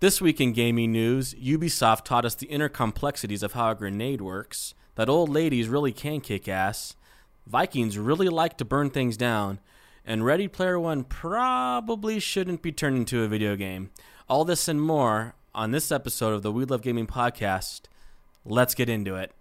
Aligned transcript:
This 0.00 0.18
week 0.18 0.40
in 0.40 0.54
gaming 0.54 0.92
news, 0.92 1.34
Ubisoft 1.34 2.06
taught 2.06 2.24
us 2.24 2.34
the 2.34 2.46
inner 2.46 2.70
complexities 2.70 3.42
of 3.42 3.52
how 3.52 3.72
a 3.72 3.74
grenade 3.74 4.22
works, 4.22 4.72
that 4.94 5.10
old 5.10 5.28
ladies 5.28 5.68
really 5.68 5.92
can 5.92 6.22
kick 6.22 6.48
ass, 6.48 6.96
Vikings 7.46 7.98
really 7.98 8.30
like 8.30 8.56
to 8.56 8.64
burn 8.64 8.88
things 8.88 9.18
down, 9.18 9.60
and 10.02 10.24
Ready 10.24 10.48
Player 10.48 10.80
One 10.80 11.04
probably 11.04 12.18
shouldn't 12.18 12.62
be 12.62 12.72
turned 12.72 12.96
into 12.96 13.22
a 13.22 13.28
video 13.28 13.56
game. 13.56 13.90
All 14.26 14.46
this 14.46 14.68
and 14.68 14.80
more 14.80 15.34
on 15.54 15.70
this 15.70 15.92
episode 15.92 16.32
of 16.32 16.40
the 16.40 16.50
We 16.50 16.64
Love 16.64 16.80
Gaming 16.80 17.06
podcast. 17.06 17.82
Let's 18.42 18.74
get 18.74 18.88
into 18.88 19.16
it. 19.16 19.34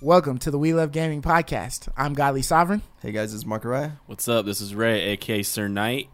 Welcome 0.00 0.38
to 0.38 0.50
the 0.50 0.58
We 0.58 0.72
Love 0.72 0.92
Gaming 0.92 1.20
podcast. 1.20 1.88
I'm 1.96 2.14
Godly 2.14 2.42
Sovereign, 2.42 2.82
Hey 3.02 3.12
guys, 3.12 3.34
it's 3.34 3.44
Markariah. 3.44 3.98
What's 4.06 4.28
up? 4.28 4.46
This 4.46 4.60
is 4.60 4.74
Ray, 4.74 5.00
aka 5.02 5.42
Sir 5.42 5.68
Knight. 5.68 6.08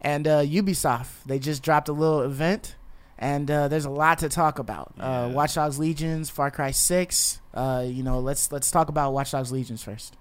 and 0.00 0.28
uh, 0.28 0.42
Ubisoft. 0.42 1.24
They 1.26 1.38
just 1.38 1.62
dropped 1.62 1.88
a 1.88 1.92
little 1.92 2.20
event, 2.22 2.76
and 3.18 3.50
uh, 3.50 3.66
there's 3.68 3.84
a 3.84 3.90
lot 3.90 4.18
to 4.20 4.28
talk 4.28 4.58
about. 4.60 4.94
Yeah. 4.96 5.24
Uh, 5.24 5.28
Watch 5.30 5.54
Dogs 5.54 5.78
Legions, 5.78 6.30
Far 6.30 6.50
Cry 6.50 6.70
Six. 6.70 7.40
Uh, 7.52 7.84
you 7.86 8.02
know, 8.04 8.20
let's 8.20 8.52
let's 8.52 8.70
talk 8.70 8.88
about 8.88 9.12
Watch 9.12 9.32
Dogs 9.32 9.50
Legions 9.50 9.82
first. 9.82 10.16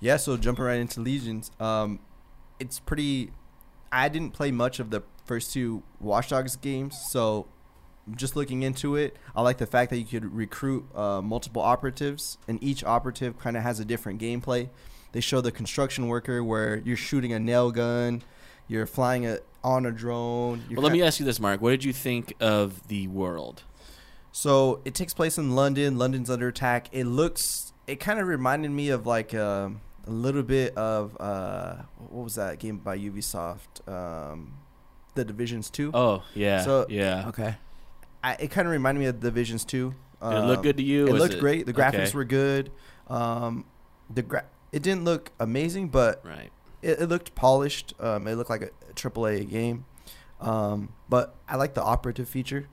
Yeah, 0.00 0.16
so 0.16 0.36
jumping 0.36 0.64
right 0.64 0.78
into 0.80 1.00
Legions, 1.00 1.50
um, 1.58 1.98
it's 2.60 2.78
pretty. 2.78 3.32
I 3.90 4.08
didn't 4.08 4.30
play 4.30 4.50
much 4.52 4.78
of 4.80 4.90
the 4.90 5.02
first 5.24 5.52
two 5.52 5.82
Watch 6.00 6.28
Dogs 6.28 6.54
games, 6.56 6.96
so 7.10 7.46
just 8.16 8.36
looking 8.36 8.62
into 8.62 8.96
it, 8.96 9.16
I 9.34 9.42
like 9.42 9.58
the 9.58 9.66
fact 9.66 9.90
that 9.90 9.98
you 9.98 10.04
could 10.04 10.34
recruit 10.34 10.84
uh, 10.94 11.22
multiple 11.22 11.62
operatives, 11.62 12.38
and 12.48 12.62
each 12.62 12.84
operative 12.84 13.38
kind 13.38 13.56
of 13.56 13.62
has 13.62 13.80
a 13.80 13.84
different 13.84 14.20
gameplay. 14.20 14.68
They 15.12 15.20
show 15.20 15.40
the 15.40 15.52
construction 15.52 16.08
worker 16.08 16.42
where 16.42 16.78
you're 16.84 16.96
shooting 16.96 17.32
a 17.32 17.38
nail 17.38 17.70
gun, 17.70 18.22
you're 18.68 18.86
flying 18.86 19.26
a, 19.26 19.38
on 19.62 19.86
a 19.86 19.92
drone. 19.92 20.64
Well, 20.70 20.82
let 20.82 20.92
me 20.92 21.02
ask 21.02 21.20
you 21.20 21.26
this, 21.26 21.38
Mark. 21.40 21.60
What 21.60 21.70
did 21.70 21.84
you 21.84 21.92
think 21.92 22.34
of 22.40 22.88
the 22.88 23.06
world? 23.08 23.62
So 24.32 24.80
it 24.84 24.94
takes 24.94 25.14
place 25.14 25.38
in 25.38 25.54
London. 25.54 25.96
London's 25.98 26.28
under 26.28 26.48
attack. 26.48 26.88
It 26.92 27.04
looks. 27.04 27.72
It 27.86 28.00
kind 28.00 28.18
of 28.18 28.26
reminded 28.26 28.70
me 28.70 28.88
of 28.88 29.06
like 29.06 29.32
um 29.34 29.80
a 30.06 30.10
little 30.10 30.42
bit 30.42 30.76
of 30.76 31.16
uh, 31.20 31.76
what 32.08 32.24
was 32.24 32.34
that 32.34 32.58
game 32.58 32.78
by 32.78 32.98
Ubisoft? 32.98 33.86
Um, 33.88 34.54
the 35.14 35.24
Divisions 35.24 35.70
Two. 35.70 35.90
Oh, 35.94 36.24
yeah. 36.34 36.62
So- 36.64 36.86
yeah. 36.88 37.28
Okay. 37.28 37.54
I, 38.24 38.36
it 38.40 38.50
kind 38.50 38.66
of 38.66 38.72
reminded 38.72 39.00
me 39.00 39.06
of 39.06 39.20
Divisions 39.20 39.64
Two. 39.66 39.94
Did 40.22 40.32
it 40.32 40.46
looked 40.46 40.62
good 40.62 40.78
to 40.78 40.82
you? 40.82 41.06
It 41.06 41.12
looked 41.12 41.38
great. 41.38 41.66
The 41.66 41.74
graphics 41.74 42.08
okay. 42.08 42.16
were 42.16 42.24
good. 42.24 42.72
Um, 43.08 43.66
the 44.08 44.22
gra- 44.22 44.46
it 44.72 44.82
didn't 44.82 45.04
look 45.04 45.30
amazing, 45.38 45.88
but 45.88 46.24
Right. 46.24 46.50
it, 46.80 47.00
it 47.00 47.08
looked 47.10 47.34
polished. 47.34 47.92
Um, 48.00 48.26
it 48.26 48.36
looked 48.36 48.48
like 48.48 48.62
a, 48.62 48.70
triple 48.94 49.26
A 49.26 49.44
game. 49.44 49.84
Um, 50.40 50.94
but 51.10 51.36
I 51.46 51.56
like 51.56 51.74
the 51.74 51.82
operative 51.82 52.28
feature, 52.28 52.68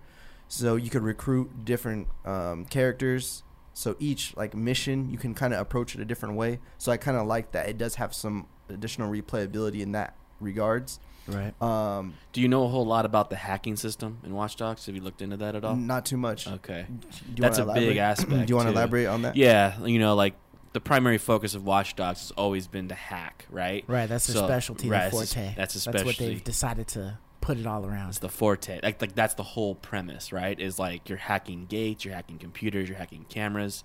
so 0.47 0.77
you 0.77 0.89
could 0.89 1.03
recruit 1.03 1.65
different 1.65 2.08
um, 2.23 2.63
characters. 2.65 3.43
So 3.73 3.97
each 3.99 4.36
like 4.38 4.55
mission, 4.55 5.09
you 5.09 5.17
can 5.17 5.33
kind 5.33 5.53
of 5.53 5.59
approach 5.59 5.93
it 5.93 5.99
a 5.99 6.05
different 6.05 6.36
way. 6.36 6.59
So 6.77 6.93
I 6.93 6.97
kind 6.97 7.17
of 7.17 7.27
like 7.27 7.52
that. 7.52 7.67
It 7.67 7.77
does 7.77 7.95
have 7.95 8.13
some 8.13 8.47
additional 8.69 9.11
replayability 9.11 9.81
in 9.81 9.91
that 9.91 10.15
regards. 10.39 10.99
Right. 11.27 11.59
Um, 11.61 12.16
Do 12.33 12.41
you 12.41 12.47
know 12.47 12.64
a 12.64 12.67
whole 12.67 12.86
lot 12.86 13.05
about 13.05 13.30
the 13.30 13.36
hacking 13.36 13.75
system 13.75 14.19
in 14.25 14.33
Watch 14.33 14.55
Dogs? 14.55 14.86
Have 14.88 14.95
you 14.95 15.02
looked 15.02 15.22
into 15.22 15.38
that 15.38 15.55
at 15.55 15.64
all? 15.64 15.75
not 15.75 16.05
too 16.05 16.17
much. 16.17 16.47
Okay. 16.47 16.86
Do 16.89 16.95
you 17.30 17.36
That's 17.38 17.59
wanna 17.59 17.72
a 17.72 17.73
big 17.75 17.83
elaborate? 17.83 17.97
aspect, 18.00 18.47
Do 18.47 18.52
you 18.52 18.55
want 18.55 18.67
to 18.67 18.73
elaborate 18.73 19.05
on 19.05 19.22
that? 19.23 19.36
Yeah, 19.36 19.83
you 19.86 19.99
know, 19.99 20.16
like 20.16 20.33
the 20.73 20.81
primary 20.81 21.17
focus 21.17 21.53
of 21.53 21.64
Watch 21.66 21.95
Dogs 21.95 22.22
has 22.22 22.31
always 22.31 22.67
been 22.67 22.88
to 22.89 22.95
hack, 22.95 23.45
right? 23.49 23.83
Right. 23.88 24.08
That's 24.08 24.27
their 24.27 24.36
So- 24.38 24.47
specialty. 24.47 24.89
right, 24.89 25.11
their 25.11 25.20
that's 25.20 25.36
a- 25.36 25.36
forte. 25.36 25.54
that's 25.55 26.05
what 26.05 26.17
they've 26.17 26.43
decided 26.43 26.87
to 26.89 27.17
put 27.42 27.58
it 27.58 27.65
all 27.67 27.86
around. 27.86 28.09
It's 28.09 28.20
the 28.20 28.30
forte. 28.30 28.80
Like, 28.82 29.02
like 29.02 29.14
that's 29.15 29.33
the 29.36 29.43
whole 29.43 29.76
premise, 29.76 30.32
right? 30.32 30.59
Is 30.59 30.80
like 30.80 31.08
you're 31.09 31.17
hacking 31.17 31.65
gates, 31.67 32.03
you're 32.05 32.14
hacking 32.14 32.38
computers, 32.39 32.88
you're 32.88 32.98
hacking 32.98 33.26
cameras, 33.30 33.83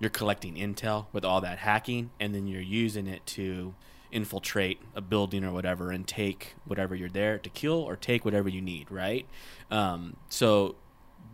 you're 0.00 0.10
collecting 0.10 0.56
intel 0.56 1.06
with 1.12 1.24
all 1.24 1.40
that 1.42 1.58
hacking, 1.58 2.10
and 2.18 2.34
then 2.34 2.46
you're 2.46 2.60
using 2.62 3.06
it 3.06 3.24
to 3.26 3.74
infiltrate 4.12 4.80
a 4.94 5.00
building 5.00 5.44
or 5.44 5.52
whatever 5.52 5.90
and 5.90 6.06
take 6.06 6.54
whatever 6.64 6.94
you're 6.94 7.08
there 7.08 7.38
to 7.38 7.50
kill 7.50 7.80
or 7.80 7.96
take 7.96 8.24
whatever 8.24 8.48
you 8.48 8.60
need, 8.60 8.90
right? 8.90 9.26
Um, 9.70 10.16
so 10.28 10.76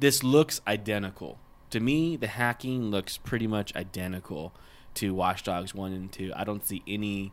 this 0.00 0.22
looks 0.22 0.60
identical 0.66 1.38
to 1.70 1.80
me. 1.80 2.16
The 2.16 2.28
hacking 2.28 2.90
looks 2.90 3.16
pretty 3.16 3.46
much 3.46 3.74
identical 3.76 4.54
to 4.94 5.14
Watch 5.14 5.42
Dogs 5.42 5.74
one 5.74 5.92
and 5.92 6.10
two. 6.10 6.32
I 6.34 6.44
don't 6.44 6.64
see 6.64 6.82
any. 6.86 7.32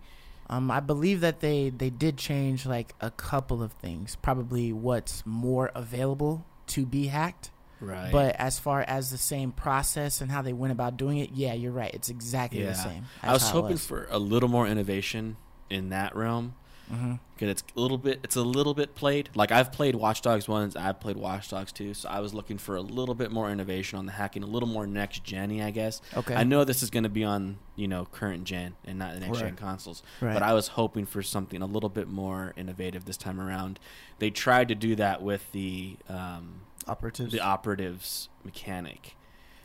Um, 0.50 0.70
I 0.70 0.80
believe 0.80 1.22
that 1.22 1.40
they 1.40 1.70
they 1.70 1.90
did 1.90 2.18
change 2.18 2.66
like 2.66 2.94
a 3.00 3.12
couple 3.12 3.64
of 3.64 3.72
things. 3.74 4.18
Probably 4.22 4.74
what's 4.74 5.26
more 5.26 5.72
available 5.74 6.46
to 6.68 6.86
be 6.86 7.08
hacked. 7.08 7.52
Right. 7.82 8.12
But 8.12 8.36
as 8.38 8.58
far 8.60 8.82
as 8.82 9.12
the 9.12 9.18
same 9.18 9.52
process 9.52 10.22
and 10.22 10.32
how 10.32 10.42
they 10.42 10.54
went 10.54 10.72
about 10.72 10.98
doing 10.98 11.18
it, 11.18 11.32
yeah, 11.34 11.54
you're 11.54 11.72
right. 11.74 11.94
It's 11.94 12.10
exactly 12.10 12.62
Yeah. 12.62 12.68
the 12.68 12.76
same. 12.76 13.06
I 13.22 13.34
was 13.34 13.44
as 13.44 13.50
how 13.52 13.58
it 13.60 13.62
hoping 13.64 13.78
for 13.78 14.08
a 14.10 14.18
little 14.20 14.50
more 14.50 14.66
innovation 14.68 15.38
in 15.70 15.90
that 15.90 16.16
realm 16.16 16.54
Mhm. 16.92 17.20
because 17.34 17.50
it's 17.50 17.64
a 17.76 17.80
little 17.80 17.98
bit 17.98 18.20
it's 18.24 18.36
a 18.36 18.44
little 18.44 18.76
bit 18.76 18.94
played. 18.94 19.30
Like 19.34 19.52
I've 19.52 19.72
played 19.72 19.96
Watch 19.96 20.22
Dogs 20.22 20.48
ones, 20.48 20.76
I've 20.76 21.00
played 21.00 21.18
Watch 21.18 21.50
Dogs 21.50 21.72
two, 21.72 21.96
so 21.96 22.08
I 22.08 22.20
was 22.20 22.34
looking 22.36 22.60
for 22.60 22.76
a 22.76 22.82
little 22.82 23.16
bit 23.16 23.32
more 23.32 23.50
innovation 23.50 23.98
on 23.98 24.06
the 24.06 24.12
hacking, 24.14 24.44
a 24.44 24.46
little 24.46 24.70
more 24.70 24.86
next 24.86 25.24
gen 25.24 25.60
I 25.60 25.72
guess. 25.72 26.00
Okay. 26.16 26.36
I 26.36 26.44
know 26.44 26.64
this 26.64 26.82
is 26.84 26.90
going 26.92 27.04
to 27.04 27.10
be 27.10 27.24
on 27.24 27.58
you 27.76 27.88
know 27.88 28.06
current 28.06 28.44
gen 28.44 28.76
and 28.86 29.00
not 29.00 29.16
the 29.16 29.20
next 29.20 29.40
gen 29.40 29.56
consoles, 29.56 30.04
Right. 30.22 30.34
but 30.34 30.44
I 30.44 30.54
was 30.54 30.70
hoping 30.70 31.08
for 31.08 31.24
something 31.24 31.62
a 31.62 31.66
little 31.66 31.90
bit 31.90 32.08
more 32.08 32.54
innovative 32.56 33.06
this 33.06 33.18
time 33.18 33.42
around. 33.42 33.80
They 34.20 34.30
tried 34.30 34.68
to 34.70 34.76
do 34.76 34.96
that 34.96 35.24
with 35.24 35.52
the 35.52 35.98
um, 36.08 36.62
Operatives. 36.88 37.32
the 37.32 37.40
operatives 37.42 38.30
mechanic. 38.44 39.16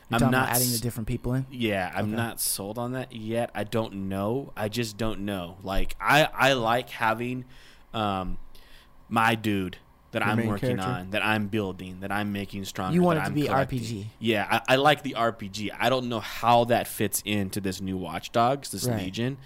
You're 0.09 0.17
about 0.17 0.31
not 0.33 0.49
adding 0.51 0.71
the 0.73 0.79
different 0.79 1.07
people 1.07 1.35
in. 1.35 1.47
yeah, 1.51 1.93
I'm 1.95 2.07
Okay. 2.07 2.17
not 2.17 2.41
sold 2.41 2.79
on 2.79 2.93
that 2.93 3.13
yet. 3.15 3.51
I 3.55 3.63
don't 3.65 4.09
know. 4.09 4.53
I 4.57 4.69
just 4.69 4.97
don't 4.97 5.21
know. 5.21 5.59
Like 5.63 5.95
I 6.01 6.25
I 6.35 6.53
like 6.55 6.91
having 6.91 7.45
um 7.95 8.39
my 9.09 9.35
dude 9.37 9.77
that 10.13 10.23
Your 10.23 10.31
I'm 10.33 10.47
working 10.49 10.77
character? 10.79 10.89
on, 10.89 11.11
that 11.11 11.25
I'm 11.25 11.47
building, 11.47 12.01
that 12.01 12.11
I'm 12.11 12.33
making 12.33 12.65
stronger. 12.65 12.95
You 12.95 13.03
want 13.03 13.19
it 13.19 13.23
to 13.23 13.27
I'm 13.29 13.35
be 13.35 13.47
collecting. 13.47 13.79
RPG. 13.81 14.07
Yeah, 14.19 14.47
I, 14.51 14.75
I 14.75 14.77
like 14.77 15.03
the 15.05 15.15
RPG. 15.17 15.71
I 15.79 15.89
don't 15.89 16.09
know 16.09 16.19
how 16.19 16.65
that 16.65 16.89
fits 16.89 17.23
into 17.25 17.61
this 17.61 17.81
new 17.81 17.97
Watch 17.97 18.33
Dogs, 18.33 18.73
this 18.73 18.87
Right. 18.87 19.05
Legion. 19.05 19.39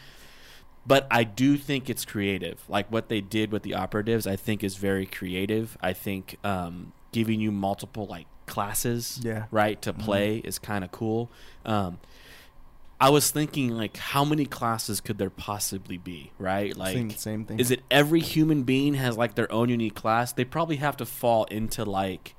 But 0.86 1.06
I 1.10 1.24
do 1.24 1.56
think 1.58 1.90
it's 1.90 2.06
creative. 2.06 2.62
Like 2.68 2.90
what 2.90 3.08
they 3.10 3.20
did 3.20 3.52
with 3.52 3.62
the 3.62 3.74
operatives, 3.74 4.26
I 4.26 4.36
think 4.36 4.64
is 4.64 4.76
very 4.76 5.04
creative. 5.04 5.76
I 5.82 5.92
think 5.92 6.36
um, 6.44 6.92
giving 7.14 7.40
you 7.40 7.50
multiple 7.52 8.06
like 8.06 8.26
classes, 8.46 9.20
Yeah. 9.22 9.44
right, 9.50 9.80
to 9.82 9.92
play 9.92 10.38
is 10.38 10.58
kind 10.58 10.84
of 10.84 10.90
cool. 10.90 11.30
Um, 11.64 11.98
I 13.00 13.10
was 13.10 13.30
thinking 13.30 13.70
like, 13.70 13.96
how 13.96 14.24
many 14.24 14.46
classes 14.46 15.00
could 15.00 15.18
there 15.18 15.30
possibly 15.30 15.96
be, 15.98 16.32
right? 16.38 16.76
Like, 16.76 16.94
same, 16.96 17.10
same 17.10 17.44
thing. 17.44 17.58
is 17.60 17.70
it 17.70 17.82
every 17.90 18.20
human 18.20 18.62
being 18.64 18.94
has 18.94 19.16
like 19.16 19.34
their 19.34 19.50
own 19.52 19.68
unique 19.68 19.94
class? 19.94 20.32
They 20.32 20.44
probably 20.44 20.76
have 20.76 20.96
to 20.98 21.06
fall 21.06 21.44
into 21.44 21.84
like 21.84 22.34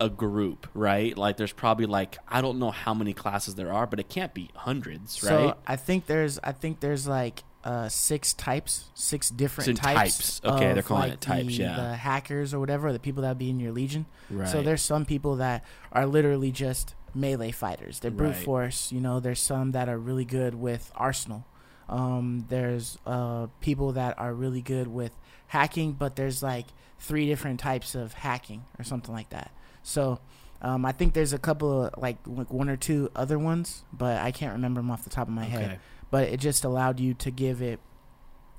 a 0.00 0.08
group, 0.08 0.68
right? 0.74 1.16
Like 1.16 1.36
there's 1.36 1.52
probably 1.52 1.86
like 1.86 2.18
I 2.28 2.40
don't 2.40 2.58
know 2.58 2.70
how 2.70 2.94
many 2.94 3.12
classes 3.12 3.54
there 3.56 3.72
are, 3.72 3.86
but 3.86 3.98
it 4.00 4.08
can't 4.08 4.34
be 4.34 4.50
hundreds, 4.54 5.22
right? 5.22 5.28
So 5.28 5.56
I 5.66 5.76
think 5.76 6.06
there's 6.06 6.38
I 6.42 6.52
think 6.52 6.80
there's 6.80 7.06
like 7.08 7.42
uh, 7.64 7.88
six 7.88 8.32
types, 8.34 8.84
six 8.94 9.30
different 9.30 9.66
Six 9.66 9.80
types. 9.80 10.40
types. 10.40 10.40
Okay, 10.44 10.68
of, 10.70 10.74
they're 10.74 10.82
calling 10.82 11.04
like, 11.04 11.12
it 11.14 11.20
types, 11.20 11.46
the, 11.56 11.62
yeah. 11.64 11.76
the 11.76 11.96
hackers 11.96 12.54
or 12.54 12.60
whatever, 12.60 12.92
the 12.92 12.98
people 12.98 13.22
that 13.22 13.36
be 13.38 13.50
in 13.50 13.58
your 13.60 13.72
legion. 13.72 14.06
right. 14.30 14.48
So 14.48 14.62
there's 14.62 14.82
some 14.82 15.04
people 15.04 15.36
that 15.36 15.64
are 15.92 16.06
literally 16.06 16.50
just 16.52 16.94
melee 17.14 17.50
fighters. 17.50 18.00
They're 18.00 18.10
brute 18.10 18.34
Right. 18.34 18.44
force. 18.44 18.92
You 18.92 19.00
know, 19.00 19.18
there's 19.20 19.40
some 19.40 19.72
that 19.72 19.88
are 19.88 19.98
really 19.98 20.24
good 20.24 20.54
with 20.54 20.92
arsenal. 20.94 21.46
Um, 21.88 22.44
there's 22.48 22.98
uh, 23.06 23.46
people 23.60 23.92
that 23.92 24.18
are 24.18 24.34
really 24.34 24.60
good 24.62 24.88
with 24.88 25.12
hacking, 25.48 25.92
but 25.92 26.16
there's 26.16 26.42
like 26.42 26.66
three 26.98 27.26
different 27.26 27.60
types 27.60 27.94
of 27.94 28.12
hacking 28.12 28.64
or 28.78 28.84
something 28.84 29.14
like 29.14 29.30
that. 29.30 29.50
So 29.82 30.20
um, 30.60 30.84
I 30.84 30.92
think 30.92 31.14
there's 31.14 31.32
a 31.32 31.38
couple 31.38 31.84
of 31.84 31.94
like 31.96 32.18
like 32.26 32.52
one 32.52 32.68
or 32.68 32.76
two 32.76 33.10
other 33.16 33.38
ones, 33.38 33.84
but 33.92 34.18
I 34.20 34.32
can't 34.32 34.52
remember 34.52 34.80
them 34.80 34.90
off 34.90 35.04
the 35.04 35.10
top 35.10 35.28
of 35.28 35.34
my 35.34 35.44
head 35.44 35.64
okay. 35.64 35.78
But 36.10 36.28
it 36.28 36.40
just 36.40 36.64
allowed 36.64 37.00
you 37.00 37.14
to 37.14 37.30
give 37.30 37.60
it 37.62 37.80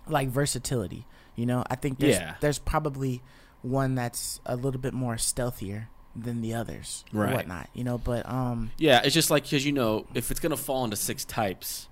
like 0.08 0.30
versatility. 0.30 1.06
You 1.36 1.46
know, 1.46 1.64
I 1.70 1.76
think 1.76 2.00
there's 2.00 2.16
Yeah. 2.16 2.36
there's 2.42 2.60
probably 2.60 3.22
one 3.62 3.96
that's 3.96 4.40
a 4.46 4.56
little 4.56 4.80
bit 4.82 4.94
more 4.94 5.16
stealthier 5.16 5.88
than 6.16 6.42
the 6.42 6.54
others 6.54 7.06
Right. 7.14 7.34
whatnot. 7.34 7.70
You 7.74 7.84
know, 7.84 7.98
but 7.98 8.28
um, 8.30 8.72
Yeah, 8.78 9.02
it's 9.04 9.14
just 9.14 9.30
like 9.30 9.44
because 9.44 9.66
you 9.66 9.72
know 9.72 10.06
if 10.14 10.32
it's 10.32 10.40
gonna 10.40 10.58
fall 10.58 10.84
into 10.84 10.96
six 10.96 11.24
types, 11.26 11.88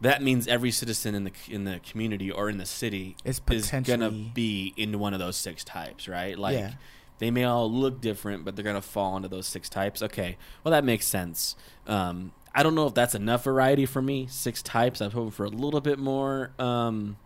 that 0.00 0.22
means 0.22 0.46
every 0.46 0.70
citizen 0.70 1.14
in 1.14 1.24
the 1.24 1.32
in 1.48 1.64
the 1.64 1.80
community 1.80 2.30
or 2.30 2.48
in 2.48 2.58
the 2.58 2.66
city 2.66 3.16
is 3.24 3.40
gonna 3.84 4.10
be 4.10 4.72
in 4.76 4.98
one 4.98 5.12
of 5.12 5.18
those 5.18 5.36
six 5.36 5.64
types, 5.64 6.08
right? 6.08 6.38
Like 6.38 6.54
Yeah. 6.58 6.72
They 7.20 7.32
may 7.32 7.42
all 7.42 7.68
look 7.68 8.00
different, 8.00 8.44
but 8.44 8.54
they're 8.54 8.64
gonna 8.64 8.80
fall 8.80 9.16
into 9.16 9.28
those 9.28 9.46
six 9.48 9.68
types. 9.68 10.02
Okay, 10.02 10.36
well 10.62 10.70
that 10.70 10.84
makes 10.84 11.04
sense. 11.06 11.56
Um, 11.86 12.30
I 12.58 12.64
don't 12.64 12.74
know 12.74 12.88
if 12.88 12.94
that's 12.94 13.14
enough 13.14 13.44
variety 13.44 13.86
for 13.86 14.02
me. 14.02 14.26
Six 14.28 14.64
types. 14.64 15.00
I'm 15.00 15.12
hoping 15.12 15.30
for 15.30 15.44
a 15.44 15.48
little 15.48 15.80
bit 15.80 15.96
more. 15.96 16.50
Um, 16.58 17.16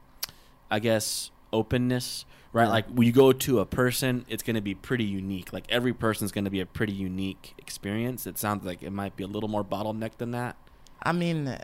I 0.70 0.79
guess 0.79 1.31
openness, 1.55 2.26
right? 2.52 2.69
Like 2.69 2.87
when 2.88 3.06
you 3.06 3.14
go 3.14 3.32
to 3.32 3.61
a 3.61 3.64
person, 3.64 4.26
it's 4.29 4.43
going 4.43 4.56
to 4.56 4.61
be 4.61 4.75
pretty 4.75 5.05
unique. 5.05 5.50
Like 5.50 5.64
every 5.70 5.94
person's 5.94 6.32
going 6.32 6.44
to 6.44 6.50
be 6.50 6.61
a 6.61 6.67
pretty 6.67 6.93
unique 6.93 7.55
experience. 7.56 8.26
It 8.26 8.37
sounds 8.37 8.67
like 8.67 8.82
it 8.82 8.90
might 8.90 9.17
be 9.17 9.25
a 9.25 9.26
little 9.26 9.49
more 9.49 9.64
bottleneck 9.64 10.19
than 10.19 10.32
that. 10.32 10.55
I 11.02 11.12
mean, 11.12 11.56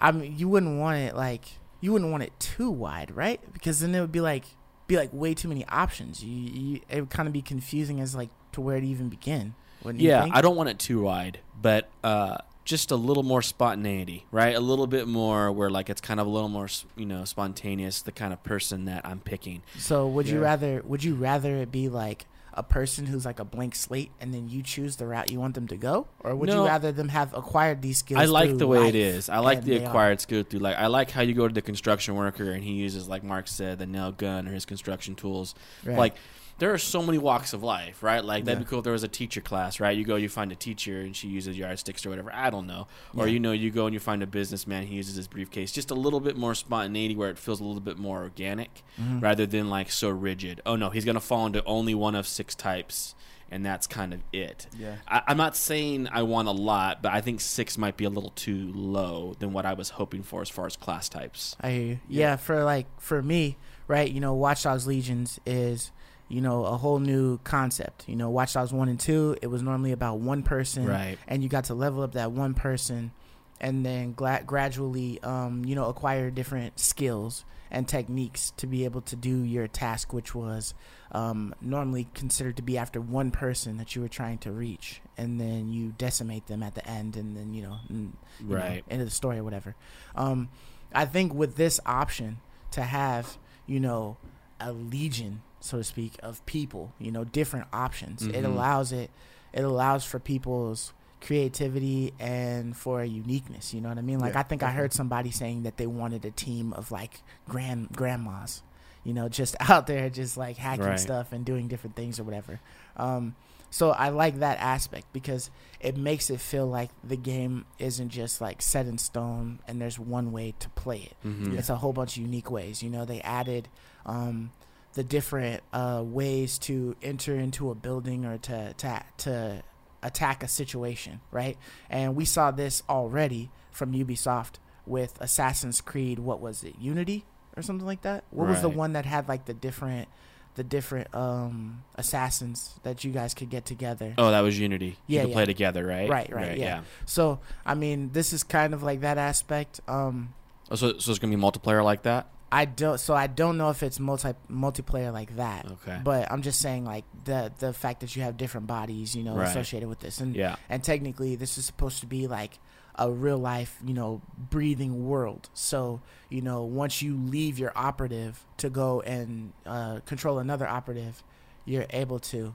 I 0.00 0.10
mean, 0.10 0.36
you 0.36 0.48
wouldn't 0.48 0.80
want 0.80 0.96
it 0.96 1.14
like 1.14 1.44
you 1.80 1.92
wouldn't 1.92 2.10
want 2.10 2.24
it 2.24 2.32
too 2.40 2.68
wide, 2.68 3.14
right? 3.14 3.40
Because 3.52 3.78
then 3.78 3.94
it 3.94 4.00
would 4.00 4.10
be 4.10 4.20
like 4.20 4.46
be 4.88 4.96
like 4.96 5.12
way 5.12 5.34
too 5.34 5.46
many 5.46 5.64
options. 5.68 6.24
You, 6.24 6.34
you 6.34 6.80
it 6.88 6.98
would 6.98 7.10
kind 7.10 7.28
of 7.28 7.32
be 7.32 7.42
confusing 7.42 8.00
as 8.00 8.16
like 8.16 8.30
to 8.50 8.60
where 8.60 8.80
to 8.80 8.86
even 8.88 9.08
begin. 9.08 9.54
Wouldn't 9.84 10.02
Yeah? 10.02 10.26
I 10.32 10.40
don't 10.40 10.56
want 10.56 10.68
it 10.70 10.78
too 10.78 11.02
wide, 11.02 11.38
but 11.60 11.88
uh, 12.02 12.38
just 12.64 12.90
a 12.90 12.96
little 12.96 13.22
more 13.22 13.42
spontaneity, 13.42 14.26
right? 14.30 14.54
A 14.56 14.60
little 14.60 14.86
bit 14.86 15.06
more 15.06 15.52
where 15.52 15.70
like 15.70 15.90
it's 15.90 16.00
kind 16.00 16.18
of 16.20 16.26
a 16.26 16.30
little 16.30 16.48
more, 16.48 16.68
you 16.96 17.06
know, 17.06 17.24
spontaneous. 17.24 18.02
The 18.02 18.12
kind 18.12 18.32
of 18.32 18.42
person 18.42 18.86
that 18.86 19.02
I'm 19.06 19.20
picking. 19.20 19.62
So 19.78 20.06
would 20.08 20.26
you 20.28 20.40
rather 20.40 20.82
would 20.84 21.04
you 21.04 21.14
rather 21.14 21.56
it 21.56 21.70
be 21.70 21.88
like 21.88 22.26
a 22.56 22.62
person 22.62 23.04
who's 23.06 23.24
like 23.26 23.40
a 23.40 23.44
blank 23.44 23.74
slate 23.74 24.12
and 24.20 24.32
then 24.32 24.48
you 24.48 24.62
choose 24.62 24.94
the 24.94 25.04
route 25.08 25.28
you 25.28 25.40
want 25.40 25.56
them 25.56 25.66
to 25.66 25.76
go, 25.76 26.06
or 26.20 26.36
would 26.36 26.48
No. 26.48 26.62
you 26.62 26.68
rather 26.68 26.92
them 26.92 27.08
have 27.08 27.34
acquired 27.34 27.82
these 27.82 27.98
skills? 27.98 28.20
I 28.20 28.26
like 28.26 28.56
the 28.56 28.66
way 28.68 28.88
it 28.88 28.94
is. 28.94 29.28
I 29.28 29.38
like 29.40 29.64
the 29.64 29.78
they 29.78 29.84
are- 29.84 29.88
acquired 29.88 30.20
skill 30.20 30.44
through. 30.44 30.60
Like 30.60 30.76
I 30.76 30.86
like 30.86 31.10
how 31.10 31.22
you 31.22 31.34
go 31.34 31.48
to 31.48 31.52
the 31.52 31.62
construction 31.62 32.14
worker 32.14 32.52
and 32.52 32.62
he 32.62 32.72
uses, 32.74 33.08
like 33.08 33.24
Mark 33.24 33.48
said, 33.48 33.78
the 33.80 33.86
nail 33.86 34.12
gun 34.12 34.46
or 34.46 34.52
his 34.52 34.64
construction 34.64 35.16
tools. 35.16 35.54
Right. 35.84 35.98
Like 35.98 36.14
there 36.58 36.72
are 36.72 36.78
so 36.78 37.02
many 37.02 37.18
walks 37.18 37.52
of 37.52 37.62
life, 37.62 38.02
right? 38.02 38.24
Like 38.24 38.44
that'd 38.44 38.60
be 38.60 38.64
cool 38.64 38.78
if 38.78 38.84
there 38.84 38.92
was 38.92 39.02
a 39.02 39.08
teacher 39.08 39.40
class, 39.40 39.80
right? 39.80 39.96
You 39.96 40.04
go, 40.04 40.16
you 40.16 40.28
find 40.28 40.52
a 40.52 40.54
teacher 40.56 41.00
and 41.00 41.14
she 41.14 41.28
uses 41.28 41.58
yardsticks 41.58 42.06
or 42.06 42.10
whatever. 42.10 42.32
I 42.32 42.50
don't 42.50 42.66
know. 42.66 42.86
Or 43.16 43.26
Yeah. 43.26 43.32
you 43.34 43.40
know, 43.40 43.52
you 43.52 43.70
go 43.70 43.86
and 43.86 43.94
you 43.94 44.00
find 44.00 44.22
a 44.22 44.26
businessman, 44.26 44.84
he 44.86 44.94
uses 44.96 45.16
his 45.16 45.26
briefcase. 45.26 45.72
Just 45.72 45.90
a 45.90 45.94
little 45.94 46.20
bit 46.20 46.36
more 46.36 46.54
spontaneity 46.54 47.16
where 47.16 47.30
it 47.30 47.38
feels 47.38 47.60
a 47.60 47.64
little 47.64 47.80
bit 47.80 47.98
more 47.98 48.22
organic 48.22 48.82
Mhm. 49.00 49.20
rather 49.20 49.46
than 49.46 49.68
like 49.68 49.90
so 49.90 50.08
rigid. 50.10 50.60
Oh 50.64 50.76
no, 50.76 50.90
he's 50.90 51.04
gonna 51.04 51.20
fall 51.20 51.46
into 51.46 51.64
only 51.64 51.94
one 51.94 52.14
of 52.14 52.26
six 52.26 52.54
types 52.54 53.14
and 53.50 53.64
that's 53.66 53.86
kind 53.86 54.14
of 54.14 54.20
it. 54.32 54.66
Yeah. 54.78 54.96
I, 55.06 55.22
I'm 55.28 55.36
not 55.36 55.56
saying 55.56 56.08
I 56.10 56.22
want 56.22 56.48
a 56.48 56.52
lot, 56.52 57.02
but 57.02 57.12
I 57.12 57.20
think 57.20 57.40
six 57.40 57.76
might 57.76 57.96
be 57.96 58.04
a 58.04 58.10
little 58.10 58.30
too 58.30 58.72
low 58.74 59.34
than 59.38 59.52
what 59.52 59.66
I 59.66 59.74
was 59.74 59.90
hoping 59.90 60.22
for 60.22 60.40
as 60.40 60.48
far 60.48 60.66
as 60.66 60.76
class 60.76 61.08
types. 61.08 61.54
I 61.60 61.70
hear 61.70 61.80
you. 61.82 61.98
Yeah. 62.08 62.36
for 62.36 62.64
like 62.64 62.86
for 63.00 63.22
me, 63.22 63.56
right? 63.86 64.10
You 64.10 64.20
know, 64.20 64.34
Watch 64.34 64.62
Dogs 64.62 64.86
Legions 64.86 65.38
is 65.44 65.92
you 66.28 66.40
know 66.40 66.64
a 66.64 66.76
whole 66.76 66.98
new 66.98 67.38
concept. 67.44 68.08
You 68.08 68.16
know, 68.16 68.30
Watch 68.30 68.54
Dogs 68.54 68.72
one 68.72 68.88
and 68.88 68.98
two, 68.98 69.36
it 69.42 69.48
was 69.48 69.62
normally 69.62 69.92
about 69.92 70.18
one 70.20 70.42
person, 70.42 70.86
Right. 70.86 71.18
and 71.28 71.42
you 71.42 71.48
got 71.48 71.64
to 71.64 71.74
level 71.74 72.02
up 72.02 72.12
that 72.12 72.32
one 72.32 72.54
person, 72.54 73.12
and 73.60 73.84
then 73.84 74.12
gla- 74.12 74.42
gradually, 74.46 75.22
um, 75.22 75.64
you 75.64 75.74
know, 75.74 75.86
acquire 75.88 76.30
different 76.30 76.78
skills 76.80 77.44
and 77.70 77.88
techniques 77.88 78.52
to 78.56 78.66
be 78.68 78.84
able 78.84 79.00
to 79.00 79.16
do 79.16 79.42
your 79.42 79.66
task, 79.66 80.12
which 80.12 80.34
was 80.34 80.74
um, 81.12 81.54
normally 81.60 82.08
considered 82.14 82.56
to 82.56 82.62
be 82.62 82.76
after 82.78 83.00
one 83.00 83.30
person 83.30 83.76
that 83.78 83.94
you 83.94 84.02
were 84.02 84.08
trying 84.08 84.38
to 84.38 84.50
reach, 84.52 85.00
and 85.16 85.40
then 85.40 85.68
you 85.72 85.94
decimate 85.98 86.46
them 86.46 86.62
at 86.62 86.74
the 86.74 86.86
end, 86.88 87.16
and 87.16 87.36
then 87.36 87.52
you 87.54 87.62
know, 87.62 87.76
n- 87.90 88.16
you 88.40 88.46
know, 88.48 88.56
Right. 88.56 88.84
end 88.90 89.00
of 89.02 89.06
the 89.08 89.14
story 89.14 89.38
or 89.38 89.44
whatever. 89.44 89.74
Um, 90.16 90.48
I 90.92 91.04
think 91.06 91.34
with 91.34 91.56
this 91.56 91.80
option 91.86 92.38
to 92.72 92.82
have, 92.82 93.38
you 93.66 93.78
know, 93.80 94.16
a 94.60 94.72
legion, 94.72 95.42
so 95.64 95.78
to 95.78 95.84
speak, 95.84 96.12
of 96.22 96.44
people, 96.46 96.92
you 96.98 97.10
know, 97.10 97.24
different 97.24 97.66
options, 97.72 98.22
it 98.22 98.32
Mhm. 98.34 98.44
allows 98.44 98.92
it, 98.92 99.10
it 99.52 99.62
allows 99.64 100.04
for 100.04 100.18
people's 100.18 100.92
creativity 101.20 102.12
and 102.20 102.76
for 102.76 103.00
a 103.00 103.06
uniqueness. 103.06 103.72
You 103.74 103.80
know 103.80 103.88
what 103.88 103.98
I 103.98 104.02
mean? 104.02 104.20
Like 104.20 104.34
Yeah, 104.34 104.40
I 104.40 104.42
think 104.44 104.62
I 104.62 104.70
heard 104.72 104.92
somebody 104.92 105.30
saying 105.30 105.62
that 105.64 105.76
they 105.76 105.86
wanted 105.86 106.24
a 106.24 106.30
team 106.30 106.72
of 106.74 106.90
like 106.90 107.22
grand 107.48 107.90
grandmas, 107.92 108.62
you 109.04 109.14
know, 109.14 109.28
just 109.28 109.56
out 109.70 109.86
there, 109.86 110.10
just 110.10 110.36
like 110.36 110.56
hacking 110.56 110.84
Right. 110.84 111.00
stuff 111.00 111.32
and 111.32 111.44
doing 111.44 111.66
different 111.68 111.96
things 111.96 112.20
or 112.20 112.24
whatever. 112.24 112.60
Um, 112.96 113.34
so 113.70 113.90
I 113.90 114.10
like 114.10 114.38
that 114.38 114.58
aspect 114.60 115.06
because 115.12 115.50
it 115.80 115.96
makes 115.96 116.30
it 116.30 116.40
feel 116.40 116.66
like 116.66 116.90
the 117.02 117.16
game 117.16 117.64
isn't 117.78 118.10
just 118.10 118.40
like 118.40 118.62
set 118.62 118.86
in 118.86 118.98
stone 118.98 119.58
and 119.66 119.80
there's 119.80 119.98
one 119.98 120.30
way 120.30 120.54
to 120.60 120.68
play 120.70 120.98
it. 121.10 121.16
Mm-hmm. 121.26 121.58
It's 121.58 121.70
a 121.70 121.76
whole 121.76 121.92
bunch 121.92 122.16
of 122.16 122.22
unique 122.22 122.50
ways. 122.50 122.82
You 122.82 122.90
know, 122.90 123.04
they 123.04 123.20
added 123.22 123.68
um, 124.06 124.52
the 124.94 125.04
different 125.04 125.62
uh, 125.72 126.02
ways 126.04 126.58
to 126.58 126.96
enter 127.02 127.34
into 127.36 127.70
a 127.70 127.74
building 127.74 128.24
or 128.24 128.38
to 128.38 128.72
to 128.74 129.02
to 129.18 129.62
attack 130.02 130.42
a 130.42 130.48
situation, 130.48 131.20
right? 131.30 131.56
And 131.90 132.14
we 132.14 132.24
saw 132.24 132.50
this 132.50 132.82
already 132.88 133.50
from 133.70 133.92
Ubisoft 133.92 134.54
with 134.86 135.16
Assassin's 135.20 135.80
Creed. 135.80 136.18
What 136.18 136.40
was 136.40 136.62
it? 136.62 136.74
Unity 136.78 137.24
or 137.56 137.62
something 137.62 137.86
like 137.86 138.02
that. 138.02 138.24
What 138.30 138.48
was 138.48 138.60
the 138.62 138.68
one 138.68 138.92
that 138.92 139.06
had 139.06 139.28
like 139.28 139.46
the 139.46 139.54
different 139.54 140.08
the 140.56 140.62
different 140.62 141.12
um 141.14 141.82
assassins 141.96 142.74
that 142.84 143.02
you 143.02 143.10
guys 143.10 143.34
could 143.34 143.50
get 143.50 143.64
together 143.64 144.14
Oh, 144.18 144.30
that 144.30 144.40
was 144.42 144.56
Unity. 144.58 144.96
You 145.08 145.16
Yeah, 145.16 145.20
could 145.22 145.30
yeah. 145.30 145.34
play 145.34 145.46
together, 145.46 145.84
right? 145.84 146.08
Right, 146.08 146.32
right, 146.32 146.56
yeah. 146.56 146.82
so 147.06 147.40
i 147.66 147.74
mean 147.74 148.10
this 148.12 148.32
is 148.32 148.44
kind 148.44 148.72
of 148.74 148.82
like 148.84 149.00
that 149.00 149.18
aspect 149.18 149.80
um 149.88 150.32
Oh, 150.70 150.76
so, 150.76 150.96
so 150.98 151.10
it's 151.10 151.18
gonna 151.18 151.34
be 151.36 151.42
multiplayer 151.42 151.82
like 151.84 152.02
that. 152.04 152.28
I 152.54 152.64
don't. 152.66 152.98
So 153.00 153.14
I 153.14 153.26
don't 153.26 153.58
know 153.58 153.70
if 153.70 153.82
it's 153.82 153.98
multi 153.98 154.32
multiplayer 154.50 155.12
like 155.12 155.34
that. 155.36 155.66
Okay. 155.70 155.98
But 156.04 156.30
I'm 156.30 156.42
just 156.42 156.60
saying, 156.60 156.84
like 156.84 157.04
the 157.24 157.52
the 157.58 157.72
fact 157.72 158.00
that 158.00 158.14
you 158.14 158.22
have 158.22 158.36
different 158.36 158.66
bodies, 158.68 159.16
you 159.16 159.24
know, 159.24 159.34
Right. 159.34 159.48
associated 159.48 159.88
with 159.88 159.98
this, 160.00 160.20
and 160.20 160.34
Yeah. 160.36 160.56
and 160.68 160.82
technically 160.84 161.34
this 161.36 161.58
is 161.58 161.64
supposed 161.66 161.98
to 162.00 162.06
be 162.06 162.26
like 162.28 162.58
a 162.96 163.10
real 163.10 163.38
life, 163.38 163.76
you 163.84 163.92
know, 163.92 164.22
breathing 164.38 165.04
world. 165.08 165.48
So 165.52 166.00
you 166.28 166.42
know, 166.42 166.62
once 166.62 167.02
you 167.02 167.16
leave 167.16 167.58
your 167.58 167.72
operative 167.74 168.44
to 168.58 168.70
go 168.70 169.00
and 169.00 169.52
uh, 169.66 169.98
control 170.06 170.38
another 170.38 170.68
operative, 170.68 171.24
you're 171.64 171.86
able 171.90 172.20
to. 172.32 172.54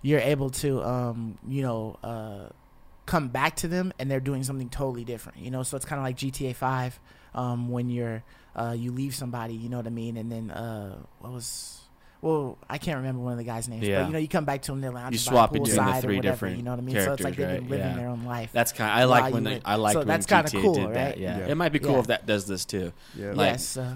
You're 0.00 0.20
able 0.20 0.50
to, 0.62 0.80
um, 0.84 1.38
you 1.48 1.62
know, 1.62 1.98
uh, 2.04 2.50
come 3.08 3.28
back 3.28 3.56
to 3.56 3.68
them, 3.68 3.92
and 3.98 4.10
they're 4.10 4.20
doing 4.20 4.44
something 4.44 4.68
totally 4.68 5.04
different. 5.04 5.38
You 5.38 5.50
know, 5.50 5.62
so 5.64 5.76
it's 5.76 5.86
kind 5.86 5.98
of 5.98 6.04
like 6.04 6.16
GTA 6.16 6.54
Five 6.54 7.00
um, 7.34 7.68
when 7.70 7.88
you're 7.90 8.22
uh, 8.54 8.74
you 8.76 8.92
leave 8.92 9.14
somebody, 9.14 9.54
you 9.54 9.68
know 9.68 9.78
what 9.78 9.86
I 9.86 9.90
mean, 9.90 10.16
and 10.16 10.30
then 10.30 10.50
uh, 10.50 10.96
what 11.20 11.32
was 11.32 11.74
well, 12.20 12.58
I 12.68 12.78
can't 12.78 12.96
remember 12.96 13.22
one 13.22 13.30
of 13.32 13.38
the 13.38 13.44
guys' 13.44 13.68
names, 13.68 13.86
Yeah. 13.86 14.00
but 14.00 14.06
you 14.08 14.12
know, 14.14 14.18
you 14.18 14.26
come 14.26 14.44
back 14.44 14.62
to 14.62 14.72
them, 14.72 14.80
they're 14.80 14.90
lounging 14.90 15.12
You 15.20 15.24
by 15.26 15.30
swap 15.30 15.52
the 15.52 15.60
between 15.60 15.76
the 15.76 15.82
or 15.82 16.00
three 16.00 16.16
whatever, 16.16 16.32
different 16.34 16.56
you 16.56 16.62
know 16.64 16.70
what 16.72 16.80
I 16.80 16.82
mean? 16.82 16.94
So 16.96 17.12
it's 17.12 17.22
like 17.22 17.36
they've 17.36 17.46
been 17.46 17.60
right? 17.62 17.70
living 17.70 17.86
Yeah. 17.86 17.94
their 17.96 18.08
own 18.08 18.24
life. 18.24 18.50
That's 18.52 18.72
kind. 18.72 18.90
Of, 18.90 18.98
I 18.98 19.04
like 19.04 19.32
when 19.32 19.44
they, 19.44 19.60
I 19.64 19.76
like 19.76 19.92
so 19.92 19.98
when 20.00 20.08
that's 20.08 20.26
kinda 20.26 20.50
GTA 20.50 20.60
cool, 20.62 20.74
did 20.74 20.84
right? 20.86 20.94
that. 20.94 21.18
Yeah. 21.18 21.38
Yeah. 21.38 21.46
it 21.46 21.54
might 21.54 21.70
be 21.72 21.78
cool 21.78 21.92
Yeah. 21.92 21.98
if 22.00 22.06
that 22.08 22.26
does 22.26 22.46
this 22.46 22.64
too. 22.64 22.92
Yeah. 23.14 23.32
like- 23.34 23.52
yes, 23.52 23.76
uh, 23.76 23.94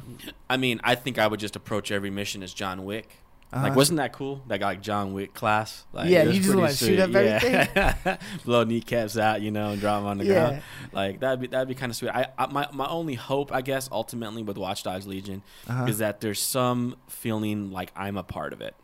I 0.49 0.57
mean, 0.57 0.81
I 0.85 0.95
think 0.95 1.19
I 1.19 1.27
would 1.27 1.41
just 1.41 1.57
approach 1.57 1.91
every 1.91 2.11
mission 2.11 2.43
as 2.45 2.55
John 2.55 2.85
Wick. 2.85 3.09
Uh-huh. 3.53 3.63
Like, 3.69 3.77
wasn't 3.77 3.99
that 3.99 4.13
cool? 4.15 4.43
That 4.49 4.61
got 4.61 4.67
like 4.67 4.83
John 4.83 5.13
Wick 5.13 5.35
class. 5.35 5.85
Like, 5.93 6.09
Yeah, 6.09 6.23
you 6.25 6.35
just 6.41 6.47
pretty 6.47 6.61
wanna 6.61 6.73
shoot 6.75 6.99
up 6.99 7.11
yeah. 7.11 8.17
blow 8.45 8.65
kneecaps 8.65 9.19
out, 9.19 9.43
you 9.43 9.51
know, 9.51 9.71
and 9.73 9.81
drop 9.81 10.01
them 10.01 10.07
on 10.07 10.19
the 10.19 10.25
Yeah. 10.25 10.33
ground. 10.49 10.63
Like 10.93 11.21
that'd 11.21 11.41
be 11.41 11.47
that'd 11.49 11.69
be 11.69 11.75
kind 11.75 11.91
of 11.91 11.97
sweet. 11.97 12.11
I, 12.11 12.29
I 12.39 12.47
my 12.47 12.67
my 12.73 12.87
only 12.89 13.15
hope, 13.15 13.53
I 13.53 13.61
guess, 13.61 13.89
ultimately 13.93 14.43
with 14.43 14.57
Watch 14.57 14.83
Dogs 14.83 15.07
Legion, 15.07 15.43
Uh-huh. 15.69 15.85
is 15.85 15.99
that 15.99 16.21
there's 16.21 16.41
some 16.41 16.97
feeling 17.09 17.71
like 17.71 17.93
I'm 17.95 18.17
a 18.17 18.23
part 18.23 18.53
of 18.53 18.61
it. 18.61 18.75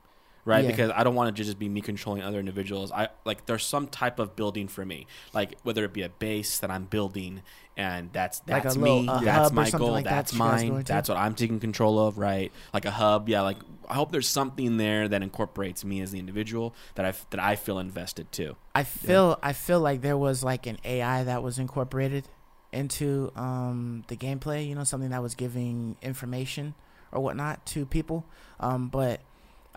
Right, 0.48 0.64
Yeah. 0.64 0.70
because 0.70 0.90
I 0.94 1.04
don't 1.04 1.14
want 1.14 1.28
it 1.28 1.36
to 1.36 1.44
just 1.44 1.58
be 1.58 1.68
me 1.68 1.82
controlling 1.82 2.22
other 2.22 2.40
individuals. 2.40 2.90
I 2.90 3.10
like 3.26 3.44
there's 3.44 3.66
some 3.66 3.86
type 3.86 4.18
of 4.18 4.34
building 4.34 4.66
for 4.66 4.82
me, 4.82 5.06
like 5.34 5.58
whether 5.62 5.84
it 5.84 5.92
be 5.92 6.00
a 6.00 6.08
base 6.08 6.58
that 6.60 6.70
I'm 6.70 6.84
building, 6.84 7.42
and 7.76 8.10
that's 8.14 8.40
that's 8.40 8.74
little, 8.74 9.02
me, 9.02 9.08
uh, 9.08 9.20
that's 9.20 9.52
my 9.52 9.68
goal, 9.68 9.90
like 9.90 10.06
that's 10.06 10.32
that 10.32 10.38
you 10.38 10.42
guys 10.42 10.62
go 10.62 10.68
mine, 10.72 10.84
that's 10.84 11.08
what 11.10 11.18
I'm 11.18 11.34
taking 11.34 11.60
control 11.60 11.98
of. 11.98 12.16
Right, 12.16 12.50
like 12.72 12.86
a 12.86 12.90
hub. 12.90 13.28
Yeah, 13.28 13.42
like 13.42 13.58
I 13.90 13.94
hope 13.94 14.10
there's 14.10 14.26
something 14.26 14.78
there 14.78 15.06
that 15.06 15.22
incorporates 15.22 15.84
me 15.84 16.00
as 16.00 16.12
the 16.12 16.18
individual 16.18 16.74
that 16.94 17.04
I 17.04 17.12
that 17.28 17.40
I 17.40 17.54
feel 17.54 17.78
invested 17.78 18.32
too. 18.32 18.56
I 18.74 18.84
feel 18.84 19.38
I 19.42 19.52
feel 19.52 19.80
like 19.80 20.00
there 20.00 20.16
was 20.16 20.42
like 20.42 20.66
an 20.66 20.78
AI 20.82 21.24
that 21.24 21.42
was 21.42 21.58
incorporated 21.58 22.26
into 22.72 23.32
um, 23.36 24.02
the 24.08 24.16
gameplay. 24.16 24.66
You 24.66 24.74
know, 24.76 24.84
something 24.84 25.10
that 25.10 25.22
was 25.22 25.34
giving 25.34 25.96
information 26.00 26.72
or 27.12 27.20
whatnot 27.20 27.66
to 27.66 27.84
people. 27.84 28.24
Um, 28.60 28.88
but 28.88 29.20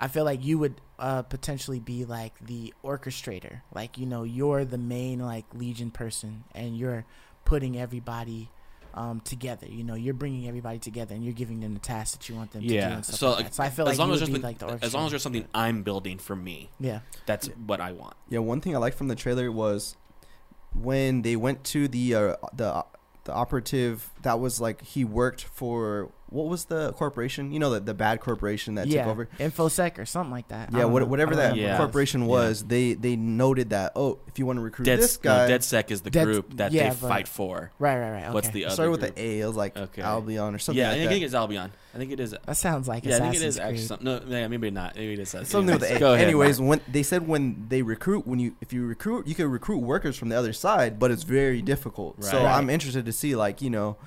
I 0.02 0.08
feel 0.08 0.26
like 0.26 0.44
you 0.44 0.58
would 0.58 0.82
uh, 1.00 1.22
potentially 1.22 1.80
be 1.80 2.04
like 2.06 2.34
the 2.46 2.74
orchestrator. 2.84 3.62
Like 3.74 3.98
you 3.98 4.06
know, 4.08 4.24
you're 4.24 4.66
the 4.66 4.78
main 4.80 5.20
like 5.20 5.46
Legion 5.54 5.92
person, 5.92 6.44
and 6.54 6.76
you're 6.78 7.06
putting 7.46 7.78
everybody. 7.80 8.50
Um, 8.94 9.22
together, 9.22 9.68
you 9.68 9.86
know, 9.86 9.94
you're 9.96 10.14
bringing 10.14 10.50
everybody 10.50 10.78
together, 10.78 11.16
and 11.16 11.24
you're 11.24 11.32
giving 11.34 11.62
them 11.62 11.74
the 11.76 11.80
tasks 11.80 12.18
that 12.18 12.28
you 12.28 12.36
want 12.36 12.52
them 12.52 12.62
to 12.64 12.68
do. 12.68 12.74
Yeah, 12.74 12.96
And 12.96 13.06
stuff 13.06 13.20
so, 13.20 13.32
like 13.32 13.46
that. 13.46 13.54
so 13.54 13.64
I 13.64 13.70
feel 13.70 13.88
as 13.88 13.92
like 13.98 14.00
long 14.00 14.10
you 14.10 14.16
as 14.16 14.20
would 14.20 14.28
there's 14.28 14.40
be 14.42 14.42
something- 14.58 14.68
like 14.70 14.80
the 14.82 14.86
as 14.86 14.94
long 14.94 15.06
as 15.06 15.12
there's 15.14 15.24
something 15.24 15.48
I'm 15.56 15.84
building 15.84 16.18
for 16.18 16.36
me, 16.36 16.72
yeah, 16.78 17.00
that's 17.26 17.48
what 17.66 17.80
I 17.80 17.94
want. 17.94 18.18
Yeah, 18.28 18.40
one 18.40 18.60
thing 18.60 18.76
I 18.76 18.80
like 18.80 18.94
from 18.94 19.08
the 19.08 19.16
trailer 19.16 19.50
was 19.50 19.96
when 20.74 21.22
they 21.22 21.38
went 21.38 21.64
to 21.66 21.88
the 21.88 22.16
uh, 22.16 22.36
the 22.54 22.84
the 23.24 23.32
operative 23.34 24.10
that 24.24 24.42
was 24.42 24.60
like 24.60 24.82
he 24.84 25.06
worked 25.06 25.46
for 25.46 26.12
what 26.32 26.48
was 26.48 26.66
the 26.66 26.94
corporation? 26.94 27.52
You 27.52 27.60
know, 27.60 27.70
the, 27.72 27.80
the 27.82 27.94
bad 27.94 28.20
corporation 28.22 28.76
that 28.76 28.88
yeah, 28.88 29.04
took 29.04 29.12
over. 29.12 29.26
infosec 29.38 30.00
or 30.00 30.06
something 30.06 30.32
like 30.32 30.48
that. 30.48 30.72
Yeah, 30.74 30.86
what, 30.86 31.08
whatever 31.08 31.36
that. 31.36 31.56
Yeah. 31.58 31.78
corporation 31.78 32.26
was, 32.26 32.64
they 32.64 32.94
they 32.94 33.16
noted 33.16 33.70
that 33.72 33.92
oh, 33.96 34.20
if 34.28 34.40
you 34.40 34.46
want 34.46 34.58
to 34.58 34.62
recruit 34.64 34.86
Dead, 34.86 34.98
this 35.00 35.20
no, 35.24 35.30
guy, 35.30 35.50
DedSec 35.52 35.92
is 35.92 36.02
the 36.02 36.10
Dead- 36.10 36.24
group 36.26 36.56
that 36.56 36.72
yeah, 36.72 36.84
they 36.84 36.90
but- 37.02 37.08
fight 37.10 37.28
for. 37.28 37.72
Right, 37.78 37.98
right, 38.00 38.12
right. 38.12 38.24
Okay. 38.24 38.34
What's 38.34 38.50
the 38.50 38.64
it 38.64 38.66
other 38.68 38.74
started 38.76 38.92
with 38.92 39.00
group? 39.02 39.16
the 39.16 39.22
A. 39.22 39.40
It 39.42 39.46
was 39.46 39.56
like 39.56 39.78
Okay. 39.78 40.02
Albion 40.02 40.56
or 40.56 40.58
something 40.60 40.80
yeah, 40.82 40.90
like 40.92 40.98
I 41.02 41.04
that. 41.04 41.10
think 41.10 41.26
it's 41.26 41.34
Albion. 41.34 41.72
I 41.94 41.98
think 41.98 42.12
it 42.14 42.20
is. 42.22 42.34
That 42.46 42.56
sounds 42.56 42.88
like 42.88 43.04
yeah, 43.06 43.18
I 43.18 43.20
think 43.20 43.36
it 43.36 43.42
is 43.42 43.58
Creed. 43.58 43.68
actually 43.68 43.86
something. 43.86 44.30
No, 44.30 44.48
maybe 44.48 44.72
not. 44.72 44.96
Maybe 44.96 45.14
it 45.14 45.20
is. 45.20 45.30
Something 45.30 45.66
with 45.66 45.82
the 45.82 45.96
A. 45.98 46.00
Go 46.00 46.14
ahead. 46.14 46.26
Anyways, 46.26 46.60
Mark. 46.62 46.70
when 46.70 46.82
they 46.94 47.04
said 47.04 47.28
when 47.28 47.66
they 47.68 47.82
recruit, 47.82 48.26
when 48.26 48.40
you 48.40 48.56
if 48.62 48.72
you 48.72 48.86
recruit, 48.86 49.28
you 49.28 49.36
can 49.36 49.50
recruit 49.52 49.80
workers 49.80 50.16
from 50.18 50.30
the 50.30 50.38
other 50.38 50.54
side, 50.54 50.98
but 50.98 51.12
it's 51.12 51.24
very 51.24 51.62
difficult. 51.62 52.24
So 52.24 52.38
Right. 52.38 52.56
I'm 52.58 52.70
interested 52.70 53.06
to 53.06 53.12
see 53.12 53.36
like 53.36 53.62
you 53.62 53.70
know, 53.70 53.98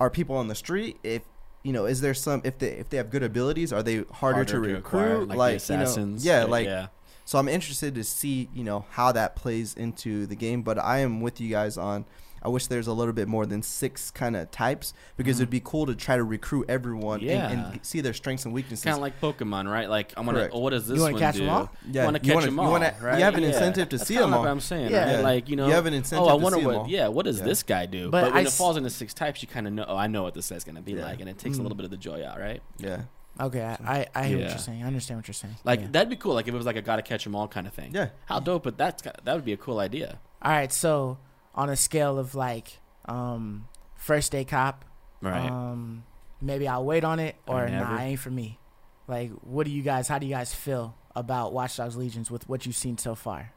are 0.00 0.08
people 0.08 0.36
on 0.36 0.48
the 0.48 0.54
street 0.54 0.96
if 1.02 1.22
you 1.62 1.72
know 1.72 1.86
is 1.86 2.00
there 2.00 2.14
some 2.14 2.40
if 2.44 2.58
they 2.58 2.68
if 2.68 2.88
they 2.88 2.96
have 2.96 3.10
good 3.10 3.22
abilities 3.22 3.72
are 3.72 3.82
they 3.82 4.04
harder, 4.12 4.44
to 4.44 4.56
acquire, 4.76 5.18
recruit 5.18 5.28
like, 5.36 5.62
the 5.62 5.72
you 5.72 6.04
know 6.04 6.16
yeah 6.18 6.44
like 6.44 6.66
yeah. 6.66 6.86
so 7.24 7.38
I'm 7.38 7.48
interested 7.48 7.94
to 7.94 8.04
see 8.04 8.48
you 8.54 8.64
know 8.64 8.86
how 8.90 9.12
that 9.12 9.36
plays 9.36 9.74
into 9.74 10.26
the 10.26 10.36
game. 10.36 10.62
But 10.62 10.78
I 10.78 10.98
am 10.98 11.20
with 11.20 11.40
you 11.40 11.50
guys 11.50 11.76
on. 11.76 12.04
I 12.42 12.48
wish 12.48 12.66
there's 12.68 12.86
a 12.86 12.92
little 12.92 13.12
bit 13.12 13.28
more 13.28 13.44
than 13.46 13.62
six 13.62 14.10
kind 14.10 14.34
of 14.34 14.50
types 14.50 14.94
because 15.16 15.36
Mhm. 15.36 15.40
it'd 15.40 15.50
be 15.50 15.60
cool 15.60 15.86
to 15.86 15.94
try 15.94 16.16
to 16.16 16.24
recruit 16.24 16.66
everyone 16.68 17.20
and. 17.20 17.28
Yeah. 17.28 17.50
and 17.50 17.80
see 17.84 18.00
their 18.00 18.14
strengths 18.14 18.44
and 18.46 18.54
weaknesses. 18.54 18.84
Kind 18.84 18.96
of 18.96 19.02
like 19.02 19.20
Pokemon, 19.20 19.70
right? 19.70 19.88
Like 19.90 20.12
I'm 20.16 20.24
gonna. 20.26 20.48
Oh, 20.52 20.60
what 20.60 20.70
does 20.70 20.86
this 20.86 20.96
You 20.96 21.02
wanna 21.02 21.12
one 21.14 21.20
catch 21.20 21.36
do? 21.36 21.44
'em 21.44 21.50
all? 21.50 21.70
Yeah, 21.90 22.04
want 22.04 22.16
to 22.16 22.22
you 22.22 22.28
catch 22.28 22.34
wanna- 22.34 22.46
them 22.46 22.54
you 22.56 22.60
all, 22.62 22.70
wanna- 22.72 22.94
right? 23.02 23.18
you 23.18 23.24
have 23.24 23.34
an 23.34 23.42
Yeah. 23.42 23.48
incentive 23.50 23.88
to 23.90 23.96
That's 23.98 24.08
see 24.08 24.14
kinda 24.14 24.24
'em 24.24 24.30
like 24.30 24.38
all. 24.38 24.44
What 24.44 24.50
I'm 24.50 24.60
saying, 24.60 24.90
Yeah. 24.90 25.14
right? 25.16 25.22
Like 25.24 25.48
you 25.48 25.56
know, 25.56 25.66
you 25.66 25.72
have 25.74 25.86
an 25.86 25.94
incentive 25.94 26.26
oh, 26.26 26.30
I 26.30 26.36
to 26.38 26.42
wonder 26.42 26.56
see 26.58 26.62
'em 26.62 26.66
what. 26.68 26.76
all. 26.76 26.88
Yeah, 26.88 27.08
what 27.08 27.24
does 27.26 27.38
Yeah. 27.38 27.44
this 27.44 27.62
guy 27.62 27.86
do? 27.86 28.10
But 28.10 28.22
But, 28.22 28.32
when 28.34 28.46
I 28.46 28.48
it 28.48 28.52
falls 28.52 28.76
into 28.76 28.90
six 28.90 29.12
types, 29.14 29.42
you 29.42 29.48
kind 29.48 29.66
of 29.66 29.72
know. 29.72 29.84
Oh, 29.86 29.96
I 29.96 30.06
know 30.06 30.22
what 30.22 30.34
this 30.34 30.48
guy's 30.50 30.64
gonna 30.64 30.80
be 30.82 30.92
Yeah. 30.92 31.04
like, 31.04 31.20
and 31.20 31.28
it 31.28 31.38
takes 31.38 31.56
a 31.56 31.60
Mm. 31.60 31.64
little 31.64 31.76
bit 31.76 31.84
of 31.84 31.90
the 31.90 31.96
joy 31.98 32.24
out, 32.26 32.38
right? 32.40 32.62
Yeah, 32.78 33.02
Okay, 33.40 33.62
I 33.62 33.76
I, 34.00 34.06
I 34.14 34.26
hear 34.26 34.38
what 34.38 34.48
you're 34.50 34.58
saying. 34.58 34.82
I 34.82 34.86
understand 34.86 35.18
what 35.18 35.28
you're 35.28 35.34
saying. 35.34 35.56
Like 35.64 35.80
Yeah. 35.80 35.86
that'd 35.92 36.10
be 36.10 36.16
cool. 36.16 36.34
Like 36.34 36.48
if 36.48 36.52
it 36.54 36.56
was 36.56 36.66
like 36.66 36.76
a 36.76 36.82
gotta 36.82 37.02
catch 37.02 37.26
'em 37.26 37.34
all 37.34 37.48
kind 37.48 37.66
of 37.66 37.72
thing. 37.72 37.92
yeah. 37.94 38.08
How 38.26 38.40
dope! 38.40 38.64
But 38.64 38.76
that's 38.78 39.02
that 39.02 39.34
would 39.34 39.44
be 39.44 39.52
a 39.52 39.56
cool 39.56 39.78
idea. 39.78 40.18
All 40.42 40.52
right, 40.52 40.72
so 40.72 41.18
on 41.54 41.68
a 41.70 41.76
scale 41.76 42.18
of 42.18 42.34
like 42.34 42.78
um 43.06 43.66
first 43.96 44.32
day 44.32 44.44
cop, 44.44 44.84
Right. 45.20 45.50
um 45.50 46.04
maybe 46.40 46.66
I'll 46.68 46.84
wait 46.84 47.04
on 47.04 47.18
it 47.18 47.36
or 47.46 47.64
Or 47.64 47.68
never. 47.68 47.90
nah, 47.94 48.00
ain't 48.00 48.20
for 48.20 48.30
me. 48.30 48.58
Like, 49.06 49.30
what 49.42 49.66
do 49.66 49.72
you 49.72 49.82
guys? 49.82 50.06
How 50.08 50.18
do 50.18 50.26
you 50.26 50.32
guys 50.34 50.54
feel 50.54 50.94
about 51.16 51.52
Watch 51.52 51.76
Dogs 51.76 51.96
Legions 51.96 52.30
with 52.30 52.48
what 52.48 52.64
you've 52.64 52.76
seen 52.76 52.96
so 52.96 53.14
far? 53.14 53.52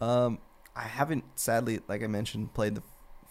Um, 0.00 0.38
I 0.74 0.82
haven't 0.82 1.24
sadly, 1.38 1.80
like 1.88 2.02
I 2.02 2.06
mentioned, 2.06 2.54
played 2.54 2.74
the 2.74 2.82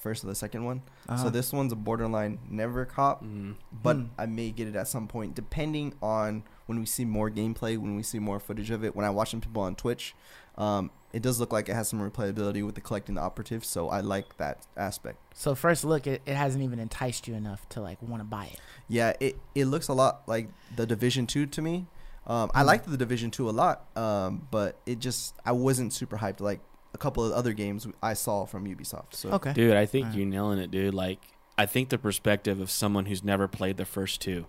first 0.02 0.24
or 0.24 0.28
the 0.28 0.36
second 0.36 0.66
one. 0.66 0.82
Uh-huh. 1.08 1.24
So 1.26 1.30
this 1.30 1.54
one's 1.54 1.72
a 1.72 1.76
borderline 1.76 2.40
never 2.50 2.86
cop, 2.86 3.24
Mm. 3.24 3.56
but 3.84 3.96
Hmm. 3.98 4.06
I 4.18 4.26
may 4.26 4.50
get 4.52 4.68
it 4.68 4.76
at 4.76 4.88
some 4.88 5.08
point, 5.08 5.36
depending 5.36 5.94
on 6.02 6.44
when 6.66 6.80
we 6.80 6.86
see 6.86 7.06
more 7.06 7.30
gameplay, 7.30 7.78
when 7.78 7.96
we 7.96 8.04
see 8.04 8.18
more 8.20 8.40
footage 8.40 8.72
of 8.72 8.84
it. 8.84 8.96
When 8.96 9.06
I 9.06 9.10
watch 9.12 9.30
some 9.32 9.42
people 9.42 9.62
on 9.62 9.76
Twitch, 9.76 10.16
um, 10.58 10.90
it 11.14 11.22
does 11.22 11.40
look 11.40 11.52
like 11.54 11.70
it 11.70 11.74
has 11.76 11.88
some 11.88 12.00
replayability 12.00 12.66
with 12.66 12.76
the 12.76 12.82
collecting 12.82 13.16
the 13.16 13.22
operatives, 13.22 13.68
so 13.68 13.90
I 13.90 14.00
like 14.00 14.38
that 14.38 14.66
aspect. 14.76 15.20
So 15.36 15.54
first 15.56 15.84
look, 15.86 16.08
it, 16.08 16.22
it 16.26 16.36
hasn't 16.36 16.64
even 16.64 16.80
enticed 16.80 17.28
you 17.28 17.36
enough 17.36 17.68
to 17.70 17.82
like 17.82 18.02
want 18.02 18.22
to 18.22 18.26
buy 18.26 18.46
it. 18.46 18.60
Yeah, 18.88 19.14
it 19.20 19.38
it 19.54 19.66
looks 19.66 19.88
a 19.88 19.94
lot 19.94 20.24
like 20.28 20.50
the 20.76 20.86
Division 20.88 21.28
Two 21.28 21.46
to 21.46 21.62
me. 21.62 21.86
Um, 22.26 22.50
I 22.54 22.62
Hmm. 22.62 22.68
liked 22.68 22.90
the 22.90 22.98
Division 22.98 23.30
Two 23.32 23.50
a 23.50 23.52
lot, 23.52 23.86
um, 23.98 24.48
but 24.52 24.80
it 24.86 25.00
just 25.00 25.36
I 25.46 25.52
wasn't 25.52 25.92
super 25.94 26.18
hyped 26.18 26.40
like 26.40 26.60
a 26.94 26.98
couple 26.98 27.24
of 27.26 27.32
other 27.32 27.54
games 27.54 27.88
I 28.02 28.14
saw 28.14 28.46
from 28.46 28.66
Ubisoft. 28.66 29.14
So 29.16 29.30
Okay. 29.32 29.54
Dude, 29.54 29.76
I 29.76 29.86
think 29.86 30.06
Alright. 30.06 30.18
you're 30.20 30.28
nailing 30.28 30.60
it, 30.60 30.72
dude. 30.72 30.94
Like, 30.94 31.20
I 31.58 31.66
think 31.66 31.90
the 31.90 31.98
perspective 31.98 32.60
of 32.60 32.70
someone 32.72 33.06
who's 33.06 33.24
never 33.24 33.48
played 33.48 33.78
the 33.78 33.86
first 33.86 34.22
two, 34.22 34.46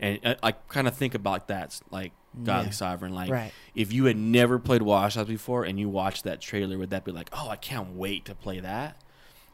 and 0.00 0.18
uh, 0.24 0.34
I, 0.42 0.48
I 0.48 0.52
kind 0.52 0.88
of 0.88 0.96
think 0.96 1.14
about 1.14 1.48
that, 1.48 1.80
like 1.90 2.12
Godly 2.42 2.66
Yeah. 2.66 2.72
Sovereign. 2.72 3.14
Like, 3.14 3.30
right. 3.30 3.52
if 3.74 3.92
you 3.92 4.04
had 4.06 4.16
never 4.16 4.58
played 4.58 4.82
Watch 4.82 5.14
Dogs 5.14 5.28
before 5.28 5.64
and 5.64 5.78
you 5.78 5.88
watched 5.88 6.24
that 6.24 6.40
trailer, 6.40 6.78
would 6.78 6.90
that 6.90 7.04
be 7.04 7.12
like, 7.12 7.28
oh, 7.32 7.48
I 7.48 7.56
can't 7.56 7.94
wait 7.96 8.24
to 8.26 8.34
play 8.34 8.60
that? 8.60 9.00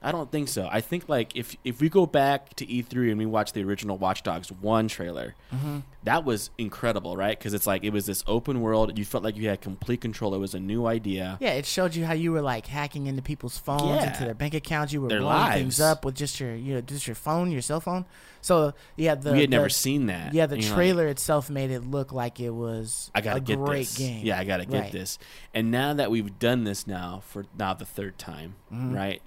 I 0.05 0.13
don't 0.13 0.31
think 0.31 0.49
so. 0.49 0.69
I 0.71 0.81
think 0.83 1.09
like 1.09 1.35
if 1.35 1.57
if 1.65 1.81
we 1.81 1.89
go 1.89 2.05
back 2.05 2.55
to 2.57 2.67
E3 2.67 3.11
and 3.11 3.19
we 3.19 3.25
watch 3.27 3.53
the 3.55 3.63
original 3.65 3.97
Watch 3.97 4.23
Dogs 4.23 4.53
one 4.53 4.87
trailer, 4.89 5.35
hmm 5.51 5.79
that 6.05 6.23
was 6.23 6.51
incredible, 6.59 7.17
right? 7.17 7.39
Because 7.39 7.55
it's 7.55 7.67
like 7.67 7.83
it 7.83 7.89
was 7.89 8.05
this 8.05 8.23
open 8.27 8.61
world. 8.61 8.99
You 8.99 9.07
felt 9.07 9.25
like 9.25 9.39
you 9.39 9.49
had 9.49 9.63
complete 9.63 10.03
control. 10.03 10.35
It 10.35 10.39
was 10.39 10.55
a 10.55 10.61
new 10.61 10.85
idea. 10.85 11.39
Yeah, 11.41 11.53
it 11.55 11.65
showed 11.65 11.95
you 11.95 12.05
how 12.05 12.13
you 12.13 12.31
were 12.31 12.43
like 12.43 12.67
hacking 12.67 13.07
into 13.07 13.23
people's 13.23 13.57
phones, 13.57 13.85
Yeah. 13.85 14.09
into 14.13 14.25
their 14.25 14.35
bank 14.35 14.53
accounts. 14.53 14.93
You 14.93 15.01
were 15.01 15.09
Their 15.09 15.21
blowing 15.21 15.35
lives. 15.35 15.57
things 15.57 15.81
up 15.81 16.05
with 16.05 16.15
just 16.15 16.39
your, 16.41 16.55
you 16.55 16.75
know, 16.75 16.83
just 16.83 17.07
your 17.07 17.15
phone, 17.15 17.51
your 17.51 17.63
cell 17.63 17.81
phone. 17.81 18.05
So 18.43 18.75
yeah, 18.97 19.15
the 19.15 19.33
we 19.33 19.41
had 19.41 19.51
the, 19.51 19.57
never 19.57 19.71
seen 19.71 20.05
that. 20.07 20.35
yeah 20.35 20.45
the 20.45 20.57
You 20.57 20.63
know, 20.65 20.69
like, 20.69 20.77
trailer 20.77 21.07
itself 21.09 21.49
made 21.49 21.71
it 21.71 21.87
look 21.91 22.13
like 22.13 22.39
it 22.39 22.51
was 22.51 23.11
I 23.15 23.23
gotta 23.23 23.39
a 23.39 23.41
get 23.41 23.59
great 23.59 23.87
this. 23.87 23.97
game. 23.97 24.27
Yeah, 24.27 24.39
I 24.39 24.45
gotta 24.45 24.67
get 24.67 24.81
Right. 24.83 24.93
this. 24.93 25.19
And 25.55 25.71
now 25.71 25.95
that 25.95 26.11
we've 26.11 26.39
done 26.39 26.65
this 26.65 26.87
now 26.87 27.23
for 27.27 27.47
now 27.59 27.73
the 27.73 27.87
third 27.87 28.19
time, 28.19 28.57
Mhm. 28.71 28.95
right? 28.95 29.23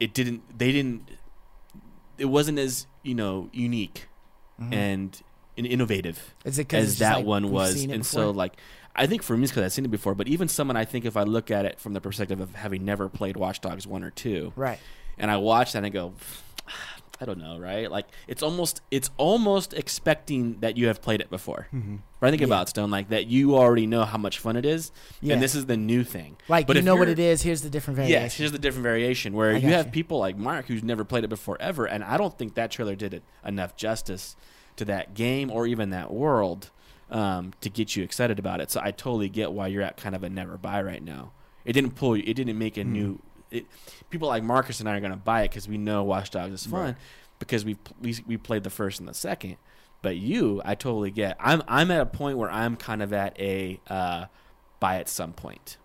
It 0.00 0.12
didn't. 0.14 0.42
They 0.58 0.72
didn't. 0.72 1.08
It 2.18 2.24
wasn't 2.26 2.58
as 2.58 2.86
you 3.02 3.14
know 3.14 3.48
unique 3.52 4.08
Mhm. 4.60 4.74
and 4.74 5.22
and 5.56 5.66
innovative 5.66 6.34
as 6.44 6.98
that 6.98 7.24
one 7.24 7.50
was. 7.50 7.84
And 7.84 8.04
so 8.04 8.30
like. 8.30 8.56
I 8.96 9.06
think 9.06 9.22
for 9.22 9.36
me, 9.36 9.44
it's 9.44 9.52
because 9.52 9.62
I've 9.62 9.72
seen 9.72 9.84
it 9.84 9.90
before. 9.92 10.16
But 10.16 10.26
even 10.26 10.48
someone, 10.48 10.76
I 10.76 10.84
think, 10.84 11.04
if 11.04 11.16
I 11.16 11.22
look 11.22 11.48
at 11.52 11.64
it 11.64 11.78
from 11.78 11.92
the 11.92 12.00
perspective 12.00 12.40
of 12.40 12.56
having 12.56 12.84
never 12.84 13.08
played 13.08 13.36
Watch 13.36 13.60
Dogs 13.60 13.86
one 13.86 14.02
or 14.02 14.10
two, 14.10 14.52
right, 14.56 14.80
and 15.16 15.30
I 15.30 15.36
watch 15.36 15.72
that 15.72 15.78
and 15.78 15.86
I 15.86 15.90
go, 15.90 16.12
I 17.20 17.26
don't 17.26 17.38
know, 17.38 17.58
right? 17.58 17.90
Like 17.90 18.06
it's 18.26 18.42
almost 18.42 18.80
it's 18.90 19.10
almost 19.18 19.74
expecting 19.74 20.58
that 20.60 20.76
you 20.78 20.86
have 20.86 21.02
played 21.02 21.20
it 21.20 21.28
before. 21.28 21.68
Mm-hmm. 21.72 21.96
Right? 22.20 22.30
Think 22.30 22.40
Yeah. 22.40 22.46
about 22.46 22.68
Stone, 22.68 22.90
like 22.90 23.10
that 23.10 23.26
you 23.26 23.56
already 23.56 23.86
know 23.86 24.04
how 24.04 24.16
much 24.18 24.38
fun 24.38 24.56
it 24.56 24.64
is, 24.64 24.90
yeah, 25.20 25.34
and 25.34 25.42
this 25.42 25.54
is 25.54 25.66
the 25.66 25.76
new 25.76 26.02
thing. 26.04 26.36
like 26.48 26.66
but 26.66 26.76
you 26.76 26.82
know 26.82 26.96
what 26.96 27.08
it 27.08 27.18
is. 27.18 27.42
Here's 27.42 27.62
the 27.62 27.70
different 27.70 27.96
variation. 27.96 28.22
Yes, 28.22 28.34
here's 28.36 28.52
the 28.52 28.58
different 28.58 28.84
variation 28.84 29.34
where 29.34 29.52
you 29.52 29.68
have 29.68 29.86
gotcha. 29.86 29.90
people 29.90 30.18
like 30.18 30.36
Mark 30.36 30.66
who's 30.66 30.82
never 30.82 31.04
played 31.04 31.24
it 31.24 31.28
before 31.28 31.56
ever, 31.60 31.86
and 31.86 32.02
I 32.02 32.16
don't 32.16 32.36
think 32.38 32.54
that 32.54 32.70
trailer 32.70 32.94
did 32.94 33.12
it 33.14 33.22
enough 33.44 33.76
justice 33.76 34.34
to 34.76 34.84
that 34.86 35.14
game 35.14 35.50
or 35.50 35.66
even 35.66 35.90
that 35.90 36.10
world 36.12 36.70
um, 37.10 37.52
to 37.60 37.68
get 37.68 37.96
you 37.96 38.02
excited 38.04 38.38
about 38.38 38.60
it. 38.60 38.70
So 38.70 38.80
I 38.82 38.92
totally 38.92 39.28
get 39.28 39.52
why 39.52 39.66
you're 39.66 39.82
at 39.82 39.96
kind 39.96 40.14
of 40.14 40.22
a 40.22 40.30
never 40.30 40.56
buy 40.56 40.80
right 40.82 41.02
now. 41.02 41.32
It 41.64 41.72
didn't 41.74 41.92
pull 41.96 42.16
you. 42.16 42.22
It 42.26 42.34
didn't 42.34 42.58
make 42.58 42.78
a 42.78 42.82
Hmm. 42.82 42.92
new. 42.92 43.18
It, 43.50 43.66
people 44.10 44.28
like 44.28 44.42
Marcus 44.42 44.80
and 44.80 44.88
I 44.88 44.96
are 44.96 45.00
going 45.00 45.12
to 45.12 45.16
buy 45.16 45.42
it 45.42 45.48
because 45.50 45.68
we 45.68 45.78
know 45.78 46.02
Watch 46.04 46.30
Dogs 46.30 46.52
is 46.52 46.66
fun 46.66 46.80
Right. 46.80 46.96
because 47.38 47.64
we 47.64 47.76
we 48.00 48.16
we 48.26 48.36
played 48.36 48.62
the 48.64 48.70
first 48.70 49.00
and 49.00 49.08
the 49.08 49.14
second. 49.14 49.56
But 50.02 50.16
you, 50.16 50.62
I 50.64 50.74
totally 50.76 51.10
get. 51.10 51.36
I'm 51.40 51.62
I'm 51.68 51.90
at 51.90 52.00
a 52.00 52.06
point 52.06 52.38
where 52.38 52.50
I'm 52.50 52.76
kind 52.76 53.02
of 53.02 53.12
at 53.12 53.38
a 53.38 53.80
uh, 53.88 54.26
buy 54.78 54.96
at 54.96 55.08
some 55.08 55.32
point. 55.32 55.76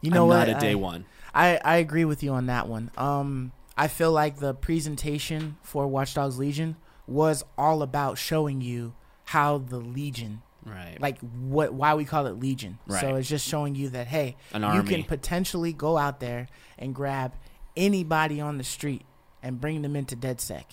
you 0.00 0.10
know 0.10 0.22
I'm 0.24 0.28
what? 0.28 0.48
Not 0.48 0.56
a 0.56 0.60
day 0.60 0.72
I, 0.72 0.74
one. 0.76 1.04
I 1.34 1.60
I 1.64 1.76
agree 1.76 2.04
with 2.04 2.22
you 2.22 2.32
on 2.32 2.46
that 2.46 2.66
one. 2.68 2.90
Um, 2.96 3.52
I 3.76 3.86
feel 3.86 4.10
like 4.10 4.38
the 4.38 4.54
presentation 4.54 5.56
for 5.62 5.86
Watch 5.86 6.14
Dogs 6.14 6.38
Legion 6.38 6.76
was 7.06 7.44
all 7.56 7.82
about 7.82 8.18
showing 8.18 8.60
you 8.60 8.94
how 9.26 9.58
the 9.58 9.78
Legion, 9.78 10.42
Right. 10.68 10.98
like 11.00 11.18
what 11.20 11.72
why 11.72 11.94
we 11.94 12.04
call 12.04 12.26
it 12.26 12.38
Legion. 12.38 12.78
So 12.88 13.16
it's 13.16 13.28
just 13.28 13.46
showing 13.48 13.74
you 13.74 13.88
that 13.90 14.06
hey, 14.06 14.36
An 14.52 14.62
you 14.62 14.68
army. 14.68 14.88
can 14.88 15.04
potentially 15.04 15.72
go 15.72 15.96
out 15.96 16.20
there 16.20 16.48
and 16.78 16.94
grab 16.94 17.34
anybody 17.76 18.40
on 18.40 18.58
the 18.58 18.64
street 18.64 19.02
and 19.42 19.60
bring 19.60 19.82
them 19.82 19.94
into 19.96 20.16
DedSec, 20.16 20.64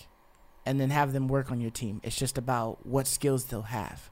and 0.64 0.80
then 0.80 0.90
have 0.90 1.12
them 1.12 1.28
work 1.28 1.50
on 1.52 1.60
your 1.60 1.70
team. 1.70 2.00
It's 2.02 2.16
just 2.16 2.36
about 2.36 2.84
what 2.84 3.06
skills 3.06 3.44
they'll 3.44 3.62
have 3.62 4.10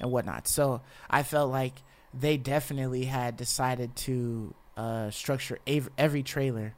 and 0.00 0.10
whatnot. 0.12 0.46
So 0.46 0.80
I 1.10 1.22
felt 1.22 1.50
like 1.50 1.82
they 2.14 2.36
definitely 2.36 3.04
had 3.06 3.36
decided 3.36 3.96
to 3.96 4.54
uh, 4.76 5.10
structure 5.10 5.58
ev- 5.66 5.90
every 5.98 6.22
trailer 6.22 6.74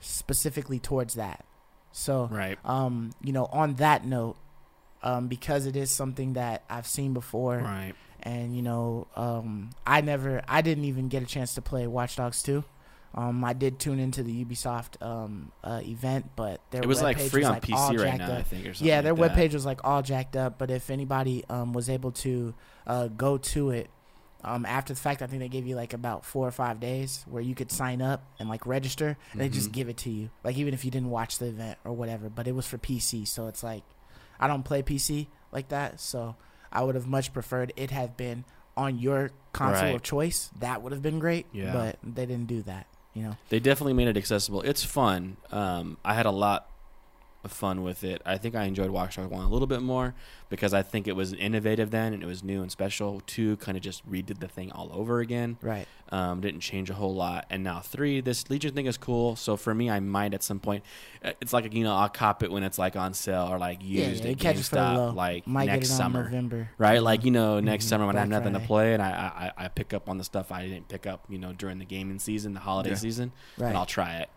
specifically 0.00 0.78
towards 0.78 1.14
that. 1.14 1.44
So 1.92 2.28
right. 2.30 2.58
um, 2.64 3.12
you 3.22 3.32
know, 3.32 3.46
on 3.46 3.74
that 3.74 4.04
note, 4.06 4.36
um, 5.02 5.28
because 5.28 5.66
it 5.66 5.76
is 5.76 5.90
something 5.90 6.34
that 6.34 6.62
I've 6.68 6.86
seen 6.86 7.12
before, 7.14 7.58
Right. 7.58 7.94
and 8.22 8.54
you 8.56 8.62
know, 8.62 9.06
um, 9.16 9.70
I 9.86 10.00
never, 10.00 10.42
I 10.48 10.60
didn't 10.62 10.84
even 10.84 11.08
get 11.08 11.22
a 11.22 11.26
chance 11.26 11.54
to 11.54 11.62
play 11.62 11.86
Watch 11.86 12.16
Dogs 12.16 12.42
2. 12.42 12.64
Um, 13.14 13.42
I 13.42 13.52
did 13.54 13.78
tune 13.80 13.98
into 13.98 14.22
the 14.22 14.44
Ubisoft 14.44 15.02
um, 15.04 15.50
uh, 15.64 15.80
event, 15.82 16.30
but 16.36 16.60
their 16.70 16.82
It 16.82 16.86
was 16.86 17.00
like 17.02 17.18
free 17.18 17.42
on 17.42 17.52
like, 17.54 17.62
PC 17.62 17.88
right 17.98 17.98
jacked 17.98 18.18
now, 18.18 18.36
I 18.36 18.42
think, 18.42 18.66
or 18.66 18.74
something. 18.74 18.86
Yeah, 18.86 19.00
their 19.00 19.14
like 19.14 19.32
webpage 19.32 19.54
was 19.54 19.64
like 19.64 19.80
all 19.82 20.02
jacked 20.02 20.36
up. 20.36 20.58
But 20.58 20.70
if 20.70 20.90
anybody 20.90 21.42
um, 21.48 21.72
was 21.72 21.88
able 21.88 22.12
to 22.12 22.54
uh, 22.86 23.08
go 23.08 23.38
to 23.38 23.70
it 23.70 23.88
um, 24.44 24.66
after 24.66 24.92
the 24.92 25.00
fact, 25.00 25.22
I 25.22 25.26
think 25.26 25.40
they 25.40 25.48
gave 25.48 25.66
you 25.66 25.74
like 25.74 25.94
about 25.94 26.24
four 26.26 26.46
or 26.46 26.50
five 26.52 26.80
days 26.80 27.24
where 27.28 27.42
you 27.42 27.54
could 27.54 27.72
sign 27.72 28.02
up 28.02 28.22
and 28.38 28.48
like 28.48 28.66
register, 28.66 29.16
and 29.32 29.40
they 29.40 29.48
just 29.48 29.70
Mhm. 29.70 29.72
give 29.72 29.88
it 29.88 29.96
to 29.98 30.10
you. 30.10 30.28
Like 30.44 30.56
even 30.58 30.74
if 30.74 30.84
you 30.84 30.90
didn't 30.90 31.10
watch 31.10 31.38
the 31.38 31.46
event 31.46 31.78
or 31.84 31.94
whatever, 31.94 32.28
but 32.28 32.46
it 32.46 32.54
was 32.54 32.66
for 32.66 32.76
PC, 32.78 33.24
so 33.26 33.48
it's 33.48 33.62
like 33.64 33.84
I 34.40 34.46
don't 34.46 34.62
play 34.64 34.82
PC 34.82 35.26
like 35.52 35.68
that, 35.68 36.00
so 36.00 36.36
I 36.72 36.82
would 36.84 36.94
have 36.94 37.06
much 37.06 37.32
preferred 37.32 37.72
it 37.76 37.90
had 37.90 38.16
been 38.16 38.44
on 38.76 38.98
your 38.98 39.30
console 39.52 39.82
Right. 39.86 39.94
of 39.94 40.02
choice. 40.02 40.50
That 40.60 40.82
would 40.82 40.92
have 40.92 41.02
been 41.02 41.18
great. 41.18 41.46
Yeah. 41.52 41.72
but 41.72 41.98
they 42.02 42.26
didn't 42.26 42.46
do 42.46 42.62
that. 42.62 42.86
You 43.14 43.22
know. 43.24 43.36
They 43.48 43.58
definitely 43.58 43.94
made 43.94 44.06
it 44.08 44.16
accessible. 44.16 44.62
It's 44.62 44.84
fun. 44.84 45.36
Um, 45.50 45.96
I 46.04 46.14
had 46.14 46.26
a 46.26 46.30
lot 46.30 46.68
fun 47.46 47.82
with 47.82 48.02
it. 48.02 48.20
I 48.26 48.36
think 48.36 48.54
I 48.56 48.64
enjoyed 48.64 48.90
Watch 48.90 49.16
Dogs 49.16 49.30
one 49.30 49.44
a 49.44 49.48
little 49.48 49.68
bit 49.68 49.80
more 49.80 50.14
because 50.48 50.74
I 50.74 50.82
think 50.82 51.06
it 51.06 51.14
was 51.14 51.32
innovative 51.32 51.90
then 51.90 52.12
and 52.12 52.22
it 52.22 52.26
was 52.26 52.42
new 52.42 52.62
and 52.62 52.70
special. 52.70 53.22
Two 53.26 53.56
kind 53.58 53.76
of 53.76 53.82
just 53.82 54.08
redid 54.10 54.40
the 54.40 54.48
thing 54.48 54.72
all 54.72 54.90
over 54.92 55.20
again. 55.20 55.56
Right. 55.62 55.86
Um, 56.10 56.40
didn't 56.40 56.60
change 56.60 56.90
a 56.90 56.94
whole 56.94 57.14
lot. 57.14 57.46
And 57.48 57.62
now 57.62 57.80
three, 57.80 58.20
this 58.20 58.50
Legion 58.50 58.74
thing 58.74 58.86
is 58.86 58.98
cool. 58.98 59.36
So 59.36 59.56
for 59.56 59.74
me, 59.74 59.88
I 59.88 60.00
might 60.00 60.34
at 60.34 60.42
some 60.42 60.58
point. 60.58 60.82
uh, 61.24 61.32
It's 61.40 61.52
like 61.52 61.72
you 61.72 61.84
know 61.84 61.94
I'll 61.94 62.08
cop 62.08 62.42
it 62.42 62.50
when 62.50 62.62
it's 62.64 62.78
like 62.78 62.96
on 62.96 63.14
sale 63.14 63.46
or 63.50 63.58
like 63.58 63.82
used 63.84 64.24
yeah, 64.24 64.30
at 64.32 64.38
the 64.38 64.48
low. 64.48 64.52
GameStop 64.54 65.14
like 65.14 65.46
Might 65.46 65.66
next 65.66 65.90
summer. 65.90 66.24
November. 66.24 66.70
Right, 66.76 67.02
like 67.02 67.24
you 67.24 67.30
know, 67.30 67.60
next 67.60 67.84
Mhm. 67.84 67.88
summer 67.88 68.06
when 68.06 68.16
I 68.16 68.20
have 68.20 68.28
Black 68.30 68.42
nothing 68.42 68.60
to 68.60 68.66
play, 68.66 68.94
and 68.94 69.02
I, 69.02 69.52
I 69.56 69.64
I 69.66 69.68
pick 69.68 69.94
up 69.94 70.08
on 70.08 70.18
the 70.18 70.24
stuff 70.24 70.50
I 70.50 70.66
didn't 70.66 70.88
pick 70.88 71.06
up, 71.06 71.24
you 71.28 71.38
know, 71.38 71.52
during 71.52 71.78
the 71.78 71.84
gaming 71.84 72.18
season, 72.18 72.52
the 72.54 72.60
holiday 72.60 72.90
Yeah. 72.90 72.96
season, 72.96 73.32
Right. 73.56 73.68
and 73.68 73.76
I'll 73.76 73.86
try 73.86 74.16
it. 74.16 74.28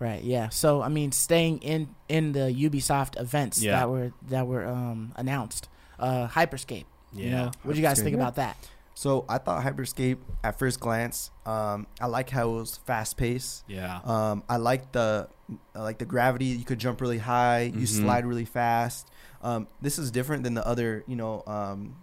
Right. 0.00 0.22
Yeah. 0.22 0.48
So 0.50 0.80
I 0.82 0.88
mean, 0.88 1.10
staying 1.12 1.58
in 1.58 1.94
in 2.08 2.32
the 2.32 2.52
Ubisoft 2.52 3.20
events 3.20 3.62
Yeah. 3.62 3.72
that 3.80 3.90
were 3.90 4.12
that 4.28 4.46
were 4.46 4.66
um, 4.66 5.12
announced, 5.16 5.68
uh, 5.98 6.28
Hyperscape. 6.28 6.84
You 7.12 7.30
know, 7.30 7.50
what 7.62 7.72
do 7.72 7.80
you 7.80 7.84
guys 7.86 7.98
Hyperscape. 7.98 8.02
think 8.04 8.14
about 8.16 8.36
that? 8.36 8.56
So 8.94 9.24
I 9.28 9.38
thought 9.38 9.64
Hyperscape 9.64 10.18
at 10.44 10.58
first 10.58 10.78
glance, 10.80 11.30
um, 11.46 11.86
I 12.00 12.06
like 12.06 12.30
how 12.30 12.50
it 12.50 12.54
was 12.54 12.76
fast 12.78 13.16
paced. 13.16 13.64
yeah, 13.68 14.00
Um, 14.04 14.42
I 14.48 14.56
like 14.58 14.92
the 14.92 15.28
I 15.74 15.80
like 15.82 15.98
the 15.98 16.04
gravity. 16.04 16.46
You 16.46 16.64
could 16.64 16.78
jump 16.78 17.00
really 17.00 17.18
high. 17.18 17.62
You 17.74 17.86
Mhm. 17.86 18.02
slide 18.02 18.26
really 18.26 18.44
fast. 18.44 19.08
Um, 19.42 19.66
this 19.80 19.98
is 19.98 20.10
different 20.10 20.42
than 20.44 20.54
the 20.54 20.66
other, 20.66 21.04
you 21.06 21.16
know, 21.16 21.42
um, 21.46 21.96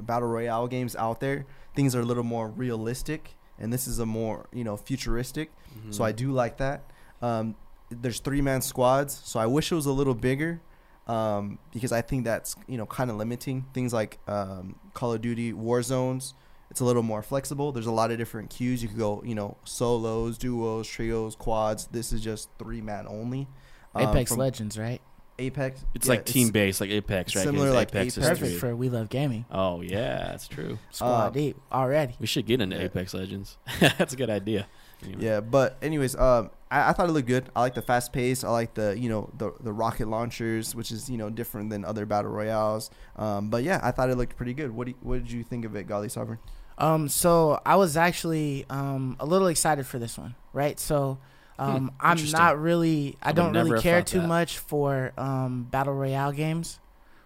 battle 0.00 0.28
royale 0.28 0.66
games 0.68 0.94
out 0.96 1.20
there. 1.20 1.46
Things 1.74 1.94
are 1.94 2.00
a 2.00 2.04
little 2.04 2.24
more 2.24 2.48
realistic, 2.48 3.34
and 3.58 3.72
this 3.72 3.86
is 3.88 3.98
a 3.98 4.06
more, 4.06 4.46
you 4.52 4.64
know, 4.64 4.76
futuristic. 4.76 5.50
So 5.90 6.04
I 6.04 6.12
Mhm. 6.12 6.16
do 6.16 6.32
like 6.32 6.56
that. 6.58 6.82
Um, 7.22 7.54
there's 7.90 8.20
three 8.20 8.40
man 8.42 8.60
squads, 8.62 9.20
so 9.24 9.40
I 9.40 9.46
wish 9.46 9.72
it 9.72 9.74
was 9.74 9.86
a 9.86 9.92
little 9.92 10.14
bigger, 10.14 10.60
um, 11.06 11.58
because 11.72 11.90
I 11.92 12.02
think 12.02 12.24
that's 12.24 12.54
you 12.66 12.76
know 12.76 12.86
kind 12.86 13.10
of 13.10 13.16
limiting 13.16 13.64
things 13.72 13.92
like 13.92 14.18
um, 14.28 14.76
Call 14.94 15.12
of 15.14 15.20
Duty 15.20 15.52
Warzones. 15.52 16.34
It's 16.70 16.80
a 16.80 16.84
little 16.84 17.02
more 17.02 17.22
flexible. 17.22 17.72
There's 17.72 17.86
a 17.86 17.92
lot 17.92 18.10
of 18.10 18.18
different 18.18 18.50
queues. 18.50 18.82
You 18.82 18.88
could 18.90 18.98
go, 18.98 19.22
you 19.24 19.34
know, 19.34 19.56
solos, 19.64 20.36
duos, 20.36 20.86
trios, 20.86 21.34
quads. 21.34 21.86
This 21.86 22.12
is 22.12 22.20
just 22.20 22.50
three 22.58 22.82
man 22.82 23.06
only. 23.08 23.48
Um, 23.94 24.08
Apex 24.10 24.32
from 24.32 24.40
Legends, 24.40 24.78
right? 24.78 25.00
Apex. 25.38 25.82
It's 25.94 26.06
yeah, 26.06 26.14
like 26.14 26.26
team 26.26 26.50
based, 26.50 26.80
like 26.82 26.90
Apex, 26.90 27.34
right? 27.34 27.42
'Cause 27.42 27.52
similar 27.54 27.72
like 27.72 27.88
Apex 27.94 28.18
Apex. 28.18 28.28
Perfect 28.40 28.60
for 28.60 28.76
We 28.76 28.90
Love 28.90 29.08
Gaming. 29.08 29.46
Oh 29.50 29.80
yeah, 29.80 30.28
that's 30.30 30.46
true. 30.46 30.78
Squad 30.90 31.26
Uh, 31.26 31.30
deep 31.30 31.56
already. 31.72 32.16
We 32.18 32.26
should 32.26 32.44
get 32.44 32.60
into 32.60 32.76
Yeah. 32.76 32.82
Apex 32.82 33.14
Legends. 33.14 33.56
that's 33.80 34.12
a 34.12 34.16
good 34.16 34.30
idea. 34.30 34.66
Anyway. 35.04 35.24
Yeah, 35.24 35.40
but 35.40 35.78
anyways, 35.82 36.14
um, 36.16 36.50
I, 36.70 36.90
I 36.90 36.92
thought 36.92 37.08
it 37.08 37.12
looked 37.12 37.28
good. 37.28 37.50
I 37.56 37.60
like 37.60 37.74
the 37.74 37.82
fast 37.82 38.12
pace. 38.12 38.44
I 38.44 38.50
like 38.50 38.74
the 38.74 38.98
you 38.98 39.08
know 39.08 39.30
the 39.36 39.52
the 39.60 39.72
rocket 39.72 40.08
launchers, 40.08 40.74
which 40.74 40.90
is 40.90 41.08
you 41.08 41.16
know 41.16 41.30
different 41.30 41.70
than 41.70 41.84
other 41.84 42.06
battle 42.06 42.30
royales. 42.30 42.90
Um, 43.16 43.50
but 43.50 43.62
yeah, 43.64 43.80
I 43.82 43.90
thought 43.90 44.10
it 44.10 44.16
looked 44.16 44.36
pretty 44.36 44.54
good. 44.54 44.70
What 44.70 44.84
do 44.86 44.90
you, 44.92 44.96
what 45.00 45.18
did 45.18 45.30
you 45.30 45.42
think 45.44 45.64
of 45.64 45.74
it, 45.76 45.86
Godly 45.86 46.08
Sovereign? 46.08 46.38
Um, 46.76 47.08
so 47.08 47.60
I 47.66 47.76
was 47.76 47.96
actually 47.96 48.64
um 48.70 49.16
a 49.18 49.26
little 49.26 49.48
excited 49.48 49.86
for 49.86 49.98
this 49.98 50.16
one, 50.16 50.34
right? 50.52 50.78
So 50.78 51.18
um, 51.58 51.90
I'm 51.98 52.30
Hmm, 52.30 52.30
not 52.30 52.60
really, 52.60 53.18
I 53.20 53.32
I 53.32 53.32
don't 53.32 53.54
really 53.54 53.72
care 53.72 54.00
too 54.02 54.20
that. 54.20 54.22
much 54.22 54.58
for 54.58 55.12
um 55.18 55.64
battle 55.64 55.94
royale 55.94 56.32
games, 56.32 56.78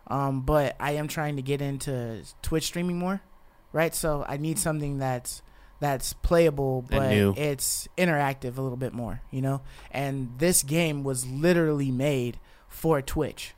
um, 0.06 0.42
but 0.42 0.74
I 0.80 0.92
am 0.92 1.06
trying 1.08 1.36
to 1.36 1.42
get 1.42 1.60
into 1.60 2.22
Twitch 2.40 2.64
streaming 2.64 2.98
more, 2.98 3.20
right? 3.72 3.94
So 3.94 4.24
I 4.26 4.38
need 4.38 4.58
something 4.58 4.98
that's 4.98 5.42
that's 5.82 6.12
playable, 6.12 6.82
but 6.88 7.10
it's 7.36 7.88
interactive 7.98 8.56
a 8.56 8.62
little 8.62 8.76
bit 8.76 8.92
more, 8.92 9.20
you 9.32 9.42
know. 9.42 9.62
And 9.90 10.30
this 10.38 10.62
game 10.62 11.02
was 11.02 11.26
literally 11.26 11.90
made 11.90 12.38
for 12.68 13.02
Twitch, 13.02 13.54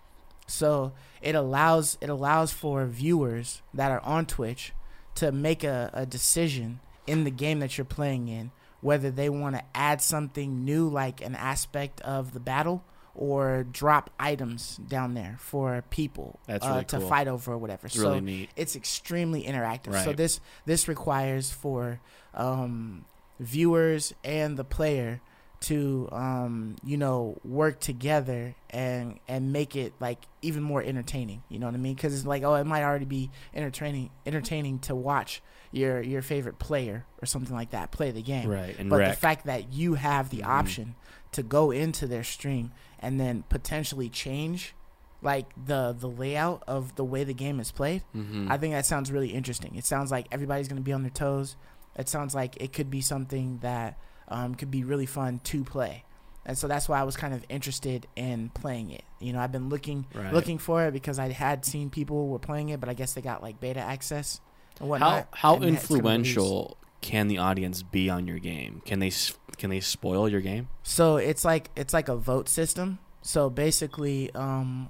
so 0.46 0.94
it 1.20 1.34
allows 1.34 1.98
it 2.00 2.08
allows 2.08 2.50
for 2.50 2.86
viewers 2.86 3.60
that 3.74 3.90
are 3.90 4.00
on 4.00 4.24
Twitch 4.24 4.72
to 5.16 5.32
make 5.32 5.62
a, 5.64 5.90
a 5.92 6.06
decision 6.06 6.80
in 7.06 7.24
the 7.24 7.30
game 7.30 7.60
that 7.60 7.76
you're 7.76 7.84
playing 7.84 8.28
in 8.28 8.50
whether 8.80 9.10
they 9.10 9.28
want 9.28 9.54
to 9.56 9.62
add 9.74 10.00
something 10.00 10.64
new 10.64 10.88
like 10.88 11.22
an 11.22 11.34
aspect 11.34 12.00
of 12.02 12.32
the 12.32 12.40
battle 12.40 12.82
or 13.14 13.64
drop 13.70 14.10
items 14.18 14.76
down 14.88 15.14
there 15.14 15.36
for 15.38 15.82
people 15.90 16.38
That's 16.46 16.66
uh, 16.66 16.70
really 16.70 16.84
to 16.86 16.98
cool. 16.98 17.08
fight 17.08 17.28
over 17.28 17.52
or 17.52 17.58
whatever 17.58 17.86
It's 17.86 17.94
so 17.96 18.08
really 18.08 18.20
neat. 18.20 18.50
it's 18.56 18.74
extremely 18.76 19.44
interactive 19.44 20.02
so 20.04 20.12
this 20.12 20.40
this 20.66 20.88
requires 20.88 21.50
for 21.52 22.00
um, 22.34 23.04
viewers 23.38 24.14
and 24.24 24.56
the 24.56 24.64
player 24.64 25.20
to 25.60 26.08
um, 26.12 26.76
you 26.84 26.96
know 26.96 27.38
work 27.44 27.80
together 27.80 28.54
and 28.70 29.18
and 29.28 29.52
make 29.52 29.76
it 29.76 29.92
like 30.00 30.18
even 30.42 30.62
more 30.62 30.82
entertaining 30.82 31.42
you 31.48 31.58
know 31.58 31.66
what 31.66 31.74
i 31.74 31.78
mean 31.78 31.94
because 31.94 32.12
it's 32.14 32.26
like 32.26 32.42
oh 32.42 32.54
it 32.54 32.64
might 32.64 32.82
already 32.82 33.04
be 33.06 33.30
entertaining 33.54 34.10
entertaining 34.26 34.78
to 34.78 34.94
watch 34.94 35.40
your 35.72 36.02
your 36.02 36.20
favorite 36.20 36.58
player 36.58 37.06
or 37.22 37.26
something 37.26 37.54
like 37.54 37.70
that 37.70 37.90
play 37.90 38.10
the 38.10 38.20
game 38.22 38.48
Right, 38.48 38.76
but 38.88 38.96
wreck. 38.98 39.10
the 39.14 39.16
fact 39.16 39.46
that 39.46 39.72
you 39.72 39.94
have 39.94 40.28
the 40.30 40.38
Mhm. 40.40 40.46
option 40.48 40.94
to 41.32 41.42
go 41.42 41.70
into 41.70 42.06
their 42.06 42.24
stream 42.24 42.72
and 43.04 43.20
then 43.20 43.44
potentially 43.48 44.08
change 44.08 44.74
like 45.22 45.46
the 45.72 45.94
the 45.98 46.08
layout 46.08 46.62
of 46.66 46.94
the 46.96 47.04
way 47.04 47.24
the 47.24 47.32
game 47.34 47.58
is 47.60 47.70
played 47.72 48.02
Mhm. 48.14 48.50
I 48.50 48.58
think 48.58 48.74
that 48.74 48.84
sounds 48.86 49.10
really 49.12 49.30
interesting. 49.32 49.74
It 49.76 49.84
sounds 49.84 50.10
like 50.10 50.26
everybody's 50.32 50.68
going 50.68 50.76
to 50.82 50.82
be 50.82 50.92
on 50.92 51.02
their 51.02 51.10
toes. 51.10 51.56
It 51.96 52.08
sounds 52.08 52.34
like 52.34 52.56
it 52.60 52.72
could 52.72 52.90
be 52.90 53.00
something 53.00 53.58
that 53.62 53.96
um, 54.28 54.54
could 54.54 54.70
be 54.70 54.84
really 54.84 55.06
fun 55.06 55.40
to 55.44 55.64
play. 55.64 56.04
And 56.46 56.58
so 56.58 56.66
that's 56.68 56.88
why 56.90 56.98
I 57.00 57.04
was 57.04 57.16
kind 57.16 57.32
of 57.32 57.44
interested 57.48 58.06
in 58.16 58.50
playing 58.50 58.90
it. 58.90 59.04
You 59.18 59.32
know, 59.32 59.38
I've 59.40 59.52
been 59.52 59.68
looking 59.70 60.06
Right. 60.14 60.32
looking 60.32 60.58
for 60.58 60.84
it 60.86 60.92
because 60.92 61.18
I 61.18 61.28
had 61.30 61.64
seen 61.64 61.88
people 61.90 62.28
were 62.28 62.38
playing 62.38 62.68
it, 62.70 62.80
but 62.80 62.88
I 62.90 62.94
guess 62.94 63.12
they 63.14 63.22
got 63.22 63.42
like 63.42 63.60
beta 63.60 63.80
access 63.80 64.40
and 64.80 64.86
how 64.86 64.90
whatnot. 64.90 65.28
how 65.32 65.54
and 65.56 65.64
it's 65.76 65.88
gonna 65.88 66.02
release. 66.02 66.36
influential 66.36 66.76
can 67.04 67.28
the 67.28 67.36
audience 67.36 67.82
be 67.82 68.08
on 68.08 68.26
your 68.26 68.38
game? 68.38 68.80
Can 68.86 68.98
they 68.98 69.12
can 69.58 69.68
they 69.68 69.80
spoil 69.80 70.26
your 70.26 70.40
game? 70.40 70.68
So 70.82 71.18
it's 71.18 71.44
like 71.44 71.68
it's 71.76 71.92
like 71.92 72.08
a 72.08 72.16
vote 72.16 72.48
system. 72.48 72.98
So 73.20 73.50
basically, 73.50 74.34
um, 74.34 74.88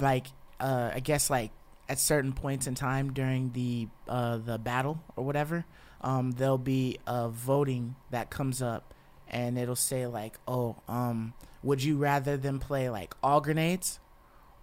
like 0.00 0.26
uh, 0.58 0.90
I 0.92 0.98
guess 0.98 1.30
like 1.30 1.52
at 1.88 2.00
certain 2.00 2.32
points 2.32 2.66
in 2.66 2.74
time 2.74 3.12
during 3.12 3.52
the 3.52 3.86
uh, 4.08 4.38
the 4.38 4.58
battle 4.58 5.00
or 5.14 5.24
whatever, 5.24 5.64
um, 6.00 6.32
there'll 6.32 6.58
be 6.58 6.98
a 7.06 7.28
voting 7.28 7.94
that 8.10 8.28
comes 8.28 8.60
up, 8.60 8.92
and 9.28 9.56
it'll 9.56 9.76
say 9.76 10.08
like, 10.08 10.38
oh, 10.48 10.82
um, 10.88 11.32
would 11.62 11.80
you 11.80 11.96
rather 11.96 12.36
them 12.36 12.58
play 12.58 12.90
like 12.90 13.14
all 13.22 13.40
grenades 13.40 14.00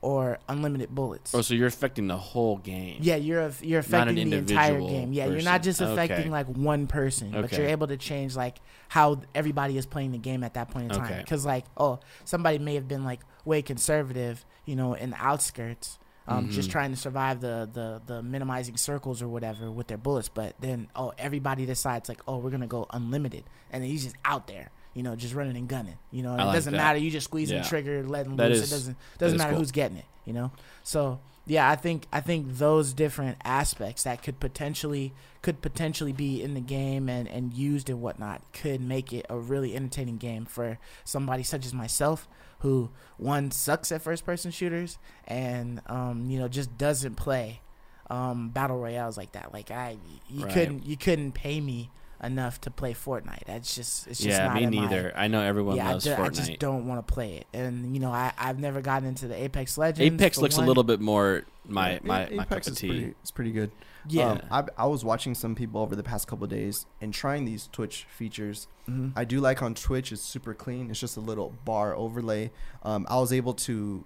or 0.02 0.40
unlimited 0.48 0.94
bullets? 0.94 1.34
Oh, 1.36 1.42
so 1.42 1.54
you're 1.54 1.68
affecting 1.68 2.08
the 2.08 2.18
whole 2.18 2.58
game. 2.58 3.00
Yeah, 3.02 3.16
you're 3.18 3.52
you're 3.62 3.80
affecting 3.82 4.30
the 4.30 4.38
entire 4.38 4.80
game. 4.80 5.12
Yeah, 5.14 5.26
you're 5.28 5.42
not 5.42 5.64
just 5.64 5.82
affecting 5.82 6.20
Okay. 6.20 6.30
like 6.30 6.48
one 6.48 6.88
person, 6.88 7.32
but 7.32 7.52
you're 7.52 7.68
able 7.68 7.88
to 7.88 7.98
change 7.98 8.36
like 8.36 8.58
how 8.88 9.22
everybody 9.36 9.78
is 9.78 9.86
playing 9.86 10.12
the 10.12 10.18
game 10.18 10.44
at 10.44 10.54
that 10.56 10.70
point 10.72 10.86
in 10.92 10.98
time. 10.98 11.06
Okay. 11.12 11.20
Because 11.22 11.46
like, 11.46 11.66
oh, 11.78 12.00
somebody 12.26 12.60
may 12.60 12.76
have 12.76 12.88
been 12.88 13.04
like 13.04 13.20
way 13.46 13.62
conservative, 13.62 14.46
you 14.66 14.76
know, 14.76 14.94
in 14.94 15.10
the 15.12 15.18
outskirts, 15.18 16.00
um, 16.28 16.50
just 16.50 16.70
Mhm. 16.70 16.72
trying 16.72 16.92
to 16.92 16.98
survive 16.98 17.42
the 17.42 17.70
the 17.72 18.02
the 18.06 18.24
minimizing 18.24 18.78
circles 18.78 19.22
or 19.22 19.28
whatever 19.28 19.70
with 19.72 19.88
their 19.88 19.98
bullets. 19.98 20.30
But 20.30 20.56
then, 20.60 20.88
oh, 20.96 21.12
everybody 21.18 21.66
decides 21.66 22.08
like, 22.08 22.22
oh, 22.28 22.38
we're 22.38 22.52
gonna 22.52 22.68
go 22.68 22.86
unlimited, 22.92 23.44
and 23.72 23.84
then 23.84 23.90
he's 23.90 24.04
just 24.04 24.16
out 24.26 24.48
there. 24.48 24.70
You 24.94 25.04
know, 25.04 25.16
just 25.16 25.34
running 25.34 25.56
and 25.56 25.68
gunning. 25.68 25.98
You 26.12 26.24
know, 26.24 26.34
it 26.34 26.38
like 26.40 26.56
doesn't 26.56 26.72
that. 26.74 26.78
matter. 26.78 27.00
You 27.00 27.12
just 27.12 27.26
squeezing 27.26 27.58
Yeah. 27.58 27.64
the 27.64 27.70
trigger, 27.70 28.04
letting 28.04 28.36
That 28.38 28.50
loose. 28.50 28.60
is- 28.64 28.72
it 28.72 28.76
doesn't 28.76 28.98
doesn't 29.20 29.38
matter 29.38 29.52
cool. 29.52 29.60
who's 29.60 29.72
getting 29.72 29.98
it. 29.98 30.06
You 30.26 30.34
know. 30.34 30.52
So 30.84 31.20
yeah, 31.46 31.70
I 31.70 31.76
think 31.76 32.06
I 32.12 32.22
think 32.22 32.58
those 32.58 32.94
different 32.94 33.38
aspects 33.44 34.04
that 34.04 34.22
could 34.24 34.40
potentially 34.40 35.14
could 35.42 35.62
potentially 35.62 36.12
be 36.12 36.42
in 36.44 36.54
the 36.54 36.60
game 36.62 37.08
and 37.08 37.28
and 37.28 37.54
used 37.54 37.90
and 37.90 38.02
whatnot 38.02 38.42
could 38.54 38.82
make 38.82 39.14
it 39.14 39.26
a 39.30 39.38
really 39.38 39.76
entertaining 39.76 40.18
game 40.18 40.46
for 40.46 40.78
somebody 41.04 41.44
such 41.44 41.66
as 41.66 41.74
myself 41.74 42.28
who 42.60 42.90
one 43.18 43.50
sucks 43.52 43.90
at 43.92 44.02
first 44.02 44.26
person 44.26 44.52
shooters 44.52 44.98
and 45.28 45.82
um 45.88 46.30
you 46.30 46.38
know 46.38 46.48
just 46.50 46.78
doesn't 46.78 47.16
play 47.16 47.62
um 48.10 48.50
battle 48.50 48.78
royales 48.78 49.18
like 49.18 49.32
that. 49.34 49.54
Like 49.54 49.72
I 49.72 49.98
you 50.30 50.44
Right. 50.46 50.54
couldn't 50.54 50.86
you 50.86 50.98
couldn't 50.98 51.32
pay 51.34 51.62
me 51.62 51.90
enough 52.24 52.60
to 52.62 52.72
play 52.72 52.94
Fortnite. 52.94 53.46
That's 53.46 53.76
just 53.76 54.08
it's 54.08 54.20
just 54.20 54.38
yeah, 54.38 54.48
not 54.48 54.56
me 54.56 54.64
in 54.64 54.76
my- 54.76 54.82
neither. 54.84 55.14
I 55.16 55.28
know 55.28 55.42
everyone 55.42 55.78
yeah, 55.78 55.90
I, 55.90 55.92
loves 55.94 56.06
ju- 56.06 56.14
I 56.14 56.16
Fortnite. 56.18 56.34
just 56.36 56.60
don't 56.60 56.88
want 56.88 57.06
to 57.06 57.14
play 57.14 57.38
it, 57.38 57.48
and 57.54 57.94
you 57.94 58.00
know, 58.00 58.12
I 58.12 58.34
I've 58.38 58.60
never 58.60 58.82
gotten 58.82 59.08
into 59.08 59.28
the 59.28 59.36
Apex 59.42 59.78
Legends. 59.78 60.14
Apex 60.22 60.38
looks 60.38 60.58
one. 60.58 60.66
a 60.66 60.68
little 60.68 60.84
bit 60.84 61.00
more 61.00 61.44
my 61.66 61.94
Yeah, 61.94 62.00
my, 62.04 62.22
A- 62.28 62.32
my 62.36 62.44
cup 62.44 62.52
Apex 62.54 62.68
of 62.68 62.74
is 62.74 62.80
tea. 62.80 62.88
pretty, 62.88 63.14
it's 63.22 63.32
pretty 63.32 63.52
good. 63.52 63.72
yeah. 64.08 64.30
Um, 64.32 64.42
I, 64.52 64.64
I 64.84 64.86
was 64.88 65.06
watching 65.06 65.36
some 65.36 65.56
people 65.56 65.82
over 65.82 65.96
the 65.96 66.04
past 66.04 66.28
couple 66.28 66.44
of 66.46 66.50
days 66.50 66.86
and 67.02 67.14
trying 67.14 67.46
these 67.46 67.68
Twitch 67.72 68.06
features. 68.10 68.68
Mhm. 68.90 69.14
I 69.16 69.24
do 69.24 69.40
like 69.40 69.62
on 69.62 69.76
Twitch. 69.76 70.12
It's 70.12 70.22
super 70.22 70.54
clean. 70.56 70.90
It's 70.90 71.00
just 71.00 71.16
a 71.16 71.20
little 71.22 71.54
bar 71.64 71.96
overlay. 71.96 72.50
Um, 72.84 73.06
I 73.10 73.20
was 73.20 73.32
able 73.32 73.54
to 73.54 74.04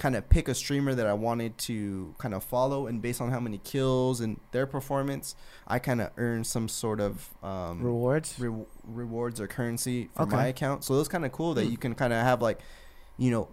kind 0.00 0.16
of 0.16 0.28
pick 0.30 0.48
a 0.48 0.54
streamer 0.54 0.94
that 0.94 1.06
I 1.06 1.12
wanted 1.12 1.56
to 1.58 2.14
kind 2.18 2.34
of 2.34 2.42
follow, 2.42 2.86
and 2.88 3.00
based 3.00 3.20
on 3.20 3.30
how 3.30 3.38
many 3.38 3.58
kills 3.58 4.20
and 4.20 4.40
their 4.50 4.66
performance, 4.66 5.36
I 5.68 5.78
kind 5.78 6.00
of 6.00 6.10
earned 6.16 6.46
some 6.46 6.68
sort 6.68 7.00
of 7.00 7.28
um, 7.44 7.82
Rewards. 7.82 8.34
re- 8.40 8.64
rewards 8.84 9.40
or 9.40 9.46
currency 9.46 10.08
for 10.16 10.22
Okay. 10.22 10.34
my 10.36 10.46
account. 10.46 10.84
So 10.84 10.94
it 10.94 10.98
was 10.98 11.08
kind 11.08 11.24
of 11.24 11.32
cool 11.32 11.52
that 11.54 11.66
Hmm. 11.66 11.70
you 11.70 11.76
can 11.76 11.94
kind 11.94 12.12
of 12.14 12.22
have 12.22 12.40
like, 12.42 12.60
you 13.18 13.30
know, 13.30 13.48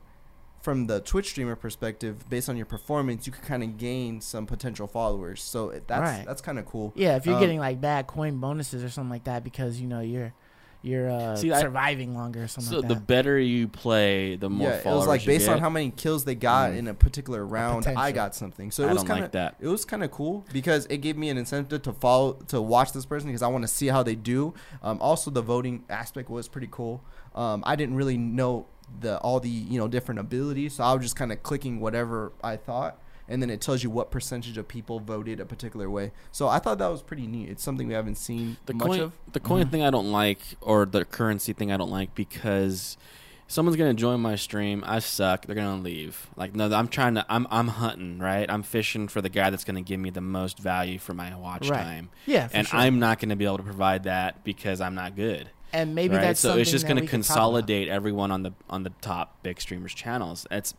from 0.61 0.87
the 0.87 1.01
Twitch 1.01 1.29
streamer 1.29 1.55
perspective, 1.55 2.27
based 2.29 2.49
on 2.49 2.57
your 2.57 2.65
performance, 2.65 3.27
you 3.27 3.31
could 3.33 3.43
kind 3.43 3.61
of 3.63 3.77
gain 3.77 4.19
some 4.21 4.45
potential 4.45 4.87
followers. 4.87 5.43
So 5.43 5.71
that's 5.85 6.01
Right. 6.01 6.25
that's 6.25 6.41
kind 6.41 6.57
of 6.57 6.65
cool. 6.65 6.93
Yeah, 6.95 7.15
if 7.17 7.25
you're 7.25 7.35
Um, 7.35 7.41
getting 7.41 7.59
like 7.59 7.79
bad 7.81 8.07
coin 8.07 8.39
bonuses 8.39 8.83
or 8.83 8.89
something 8.89 9.09
like 9.11 9.25
that 9.25 9.43
because 9.43 9.79
you 9.81 9.87
know 9.87 9.99
you're 9.99 10.33
you're 10.81 11.09
uh, 11.09 11.35
See, 11.35 11.51
I- 11.51 11.59
surviving 11.61 12.15
longer 12.15 12.43
or 12.43 12.47
something 12.47 12.71
So 12.71 12.79
like 12.79 12.87
the 12.89 12.95
better 12.95 13.37
you 13.39 13.67
play, 13.67 14.35
the 14.35 14.49
more 14.49 14.69
yeah, 14.69 14.75
it 14.77 14.85
was 14.85 15.07
like 15.07 15.25
based 15.25 15.49
on 15.49 15.59
how 15.59 15.69
many 15.69 15.89
kills 15.91 16.23
they 16.25 16.35
got 16.35 16.71
Mm. 16.71 16.77
in 16.77 16.87
a 16.87 16.93
particular 16.93 17.45
round, 17.45 17.87
I 17.87 18.11
got 18.11 18.35
something. 18.35 18.71
So 18.71 18.83
it 18.83 18.87
I 18.89 18.93
was 18.93 19.01
don't 19.01 19.07
kind 19.07 19.19
like 19.21 19.25
of 19.27 19.31
that. 19.33 19.55
it 19.59 19.67
was 19.67 19.85
kind 19.85 20.03
of 20.03 20.11
cool 20.11 20.45
because 20.53 20.85
it 20.87 20.97
gave 20.97 21.17
me 21.17 21.29
an 21.29 21.37
incentive 21.37 21.81
to 21.83 21.93
follow 21.93 22.33
to 22.49 22.61
watch 22.61 22.91
this 22.93 23.05
person 23.05 23.27
because 23.29 23.41
I 23.41 23.47
want 23.47 23.63
to 23.63 23.67
see 23.67 23.87
how 23.87 24.03
they 24.03 24.15
do. 24.15 24.53
Um, 24.83 24.97
also, 25.01 25.31
the 25.31 25.41
voting 25.41 25.83
aspect 25.89 26.29
was 26.29 26.47
pretty 26.47 26.69
cool. 26.71 27.03
Um, 27.35 27.63
I 27.65 27.75
didn't 27.75 27.95
really 27.95 28.17
know 28.17 28.67
the 29.01 29.17
all 29.19 29.39
the 29.39 29.49
you 29.49 29.77
know 29.77 29.87
different 29.87 30.19
abilities, 30.19 30.75
so 30.75 30.83
I 30.83 30.93
was 30.93 31.03
just 31.03 31.15
kind 31.15 31.31
of 31.31 31.43
clicking 31.43 31.79
whatever 31.81 32.31
I 32.43 32.55
thought, 32.55 32.99
and 33.29 33.41
then 33.41 33.49
it 33.49 33.59
tells 33.61 33.83
you 33.83 33.89
what 33.89 34.09
percentage 34.11 34.57
of 34.57 34.67
people 34.67 34.99
voted 34.99 35.39
a 35.39 35.45
particular 35.45 35.89
way. 35.89 36.11
So 36.31 36.47
I 36.47 36.59
thought 36.59 36.77
that 36.79 36.87
was 36.87 37.01
pretty 37.01 37.27
neat. 37.27 37.49
It's 37.49 37.63
something 37.63 37.87
we 37.87 37.93
haven't 37.93 38.15
seen 38.15 38.57
the 38.65 38.73
much 38.73 38.87
coin, 38.87 38.99
of. 39.01 39.11
the 39.33 39.39
coin 39.39 39.65
Mhm. 39.65 39.71
thing 39.71 39.83
I 39.83 39.89
don't 39.89 40.11
like, 40.11 40.39
or 40.61 40.85
the 40.85 41.03
currency 41.05 41.53
thing 41.53 41.71
I 41.71 41.77
don't 41.77 41.91
like 41.91 42.15
because 42.15 42.97
someone's 43.47 43.77
gonna 43.77 43.93
join 43.93 44.19
my 44.19 44.35
stream. 44.35 44.83
I 44.85 44.99
suck. 44.99 45.45
They're 45.45 45.55
gonna 45.55 45.81
leave. 45.81 46.27
Like 46.35 46.55
no, 46.55 46.71
I'm 46.73 46.87
trying 46.87 47.15
to. 47.15 47.25
I'm 47.29 47.47
I'm 47.49 47.67
hunting 47.69 48.19
right. 48.19 48.49
I'm 48.49 48.63
fishing 48.63 49.07
for 49.07 49.21
the 49.21 49.29
guy 49.29 49.49
that's 49.49 49.63
gonna 49.63 49.81
give 49.81 49.99
me 49.99 50.09
the 50.09 50.21
most 50.21 50.59
value 50.59 50.99
for 50.99 51.13
my 51.13 51.35
watch 51.35 51.69
Right. 51.69 51.81
time, 51.83 52.09
yeah, 52.25 52.49
and 52.53 52.67
sure. 52.67 52.79
I'm 52.79 52.99
not 52.99 53.19
gonna 53.19 53.35
be 53.35 53.45
able 53.45 53.57
to 53.57 53.63
provide 53.63 54.03
that 54.03 54.43
because 54.43 54.81
I'm 54.81 54.95
not 54.95 55.15
good. 55.15 55.49
and 55.73 55.93
maybe 55.93 56.15
right? 56.15 56.21
that's 56.21 56.39
so 56.39 56.55
it's 56.57 56.71
just 56.71 56.85
going 56.85 56.95
to 56.95 57.01
we 57.01 57.07
could 57.07 57.23
talk 57.23 57.25
about. 57.27 57.33
consolidate 57.35 57.87
everyone 57.89 58.31
on 58.31 58.41
the 58.43 58.53
on 58.69 58.83
the 58.83 58.89
top 59.01 59.43
big 59.43 59.59
streamers 59.59 59.93
channels. 59.93 60.47
It's 60.49 60.73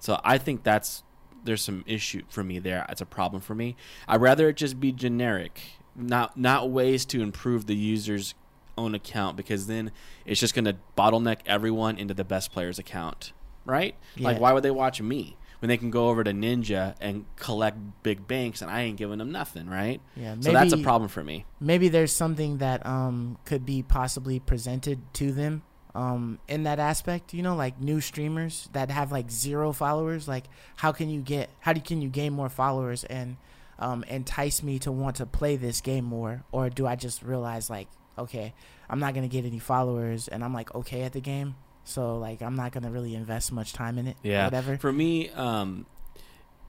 so 0.00 0.18
I 0.24 0.38
think 0.38 0.62
that's 0.62 1.02
there's 1.46 1.62
some 1.62 1.84
issue 1.86 2.22
for 2.28 2.44
me 2.44 2.58
there. 2.58 2.84
It's 2.88 3.00
a 3.00 3.06
problem 3.06 3.40
for 3.40 3.54
me. 3.54 3.76
I'd 4.06 4.20
rather 4.20 4.48
it 4.50 4.56
just 4.56 4.78
be 4.80 4.92
generic, 4.92 5.60
not 5.94 6.36
not 6.36 6.70
ways 6.70 7.04
to 7.06 7.22
improve 7.22 7.66
the 7.66 7.74
user's 7.76 8.34
own 8.78 8.94
account 8.94 9.36
because 9.38 9.66
then 9.66 9.90
it's 10.26 10.38
just 10.38 10.54
going 10.54 10.66
to 10.66 10.76
bottleneck 10.98 11.38
everyone 11.46 11.96
into 11.96 12.12
the 12.12 12.24
best 12.24 12.52
player's 12.52 12.78
account, 12.78 13.32
right? 13.64 13.94
Like 14.18 14.38
why 14.38 14.52
would 14.52 14.62
they 14.62 14.70
watch 14.70 15.00
me? 15.00 15.36
When 15.60 15.70
they 15.70 15.78
can 15.78 15.90
go 15.90 16.10
over 16.10 16.22
to 16.22 16.32
Ninja 16.32 16.94
and 17.00 17.24
collect 17.36 17.78
big 18.02 18.28
banks, 18.28 18.60
and 18.60 18.70
I 18.70 18.82
ain't 18.82 18.98
giving 18.98 19.16
them 19.16 19.32
nothing, 19.32 19.66
right? 19.70 20.02
Yeah, 20.14 20.36
So 20.38 20.52
that's 20.52 20.74
a 20.74 20.76
problem 20.78 21.08
for 21.08 21.24
me. 21.24 21.46
maybe 21.60 21.88
there's 21.88 22.12
something 22.12 22.58
that 22.58 22.84
um 22.84 23.38
could 23.46 23.64
be 23.64 23.82
possibly 23.82 24.38
presented 24.38 25.00
to 25.14 25.32
them 25.32 25.62
um 25.96 26.38
in 26.46 26.64
that 26.64 26.78
aspect 26.78 27.32
you 27.32 27.42
know 27.42 27.56
like 27.56 27.80
new 27.80 28.00
streamers 28.00 28.68
that 28.72 28.90
have 28.90 29.10
like 29.10 29.30
zero 29.30 29.72
followers 29.72 30.28
like 30.28 30.44
how 30.76 30.92
can 30.92 31.08
you 31.08 31.20
get 31.20 31.48
how 31.60 31.72
do 31.72 31.80
can 31.80 32.02
you 32.02 32.08
gain 32.08 32.32
more 32.32 32.48
followers 32.50 33.02
and 33.04 33.36
um 33.78 34.04
entice 34.04 34.62
me 34.62 34.78
to 34.78 34.92
want 34.92 35.16
to 35.16 35.24
play 35.24 35.56
this 35.56 35.80
game 35.80 36.04
more 36.04 36.42
or 36.52 36.68
do 36.68 36.86
i 36.86 36.94
just 36.96 37.22
realize 37.22 37.70
like 37.70 37.88
okay 38.18 38.52
i'm 38.90 39.00
not 39.00 39.14
gonna 39.14 39.28
get 39.28 39.44
any 39.46 39.58
followers 39.58 40.28
and 40.28 40.44
i'm 40.44 40.52
like 40.52 40.74
okay 40.74 41.02
at 41.02 41.12
the 41.12 41.20
game 41.20 41.54
so 41.84 42.18
like 42.18 42.42
i'm 42.42 42.56
not 42.56 42.72
gonna 42.72 42.90
really 42.90 43.14
invest 43.14 43.50
much 43.52 43.72
time 43.72 43.96
in 43.98 44.06
it 44.06 44.16
or 44.24 44.28
Yeah. 44.28 44.44
whatever 44.44 44.76
For 44.76 44.92
me, 44.92 45.30
um, 45.30 45.86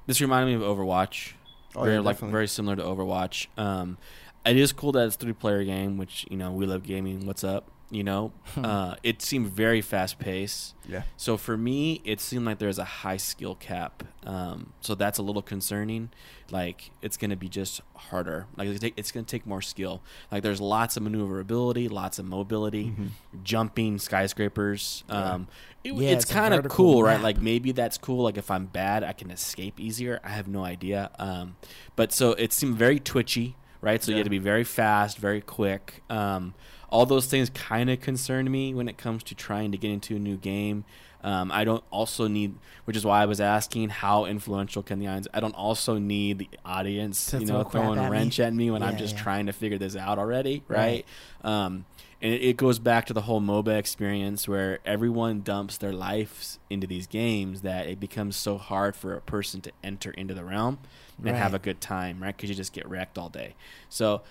this 0.05 0.21
reminded 0.21 0.47
me 0.57 0.65
of 0.65 0.77
Overwatch. 0.77 1.33
Oh, 1.75 1.83
very 1.83 1.95
yeah, 1.95 1.99
like 2.01 2.15
definitely. 2.15 2.31
very 2.31 2.47
similar 2.47 2.75
to 2.77 2.83
Overwatch. 2.83 3.47
Um, 3.57 3.97
it 4.45 4.55
is 4.55 4.71
cool 4.71 4.93
that 4.93 5.05
it's 5.07 5.15
a 5.17 5.19
three 5.19 5.33
player 5.33 5.63
game, 5.65 5.97
which 5.97 6.25
you 6.31 6.37
know 6.37 6.51
we 6.51 6.65
love 6.65 6.83
gaming. 6.83 7.25
What's 7.25 7.43
up? 7.43 7.69
You 7.89 8.03
know, 8.03 8.33
uh, 8.57 8.95
it 9.01 9.21
seemed 9.21 9.47
very 9.47 9.79
fast 9.79 10.19
paced. 10.19 10.75
Yeah. 10.89 11.03
So 11.15 11.37
for 11.37 11.55
me, 11.55 12.01
it 12.03 12.19
seemed 12.19 12.45
like 12.45 12.59
there's 12.59 12.79
a 12.79 12.83
high 12.83 13.15
skill 13.15 13.55
cap. 13.55 14.03
Um, 14.25 14.73
so 14.81 14.93
that's 14.93 15.19
a 15.19 15.21
little 15.21 15.41
concerning. 15.41 16.09
Like 16.51 16.91
it's 17.01 17.15
going 17.15 17.29
to 17.29 17.37
be 17.37 17.47
just 17.47 17.79
harder. 17.95 18.47
Like 18.57 18.67
it's, 18.67 18.83
it's 18.97 19.11
going 19.13 19.25
to 19.25 19.31
take 19.31 19.47
more 19.47 19.61
skill. 19.61 20.01
Like 20.33 20.43
there's 20.43 20.59
lots 20.59 20.97
of 20.97 21.03
maneuverability, 21.03 21.87
lots 21.87 22.19
of 22.19 22.25
mobility, 22.25 22.87
Mm-hmm. 22.87 23.05
jumping 23.43 23.99
skyscrapers. 23.99 25.05
Um, 25.07 25.47
it- 25.85 25.93
Yeah, 25.93 26.09
it's 26.09 26.25
it's 26.25 26.33
kind 26.33 26.53
of 26.53 26.67
cool, 26.67 27.03
right? 27.03 27.21
Like 27.21 27.41
maybe 27.41 27.71
that's 27.71 27.97
cool. 27.97 28.23
Like 28.23 28.37
if 28.37 28.51
I'm 28.51 28.65
bad, 28.65 29.05
I 29.05 29.13
can 29.13 29.31
escape 29.31 29.79
easier. 29.79 30.19
I 30.25 30.29
have 30.31 30.49
no 30.49 30.65
idea. 30.65 31.09
Um, 31.19 31.55
but 31.95 32.11
so 32.11 32.31
it 32.33 32.51
seemed 32.51 32.75
very 32.75 32.99
twitchy, 32.99 33.55
right? 33.79 34.03
So 34.03 34.11
you 34.11 34.15
Yeah. 34.17 34.19
had 34.19 34.25
to 34.25 34.29
be 34.29 34.39
very 34.39 34.65
fast, 34.65 35.17
very 35.17 35.39
quick. 35.39 36.03
Um, 36.09 36.53
all 36.89 37.05
those 37.05 37.25
things 37.25 37.49
kind 37.49 37.89
of 37.89 37.99
concern 38.01 38.49
me 38.51 38.73
when 38.73 38.87
it 38.87 38.97
comes 38.97 39.23
to 39.23 39.35
trying 39.35 39.71
to 39.71 39.77
get 39.77 39.91
into 39.91 40.15
a 40.15 40.19
new 40.19 40.37
game. 40.37 40.85
Um, 41.23 41.51
I 41.51 41.63
don't 41.63 41.83
also 41.91 42.27
need, 42.27 42.55
which 42.85 42.95
is 42.95 43.05
why 43.05 43.21
I 43.21 43.25
was 43.25 43.41
asking 43.41 43.89
how 43.89 44.25
influential 44.25 44.83
can 44.83 44.99
the 44.99 45.07
audience. 45.07 45.27
I 45.33 45.39
don't 45.39 45.55
also 45.55 45.97
need 45.97 46.37
the 46.37 46.49
audience, 46.63 47.25
To 47.31 47.39
you 47.39 47.45
know, 47.47 47.63
throwing 47.63 47.97
a 47.97 48.03
at 48.03 48.11
me. 48.11 48.17
wrench 48.17 48.39
at 48.39 48.53
me 48.53 48.71
when 48.71 48.83
I'm 48.83 48.97
just 48.97 49.15
yeah. 49.15 49.23
trying 49.23 49.47
to 49.47 49.53
figure 49.53 49.77
this 49.77 49.95
out 49.95 50.19
already, 50.19 50.63
right? 50.67 51.05
Right. 51.43 51.65
Um, 51.65 51.85
and 52.21 52.33
it, 52.33 52.41
it 52.43 52.57
goes 52.57 52.79
back 52.79 53.05
to 53.07 53.13
the 53.13 53.21
whole 53.21 53.41
MOBA 53.41 53.77
experience 53.77 54.47
where 54.47 54.79
everyone 54.85 55.41
dumps 55.41 55.77
their 55.77 55.91
lives 55.91 56.59
into 56.69 56.87
these 56.87 57.07
games 57.07 57.61
that 57.61 57.87
it 57.87 57.99
becomes 57.99 58.35
so 58.37 58.57
hard 58.57 58.95
for 58.95 59.13
a 59.13 59.21
person 59.21 59.59
to 59.61 59.71
enter 59.83 60.11
into 60.11 60.33
the 60.33 60.45
realm 60.45 60.79
and 61.23 61.35
have 61.35 61.53
a 61.55 61.59
good 61.59 61.81
time, 61.81 62.21
right? 62.21 62.35
Because 62.37 62.49
you 62.49 62.55
just 62.55 62.73
get 62.73 62.87
wrecked 62.87 63.17
all 63.17 63.29
day. 63.29 63.55
So 63.89 64.21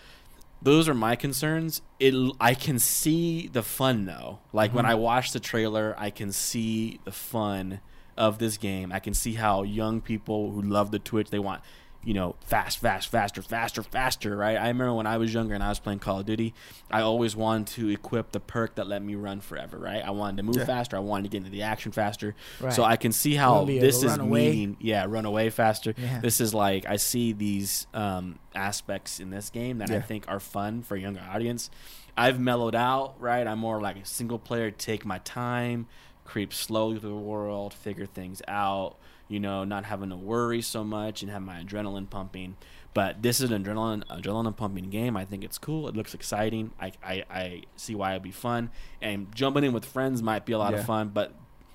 those 0.66 0.88
are 0.88 0.94
my 0.94 1.14
concerns. 1.14 1.80
It 2.00 2.12
I 2.40 2.54
can 2.54 2.80
see 2.80 3.46
the 3.46 3.62
fun 3.62 4.04
though. 4.04 4.40
Like 4.52 4.74
when 4.74 4.84
Mhm. 4.84 4.88
I 4.88 4.94
watch 4.96 5.30
the 5.30 5.38
trailer, 5.38 5.94
I 5.96 6.10
can 6.10 6.32
see 6.32 6.98
the 7.04 7.12
fun 7.12 7.78
of 8.16 8.38
this 8.38 8.56
game. 8.56 8.90
I 8.92 8.98
can 8.98 9.14
see 9.14 9.34
how 9.34 9.62
young 9.62 10.00
people 10.00 10.50
who 10.50 10.60
love 10.60 10.90
the 10.90 10.98
Twitch 10.98 11.30
they 11.30 11.38
want, 11.38 11.62
you 12.06 12.14
know, 12.14 12.36
fast, 12.46 12.78
fast, 12.78 13.08
faster, 13.08 13.42
faster, 13.42 13.82
faster, 13.82 14.36
right? 14.36 14.56
I 14.56 14.68
remember 14.68 14.94
when 14.94 15.08
I 15.08 15.18
was 15.18 15.34
younger 15.34 15.54
and 15.54 15.62
I 15.62 15.68
was 15.68 15.80
playing 15.80 15.98
Call 15.98 16.20
of 16.20 16.26
Duty, 16.26 16.54
I 16.88 17.00
always 17.00 17.34
wanted 17.34 17.66
to 17.74 17.88
equip 17.88 18.30
the 18.30 18.38
perk 18.38 18.76
that 18.76 18.86
let 18.86 19.02
me 19.02 19.16
run 19.16 19.40
forever, 19.40 19.76
right? 19.76 20.02
I 20.04 20.10
wanted 20.12 20.36
to 20.36 20.42
move 20.44 20.54
Yeah. 20.56 20.66
faster, 20.66 20.96
I 20.96 21.00
wanted 21.00 21.24
to 21.24 21.28
get 21.30 21.38
into 21.38 21.50
the 21.50 21.62
action 21.62 21.90
faster. 21.90 22.36
Right. 22.60 22.72
So 22.72 22.84
I 22.84 22.94
can 22.96 23.10
see 23.10 23.34
how 23.34 23.54
wanna 23.54 23.66
be 23.66 23.78
able 23.78 23.86
this 23.88 23.96
is 24.04 24.04
run 24.12 24.20
away. 24.20 24.50
meeting, 24.50 24.76
yeah, 24.80 25.04
run 25.08 25.24
away 25.24 25.50
faster. 25.50 25.94
Yeah. 25.98 26.20
This 26.20 26.40
is 26.40 26.54
like 26.54 26.86
I 26.86 26.94
see 26.94 27.32
these 27.32 27.88
um, 27.92 28.38
aspects 28.54 29.18
in 29.18 29.30
this 29.30 29.50
game 29.50 29.78
that 29.78 29.90
I 29.90 30.00
think 30.00 30.26
are 30.28 30.38
fun 30.40 30.82
for 30.82 30.94
a 30.94 31.00
younger 31.00 31.22
audience. 31.28 31.70
I've 32.16 32.38
mellowed 32.38 32.76
out, 32.76 33.20
right? 33.20 33.46
I'm 33.46 33.58
more 33.58 33.80
like 33.80 33.96
a 33.96 34.06
single 34.06 34.38
player, 34.38 34.70
take 34.70 35.04
my 35.04 35.18
time, 35.18 35.88
creep 36.24 36.52
slowly 36.54 37.00
through 37.00 37.10
the 37.10 37.16
world, 37.16 37.74
figure 37.74 38.06
things 38.06 38.42
out, 38.46 38.94
you 39.28 39.40
know, 39.40 39.64
not 39.64 39.84
having 39.84 40.10
to 40.10 40.16
worry 40.16 40.62
so 40.62 40.84
much 40.84 41.22
and 41.22 41.30
have 41.30 41.42
my 41.42 41.62
adrenaline 41.62 42.08
pumping. 42.08 42.56
But 42.94 43.22
this 43.22 43.40
is 43.40 43.50
an 43.50 43.62
adrenaline 43.64 44.04
adrenaline 44.08 44.56
pumping 44.56 44.88
game. 44.88 45.16
I 45.16 45.24
think 45.26 45.44
it's 45.44 45.58
cool. 45.58 45.86
It 45.88 45.94
looks 45.96 46.14
exciting. 46.14 46.70
I, 46.80 46.92
I, 47.04 47.24
I 47.30 47.62
see 47.76 47.94
why 47.94 48.12
it'd 48.12 48.22
be 48.22 48.30
fun. 48.30 48.70
And 49.02 49.34
jumping 49.34 49.64
in 49.64 49.72
with 49.74 49.84
friends 49.84 50.22
might 50.22 50.46
be 50.46 50.52
a 50.54 50.58
lot 50.58 50.72
Yeah. 50.72 50.78
of 50.80 50.86
fun, 50.86 51.10
but 51.10 51.34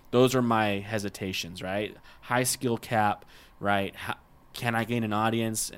those 0.10 0.34
are 0.34 0.42
my 0.42 0.80
hesitations, 0.80 1.62
right? 1.62 1.96
High 2.22 2.44
skill 2.44 2.78
cap, 2.78 3.26
right? 3.60 3.96
How, 3.96 4.16
can 4.54 4.74
I 4.76 4.84
gain 4.84 5.04
an 5.04 5.14
audience, 5.14 5.72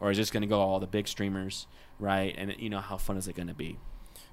or 0.00 0.10
is 0.10 0.18
this 0.18 0.30
going 0.30 0.40
to 0.42 0.46
go 0.48 0.60
all 0.60 0.80
the 0.80 0.86
big 0.86 1.06
streamers, 1.08 1.66
right? 2.00 2.34
And 2.36 2.54
you 2.58 2.68
know, 2.68 2.80
how 2.80 2.96
fun 2.96 3.16
is 3.16 3.28
it 3.28 3.36
going 3.36 3.48
to 3.48 3.54
be? 3.54 3.78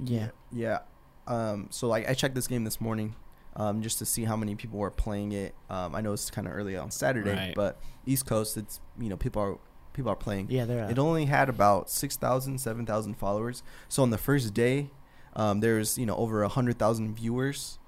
yeah 0.03 0.29
Yeah. 0.51 0.79
Um, 1.27 1.67
so 1.69 1.87
like 1.87 2.09
I 2.09 2.13
checked 2.15 2.35
this 2.35 2.47
game 2.47 2.63
this 2.65 2.81
morning, 2.81 3.15
um, 3.55 3.81
just 3.81 3.99
to 3.99 4.05
see 4.05 4.23
how 4.25 4.35
many 4.35 4.55
people 4.55 4.79
were 4.79 4.91
playing 4.91 5.31
it. 5.31 5.55
Um, 5.69 5.95
I 5.95 6.01
know 6.01 6.13
it's 6.13 6.29
kind 6.29 6.47
of 6.47 6.53
early 6.53 6.75
on 6.77 6.91
Saturday, 6.91 7.31
Right. 7.33 7.53
but 7.55 7.79
East 8.05 8.25
Coast, 8.25 8.57
it's 8.57 8.79
you 8.99 9.09
know 9.09 9.17
people 9.17 9.41
are 9.41 9.57
people 9.93 10.11
are 10.11 10.15
playing. 10.15 10.47
yeah 10.49 10.65
they're 10.65 10.83
uh, 10.85 10.89
It 10.89 10.99
only 10.99 11.25
had 11.25 11.47
about 11.47 11.89
6,000, 11.89 12.57
7,000 12.57 13.13
followers. 13.15 13.63
So 13.87 14.03
on 14.03 14.09
the 14.09 14.17
first 14.17 14.53
day, 14.53 14.89
um, 15.37 15.61
there's 15.61 15.97
you 15.97 16.05
know 16.05 16.15
over 16.17 16.43
a 16.43 16.49
hundred 16.49 16.77
thousand 16.79 17.15
viewers, 17.15 17.79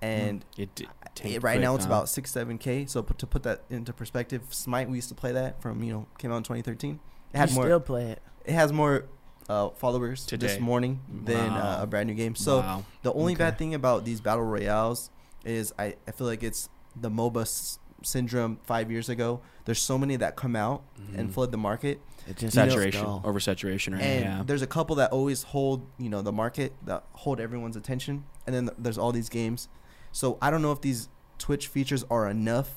and 0.00 0.44
It, 0.56 0.74
d- 0.74 0.86
it- 1.24 1.42
right 1.42 1.54
quick, 1.54 1.60
now 1.62 1.74
it's 1.76 1.84
huh? 1.84 1.90
about 1.90 2.08
six 2.08 2.30
seven 2.32 2.58
k. 2.58 2.86
So 2.86 3.02
put, 3.02 3.18
to 3.18 3.26
put 3.26 3.42
that 3.44 3.62
into 3.70 3.92
perspective, 3.92 4.42
Smite 4.50 4.88
we 4.88 4.96
used 4.98 5.08
to 5.10 5.14
play 5.14 5.32
that 5.32 5.60
from 5.62 5.82
you 5.82 5.92
know 5.92 6.06
came 6.18 6.32
out 6.32 6.38
in 6.38 6.42
2013. 6.42 6.98
It 7.32 7.36
had 7.38 7.48
you 7.50 7.54
more. 7.56 7.64
still 7.64 7.80
play 7.80 8.10
it 8.12 8.22
it 8.44 8.52
has 8.54 8.72
more 8.72 9.04
uh, 9.52 9.68
followers 9.70 10.24
Today. 10.26 10.46
this 10.46 10.60
morning 10.60 11.00
than 11.24 11.50
uh, 11.50 11.80
a 11.82 11.86
brand 11.86 12.08
new 12.08 12.14
game. 12.14 12.34
So 12.34 12.58
Wow. 12.60 12.84
the 13.02 13.12
only 13.12 13.34
bad 13.34 13.58
thing 13.58 13.74
about 13.74 14.04
these 14.04 14.20
battle 14.20 14.44
royales 14.44 15.10
is 15.44 15.72
I, 15.78 15.96
I 16.08 16.10
feel 16.12 16.26
like 16.26 16.42
it's 16.42 16.68
the 16.96 17.10
MOBA 17.10 17.42
s- 17.42 17.78
syndrome 18.02 18.58
five 18.62 18.90
years 18.90 19.08
ago. 19.08 19.40
There's 19.64 19.80
so 19.80 19.98
many 19.98 20.16
that 20.16 20.36
come 20.36 20.56
out 20.56 20.82
and 21.16 21.28
Mhm. 21.28 21.32
flood 21.34 21.50
the 21.52 21.58
market, 21.58 22.00
it 22.26 22.36
just 22.36 22.54
You 22.56 22.62
know- 22.62 22.68
saturation, 22.68 23.06
oversaturation, 23.30 23.92
right? 23.94 24.02
and 24.02 24.24
yeah. 24.24 24.42
there's 24.46 24.62
a 24.62 24.66
couple 24.66 24.96
that 24.96 25.10
always 25.12 25.42
hold 25.54 25.86
you 25.98 26.08
know 26.08 26.22
the 26.22 26.32
market 26.32 26.72
that 26.86 27.04
hold 27.12 27.40
everyone's 27.40 27.76
attention, 27.76 28.24
and 28.46 28.54
then 28.54 28.64
th- 28.66 28.76
there's 28.78 28.98
all 28.98 29.12
these 29.12 29.28
games. 29.28 29.68
So 30.12 30.38
I 30.40 30.50
don't 30.50 30.62
know 30.62 30.72
if 30.72 30.80
these 30.80 31.08
Twitch 31.38 31.66
features 31.68 32.04
are 32.10 32.28
enough 32.28 32.68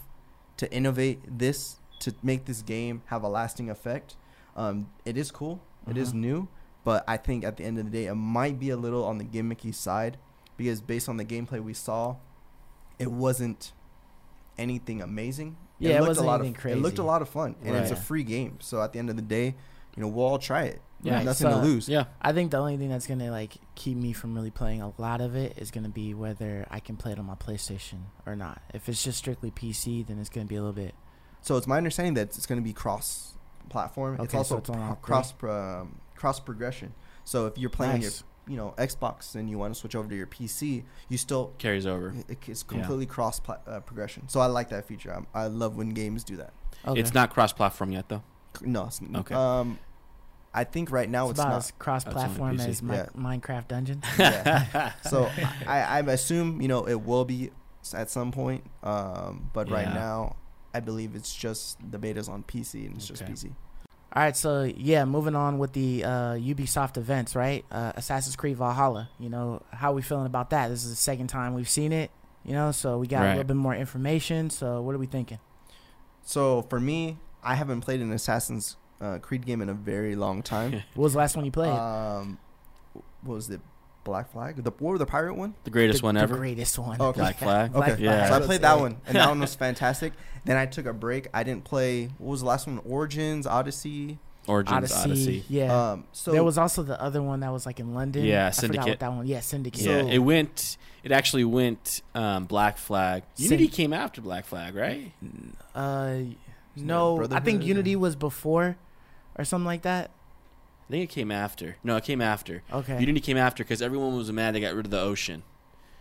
to 0.57 0.65
innovate 0.73 1.19
this 1.43 1.79
to 1.99 2.13
make 2.23 2.45
this 2.45 2.61
game 2.61 3.01
have 3.07 3.23
a 3.23 3.29
lasting 3.29 3.69
effect. 3.69 4.15
Um, 4.55 4.88
it 5.05 5.17
is 5.17 5.31
cool. 5.31 5.59
It 5.88 5.97
is 5.97 6.13
Mhm. 6.13 6.15
new, 6.27 6.47
but 6.86 7.04
I 7.08 7.17
think 7.17 7.43
at 7.43 7.58
the 7.58 7.65
end 7.65 7.78
of 7.78 7.84
the 7.86 7.91
day, 7.91 8.06
it 8.06 8.15
might 8.15 8.58
be 8.60 8.69
a 8.69 8.78
little 8.78 9.04
on 9.04 9.17
the 9.17 9.26
gimmicky 9.26 9.76
side 9.76 10.17
because 10.56 10.80
based 10.80 11.10
on 11.10 11.17
the 11.17 11.26
gameplay 11.26 11.62
we 11.62 11.74
saw, 11.74 12.15
it 12.98 13.12
wasn't 13.12 13.74
anything 14.58 15.02
amazing. 15.02 15.58
Yeah, 15.80 15.98
it 15.98 16.00
looked 16.00 16.08
wasn't 16.08 16.28
a 16.28 16.30
lot 16.30 16.39
anything 16.39 16.71
of, 16.71 16.78
It 16.78 16.82
looked 16.82 17.00
a 17.00 17.04
lot 17.04 17.21
of 17.21 17.28
fun, 17.28 17.56
and 17.62 17.76
it's 17.76 17.91
a 17.91 17.98
free 17.98 18.24
game. 18.24 18.60
So 18.62 18.82
at 18.82 18.93
the 18.93 19.00
end 19.00 19.10
of 19.10 19.17
the 19.17 19.21
day, 19.21 19.56
you 19.95 20.02
know, 20.02 20.08
we'll 20.08 20.26
all 20.26 20.39
try 20.39 20.63
it. 20.63 20.82
Yeah. 21.04 21.17
Yeah, 21.17 21.24
nothing 21.24 21.50
to 21.50 21.58
lose. 21.58 21.89
Yeah. 21.89 22.06
I 22.21 22.32
think 22.32 22.52
the 22.52 22.58
only 22.58 22.78
thing 22.78 22.89
that's 22.89 23.06
gonna 23.06 23.30
like 23.30 23.58
keep 23.76 23.98
me 23.98 24.13
from 24.13 24.34
really 24.34 24.50
playing 24.50 24.82
a 24.82 24.93
lot 24.98 25.19
of 25.19 25.36
it 25.36 25.58
is 25.58 25.69
gonna 25.71 25.89
be 25.89 26.13
whether 26.13 26.65
I 26.71 26.80
can 26.80 26.95
play 26.95 27.12
it 27.12 27.19
on 27.19 27.26
my 27.26 27.36
PlayStation 27.36 28.06
or 28.26 28.36
not. 28.36 28.62
If 28.74 28.88
it's 28.88 29.04
just 29.04 29.17
strictly 29.17 29.52
PC, 29.52 30.08
then 30.08 30.17
it's 30.17 30.30
gonna 30.30 30.45
be 30.48 30.56
a 30.56 30.62
little 30.62 30.74
bit. 30.74 30.95
So 31.45 31.58
it's 31.58 31.67
my 31.67 31.78
understanding 31.78 32.15
that 32.15 32.36
it's 32.36 32.48
going 32.48 32.60
to 32.60 32.63
be 32.63 32.74
cross 32.74 33.36
platform. 33.69 34.19
it's 34.19 34.34
also 34.34 34.56
so 34.56 34.58
it's 34.58 34.69
pro- 34.69 34.95
cross 34.95 35.32
um, 35.43 36.00
cross 36.15 36.39
progression. 36.39 36.93
So 37.23 37.45
if 37.47 37.58
you're 37.58 37.69
playing 37.69 38.01
Nice. 38.01 38.23
your 38.47 38.51
you 38.51 38.58
know 38.58 38.73
Xbox 38.78 39.34
and 39.36 39.49
you 39.49 39.58
want 39.58 39.73
to 39.73 39.80
switch 39.80 39.95
over 39.95 40.08
to 40.08 40.15
your 40.15 40.28
PC, 40.28 40.84
you 41.10 41.17
still 41.17 41.54
Carries 41.58 41.86
over. 41.88 42.13
it- 42.30 42.38
it's 42.47 42.63
completely 42.63 43.06
cross 43.06 43.39
pla- 43.39 43.58
uh, 43.67 43.80
progression. 43.80 44.28
So 44.30 44.39
I 44.39 44.45
like 44.47 44.69
that 44.69 44.86
feature. 44.88 45.12
i 45.34 45.43
I 45.43 45.47
love 45.47 45.75
when 45.75 45.89
games 45.89 46.23
do 46.23 46.38
that. 46.38 46.54
Okay. 46.88 46.99
It's 46.99 47.13
not 47.13 47.32
cross-platform 47.34 47.91
yet, 47.91 48.10
though. 48.10 48.21
No, 48.62 48.86
it's, 48.86 49.01
Okay. 49.15 49.34
Um, 49.34 49.80
I 50.54 50.63
think 50.63 50.91
right 50.91 51.10
now 51.10 51.25
it's 51.25 51.32
it's, 51.32 51.39
about 51.39 51.49
not. 51.49 51.58
as 51.58 51.71
cross-platform 51.80 52.60
as 52.60 52.82
PC. 52.82 52.84
Mi- 52.84 52.95
Yeah. 52.95 53.06
Minecraft 53.17 53.67
Dungeons. 53.67 54.04
Yeah. 54.19 54.91
so 55.10 55.30
I, 55.67 55.80
I 55.82 55.99
assume 56.01 56.62
you 56.62 56.67
know 56.67 56.88
it 56.88 57.01
will 57.01 57.25
be 57.25 57.49
at 57.93 58.10
some 58.12 58.32
point. 58.32 58.63
Um, 58.84 59.49
but 59.54 59.69
right 59.71 59.91
now, 59.93 60.36
I 60.73 60.80
believe 60.82 61.15
it's 61.15 61.34
just 61.36 61.80
the 61.91 61.97
beta's 61.97 62.30
on 62.30 62.43
PC 62.43 62.86
and 62.86 62.95
it's 62.97 63.10
Okay. 63.12 63.25
just 63.32 63.45
PC. 63.45 63.56
All 64.15 64.23
right, 64.23 64.36
so 64.36 64.63
yeah, 64.78 65.04
moving 65.04 65.36
on 65.36 65.58
with 65.58 65.73
the 65.73 66.06
uh, 66.06 66.10
Ubisoft 66.36 66.95
events, 66.95 67.36
right? 67.36 67.65
Uh, 67.69 67.91
Assassin's 67.95 68.38
Creed 68.38 68.56
Valhalla. 68.56 69.10
You 69.19 69.28
know 69.30 69.62
how 69.73 69.91
we 69.91 70.01
feeling 70.01 70.25
about 70.25 70.51
that? 70.51 70.69
This 70.69 70.86
is 70.86 70.89
the 70.91 70.95
second 70.95 71.28
time 71.28 71.54
we've 71.54 71.67
seen 71.69 71.91
it. 71.91 72.12
You 72.45 72.54
know, 72.54 72.71
so 72.71 72.97
we 72.97 73.08
got 73.08 73.23
a 73.23 73.30
little 73.30 73.43
bit 73.43 73.56
more 73.58 73.75
information. 73.75 74.49
So 74.49 74.80
what 74.82 74.95
are 74.95 74.99
we 74.99 75.08
thinking? 75.08 75.39
So 76.23 76.62
for 76.62 76.80
me, 76.80 77.17
I 77.43 77.56
haven't 77.56 77.82
played 77.82 77.99
an 78.01 78.12
Assassin's 78.13 78.78
uh, 79.01 79.17
Creed 79.19 79.45
game 79.45 79.62
in 79.62 79.67
a 79.67 79.73
very 79.73 80.15
long 80.15 80.41
time. 80.43 80.84
What 80.93 81.04
was 81.04 81.13
the 81.13 81.19
last 81.19 81.36
one 81.36 81.43
you 81.43 81.51
played? 81.51 81.71
um, 81.71 82.38
what 83.23 83.36
was 83.36 83.49
it? 83.49 83.60
Black 84.06 84.32
Flag? 84.32 84.63
The 84.63 84.72
what 84.72 84.91
was 84.91 85.00
the 85.00 85.06
pirate 85.06 85.34
one? 85.34 85.54
The 85.65 85.70
greatest 85.72 86.00
the, 86.00 86.06
one 86.06 86.15
the 86.15 86.22
ever. 86.22 86.38
greatest 86.38 86.80
one. 86.80 87.02
Okay. 87.02 87.20
Black 87.20 87.38
Flag. 87.38 87.74
Black 87.74 87.91
Okay, 87.94 88.04
Yeah. 88.04 88.28
Flag, 88.28 88.30
so 88.39 88.44
I 88.44 88.46
played 88.48 88.62
that 88.62 88.80
one, 88.80 88.98
and 89.06 89.18
that 89.18 89.28
one 89.28 89.39
was 89.41 89.54
fantastic. 89.56 90.13
Then 90.46 90.56
I 90.56 90.65
took 90.68 90.86
a 90.86 90.94
break. 90.94 91.28
I 91.34 91.44
didn't 91.44 91.65
play. 91.65 92.06
What 92.20 92.32
was 92.32 92.39
the 92.41 92.46
last 92.48 92.68
one? 92.68 92.80
Origins, 92.86 93.46
Odyssey. 93.46 94.20
Origins 94.48 94.78
Odyssey, 94.78 95.00
Odyssey. 95.10 95.44
Yeah. 95.50 95.91
Um, 95.91 96.04
so 96.13 96.32
there 96.32 96.44
was 96.44 96.58
also 96.60 96.84
the 96.84 97.02
other 97.02 97.22
one 97.22 97.39
that 97.39 97.52
was 97.52 97.65
like 97.65 97.80
in 97.80 97.94
London. 97.96 98.24
Yeah, 98.24 98.46
I 98.48 98.52
forgot 98.52 98.62
Syndicate. 98.62 98.88
what 98.88 99.00
that 99.00 99.12
one. 99.12 99.28
Yeah, 99.28 99.39
Syndicate. 99.41 99.82
Yeah, 99.82 100.02
So- 100.04 100.08
it 100.08 100.20
went. 100.20 100.78
It 101.04 101.12
actually 101.12 101.44
went 101.44 102.02
um, 102.15 102.46
Black 102.46 102.78
Flag. 102.80 103.24
Syn- 103.36 103.46
Unity 103.52 103.68
came 103.68 103.94
after 103.94 104.22
Black 104.22 104.46
Flag, 104.46 104.74
right? 104.76 105.12
Uh, 105.76 106.18
no, 106.76 107.28
I 107.32 107.39
think 107.41 107.63
Unity 107.63 107.96
or- 107.96 108.00
was 108.00 108.15
before, 108.15 108.76
or 109.38 109.46
something 109.46 109.65
like 109.65 109.84
that. 109.84 110.10
I 110.88 110.91
think 110.91 111.04
it 111.04 111.13
came 111.13 111.32
after. 111.32 111.78
No, 111.84 111.95
it 111.98 112.04
came 112.04 112.21
after. 112.21 112.62
Okay. 112.71 113.00
Unity 113.00 113.19
came 113.19 113.38
after 113.38 113.63
because 113.63 113.82
everyone 113.82 114.15
was 114.15 114.32
mad 114.32 114.54
they 114.56 114.60
got 114.60 114.76
rid 114.76 114.86
of 114.86 114.91
the 114.91 115.00
ocean, 115.02 115.43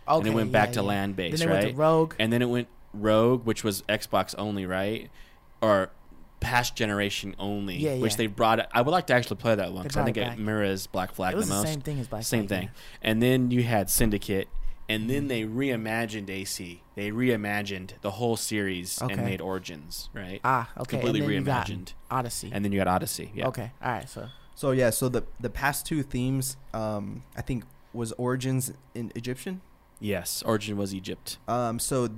okay, 0.07 0.19
and 0.19 0.27
it 0.27 0.33
went 0.35 0.49
yeah, 0.49 0.53
back 0.53 0.71
to 0.73 0.81
yeah. 0.81 0.87
land 0.87 1.15
based, 1.15 1.43
right? 1.43 1.51
went 1.51 1.69
to 1.69 1.75
Rogue. 1.75 2.13
and 2.19 2.31
then 2.31 2.41
it 2.41 2.49
went 2.49 2.67
Rogue, 2.93 3.45
which 3.45 3.63
was 3.63 3.81
Xbox 3.83 4.35
only, 4.37 4.65
right? 4.65 5.09
Or 5.61 5.89
past 6.39 6.75
generation 6.75 7.35
only, 7.39 7.77
Yeah, 7.77 7.95
yeah. 7.95 8.01
which 8.01 8.17
they 8.17 8.27
brought. 8.27 8.67
I 8.71 8.81
would 8.81 8.91
like 8.91 9.07
to 9.07 9.13
actually 9.13 9.37
play 9.37 9.55
that 9.55 9.73
one 9.73 9.83
because 9.83 9.97
I 9.97 10.03
think 10.05 10.17
it 10.17 10.27
it 10.33 10.37
mirrors 10.39 10.85
Black 10.87 11.13
Flag 11.13 11.33
it 11.33 11.37
was 11.37 11.47
the 11.47 11.55
the 11.55 11.61
most. 11.61 11.71
same 11.71 11.81
thing 11.81 11.99
as 11.99 12.07
Black 12.07 12.23
Same 12.23 12.47
Flag, 12.47 12.59
thing. 12.59 12.69
And 13.01 13.23
then 13.23 13.49
you 13.49 13.63
had 13.63 13.89
Syndicate, 13.89 14.47
and 14.87 15.09
then 15.09 15.27
they 15.29 15.43
reimagined 15.45 16.29
AC. 16.29 16.83
They 16.93 17.09
reimagined 17.09 17.99
the 18.01 18.11
whole 18.11 18.37
series 18.37 19.01
Okay. 19.01 19.13
and 19.13 19.25
made 19.25 19.41
Origins, 19.41 20.09
right? 20.13 20.39
Ah, 20.43 20.69
okay. 20.77 20.97
Completely 20.97 21.21
and 21.21 21.29
then 21.29 21.35
you 21.39 21.41
got 21.43 21.65
reimagined. 21.67 21.93
Odyssey. 22.11 22.49
And 22.53 22.63
then 22.63 22.71
you 22.71 22.77
got 22.79 22.87
Odyssey. 22.87 23.31
Yeah. 23.33 23.47
Okay. 23.47 23.71
All 23.81 23.91
right. 23.91 24.07
So 24.07 24.27
so 24.55 24.71
yeah. 24.71 24.89
So 24.89 25.09
the 25.09 25.23
the 25.39 25.49
past 25.49 25.85
two 25.85 26.01
themes, 26.01 26.57
um, 26.73 27.23
I 27.35 27.41
think 27.41 27.63
was 27.93 28.11
Origins 28.13 28.73
in 28.93 29.11
Egyptian. 29.15 29.61
Yes, 29.99 30.41
Origin 30.45 30.77
was 30.77 30.93
Egypt. 30.93 31.37
Um, 31.47 31.79
so 31.79 32.09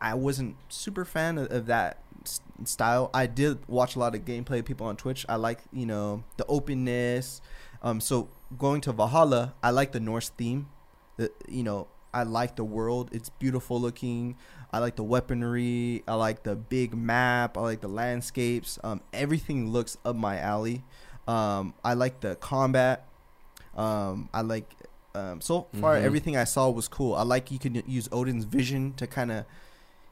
I 0.00 0.14
wasn't 0.14 0.56
super 0.68 1.04
fan 1.04 1.36
of, 1.38 1.50
of 1.50 1.66
that 1.66 1.98
s- 2.24 2.40
style. 2.64 3.10
I 3.12 3.26
did 3.26 3.58
watch 3.68 3.96
a 3.96 3.98
lot 3.98 4.14
of 4.14 4.24
gameplay 4.24 4.64
people 4.64 4.86
on 4.86 4.96
Twitch. 4.96 5.26
I 5.28 5.36
like 5.36 5.60
you 5.72 5.86
know 5.86 6.24
the 6.36 6.46
openness. 6.46 7.40
Um, 7.82 8.00
so 8.00 8.28
going 8.58 8.80
to 8.82 8.92
Valhalla, 8.92 9.54
I 9.62 9.70
like 9.70 9.92
the 9.92 10.00
Norse 10.00 10.28
theme. 10.30 10.68
The 11.16 11.30
you 11.48 11.62
know 11.62 11.88
I 12.12 12.24
like 12.24 12.56
the 12.56 12.64
world. 12.64 13.10
It's 13.12 13.28
beautiful 13.30 13.80
looking. 13.80 14.36
I 14.72 14.78
like 14.78 14.96
the 14.96 15.04
weaponry. 15.04 16.02
I 16.06 16.14
like 16.14 16.42
the 16.42 16.56
big 16.56 16.94
map. 16.94 17.56
I 17.56 17.60
like 17.60 17.80
the 17.80 17.88
landscapes. 17.88 18.78
Um, 18.84 19.00
everything 19.12 19.70
looks 19.70 19.96
up 20.04 20.16
my 20.16 20.38
alley. 20.38 20.84
Um, 21.28 21.74
I 21.84 21.94
like 21.94 22.20
the 22.20 22.36
combat. 22.36 23.06
Um, 23.76 24.28
I 24.34 24.40
like 24.42 24.68
um, 25.14 25.40
so 25.40 25.66
far 25.80 25.96
Mhm. 25.96 26.02
everything 26.04 26.36
I 26.36 26.44
saw 26.44 26.70
was 26.70 26.86
cool. 26.86 27.14
I 27.16 27.22
like 27.22 27.50
you 27.50 27.58
can 27.58 27.82
use 27.86 28.08
Odin's 28.12 28.44
vision 28.44 28.92
to 28.96 29.08
kind 29.08 29.32
of 29.32 29.44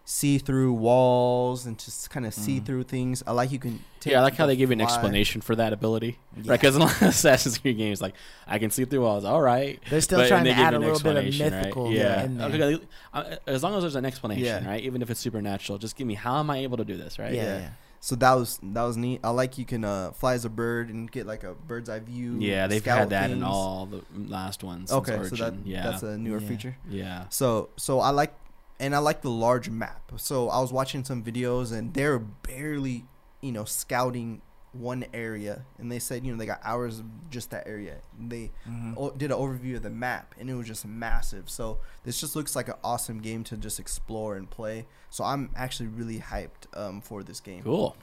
see 0.04 0.38
through 0.38 0.72
walls 0.72 1.66
and 1.66 1.78
just 1.78 2.10
kind 2.10 2.24
of 2.26 2.32
see 2.34 2.58
Mhm. 2.60 2.64
through 2.66 2.82
things. 2.84 3.22
I 3.26 3.30
like 3.32 3.52
you 3.52 3.58
can. 3.60 3.84
Take 4.00 4.12
yeah, 4.12 4.20
I 4.20 4.22
like 4.22 4.34
how 4.36 4.46
they 4.46 4.56
give 4.56 4.70
you 4.70 4.72
an 4.72 4.80
explanation 4.80 5.40
for 5.40 5.54
that 5.54 5.72
ability. 5.72 6.18
yeah. 6.36 6.50
Right, 6.52 6.60
because 6.60 6.74
in 6.76 6.82
a 6.82 6.86
lot 6.86 6.96
of 7.02 7.08
Assassin's 7.08 7.58
Creed 7.58 7.76
games, 7.76 8.00
like 8.00 8.14
I 8.46 8.58
can 8.58 8.70
see 8.70 8.84
through 8.86 9.02
walls. 9.02 9.24
All 9.24 9.40
right, 9.42 9.78
they're 9.90 10.00
still 10.00 10.18
But- 10.20 10.28
trying 10.28 10.46
and 10.46 10.48
to 10.48 10.54
they 10.54 10.60
add 10.62 10.72
a 10.72 10.76
an 10.76 10.82
little 10.82 10.98
bit 10.98 11.16
of 11.16 11.24
explanation, 11.24 11.52
right? 11.52 11.60
mythical 11.62 11.92
Yeah, 11.92 12.24
in 12.24 12.38
there. 12.38 13.38
As 13.46 13.62
long 13.62 13.74
as 13.76 13.82
there's 13.82 13.96
an 13.96 14.04
explanation, 14.04 14.44
Yeah. 14.46 14.66
right? 14.68 14.82
Even 14.82 15.02
if 15.02 15.10
it's 15.10 15.20
supernatural, 15.20 15.78
just 15.78 15.94
give 15.94 16.06
me 16.06 16.14
how 16.14 16.38
am 16.40 16.50
I 16.50 16.58
able 16.58 16.76
to 16.78 16.84
do 16.84 16.96
this, 16.96 17.18
right? 17.18 17.32
yeah, 17.34 17.42
Yeah. 17.42 17.58
yeah. 17.58 17.68
So 18.00 18.14
that 18.16 18.34
was 18.34 18.60
that 18.62 18.82
was 18.82 18.96
neat. 18.96 19.20
I 19.24 19.30
like 19.30 19.58
you 19.58 19.64
can 19.64 19.84
uh, 19.84 20.12
fly 20.12 20.34
as 20.34 20.44
a 20.44 20.48
bird 20.48 20.88
and 20.88 21.10
get 21.10 21.26
like 21.26 21.42
a 21.44 21.54
bird's 21.54 21.88
eye 21.88 21.98
view. 21.98 22.36
Yeah, 22.38 22.66
they've 22.68 22.84
had 22.84 23.10
that 23.10 23.30
in 23.30 23.42
all 23.42 23.86
the 23.86 24.02
last 24.16 24.62
ones. 24.62 24.92
Okay, 24.92 25.22
so 25.24 25.36
that 25.36 25.54
yeah, 25.64 25.82
that's 25.82 26.02
a 26.02 26.16
newer 26.16 26.38
Yeah. 26.40 26.48
feature. 26.48 26.76
yeah. 26.88 27.24
So 27.30 27.70
so 27.76 27.98
I 28.00 28.10
like 28.10 28.34
and 28.80 28.94
I 28.94 28.98
like 28.98 29.22
the 29.22 29.30
large 29.30 29.68
map. 29.68 30.12
So 30.16 30.48
I 30.48 30.60
was 30.60 30.72
watching 30.72 31.04
some 31.04 31.24
videos 31.24 31.72
and 31.72 31.92
they're 31.94 32.20
barely, 32.20 33.04
you 33.40 33.50
know, 33.50 33.64
scouting 33.64 34.42
one 34.78 35.04
area 35.12 35.64
and 35.78 35.90
they 35.90 35.98
said, 35.98 36.24
you 36.24 36.32
know, 36.32 36.38
they 36.38 36.46
got 36.46 36.60
hours 36.62 36.98
of 37.00 37.06
just 37.30 37.50
that 37.50 37.66
area. 37.66 37.96
And 38.18 38.30
they 38.30 38.50
Mhm. 38.68 38.94
o- 38.96 39.10
did 39.10 39.30
an 39.30 39.36
overview 39.38 39.76
of 39.76 39.82
the 39.82 39.90
map 39.90 40.34
and 40.38 40.48
it 40.48 40.54
was 40.54 40.66
just 40.66 40.86
massive. 40.86 41.50
So 41.50 41.78
this 42.04 42.20
just 42.20 42.36
looks 42.36 42.54
like 42.54 42.68
an 42.68 42.74
awesome 42.84 43.20
game 43.20 43.44
to 43.44 43.56
just 43.56 43.80
explore 43.80 44.36
and 44.36 44.48
play. 44.48 44.86
So 45.10 45.24
I'm 45.24 45.50
actually 45.56 45.88
really 45.88 46.20
hyped 46.20 46.66
um, 46.74 47.00
for 47.00 47.22
this 47.22 47.40
game. 47.40 47.62
Cool. 47.62 47.96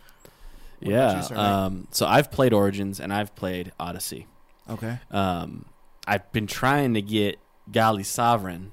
What 0.81 0.91
yeah. 0.91 1.27
you, 1.29 1.35
um, 1.37 1.87
so 1.91 2.05
I've 2.05 2.29
played 2.31 2.51
Origins 2.53 2.99
and 2.99 3.13
I've 3.13 3.33
played 3.35 3.71
Odyssey. 3.79 4.27
Okay. 4.69 4.99
Um, 5.11 5.65
I've 6.07 6.29
been 6.31 6.47
trying 6.47 6.93
to 6.95 7.01
get 7.01 7.39
Godly 7.71 8.03
Sovereign 8.03 8.71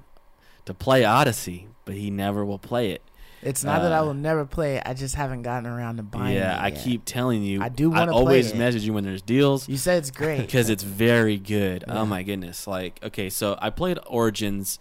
to 0.64 0.74
play 0.74 1.04
Odyssey, 1.04 1.68
but 1.84 1.94
he 1.94 2.10
never 2.10 2.44
will 2.44 2.58
play 2.58 2.90
it. 2.90 3.02
It's 3.42 3.64
not 3.64 3.82
that 3.82 3.92
I 3.92 3.98
Uh, 3.98 4.04
will 4.06 4.14
never 4.14 4.44
play 4.46 4.76
it. 4.76 4.82
I 4.86 4.94
just 4.94 5.14
haven't 5.16 5.42
gotten 5.42 5.68
around 5.68 5.96
to 5.96 6.02
buying 6.04 6.36
it. 6.36 6.40
yeah, 6.40 6.56
I 6.60 6.70
keep 6.70 7.04
telling 7.04 7.42
you. 7.42 7.60
I 7.60 7.68
do 7.68 7.90
wanna 7.90 8.12
play 8.12 8.20
always 8.20 8.50
it. 8.52 8.56
message 8.56 8.84
you 8.84 8.92
when 8.92 9.02
there's 9.04 9.22
deals 9.22 9.68
You 9.68 9.76
said 9.76 9.98
it's 9.98 10.10
great. 10.12 10.38
because 10.46 10.70
it's 10.70 10.84
very 10.84 11.38
good. 11.38 11.84
Yeah. 11.86 12.00
Oh 12.00 12.06
my 12.06 12.22
goodness! 12.22 12.66
Like, 12.66 13.00
okay, 13.02 13.28
so 13.30 13.58
I 13.60 13.70
played 13.70 13.98
Origins. 14.06 14.78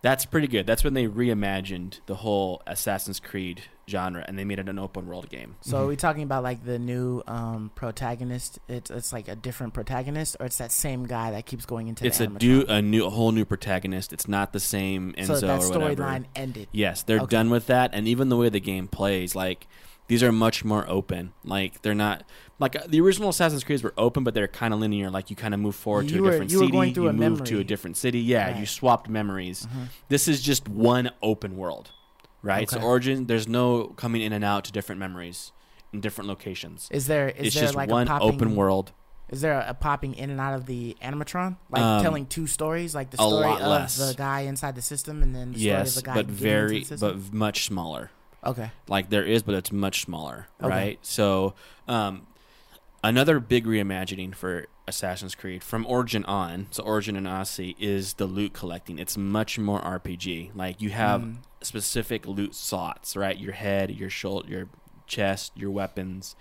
That's 0.00 0.24
pretty 0.24 0.46
good. 0.46 0.66
That's 0.66 0.84
when 0.84 0.94
they 0.94 1.06
reimagined 1.06 2.00
the 2.06 2.16
whole 2.16 2.62
Assassin's 2.66 3.18
Creed 3.18 3.62
genre 3.90 4.24
and 4.28 4.38
they 4.38 4.44
made 4.44 4.58
it 4.58 4.68
an 4.68 4.78
open 4.78 5.06
world 5.06 5.28
game. 5.28 5.56
So 5.62 5.82
are 5.84 5.86
we 5.86 5.96
talking 5.96 6.22
about 6.22 6.42
like 6.44 6.64
the 6.64 6.78
new 6.78 7.22
um, 7.26 7.72
protagonist? 7.74 8.60
It's 8.68 8.90
it's 8.90 9.12
like 9.12 9.26
a 9.28 9.34
different 9.34 9.74
protagonist, 9.74 10.36
or 10.38 10.46
it's 10.46 10.58
that 10.58 10.70
same 10.72 11.06
guy 11.06 11.32
that 11.32 11.46
keeps 11.46 11.66
going 11.66 11.88
into. 11.88 12.06
it's 12.06 12.18
the 12.18 12.24
a 12.24 12.28
do 12.28 12.64
a 12.68 12.80
new 12.80 13.06
a 13.06 13.10
whole 13.10 13.32
new 13.32 13.44
protagonist. 13.44 14.12
It's 14.12 14.28
not 14.28 14.52
the 14.52 14.60
same 14.60 15.14
Enzo 15.14 15.26
So 15.26 15.40
that 15.40 15.62
or 15.64 15.68
whatever. 15.78 16.02
storyline 16.02 16.24
ended. 16.36 16.68
Yes, 16.70 17.02
they're 17.02 17.18
Okay. 17.20 17.30
done 17.36 17.50
with 17.50 17.66
that, 17.66 17.90
and 17.92 18.06
even 18.06 18.28
the 18.28 18.36
way 18.36 18.48
the 18.50 18.60
game 18.60 18.86
plays, 18.88 19.34
like 19.34 19.66
these 20.08 20.22
are 20.22 20.32
much 20.32 20.64
more 20.64 20.84
open. 20.88 21.32
Like 21.44 21.82
they're 21.82 21.94
not 21.94 22.24
like 22.58 22.74
uh, 22.76 22.80
the 22.88 23.00
original 23.00 23.28
Assassin's 23.28 23.62
Creed 23.64 23.82
were 23.82 23.94
open, 23.96 24.24
but 24.24 24.34
they're 24.34 24.48
kind 24.48 24.74
of 24.74 24.80
linear. 24.80 25.10
Like 25.10 25.30
you 25.30 25.36
kind 25.36 25.54
of 25.54 25.60
move 25.60 25.76
forward 25.76 26.08
to 26.08 26.14
You 26.14 26.20
a 26.20 26.22
were- 26.24 26.30
different 26.32 26.50
you 26.50 26.58
city, 26.58 26.92
you 27.00 27.08
a 27.08 27.12
move 27.12 27.44
to 27.44 27.60
a 27.60 27.64
different 27.64 27.96
city. 27.96 28.20
Yeah, 28.20 28.58
you 28.58 28.66
swapped 28.66 29.08
memories. 29.08 29.66
Mhm. 29.66 29.88
This 30.08 30.26
is 30.28 30.42
just 30.42 30.68
one 30.68 31.10
open 31.22 31.56
world, 31.56 31.90
right? 32.42 32.68
So 32.68 32.80
Origin, 32.80 33.26
there's 33.26 33.46
no 33.46 33.88
coming 33.96 34.22
in 34.22 34.32
and 34.32 34.44
out 34.44 34.64
to 34.64 34.72
different 34.72 34.98
memories 34.98 35.52
in 35.92 36.00
different 36.00 36.28
locations. 36.28 36.88
Is 36.90 37.06
there 37.06 37.28
is 37.28 37.46
it's 37.46 37.54
there 37.54 37.64
just 37.64 37.74
like 37.76 37.88
one 37.90 38.04
a 38.06 38.10
popping, 38.10 38.28
open 38.34 38.56
world. 38.56 38.92
Is 39.30 39.42
there 39.42 39.60
a, 39.60 39.74
popping 39.74 40.14
in 40.14 40.30
and 40.30 40.40
out 40.40 40.54
of 40.54 40.64
the 40.64 40.96
animatron, 41.02 41.58
like 41.70 41.82
Um, 41.82 42.02
telling 42.02 42.24
two 42.24 42.46
stories, 42.46 42.94
like 42.94 43.10
the 43.10 43.20
a 43.22 43.26
story 43.26 43.52
of 43.52 43.60
less. 43.60 43.98
the 43.98 44.14
guy 44.16 44.40
inside 44.40 44.74
the 44.74 44.80
system, 44.80 45.22
and 45.22 45.34
then 45.34 45.52
the 45.52 45.58
Yes, 45.58 45.92
story 45.92 46.00
of 46.00 46.04
the 46.06 46.10
guy 46.10 46.14
but 46.14 46.26
very, 46.34 46.78
the 46.78 46.84
system? 46.86 47.20
but 47.28 47.34
much 47.34 47.66
smaller. 47.66 48.10
Okay, 48.44 48.70
like 48.88 49.10
there 49.10 49.24
is 49.24 49.42
but 49.42 49.54
it's 49.54 49.72
much 49.72 50.02
smaller 50.02 50.46
Okay. 50.62 50.68
right 50.68 50.98
so 51.02 51.54
um 51.86 52.26
another 53.04 53.38
big 53.40 53.64
reimagining 53.66 54.34
for 54.34 54.66
Assassin's 54.88 55.34
Creed 55.34 55.62
from 55.62 55.84
Origin 55.86 56.24
on, 56.24 56.66
so 56.70 56.82
Origin 56.82 57.14
and 57.14 57.28
Odyssey 57.28 57.76
is 57.78 58.14
the 58.14 58.24
loot 58.26 58.54
collecting. 58.54 58.98
It's 58.98 59.18
much 59.18 59.58
more 59.58 59.80
RPG. 59.82 60.50
Like 60.54 60.80
you 60.80 60.88
have 60.90 61.20
Mm. 61.20 61.36
specific 61.60 62.26
loot 62.26 62.54
slots, 62.54 63.14
right? 63.14 63.36
Your 63.38 63.52
head, 63.52 63.90
your 63.90 64.08
shoulder, 64.08 64.48
your 64.48 64.68
chest, 65.06 65.52
your 65.54 65.70
weapons, 65.70 66.34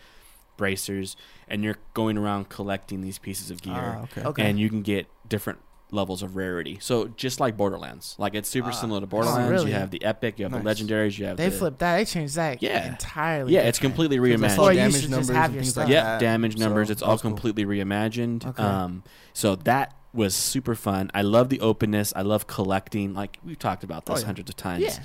bracers, 0.55 1.15
and 1.47 1.63
you're 1.63 1.75
going 1.93 2.17
around 2.17 2.47
collecting 2.49 3.01
these 3.01 3.19
pieces 3.19 3.51
of 3.51 3.61
gear 3.61 3.97
Ah, 3.99 4.03
okay. 4.03 4.21
Okay. 4.23 4.49
and 4.49 4.57
you 4.59 4.69
can 4.69 4.81
get 4.81 5.07
different 5.27 5.59
levels 5.91 6.21
of 6.21 6.35
rarity. 6.35 6.77
So 6.81 7.07
just 7.07 7.39
like 7.39 7.55
Borderlands, 7.55 8.15
like 8.17 8.35
it's 8.35 8.49
super 8.49 8.69
Ah. 8.69 8.71
similar 8.71 8.99
to 8.99 9.07
Borderlands. 9.07 9.49
really? 9.49 9.71
You 9.71 9.77
have 9.77 9.89
the 9.91 10.03
epic, 10.03 10.37
you 10.37 10.43
have 10.45 10.51
Nice. 10.51 10.77
the 10.79 10.83
legendaries, 10.85 11.17
you 11.17 11.25
have 11.25 11.37
they 11.37 11.49
the, 11.49 11.57
flipped 11.57 11.79
that. 11.79 11.95
They 11.97 12.05
changed 12.05 12.35
that 12.35 12.61
Yeah. 12.61 12.87
entirely. 12.89 13.53
Yeah, 13.53 13.61
it's 13.61 13.79
completely 13.79 14.19
Because 14.19 14.43
I 14.43 14.47
saw 14.49 14.63
Or 14.63 14.71
reimagined. 14.71 14.73
you 14.73 14.77
damage 14.79 15.09
numbers 15.09 15.29
and 15.29 15.53
things 15.53 15.69
stuff. 15.69 15.83
like 15.85 15.93
yeah, 15.93 16.03
that. 16.03 16.19
damage 16.19 16.57
numbers. 16.57 16.87
So 16.89 16.91
it's 16.91 17.01
all 17.01 17.13
was 17.13 17.21
cool. 17.21 17.31
completely 17.31 17.65
reimagined. 17.65 18.45
Okay. 18.45 18.61
Um, 18.63 19.03
so 19.33 19.55
that 19.55 19.93
was 20.13 20.35
super 20.35 20.75
fun. 20.75 21.09
I 21.13 21.21
love 21.21 21.49
the 21.49 21.61
openness. 21.61 22.11
I 22.15 22.21
love 22.21 22.47
collecting. 22.47 23.13
Like 23.13 23.39
we've 23.45 23.57
talked 23.59 23.83
about 23.85 24.05
this 24.07 24.17
Oh, 24.17 24.19
yeah. 24.19 24.25
hundreds 24.25 24.49
of 24.49 24.55
times. 24.57 24.83
Yeah. 24.83 24.99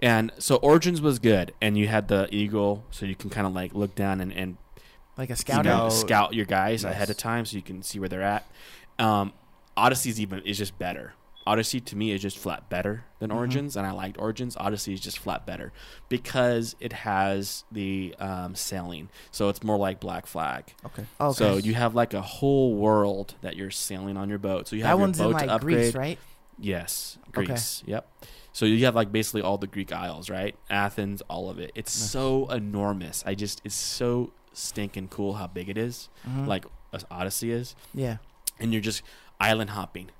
And 0.00 0.30
so 0.38 0.56
Origins 0.56 1.00
was 1.00 1.18
good, 1.18 1.52
and 1.60 1.76
you 1.76 1.88
had 1.88 2.06
the 2.06 2.28
eagle, 2.30 2.84
so 2.92 3.04
you 3.06 3.16
can 3.16 3.30
kind 3.30 3.44
of 3.48 3.52
like 3.52 3.74
look 3.74 3.96
down 3.96 4.20
and, 4.20 4.32
and 4.32 4.56
Like 5.16 5.30
a 5.30 5.32
you 5.48 5.62
know, 5.64 5.88
Scout. 5.88 5.92
scout 5.92 6.34
your 6.34 6.46
guys 6.46 6.84
Nice. 6.84 6.92
ahead 6.92 7.10
of 7.10 7.16
time, 7.16 7.44
so 7.44 7.56
you 7.56 7.62
can 7.62 7.82
see 7.82 7.98
where 7.98 8.08
they're 8.08 8.22
at. 8.22 8.46
Um, 9.00 9.32
Odyssey's 9.78 10.20
even 10.20 10.40
is 10.40 10.58
just 10.58 10.78
better. 10.78 11.14
Odyssey 11.46 11.80
to 11.80 11.96
me 11.96 12.10
is 12.12 12.20
just 12.20 12.36
flat 12.36 12.68
better 12.68 13.04
than 13.20 13.30
Mhm. 13.30 13.36
Origins, 13.36 13.74
and 13.76 13.86
I 13.86 13.92
liked 13.92 14.18
Origins. 14.18 14.54
Odyssey 14.58 14.92
is 14.92 15.00
just 15.00 15.18
flat 15.18 15.46
better 15.46 15.72
because 16.10 16.76
it 16.78 16.92
has 16.92 17.64
the 17.72 18.14
um, 18.18 18.54
sailing, 18.54 19.08
so 19.30 19.48
it's 19.48 19.62
more 19.62 19.78
like 19.78 19.98
Black 19.98 20.26
Flag. 20.26 20.74
Okay. 20.84 21.04
Okay. 21.18 21.32
So 21.38 21.56
you 21.56 21.72
have 21.74 21.94
like 21.94 22.12
a 22.12 22.20
whole 22.20 22.74
world 22.74 23.34
that 23.40 23.56
you're 23.56 23.70
sailing 23.70 24.18
on 24.18 24.28
your 24.28 24.38
boat. 24.38 24.68
So 24.68 24.76
you 24.76 24.82
have 24.82 24.90
that 24.90 24.98
your 24.98 25.06
one's 25.06 25.18
boat 25.18 25.30
in 25.30 25.36
to 25.38 25.46
like 25.46 25.48
upgrade. 25.50 25.76
Greece, 25.76 25.94
right? 25.94 26.18
Yes, 26.58 27.16
Okay. 27.28 27.46
Greece. 27.46 27.82
Yep. 27.86 28.06
So 28.52 28.66
you 28.66 28.84
have 28.84 28.94
like 28.94 29.12
basically 29.12 29.42
all 29.42 29.56
the 29.56 29.66
Greek 29.68 29.92
isles, 29.92 30.28
right? 30.28 30.54
Athens, 30.68 31.22
all 31.30 31.48
of 31.48 31.58
it. 31.58 31.70
It's 31.74 31.92
so 31.92 32.48
enormous. 32.50 33.22
I 33.26 33.34
just 33.34 33.62
it's 33.64 33.74
so 33.76 34.32
stinking 34.52 35.08
cool 35.08 35.34
how 35.34 35.46
big 35.46 35.68
it 35.70 35.78
is, 35.78 36.08
Mhm. 36.28 36.46
like 36.46 36.66
as 36.92 37.06
Odyssey 37.10 37.52
is, 37.52 37.74
yeah. 37.94 38.16
and 38.58 38.72
you're 38.72 38.82
just 38.82 39.02
island 39.40 39.70
hopping. 39.70 40.10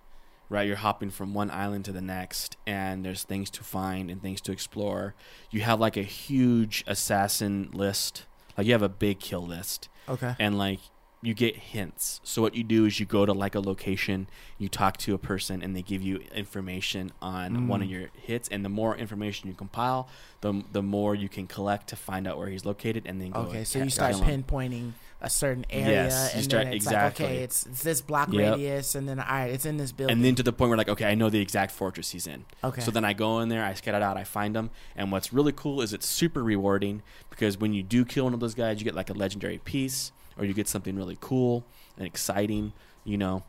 Right, 0.50 0.66
you're 0.66 0.76
hopping 0.76 1.11
from 1.11 1.35
one 1.35 1.50
island 1.50 1.85
to 1.85 1.92
the 1.92 2.00
next, 2.00 2.57
and 2.66 3.04
there's 3.04 3.22
things 3.22 3.50
to 3.50 3.62
find 3.62 4.11
and 4.11 4.22
things 4.22 4.40
to 4.42 4.52
explore. 4.52 5.14
You 5.50 5.61
have 5.61 5.78
like 5.78 5.98
a 5.98 6.02
huge 6.02 6.85
assassin 6.87 7.68
list, 7.74 8.24
like 8.57 8.66
you 8.66 8.72
have 8.72 8.81
a 8.83 8.88
big 8.88 9.20
kill 9.20 9.46
list, 9.46 9.90
Okay. 10.09 10.35
and 10.38 10.57
like 10.57 10.81
you 11.20 11.35
get 11.35 11.54
hints. 11.57 12.20
So 12.24 12.40
what 12.40 12.54
you 12.54 12.64
do 12.64 12.87
is 12.87 12.98
you 12.98 13.04
go 13.04 13.26
to 13.26 13.33
like 13.35 13.54
a 13.54 13.61
location, 13.61 14.26
you 14.57 14.70
talk 14.70 14.96
to 14.98 15.12
a 15.12 15.18
person, 15.18 15.62
and 15.62 15.76
they 15.76 15.83
give 15.83 16.00
you 16.00 16.22
information 16.35 17.11
on 17.20 17.68
one 17.68 17.83
of 17.83 17.88
Mm. 17.88 17.90
your 17.90 18.11
hits. 18.14 18.48
And 18.48 18.64
the 18.64 18.68
more 18.70 18.96
information 18.96 19.48
you 19.50 19.54
compile, 19.54 20.09
the 20.40 20.62
the 20.72 20.81
more 20.83 21.14
you 21.14 21.28
can 21.28 21.46
collect 21.46 21.88
to 21.88 21.96
find 21.96 22.26
out 22.26 22.38
where 22.38 22.48
he's 22.48 22.64
located, 22.64 23.02
and 23.04 23.20
then 23.20 23.33
go. 23.33 23.40
Okay, 23.40 23.64
so 23.64 23.81
you 23.81 23.90
start 23.90 24.14
pinpointing. 24.14 24.70
him. 24.72 24.94
Pinpointing 25.20 25.26
a 25.26 25.31
certain 25.31 25.66
area, 25.70 25.90
Yes, 26.04 26.31
you 26.33 26.37
and 26.38 26.44
start- 26.44 26.64
then 26.64 26.72
it's 26.74 26.85
exactly. 26.87 27.24
like, 27.24 27.33
okay, 27.33 27.42
it's, 27.42 27.66
it's 27.66 27.83
this 27.83 28.00
block 28.00 28.33
Yep. 28.33 28.52
radius, 28.52 28.94
and 28.94 29.09
then 29.09 29.18
all 29.18 29.26
right, 29.26 29.50
it's 29.50 29.66
in 29.66 29.76
this 29.76 29.92
building. 29.92 30.16
And 30.16 30.24
then 30.24 30.35
to 30.37 30.42
the 30.42 30.52
point 30.52 30.68
where 30.70 30.78
like, 30.78 30.88
okay, 30.88 31.07
I 31.07 31.14
know 31.14 31.28
the 31.31 31.40
exact 31.40 31.72
fortress 31.72 32.11
he's 32.11 32.26
in. 32.26 32.44
okay, 32.62 32.81
So 32.81 32.90
then 32.90 33.04
I 33.04 33.12
go 33.12 33.40
in 33.40 33.48
there, 33.48 33.64
I 33.64 33.74
scout 33.74 33.94
it 33.94 34.02
out, 34.02 34.16
I 34.16 34.24
find 34.24 34.54
them, 34.54 34.70
and 34.96 35.11
what's 35.12 35.33
really 35.33 35.52
cool 35.52 35.81
is 35.81 35.92
it's 35.92 36.07
super 36.07 36.42
rewarding 36.42 37.02
because 37.31 37.59
when 37.59 37.72
you 37.72 37.83
do 37.83 38.04
kill 38.04 38.24
one 38.24 38.35
of 38.35 38.40
those 38.40 38.54
guys, 38.54 38.78
you 38.81 38.85
get 38.85 38.94
like 38.94 39.11
a 39.11 39.14
legendary 39.14 39.59
piece, 39.59 40.12
or 40.37 40.44
you 40.44 40.54
get 40.54 40.68
something 40.68 40.94
really 40.96 41.18
cool 41.20 41.64
and 41.96 42.07
exciting, 42.07 42.72
you 43.04 43.18
know. 43.18 43.42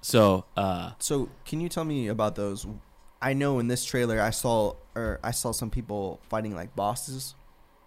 So, 0.00 0.46
uh, 0.56 0.92
So 0.98 1.28
can 1.44 1.60
you 1.60 1.68
tell 1.68 1.84
me 1.84 2.08
about 2.08 2.34
those? 2.34 2.66
I 3.20 3.34
know 3.34 3.60
in 3.60 3.68
this 3.68 3.84
trailer 3.84 4.20
I 4.20 4.30
saw 4.30 4.74
or 4.96 5.20
I 5.22 5.30
saw 5.30 5.52
some 5.52 5.70
people 5.70 6.20
fighting 6.28 6.56
like 6.56 6.74
bosses. 6.74 7.34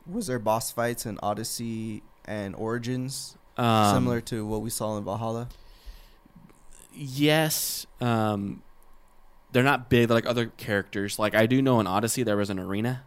Was 0.08 0.28
there 0.28 0.40
boss 0.40 0.72
fights 0.72 1.06
in 1.06 1.18
Odyssey 1.24 2.04
and 2.26 2.56
Origins 2.56 3.38
um, 3.58 3.94
similar 3.96 4.22
to 4.22 4.46
what 4.46 4.62
we 4.62 4.70
saw 4.70 4.98
in 4.98 5.04
Valhalla? 5.04 5.50
Yes, 6.94 7.86
um, 8.00 8.62
they're 9.52 9.64
not 9.64 9.90
big. 9.90 10.08
They're 10.08 10.16
like 10.16 10.26
other 10.26 10.48
characters. 10.58 11.20
Like 11.20 11.36
I 11.36 11.46
do 11.46 11.62
know 11.62 11.80
in 11.80 11.88
Odyssey 11.88 12.24
there 12.24 12.38
was 12.38 12.50
an 12.50 12.60
arena, 12.60 13.04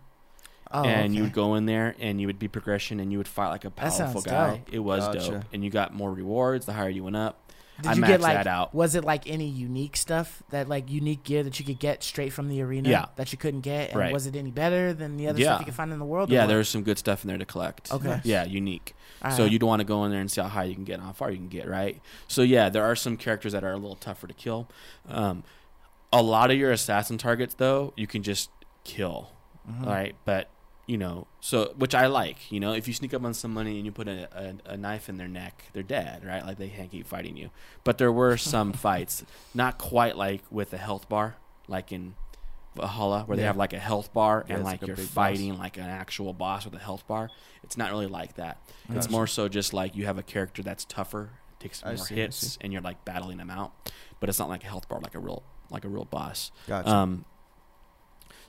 oh, 0.71 0.85
and 0.85 1.15
you 1.15 1.23
would 1.23 1.33
go 1.33 1.55
in 1.55 1.67
there 1.67 1.95
and 1.99 2.21
you 2.21 2.27
would 2.27 2.39
be 2.39 2.49
progression, 2.49 3.01
and 3.01 3.11
you 3.13 3.19
would 3.19 3.29
fight 3.29 3.49
like 3.49 3.65
a 3.65 3.71
powerful 3.71 4.21
guy. 4.21 4.57
dope. 4.59 4.73
It 4.73 4.81
was 4.81 5.05
Gotcha. 5.07 5.31
dope, 5.31 5.45
and 5.53 5.65
you 5.65 5.71
got 5.71 5.95
more 5.95 6.13
rewards 6.13 6.67
the 6.67 6.75
higher 6.75 6.91
you 6.91 7.05
went 7.05 7.17
up. 7.17 7.48
Did 7.81 7.87
I 7.87 7.95
you 7.95 8.01
get 8.07 8.21
like 8.21 8.35
that 8.37 8.47
out. 8.49 8.75
was 8.75 8.95
it 8.97 9.05
like 9.05 9.29
any 9.29 9.47
unique 9.49 9.97
stuff 9.97 10.43
that 10.51 10.69
like 10.69 10.91
unique 10.91 11.23
gear 11.23 11.43
that 11.45 11.59
you 11.61 11.65
could 11.65 11.79
get 11.79 12.03
straight 12.03 12.33
from 12.33 12.49
the 12.49 12.61
arena 12.61 12.89
Yeah. 12.89 13.07
that 13.17 13.31
you 13.33 13.39
couldn't 13.39 13.61
get? 13.61 13.91
And 13.91 13.99
Right. 14.01 14.13
was 14.13 14.27
it 14.27 14.35
any 14.35 14.51
better 14.51 14.93
than 14.93 15.17
the 15.17 15.29
other 15.29 15.39
Yeah. 15.39 15.47
stuff 15.47 15.61
you 15.61 15.65
could 15.67 15.75
find 15.75 15.93
in 15.93 15.99
the 16.01 16.05
world? 16.05 16.31
Yeah, 16.31 16.41
what? 16.41 16.47
there's 16.49 16.69
some 16.69 16.83
good 16.83 16.99
stuff 16.99 17.23
in 17.23 17.29
there 17.29 17.39
to 17.39 17.45
collect. 17.45 17.93
Okay. 17.93 18.21
Yeah, 18.25 18.45
unique. 18.45 18.95
All 19.23 19.31
So 19.31 19.45
right. 19.45 19.53
you'd 19.53 19.63
want 19.63 19.81
to 19.81 19.85
go 19.85 20.05
in 20.05 20.11
there 20.11 20.21
and 20.21 20.31
see 20.31 20.41
how 20.41 20.49
high 20.49 20.65
you 20.65 20.75
can 20.75 20.85
get 20.85 20.95
and 20.95 21.03
how 21.05 21.13
far 21.13 21.31
you 21.31 21.37
can 21.37 21.49
get, 21.49 21.69
right? 21.69 22.01
So 22.27 22.43
yeah, 22.43 22.69
there 22.69 22.85
are 22.85 22.97
some 22.97 23.17
characters 23.17 23.53
that 23.53 23.63
are 23.63 23.73
a 23.73 23.77
little 23.79 23.97
tougher 23.97 24.27
to 24.27 24.35
kill. 24.35 24.69
Um, 25.09 25.45
a 26.13 26.23
lot 26.23 26.51
of 26.51 26.57
your 26.57 26.73
assassin 26.73 27.17
targets, 27.19 27.55
though, 27.55 27.93
you 27.97 28.07
can 28.07 28.23
just 28.23 28.51
kill, 28.85 29.31
Mhm. 29.71 29.87
right? 29.87 30.17
But 30.25 30.49
you 30.89 30.97
know, 30.97 31.27
so 31.41 31.75
which 31.77 31.95
I 31.95 32.07
like. 32.07 32.51
You 32.51 32.61
know, 32.61 32.73
if 32.73 32.89
you 32.89 32.95
sneak 32.95 33.13
up 33.13 33.23
on 33.23 33.35
somebody 33.35 33.77
and 33.77 33.85
you 33.85 33.93
put 33.93 34.09
a, 34.09 34.57
a, 34.67 34.73
a 34.73 34.77
knife 34.79 35.11
in 35.11 35.19
their 35.19 35.29
neck, 35.29 35.65
they're 35.75 35.83
dead, 35.83 36.25
right? 36.25 36.45
Like 36.45 36.57
they 36.57 36.71
can't 36.71 36.91
keep 36.91 37.07
fighting 37.07 37.37
you. 37.37 37.51
But 37.85 37.99
there 37.99 38.11
were 38.11 38.39
some 38.39 38.73
fights, 38.87 39.23
not 39.55 39.77
quite 39.77 40.17
like 40.17 40.43
with 40.51 40.73
a 40.73 40.79
health 40.79 41.07
bar, 41.07 41.37
like 41.69 41.93
in 41.93 42.15
Valhalla, 42.75 43.25
where 43.27 43.37
they 43.37 43.43
have 43.43 43.59
like 43.59 43.75
a 43.75 43.79
health 43.79 44.15
bar 44.15 44.47
Yeah, 44.49 44.57
and 44.57 44.65
like, 44.65 44.81
like 44.81 44.89
you're 44.89 44.97
big 44.97 45.05
boss. 45.07 45.15
fighting 45.15 45.59
like 45.59 45.77
an 45.77 45.85
actual 45.85 46.33
boss 46.33 46.65
with 46.65 46.73
a 46.75 46.79
health 46.79 47.07
bar. 47.07 47.29
It's 47.63 47.77
not 47.77 47.91
really 47.91 48.07
like 48.07 48.37
that. 48.37 48.59
It's 48.89 49.11
more 49.11 49.27
so 49.27 49.47
just 49.47 49.75
like 49.75 49.95
you 49.95 50.07
have 50.07 50.17
a 50.17 50.23
character 50.23 50.63
that's 50.63 50.87
tougher, 50.87 51.33
takes 51.61 51.85
more 51.85 51.99
see, 51.99 52.15
hits, 52.15 52.57
and 52.63 52.73
you're 52.73 52.83
like 52.83 53.05
battling 53.05 53.37
them 53.37 53.51
out. 53.51 53.93
But 54.21 54.31
it's 54.31 54.39
not 54.39 54.49
like 54.49 54.65
a 54.65 54.67
health 54.69 54.89
bar, 54.89 55.01
like 55.01 55.15
a 55.15 55.19
real 55.19 55.43
like 55.71 55.85
a 55.85 55.89
real 55.89 56.07
boss. 56.07 56.51
Gotcha. 56.67 56.89
Um, 56.89 57.27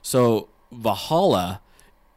so 0.00 0.48
Valhalla 0.72 1.60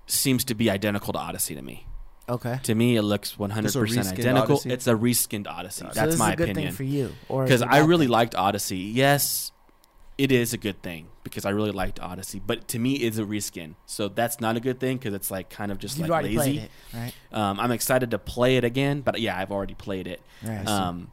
seems 0.07 0.43
to 0.45 0.55
be 0.55 0.69
identical 0.69 1.13
to 1.13 1.19
Odyssey 1.19 1.55
to 1.55 1.61
me. 1.61 1.85
okay. 2.29 2.59
To 2.63 2.75
me, 2.75 2.95
it 2.95 3.01
looks 3.03 3.35
100% 3.35 4.11
identical. 4.11 4.55
Odyssey? 4.55 4.71
It's 4.71 4.87
a 4.87 4.93
reskinned 4.93 5.47
Odyssey. 5.47 5.85
So 5.85 5.91
That's 5.93 6.11
this 6.11 6.19
my 6.19 6.29
is 6.29 6.33
a 6.33 6.35
good 6.37 6.49
opinion. 6.49 6.67
thing 6.71 6.75
for 6.75 6.83
you, 6.83 7.13
Because 7.27 7.51
is 7.51 7.61
it 7.61 7.65
a 7.67 7.71
I 7.73 7.79
bad 7.81 7.89
really 7.89 8.05
thing? 8.05 8.11
liked 8.11 8.35
Odyssey. 8.35 8.77
Yes, 8.77 9.51
it 10.17 10.31
is 10.31 10.53
a 10.53 10.57
good 10.57 10.81
thing 10.83 11.07
because 11.23 11.43
I 11.45 11.49
really 11.49 11.71
liked 11.71 11.99
Odyssey. 11.99 12.39
But 12.45 12.67
to 12.69 12.79
me, 12.79 12.93
it's 12.95 13.17
a 13.17 13.23
reskin. 13.23 13.75
So 13.87 14.07
that's 14.09 14.39
not 14.39 14.55
a 14.57 14.59
good 14.59 14.79
thing 14.79 14.97
because 14.97 15.13
it's 15.13 15.31
like 15.31 15.49
kind 15.49 15.71
of 15.71 15.79
just 15.79 15.97
You've 15.97 16.09
like 16.09 16.25
lazy. 16.25 16.59
it, 16.59 16.71
right? 16.93 17.13
Um, 17.31 17.59
I'm 17.59 17.71
excited 17.71 18.11
to 18.11 18.19
play 18.19 18.57
it 18.57 18.63
again, 18.63 19.01
but 19.01 19.19
yeah, 19.19 19.37
I've 19.37 19.51
already 19.51 19.73
played 19.73 20.05
it. 20.07 20.21
Right. 20.43 20.67
Um, 20.67 21.09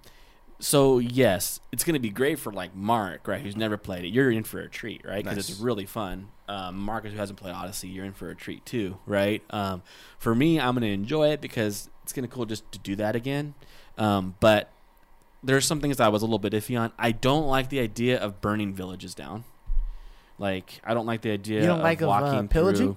so 0.60 0.98
yes, 0.98 1.60
it's 1.72 1.84
gonna 1.84 1.98
be 2.00 2.10
great 2.10 2.38
for 2.38 2.52
like 2.52 2.74
Mark, 2.74 3.26
right? 3.26 3.40
Who's 3.40 3.56
never 3.56 3.76
played 3.76 4.04
it. 4.04 4.08
You're 4.08 4.30
in 4.30 4.44
for 4.44 4.60
a 4.60 4.68
treat, 4.68 5.02
right? 5.04 5.22
Because 5.24 5.36
Nice. 5.36 5.50
it's 5.50 5.60
really 5.60 5.86
fun. 5.86 6.28
Um, 6.48 6.78
Marcus, 6.78 7.12
who 7.12 7.18
hasn't 7.18 7.38
played 7.38 7.54
Odyssey, 7.54 7.88
you're 7.88 8.04
in 8.04 8.12
for 8.12 8.30
a 8.30 8.34
treat 8.34 8.64
too, 8.66 8.98
right? 9.06 9.42
Um, 9.50 9.82
for 10.18 10.34
me, 10.34 10.58
I'm 10.60 10.74
gonna 10.74 10.86
enjoy 10.86 11.28
it 11.30 11.40
because 11.40 11.88
it's 12.02 12.12
gonna 12.12 12.28
cool 12.28 12.44
just 12.46 12.70
to 12.72 12.78
do 12.78 12.96
that 12.96 13.16
again. 13.16 13.54
Um, 13.98 14.34
but 14.40 14.70
there's 15.42 15.64
some 15.64 15.80
things 15.80 16.00
I 16.00 16.08
was 16.08 16.22
a 16.22 16.26
little 16.26 16.38
bit 16.38 16.52
iffy 16.52 16.78
on. 16.78 16.92
I 16.98 17.12
don't 17.12 17.46
like 17.46 17.68
the 17.70 17.80
idea 17.80 18.18
of 18.18 18.40
burning 18.40 18.74
villages 18.74 19.14
down. 19.14 19.44
Like 20.38 20.80
I 20.84 20.94
don't 20.94 21.06
like 21.06 21.20
the 21.22 21.30
idea 21.32 21.60
You 21.60 21.66
don't 21.66 21.78
of 21.78 21.84
like 21.84 22.00
of, 22.00 22.06
uh, 22.06 22.10
walking 22.10 22.48
pillaging? 22.48 22.86
through. 22.94 22.96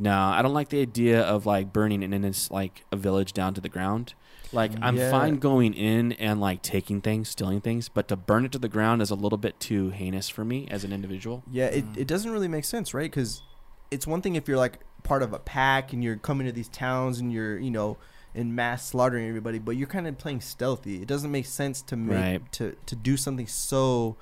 No, 0.00 0.16
I 0.16 0.40
don't 0.42 0.54
like 0.54 0.70
the 0.70 0.80
idea 0.80 1.20
of 1.20 1.44
like 1.46 1.72
burning 1.72 2.02
and 2.02 2.12
then 2.12 2.24
it's 2.24 2.50
like 2.50 2.84
a 2.90 2.96
village 2.96 3.32
down 3.34 3.52
to 3.54 3.60
the 3.60 3.68
ground. 3.68 4.14
Like 4.52 4.72
I'm 4.82 4.96
Yeah. 4.96 5.10
fine 5.10 5.36
going 5.36 5.74
in 5.74 6.12
and 6.12 6.40
like 6.40 6.62
taking 6.62 7.00
things, 7.00 7.28
stealing 7.28 7.60
things, 7.60 7.88
but 7.88 8.08
to 8.08 8.16
burn 8.16 8.44
it 8.46 8.52
to 8.52 8.58
the 8.58 8.68
ground 8.68 9.02
is 9.02 9.10
a 9.10 9.14
little 9.14 9.38
bit 9.38 9.60
too 9.60 9.90
heinous 9.90 10.28
for 10.28 10.44
me 10.44 10.66
as 10.70 10.82
an 10.84 10.92
individual. 10.92 11.44
Yeah, 11.52 11.66
it, 11.66 11.84
it 11.96 12.08
doesn't 12.08 12.30
really 12.32 12.48
make 12.48 12.64
sense, 12.64 12.94
right? 12.94 13.10
Because 13.10 13.42
it's 13.90 14.06
one 14.06 14.22
thing 14.22 14.34
if 14.36 14.48
you're 14.48 14.56
like 14.56 14.80
part 15.02 15.22
of 15.22 15.32
a 15.32 15.38
pack 15.38 15.92
and 15.92 16.02
you're 16.02 16.16
coming 16.16 16.46
to 16.46 16.52
these 16.52 16.68
towns 16.68 17.20
and 17.20 17.30
you're, 17.32 17.58
you 17.58 17.70
know, 17.70 17.98
in 18.34 18.54
mass 18.54 18.86
slaughtering 18.88 19.28
everybody, 19.28 19.58
but 19.58 19.72
you're 19.76 19.86
kind 19.88 20.06
of 20.08 20.16
playing 20.18 20.40
stealthy. 20.40 21.02
It 21.02 21.08
doesn't 21.08 21.30
make 21.30 21.46
sense 21.46 21.82
to 21.82 21.96
make 21.96 22.14
Right. 22.16 22.52
to 22.52 22.74
to 22.86 22.96
do 22.96 23.16
something 23.16 23.46
so 23.46 24.16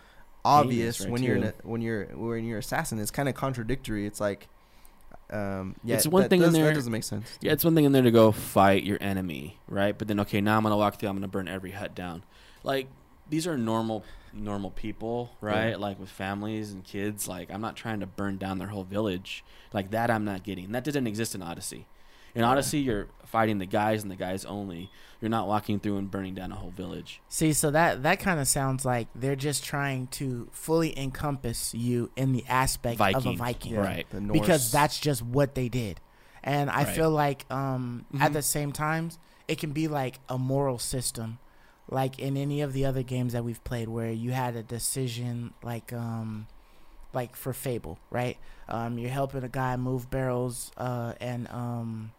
obvious 0.45 1.01
right, 1.01 1.11
when 1.11 1.23
you're 1.23 1.37
in 1.37 1.45
a, 1.45 1.55
when 1.63 1.81
you're 1.83 2.05
when 2.17 2.45
you're 2.45 2.59
assassin. 2.59 2.99
It's 2.99 3.11
kind 3.11 3.29
of 3.29 3.35
contradictory. 3.35 4.07
It's 4.07 4.21
like, 4.21 4.49
um, 5.31 5.75
yeah, 5.85 5.97
It's 5.97 6.07
one 6.07 6.23
that 6.23 6.29
thing 6.31 6.43
in 6.43 6.53
there- 6.53 6.67
that 6.67 6.75
doesn't 6.75 6.93
make 6.93 7.05
sense. 7.05 7.39
Yeah, 7.41 7.53
it's 7.53 7.65
one 7.65 7.75
thing 7.75 7.85
in 7.85 7.93
there 7.93 8.03
to 8.03 8.11
go 8.11 8.33
fight 8.33 8.83
your 8.85 8.99
enemy, 9.01 9.59
right? 9.69 9.97
But 9.97 10.09
then 10.09 10.21
okay, 10.21 10.41
now 10.41 10.57
I'm 10.57 10.63
gonna 10.63 10.77
walk 10.77 10.99
through. 10.99 11.09
I'm 11.09 11.17
gonna 11.17 11.29
burn 11.29 11.49
every 11.49 11.73
hut 11.73 11.95
down. 11.95 12.23
Like 12.65 12.89
these 13.29 13.47
are 13.47 13.59
normal, 13.59 14.05
normal 14.33 14.71
people, 14.71 15.31
right? 15.41 15.71
Yeah. 15.71 15.77
Like 15.77 16.01
with 16.01 16.09
families 16.09 16.73
and 16.73 16.83
kids. 16.85 17.29
Like 17.29 17.51
I'm 17.51 17.61
not 17.61 17.77
trying 17.77 18.01
to 18.01 18.07
burn 18.07 18.39
down 18.39 18.59
their 18.59 18.69
whole 18.69 18.85
village. 18.85 19.45
Like 19.73 19.91
that, 19.91 20.11
I'm 20.11 20.25
not 20.25 20.45
getting. 20.45 20.73
That 20.73 20.85
didn't 20.85 21.07
exist 21.07 21.35
in 21.35 21.43
Odyssey. 21.43 21.87
In 22.39 22.45
Odyssey, 22.45 22.79
you're 22.79 23.09
fighting 23.27 23.59
the 23.59 23.67
guys 23.67 24.03
and 24.03 24.11
the 24.11 24.17
guys 24.17 24.45
only. 24.45 24.91
You're 25.21 25.29
not 25.29 25.49
walking 25.49 25.81
through 25.81 25.97
and 25.97 26.09
burning 26.09 26.35
down 26.35 26.53
a 26.53 26.55
whole 26.55 26.71
village. 26.71 27.21
See, 27.29 27.53
so 27.53 27.73
that 27.73 28.05
that 28.05 28.21
kind 28.21 28.39
of 28.39 28.47
sounds 28.47 28.85
like 28.85 29.09
they're 29.13 29.35
just 29.35 29.65
trying 29.65 30.07
to 30.09 30.49
fully 30.53 30.97
encompass 30.97 31.75
you 31.75 32.11
in 32.15 32.33
the 32.33 32.45
aspect 32.49 33.01
of 33.01 33.07
a 33.27 33.35
Viking, 33.35 33.37
Viking, 33.37 33.75
right. 33.77 34.07
The 34.11 34.21
Norse. 34.21 34.41
Because 34.41 34.71
that's 34.71 35.01
just 35.01 35.21
what 35.23 35.57
they 35.57 35.69
did, 35.69 36.01
and 36.45 36.71
I 36.71 36.85
Right. 36.85 36.95
feel 36.95 37.11
like 37.11 37.45
um, 37.53 38.05
at 38.21 38.31
Mhm. 38.31 38.35
the 38.35 38.43
same 38.43 38.71
time, 38.71 39.11
it 39.49 39.59
can 39.59 39.73
be 39.73 39.89
like 39.89 40.21
a 40.29 40.39
moral 40.39 40.79
system, 40.79 41.39
like 41.91 42.21
in 42.21 42.37
any 42.37 42.61
of 42.61 42.73
the 42.73 42.85
other 42.85 43.03
games 43.03 43.33
that 43.33 43.43
we've 43.45 43.65
played, 43.65 43.89
where 43.89 44.13
you 44.13 44.31
had 44.31 44.55
a 44.55 44.63
decision, 44.63 45.55
like 45.65 45.93
um, 45.93 46.47
like 47.13 47.35
for 47.35 47.53
Fable, 47.53 47.99
right? 48.11 48.37
Um, 48.69 48.99
you're 48.99 49.11
helping 49.11 49.43
a 49.43 49.49
guy 49.49 49.77
move 49.77 50.09
barrels 50.11 50.71
uh, 50.77 51.15
and 51.21 51.49
um, 51.49 52.13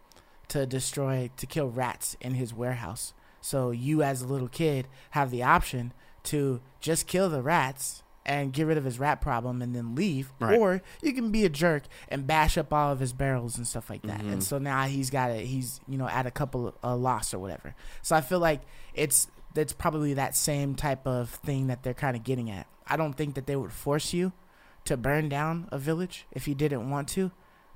to 0.50 0.66
destroy 0.66 1.30
to 1.36 1.46
kill 1.46 1.68
rats 1.68 2.16
in 2.20 2.34
his 2.34 2.52
warehouse. 2.54 3.14
So 3.40 3.70
you, 3.70 4.02
as 4.02 4.22
a 4.22 4.26
little 4.26 4.48
kid, 4.48 4.86
have 5.10 5.30
the 5.30 5.42
option 5.42 5.92
to 6.24 6.60
just 6.80 7.06
kill 7.06 7.28
the 7.30 7.42
rats 7.42 8.02
and 8.26 8.52
get 8.52 8.66
rid 8.66 8.76
of 8.76 8.84
his 8.84 8.98
rat 8.98 9.20
problem 9.22 9.62
and 9.62 9.74
then 9.74 9.94
leave, 9.94 10.30
Right. 10.38 10.58
or 10.58 10.82
you 11.02 11.14
can 11.14 11.30
be 11.32 11.44
a 11.46 11.48
jerk 11.48 11.84
and 12.08 12.26
bash 12.26 12.58
up 12.58 12.70
all 12.72 12.92
of 12.92 13.00
his 13.00 13.14
barrels 13.14 13.56
and 13.56 13.66
stuff 13.66 13.88
like 13.88 14.02
that. 14.02 14.20
Mhm. 14.20 14.32
And 14.34 14.44
so 14.44 14.58
now 14.58 14.84
he's 14.84 15.08
got 15.08 15.30
it. 15.30 15.46
He's 15.46 15.80
you 15.88 15.96
know 15.96 16.06
at 16.06 16.26
a 16.26 16.30
couple 16.30 16.68
of 16.68 16.74
uh, 16.84 16.94
loss 16.96 17.32
or 17.32 17.38
whatever. 17.38 17.74
So 18.02 18.14
I 18.14 18.20
feel 18.20 18.38
like 18.38 18.60
it's 18.94 19.26
that's 19.54 19.72
probably 19.72 20.12
that 20.14 20.36
same 20.36 20.74
type 20.74 21.06
of 21.06 21.30
thing 21.30 21.68
that 21.68 21.82
they're 21.82 21.94
kind 21.94 22.14
of 22.16 22.22
getting 22.22 22.50
at. 22.50 22.66
I 22.86 22.96
don't 22.96 23.14
think 23.14 23.34
that 23.36 23.46
they 23.46 23.56
would 23.56 23.72
force 23.72 24.12
you 24.12 24.32
to 24.84 24.96
burn 24.98 25.28
down 25.30 25.68
a 25.72 25.78
village 25.78 26.26
if 26.30 26.46
you 26.46 26.54
didn't 26.54 26.90
want 26.90 27.08
to, 27.10 27.32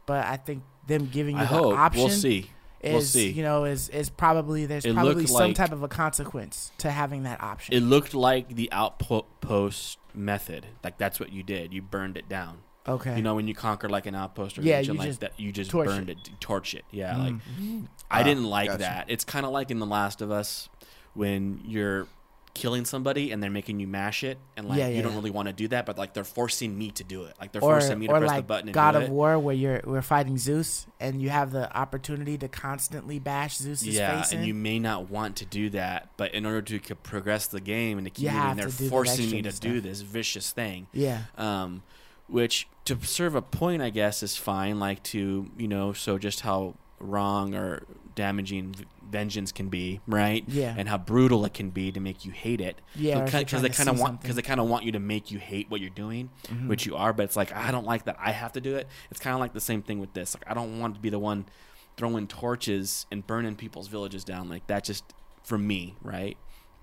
but 0.06 0.24
I 0.26 0.36
think 0.36 0.62
them 0.86 1.06
giving 1.06 1.36
you 1.36 1.42
I 1.42 1.46
the 1.46 1.48
hope 1.48 1.78
option 1.78 2.02
we'll 2.04 2.10
see. 2.10 2.50
Is 2.84 2.92
We'll 2.92 3.00
see. 3.02 3.30
you 3.30 3.42
know 3.42 3.64
is 3.64 3.88
is 3.88 4.10
probably 4.10 4.66
there's 4.66 4.84
It 4.84 4.94
probably 4.94 5.26
some 5.26 5.36
like- 5.48 5.54
type 5.56 5.72
of 5.72 5.82
a 5.82 5.88
consequence 5.88 6.72
to 6.78 6.90
having 6.90 7.22
that 7.24 7.42
option. 7.42 7.74
It 7.74 7.80
looked 7.80 8.14
like 8.14 8.54
the 8.54 8.70
outpost 8.72 9.98
method. 10.14 10.66
Like 10.82 10.98
that's 10.98 11.18
what 11.18 11.32
you 11.32 11.42
did. 11.42 11.72
You 11.72 11.82
burned 11.82 12.16
it 12.16 12.28
down. 12.28 12.58
okay. 12.86 13.16
You 13.16 13.22
know 13.22 13.34
when 13.34 13.48
you 13.48 13.54
conquer 13.54 13.88
like 13.88 14.06
an 14.06 14.14
outpost 14.14 14.58
or 14.58 14.62
Yeah, 14.62 14.78
region 14.78 14.94
you 14.94 14.98
like 15.00 15.08
just 15.08 15.20
that, 15.20 15.32
you 15.38 15.52
just 15.52 15.70
torch 15.70 15.86
burned 15.88 16.10
it. 16.10 16.18
torch 16.40 16.74
it. 16.74 16.84
Yeah, 16.90 17.16
like 17.16 17.34
Mm. 17.58 17.86
I 18.10 18.20
Ah, 18.20 18.22
didn't 18.22 18.44
like 18.44 18.68
gotcha. 18.68 18.78
that. 18.80 19.04
It's 19.08 19.24
kind 19.24 19.46
of 19.46 19.52
like 19.52 19.70
in 19.70 19.78
The 19.78 19.86
Last 19.86 20.20
of 20.20 20.30
Us 20.30 20.68
when 21.14 21.60
you're 21.64 22.06
killing 22.54 22.84
somebody 22.84 23.32
and 23.32 23.42
they're 23.42 23.50
making 23.50 23.80
you 23.80 23.86
mash 23.86 24.22
it, 24.24 24.38
and 24.56 24.68
like 24.68 24.78
Yeah, 24.78 24.86
yeah, 24.88 24.96
you 24.96 25.02
don't 25.02 25.12
yeah. 25.12 25.18
really 25.18 25.30
want 25.30 25.48
to 25.48 25.52
do 25.52 25.68
that, 25.68 25.86
but 25.86 25.98
like 25.98 26.14
they're 26.14 26.24
forcing 26.24 26.78
me 26.78 26.90
to 26.92 27.04
do 27.04 27.24
it. 27.24 27.34
Like 27.40 27.50
they're 27.52 27.62
or 27.62 27.80
forcing 27.80 27.98
me 27.98 28.06
to 28.06 28.12
press 28.12 28.28
like 28.28 28.36
the 28.38 28.42
button 28.46 28.68
and 28.68 28.74
God 28.74 28.94
of 28.94 29.02
it. 29.04 29.10
War, 29.10 29.38
where 29.38 29.54
you're 29.54 29.80
we're 29.84 30.02
fighting 30.02 30.38
Zeus 30.38 30.86
and 31.00 31.20
you 31.20 31.30
have 31.30 31.50
the 31.50 31.74
opportunity 31.76 32.38
to 32.38 32.48
constantly 32.48 33.18
bash 33.18 33.56
Zeus's 33.58 33.88
yeah, 33.88 34.20
face 34.22 34.32
and 34.32 34.42
in. 34.42 34.46
you 34.46 34.54
may 34.54 34.78
not 34.78 35.10
want 35.10 35.36
to 35.36 35.44
do 35.44 35.68
that, 35.70 36.10
but 36.16 36.32
in 36.32 36.46
order 36.46 36.62
to 36.62 36.78
c- 36.78 36.94
progress 36.94 37.46
the 37.48 37.60
game 37.60 37.98
and 37.98 38.06
to 38.06 38.10
keep 38.10 38.30
moving, 38.32 38.56
they're 38.56 38.68
forcing 38.88 39.30
me 39.30 39.42
to 39.42 39.50
stuff. 39.52 39.72
do 39.72 39.80
this 39.80 40.00
vicious 40.00 40.52
thing. 40.52 40.86
yeah, 40.92 41.22
um, 41.36 41.82
which 42.28 42.68
to 42.84 42.96
serve 43.02 43.34
a 43.34 43.42
point, 43.42 43.82
I 43.82 43.90
guess, 43.90 44.22
is 44.22 44.36
fine. 44.36 44.78
Like 44.78 45.02
to 45.04 45.50
you 45.58 45.68
know, 45.68 45.92
so 45.92 46.18
just 46.18 46.40
how 46.40 46.74
wrong 47.00 47.54
or 47.54 47.82
damaging 48.14 48.74
vengeance 49.10 49.52
can 49.52 49.68
be, 49.68 50.00
right? 50.06 50.44
Yeah. 50.46 50.74
and 50.76 50.88
how 50.88 50.98
brutal 50.98 51.44
it 51.44 51.54
can 51.54 51.70
be 51.70 51.92
to 51.92 52.00
make 52.00 52.24
you 52.24 52.32
hate 52.32 52.60
it. 52.60 52.80
Yeah, 52.94 53.20
or 53.20 53.24
if 53.24 53.32
you're 53.32 53.40
because 53.42 53.62
they 53.62 53.68
kind 53.70 53.88
of 53.88 53.98
want 54.00 54.20
because 54.20 54.36
they 54.36 54.42
kind 54.42 54.60
of 54.60 54.68
want 54.68 54.84
you 54.84 54.92
to 54.92 54.98
make 55.00 55.30
you 55.30 55.38
hate 55.38 55.70
what 55.70 55.80
you're 55.80 55.90
doing, 55.90 56.30
Mhm. 56.48 56.68
which 56.68 56.86
you 56.86 56.96
are. 56.96 57.12
But 57.12 57.24
it's 57.24 57.36
like 57.36 57.54
I 57.54 57.70
don't 57.70 57.86
like 57.86 58.04
that 58.04 58.16
I 58.20 58.32
have 58.32 58.52
to 58.52 58.60
do 58.60 58.76
it. 58.76 58.88
It's 59.10 59.20
kind 59.20 59.34
of 59.34 59.40
like 59.40 59.52
the 59.52 59.60
same 59.60 59.82
thing 59.82 60.00
with 60.00 60.12
this. 60.14 60.34
Like 60.34 60.44
I 60.50 60.54
don't 60.54 60.78
want 60.80 60.94
to 60.94 61.00
be 61.00 61.10
the 61.10 61.18
one 61.18 61.46
throwing 61.96 62.26
torches 62.26 63.06
and 63.12 63.26
burning 63.26 63.54
people's 63.56 63.88
villages 63.88 64.24
down. 64.24 64.48
Like 64.48 64.66
that 64.66 64.84
just 64.84 65.04
for 65.44 65.56
me, 65.58 65.94
right, 66.02 66.36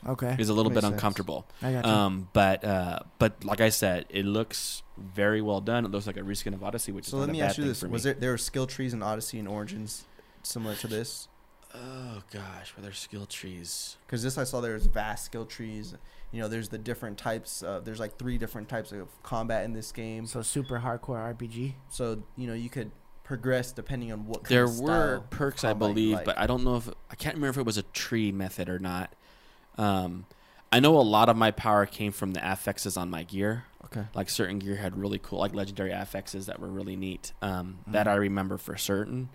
okay, 0.07 0.35
is 0.39 0.47
a 0.49 0.53
little 0.53 0.69
Makes 0.69 0.75
bit 0.81 0.83
sense. 0.83 0.93
uncomfortable. 0.93 1.47
I 1.61 1.71
got 1.73 1.85
you. 1.85 1.91
Um, 1.91 2.29
but 2.33 2.63
uh, 2.63 2.99
but 3.19 3.43
like 3.43 3.59
I 3.61 3.69
said, 3.69 4.05
it 4.09 4.25
looks 4.25 4.83
very 4.97 5.41
well 5.41 5.61
done. 5.61 5.83
It 5.83 5.91
looks 5.91 6.05
like 6.07 6.17
a 6.17 6.21
reskin 6.21 6.53
of 6.53 6.63
Odyssey, 6.63 6.91
which 6.91 7.05
So 7.05 7.17
is 7.17 7.21
let 7.21 7.25
not 7.27 7.31
me 7.33 7.39
a 7.39 7.43
bad 7.43 7.49
ask 7.49 7.57
you 7.57 7.65
this: 7.65 7.83
Was 7.83 8.03
there 8.03 8.13
there 8.13 8.31
were 8.31 8.37
skill 8.37 8.67
trees 8.67 8.93
in 8.93 9.01
Odyssey 9.03 9.39
and 9.39 9.47
Origins 9.47 10.05
similar 10.43 10.75
to 10.75 10.87
this? 10.87 11.27
Oh 11.75 12.21
gosh, 12.31 12.73
were 12.75 12.83
there 12.83 12.91
skill 12.93 13.25
trees? 13.25 13.97
Because 14.05 14.23
this 14.23 14.37
I 14.37 14.43
saw 14.43 14.61
there's 14.61 14.85
vast 14.87 15.25
skill 15.25 15.45
trees. 15.45 15.95
You 16.31 16.41
know, 16.41 16.47
there's 16.47 16.69
the 16.69 16.77
different 16.77 17.17
types. 17.17 17.61
Of, 17.63 17.85
there's 17.85 17.99
like 17.99 18.17
three 18.17 18.37
different 18.37 18.69
types 18.69 18.91
of 18.91 19.07
combat 19.23 19.65
in 19.65 19.73
this 19.73 19.91
game. 19.91 20.25
so 20.25 20.41
super 20.41 20.79
hardcore 20.79 21.35
RPG. 21.35 21.73
So 21.89 22.23
you 22.37 22.47
know 22.47 22.53
you 22.53 22.69
could 22.69 22.91
progress 23.23 23.71
depending 23.71 24.11
on 24.11 24.25
what. 24.27 24.43
Kind 24.43 24.47
There 24.55 24.63
of 24.65 24.79
were 24.79 24.87
style 25.17 25.25
perks, 25.29 25.63
I 25.63 25.73
believe, 25.73 26.15
like. 26.15 26.25
but 26.25 26.37
I 26.37 26.47
don't 26.47 26.63
know 26.63 26.75
if 26.77 26.89
I 27.09 27.15
can't 27.15 27.35
remember 27.35 27.51
if 27.51 27.57
it 27.57 27.65
was 27.65 27.77
a 27.77 27.83
tree 27.83 28.31
method 28.31 28.67
or 28.69 28.79
not. 28.79 29.13
Um, 29.77 30.25
I 30.73 30.79
know 30.79 30.97
a 30.97 31.01
lot 31.01 31.27
of 31.29 31.35
my 31.37 31.51
power 31.51 31.85
came 31.85 32.11
from 32.11 32.31
the 32.31 32.39
affixes 32.39 32.95
on 32.97 33.09
my 33.09 33.23
gear. 33.23 33.65
okay. 33.85 34.05
Like 34.13 34.29
certain 34.29 34.59
gear 34.59 34.77
had 34.77 34.97
really 34.97 35.19
cool, 35.19 35.39
like 35.39 35.53
legendary 35.53 35.91
affixes 35.91 36.45
that 36.45 36.59
were 36.59 36.67
really 36.69 36.95
neat. 36.95 37.33
Um, 37.41 37.79
That 37.87 38.07
Mhm. 38.07 38.11
I 38.11 38.15
remember 38.15 38.57
for 38.57 38.77
certain. 38.77 39.29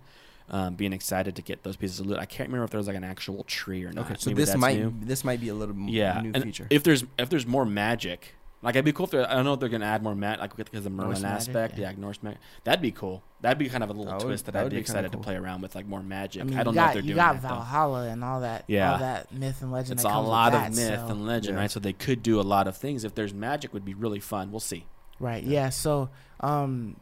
Um, 0.49 0.75
being 0.75 0.93
excited 0.93 1.35
to 1.35 1.41
get 1.41 1.63
those 1.63 1.75
pieces 1.75 1.99
of 1.99 2.05
loot. 2.05 2.19
I 2.19 2.25
can't 2.25 2.47
remember 2.47 2.63
if 2.63 2.69
there 2.71 2.77
was 2.77 2.87
like 2.87 2.95
an 2.95 3.03
actual 3.03 3.43
tree 3.43 3.83
or 3.83 3.91
not. 3.91 4.05
Okay, 4.05 4.15
so 4.17 4.29
Maybe 4.29 4.45
this 4.45 4.55
might 4.55 4.77
new. 4.79 4.93
this 5.01 5.25
might 5.25 5.41
be 5.41 5.49
a 5.49 5.53
little 5.53 5.75
m- 5.75 5.89
yeah 5.89 6.21
new 6.21 6.31
and 6.33 6.41
feature. 6.43 6.67
if 6.69 6.83
there's 6.83 7.03
if 7.19 7.29
there's 7.29 7.45
more 7.45 7.65
magic 7.65 8.33
like 8.61 8.73
it'd 8.75 8.85
be 8.85 8.93
cool 8.93 9.05
if 9.07 9.11
they're- 9.11 9.27
I 9.29 9.33
don't 9.35 9.43
know 9.43 9.53
if 9.55 9.59
they're 9.59 9.67
gonna 9.67 9.85
add 9.85 10.01
more 10.01 10.15
magic 10.15 10.39
like 10.39 10.55
because 10.55 10.77
of 10.79 10.83
the 10.85 10.89
Norse 10.89 11.19
Merlin 11.19 11.21
magic, 11.21 11.49
aspect 11.49 11.77
yeah. 11.77 11.89
yeah, 11.91 11.97
Norse 11.99 12.23
magic 12.23 12.39
that'd 12.63 12.81
be 12.81 12.91
cool 12.93 13.23
that'd 13.41 13.57
be 13.57 13.67
kind 13.67 13.83
of 13.83 13.89
a 13.89 13.93
little 13.93 14.05
That 14.05 14.19
would- 14.19 14.23
twist 14.25 14.45
that, 14.45 14.53
that 14.53 14.63
I'd 14.63 14.69
be 14.69 14.77
be 14.77 14.79
excited 14.79 15.11
cool. 15.11 15.19
to 15.19 15.25
play 15.25 15.35
around 15.35 15.61
with 15.63 15.75
like 15.75 15.85
more 15.85 16.01
magic 16.01 16.39
I 16.39 16.43
I, 16.43 16.47
mean, 16.47 16.55
don't 16.57 16.65
you 16.67 16.71
know 16.71 16.81
got 16.81 16.87
if 16.87 16.93
they're 16.93 17.03
you 17.03 17.15
got 17.15 17.33
that 17.33 17.41
though. 17.41 17.47
Valhalla 17.49 18.07
and 18.07 18.23
all 18.23 18.39
that. 18.39 18.63
Yeah. 18.67 18.93
all 18.93 18.99
that 18.99 19.33
myth 19.33 19.61
and 19.61 19.71
legend. 19.73 19.93
it's 19.99 20.03
that 20.03 20.09
a 20.09 20.11
comes 20.13 20.23
with 20.23 20.29
lot 20.31 20.51
that, 20.53 20.69
of 20.69 20.75
myth 20.77 20.99
so- 20.99 21.07
and 21.09 21.25
legend 21.27 21.55
Yeah. 21.57 21.61
right 21.61 21.69
so 21.71 21.79
they 21.81 21.91
could 21.93 22.23
do 22.23 22.39
a 22.39 22.41
lot 22.43 22.69
of 22.69 22.77
things 22.77 23.03
if 23.03 23.13
there's 23.15 23.33
magic 23.33 23.73
would 23.73 23.83
be 23.83 23.93
really 23.93 24.21
fun 24.21 24.49
we'll 24.51 24.61
see 24.61 24.85
Right. 25.19 25.43
Yeah. 25.43 25.69
So, 25.69 26.09
um, 26.41 26.95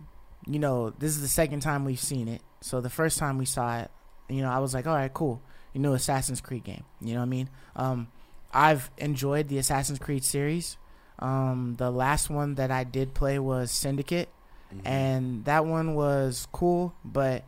you 0.47 0.57
know, 0.57 0.91
this 0.91 1.11
is 1.11 1.21
the 1.21 1.27
second 1.27 1.59
time 1.59 1.83
we've 1.83 1.99
seen 1.99 2.29
it. 2.29 2.41
So 2.65 2.81
the 2.81 2.89
first 2.89 3.19
time 3.19 3.37
we 3.37 3.45
saw 3.45 3.79
it, 3.81 3.91
you 4.27 4.41
know, 4.41 4.49
I 4.49 4.57
was 4.57 4.73
like, 4.73 4.87
all 4.87 4.95
right, 4.95 5.13
cool. 5.13 5.39
You 5.73 5.81
know, 5.81 5.93
Assassin's 5.93 6.41
Creed 6.41 6.63
game. 6.63 6.83
You 6.99 7.13
know 7.13 7.19
what 7.19 7.27
I 7.27 7.29
mean? 7.29 7.49
Um, 7.75 8.07
I've 8.51 8.89
enjoyed 8.97 9.49
the 9.49 9.59
Assassin's 9.59 9.99
Creed 9.99 10.23
series. 10.23 10.77
Um, 11.19 11.75
the 11.77 11.91
last 11.91 12.29
one 12.29 12.55
that 12.55 12.71
I 12.71 12.83
did 12.83 13.13
play 13.13 13.37
was 13.39 13.71
Syndicate, 13.71 14.29
Mm-hmm. 14.73 14.87
and 14.87 15.45
that 15.45 15.63
one 15.67 15.93
was 15.93 16.47
cool, 16.51 16.95
but 17.05 17.45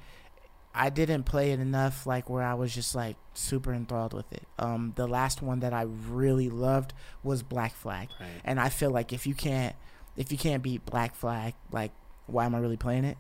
I 0.76 0.92
didn't 0.92 1.24
play 1.24 1.52
it 1.52 1.60
enough, 1.60 2.06
like 2.06 2.30
where 2.30 2.44
I 2.44 2.54
was 2.54 2.76
just 2.76 2.94
like 2.94 3.16
super 3.34 3.74
enthralled 3.74 4.14
with 4.14 4.32
it. 4.32 4.44
Um, 4.60 4.94
the 4.96 5.08
last 5.08 5.42
one 5.42 5.62
that 5.62 5.74
I 5.74 5.82
really 5.82 6.48
loved 6.50 6.94
was 7.24 7.42
Black 7.42 7.74
Flag 7.74 8.10
right 8.20 8.30
and 8.46 8.60
I 8.60 8.70
feel 8.70 8.92
like 8.92 9.12
if 9.14 9.26
you 9.26 9.34
can't 9.34 9.76
if 10.16 10.32
you 10.32 10.38
can't 10.38 10.62
beat 10.62 10.86
Black 10.86 11.16
Flag, 11.16 11.56
like 11.72 11.92
why 12.28 12.46
am 12.46 12.54
I 12.54 12.60
really 12.60 12.78
playing 12.78 13.04
it? 13.04 13.18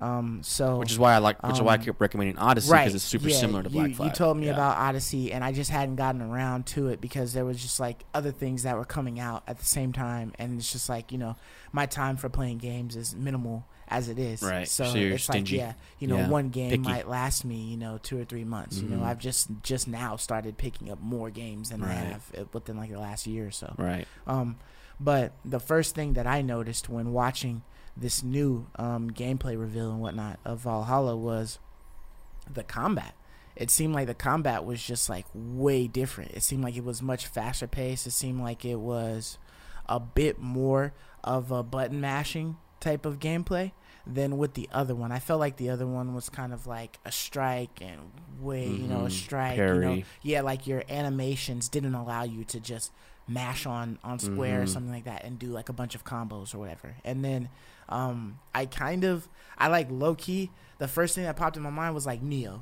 Um, 0.00 0.42
so 0.44 0.76
which 0.78 0.92
is 0.92 0.98
why 0.98 1.14
I 1.14 1.18
like 1.18 1.42
which 1.42 1.56
is 1.56 1.62
why 1.62 1.72
I 1.72 1.76
um, 1.76 1.82
keep 1.82 2.00
recommending 2.00 2.38
Odyssey 2.38 2.70
right, 2.70 2.82
because 2.84 2.94
it's 2.94 3.02
super 3.04 3.28
yeah, 3.28 3.36
similar 3.36 3.64
to 3.64 3.68
Black 3.70 3.88
you, 3.88 3.94
Flag 3.96 4.10
You 4.12 4.14
told 4.14 4.36
me 4.36 4.46
Yeah. 4.46 4.52
about 4.52 4.76
Odyssey, 4.76 5.32
and 5.32 5.42
I 5.42 5.50
just 5.52 5.70
hadn't 5.72 5.96
gotten 5.96 6.22
around 6.22 6.66
to 6.66 6.86
it 6.88 7.00
because 7.00 7.32
there 7.32 7.44
was 7.44 7.60
just 7.60 7.80
like 7.80 8.04
other 8.14 8.30
things 8.30 8.62
that 8.62 8.76
were 8.76 8.84
coming 8.84 9.18
out 9.18 9.42
at 9.48 9.58
the 9.58 9.64
same 9.64 9.92
time, 9.92 10.32
and 10.38 10.58
it's 10.58 10.70
just 10.70 10.88
like 10.88 11.10
you 11.10 11.18
know 11.18 11.34
my 11.72 11.86
time 11.86 12.16
for 12.16 12.28
playing 12.28 12.58
games 12.58 12.94
is 12.94 13.14
minimal 13.16 13.66
as 13.88 14.08
it 14.08 14.18
is. 14.18 14.42
Right, 14.42 14.68
So, 14.68 14.84
so 14.84 14.98
you're 14.98 15.14
it's 15.14 15.24
stingy. 15.24 15.56
like 15.56 15.66
yeah, 15.66 15.72
you 15.98 16.06
know, 16.06 16.18
Yeah, 16.18 16.28
one 16.28 16.50
game 16.50 16.70
picky. 16.70 16.82
might 16.82 17.08
last 17.08 17.44
me 17.44 17.56
you 17.56 17.76
know 17.76 17.98
two 18.00 18.20
or 18.20 18.24
three 18.24 18.44
months. 18.44 18.76
You 18.80 18.88
know, 18.88 18.98
Mhm. 18.98 19.04
I've 19.06 19.18
just 19.18 19.48
just 19.64 19.88
now 19.88 20.14
started 20.16 20.58
picking 20.58 20.90
up 20.92 21.00
more 21.00 21.30
games 21.30 21.70
than 21.70 21.82
I 21.82 21.94
have 21.94 22.30
uh, 22.38 22.44
within 22.52 22.76
like 22.76 22.92
the 22.92 23.00
last 23.00 23.26
year 23.26 23.48
or 23.48 23.50
so. 23.50 23.74
right 23.78 24.06
Um, 24.28 24.58
but 25.00 25.32
the 25.44 25.58
first 25.60 25.94
thing 25.96 26.12
that 26.12 26.26
I 26.26 26.42
noticed 26.42 26.88
when 26.88 27.12
watching 27.12 27.62
this 27.98 28.22
new 28.22 28.66
um, 28.76 29.10
gameplay 29.10 29.58
reveal 29.58 29.90
and 29.90 30.00
whatnot 30.00 30.38
of 30.44 30.60
Valhalla 30.60 31.16
was 31.16 31.58
the 32.52 32.62
combat. 32.62 33.14
It 33.56 33.70
seemed 33.70 33.94
like 33.94 34.06
the 34.06 34.14
combat 34.14 34.64
was 34.64 34.80
just 34.82 35.08
like 35.10 35.26
way 35.34 35.88
different. 35.88 36.30
It 36.32 36.42
seemed 36.44 36.62
like 36.62 36.76
it 36.76 36.84
was 36.84 37.02
much 37.02 37.26
faster 37.26 37.66
paced. 37.66 38.06
It 38.06 38.12
seemed 38.12 38.40
like 38.40 38.64
it 38.64 38.76
was 38.76 39.38
a 39.88 39.98
bit 39.98 40.38
more 40.38 40.92
of 41.24 41.50
a 41.50 41.62
button 41.64 42.00
mashing 42.00 42.56
type 42.78 43.04
of 43.04 43.18
gameplay 43.18 43.72
than 44.06 44.38
with 44.38 44.54
the 44.54 44.68
other 44.72 44.94
one. 44.94 45.10
I 45.10 45.18
felt 45.18 45.40
like 45.40 45.56
the 45.56 45.70
other 45.70 45.86
one 45.86 46.14
was 46.14 46.28
kind 46.28 46.52
of 46.52 46.66
like 46.68 46.98
a 47.04 47.10
strike 47.10 47.82
and 47.82 47.98
way, 48.40 48.68
you 48.68 48.86
know, 48.86 49.00
a 49.04 49.08
Mhm. 49.08 49.12
strike. 49.12 49.58
You 49.58 49.64
know, 49.80 50.02
yeah, 50.22 50.40
like 50.42 50.66
your 50.68 50.84
animations 50.88 51.68
didn't 51.68 51.94
allow 51.96 52.22
you 52.22 52.44
to 52.44 52.60
just 52.60 52.92
mash 53.26 53.66
on 53.66 53.98
on 54.04 54.18
square 54.20 54.62
or 54.62 54.64
Mhm. 54.64 54.68
something 54.68 54.92
like 54.92 55.04
that 55.04 55.24
and 55.24 55.38
do 55.38 55.48
like 55.48 55.68
a 55.68 55.72
bunch 55.74 55.94
of 55.96 56.04
combos 56.04 56.54
or 56.54 56.58
whatever. 56.58 56.94
And 57.04 57.22
then 57.24 57.48
um 57.88 58.38
I 58.54 58.66
kind 58.66 59.04
of 59.04 59.28
I 59.56 59.68
like 59.68 59.88
low 59.90 60.14
key 60.14 60.50
the 60.78 60.88
first 60.88 61.14
thing 61.14 61.24
that 61.24 61.36
popped 61.36 61.56
in 61.56 61.62
my 61.62 61.70
mind 61.70 61.94
was 61.94 62.06
like 62.06 62.22
Nioh. 62.22 62.60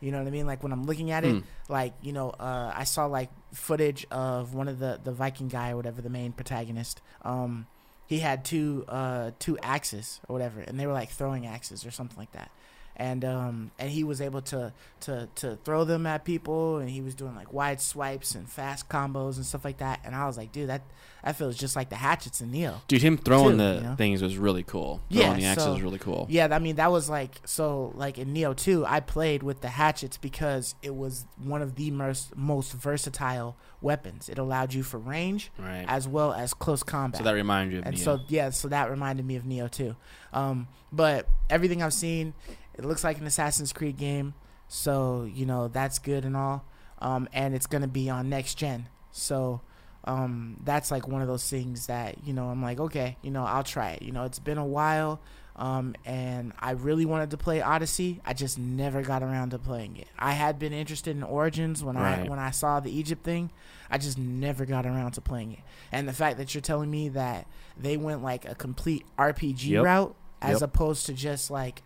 You 0.00 0.10
know 0.12 0.18
what 0.18 0.26
I 0.26 0.30
mean? 0.30 0.46
Like 0.46 0.62
when 0.62 0.70
I'm 0.72 0.84
looking 0.84 1.10
at 1.12 1.24
it, 1.24 1.34
Mm. 1.36 1.44
like 1.70 1.94
you 2.02 2.12
know, 2.12 2.30
uh, 2.30 2.70
I 2.74 2.84
saw 2.84 3.06
like 3.06 3.30
footage 3.54 4.06
of 4.10 4.52
one 4.54 4.68
of 4.68 4.78
the 4.78 5.00
the 5.02 5.12
Viking 5.12 5.48
guy 5.48 5.70
or 5.70 5.76
whatever, 5.76 6.02
the 6.02 6.10
main 6.10 6.32
protagonist. 6.32 7.00
Um, 7.22 7.66
he 8.06 8.18
had 8.18 8.44
two 8.44 8.84
uh 8.88 9.30
two 9.38 9.56
axes 9.62 10.20
or 10.28 10.34
whatever, 10.34 10.60
and 10.60 10.78
they 10.78 10.86
were 10.86 10.92
like 10.92 11.08
throwing 11.08 11.46
axes 11.46 11.86
or 11.86 11.90
something 11.90 12.18
like 12.18 12.32
that. 12.32 12.50
And 12.96 13.24
um 13.24 13.70
and 13.78 13.90
he 13.90 14.04
was 14.04 14.20
able 14.20 14.40
to 14.42 14.72
to 15.00 15.28
to 15.36 15.56
throw 15.64 15.82
them 15.84 16.06
at 16.06 16.24
people 16.24 16.78
and 16.78 16.88
he 16.88 17.00
was 17.00 17.14
doing 17.16 17.34
like 17.34 17.52
wide 17.52 17.80
swipes 17.80 18.34
and 18.36 18.48
fast 18.48 18.88
combos 18.88 19.34
and 19.36 19.44
stuff 19.44 19.64
like 19.64 19.78
that 19.78 19.98
and 20.04 20.14
I 20.14 20.26
was 20.26 20.36
like 20.38 20.52
dude 20.52 20.68
that 20.68 20.82
that 21.24 21.34
feels 21.36 21.56
just 21.56 21.74
like 21.74 21.88
the 21.88 21.96
hatchets 21.96 22.40
in 22.40 22.52
Nioh 22.52 22.80
Dude, 22.86 23.02
him 23.02 23.16
throwing 23.18 23.52
Too, 23.58 23.64
the 23.64 23.74
you 23.76 23.80
know? 23.80 23.94
things 23.96 24.22
was 24.22 24.36
really 24.38 24.62
cool. 24.62 25.00
Yeah, 25.08 25.22
Throwing 25.24 25.40
the 25.40 25.46
axes 25.46 25.64
so- 25.64 25.72
was 25.72 25.82
really 25.82 25.98
cool. 25.98 26.26
yeah 26.30 26.48
I 26.52 26.58
mean 26.60 26.76
that 26.76 26.92
was 26.92 27.10
like 27.10 27.32
so 27.44 27.92
like 27.96 28.16
in 28.18 28.32
Nioh 28.32 28.56
2 28.56 28.86
I 28.86 29.00
played 29.00 29.42
with 29.42 29.60
the 29.60 29.68
hatchets 29.70 30.16
because 30.16 30.76
it 30.82 30.94
was 30.94 31.26
one 31.42 31.62
of 31.62 31.74
the 31.74 31.90
most 31.90 32.36
most 32.36 32.72
versatile 32.74 33.56
weapons 33.80 34.28
it 34.28 34.38
allowed 34.38 34.72
you 34.72 34.82
for 34.84 34.98
range 34.98 35.50
Right. 35.58 35.84
as 35.88 36.06
well 36.06 36.32
as 36.32 36.54
close 36.54 36.82
combat 36.84 37.18
so 37.18 37.24
that 37.24 37.32
reminded 37.32 37.72
you 37.74 37.78
of 37.80 37.86
and 37.86 37.96
Nioh. 37.96 37.98
so 38.04 38.20
yeah, 38.28 38.50
so 38.50 38.68
that 38.68 38.88
reminded 38.88 39.26
me 39.26 39.34
of 39.36 39.42
Nioh 39.42 39.70
too. 39.70 39.96
Um, 40.32 40.68
but 40.92 41.28
everything 41.50 41.82
I've 41.82 41.92
seen, 41.92 42.34
it 42.76 42.84
looks 42.84 43.04
like 43.04 43.18
an 43.18 43.26
Assassin's 43.26 43.72
Creed 43.72 43.96
game, 43.96 44.34
so 44.68 45.28
you 45.32 45.46
know 45.46 45.68
that's 45.68 45.98
good 45.98 46.24
and 46.24 46.36
all. 46.36 46.64
Um, 47.00 47.28
and 47.32 47.54
it's 47.54 47.66
gonna 47.66 47.88
be 47.88 48.08
on 48.10 48.28
next 48.28 48.54
gen, 48.56 48.88
so 49.12 49.60
um, 50.04 50.58
that's 50.64 50.90
like 50.90 51.08
one 51.08 51.22
of 51.22 51.28
those 51.28 51.48
things 51.48 51.86
that 51.86 52.24
you 52.26 52.32
know 52.32 52.48
I'm 52.48 52.62
like, 52.62 52.78
okay, 52.80 53.16
you 53.22 53.30
know, 53.30 53.44
I'll 53.44 53.64
try 53.64 53.90
it. 53.92 54.02
You 54.02 54.12
know, 54.12 54.24
it's 54.24 54.38
been 54.38 54.58
a 54.58 54.66
while. 54.66 55.20
Um, 55.56 55.94
and 56.04 56.52
I 56.58 56.72
really 56.72 57.04
wanted 57.06 57.30
to 57.30 57.36
play 57.36 57.62
Odyssey. 57.62 58.20
I 58.26 58.34
just 58.34 58.58
never 58.58 59.02
got 59.02 59.22
around 59.22 59.50
to 59.50 59.58
playing 59.60 59.96
it. 59.98 60.08
I 60.18 60.32
had 60.32 60.58
been 60.58 60.72
interested 60.72 61.16
in 61.16 61.22
Origins 61.22 61.84
when 61.84 61.96
I 61.96 62.24
when 62.28 62.40
I 62.40 62.50
saw 62.50 62.80
the 62.80 62.90
Egypt 62.90 63.22
thing. 63.22 63.50
I 63.88 63.98
just 63.98 64.18
never 64.18 64.64
got 64.66 64.84
around 64.84 65.12
to 65.12 65.20
playing 65.20 65.52
it. 65.52 65.60
And 65.92 66.08
the 66.08 66.12
fact 66.12 66.38
that 66.38 66.54
you're 66.56 66.60
telling 66.60 66.90
me 66.90 67.08
that 67.10 67.46
they 67.78 67.96
went 67.96 68.20
like 68.24 68.44
a 68.46 68.56
complete 68.56 69.04
RPG 69.16 69.68
Yep. 69.70 69.84
route 69.84 70.16
as 70.42 70.60
Yep. 70.60 70.62
opposed 70.62 71.06
to 71.06 71.12
just 71.12 71.52
like 71.52 71.82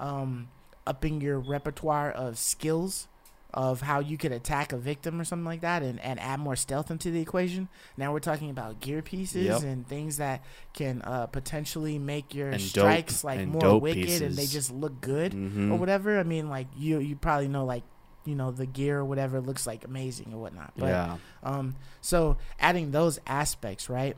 um, 0.00 0.48
upping 0.86 1.20
your 1.20 1.38
repertoire 1.38 2.10
of 2.10 2.36
skills 2.38 3.06
of 3.52 3.80
how 3.80 3.98
you 3.98 4.16
could 4.16 4.30
attack 4.30 4.72
a 4.72 4.76
victim 4.76 5.20
or 5.20 5.24
something 5.24 5.44
like 5.44 5.60
that 5.62 5.82
and, 5.82 5.98
and 6.00 6.20
add 6.20 6.38
more 6.38 6.54
stealth 6.54 6.88
into 6.88 7.10
the 7.10 7.20
equation. 7.20 7.68
Now 7.96 8.12
we're 8.12 8.20
talking 8.20 8.48
about 8.48 8.80
gear 8.80 9.02
pieces 9.02 9.44
Yep. 9.46 9.62
and 9.64 9.86
things 9.88 10.18
that 10.18 10.44
can 10.72 11.02
uh, 11.02 11.26
potentially 11.26 11.98
make 11.98 12.32
your 12.32 12.50
And 12.50 12.60
dope- 12.60 12.68
strikes 12.70 13.24
like 13.24 13.44
more 13.48 13.60
dope 13.60 13.82
wicked 13.82 14.22
and 14.22 14.36
they 14.36 14.46
just 14.46 14.70
look 14.72 15.00
good 15.00 15.32
Mhm. 15.32 15.72
or 15.72 15.76
whatever. 15.78 16.18
I 16.20 16.22
mean, 16.22 16.48
like 16.48 16.68
you 16.76 16.98
you 17.00 17.16
probably 17.16 17.48
know 17.48 17.64
like 17.64 17.82
you 18.24 18.36
know 18.36 18.52
the 18.52 18.66
gear 18.66 19.00
or 19.00 19.04
whatever 19.04 19.40
looks 19.40 19.66
like 19.66 19.84
amazing 19.84 20.32
or 20.32 20.38
whatnot. 20.40 20.72
But 20.76 20.86
yeah. 20.90 21.16
um, 21.42 21.74
so 22.00 22.36
adding 22.60 22.92
those 22.92 23.18
aspects, 23.26 23.90
right? 23.90 24.16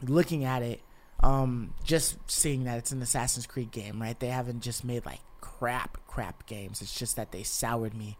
Looking 0.00 0.44
at 0.44 0.62
it, 0.62 0.80
um, 1.22 1.74
just 1.84 2.16
seeing 2.30 2.64
that 2.64 2.78
it's 2.78 2.92
an 2.92 3.02
Assassin's 3.02 3.46
Creed 3.46 3.70
game, 3.70 4.00
right? 4.00 4.18
They 4.18 4.28
haven't 4.28 4.60
just 4.60 4.84
made 4.84 5.04
like 5.04 5.20
crap, 5.40 5.98
crap 6.06 6.46
games. 6.46 6.80
It's 6.82 6.96
just 6.98 7.16
that 7.16 7.32
they 7.32 7.42
soured 7.42 7.94
me 7.94 8.16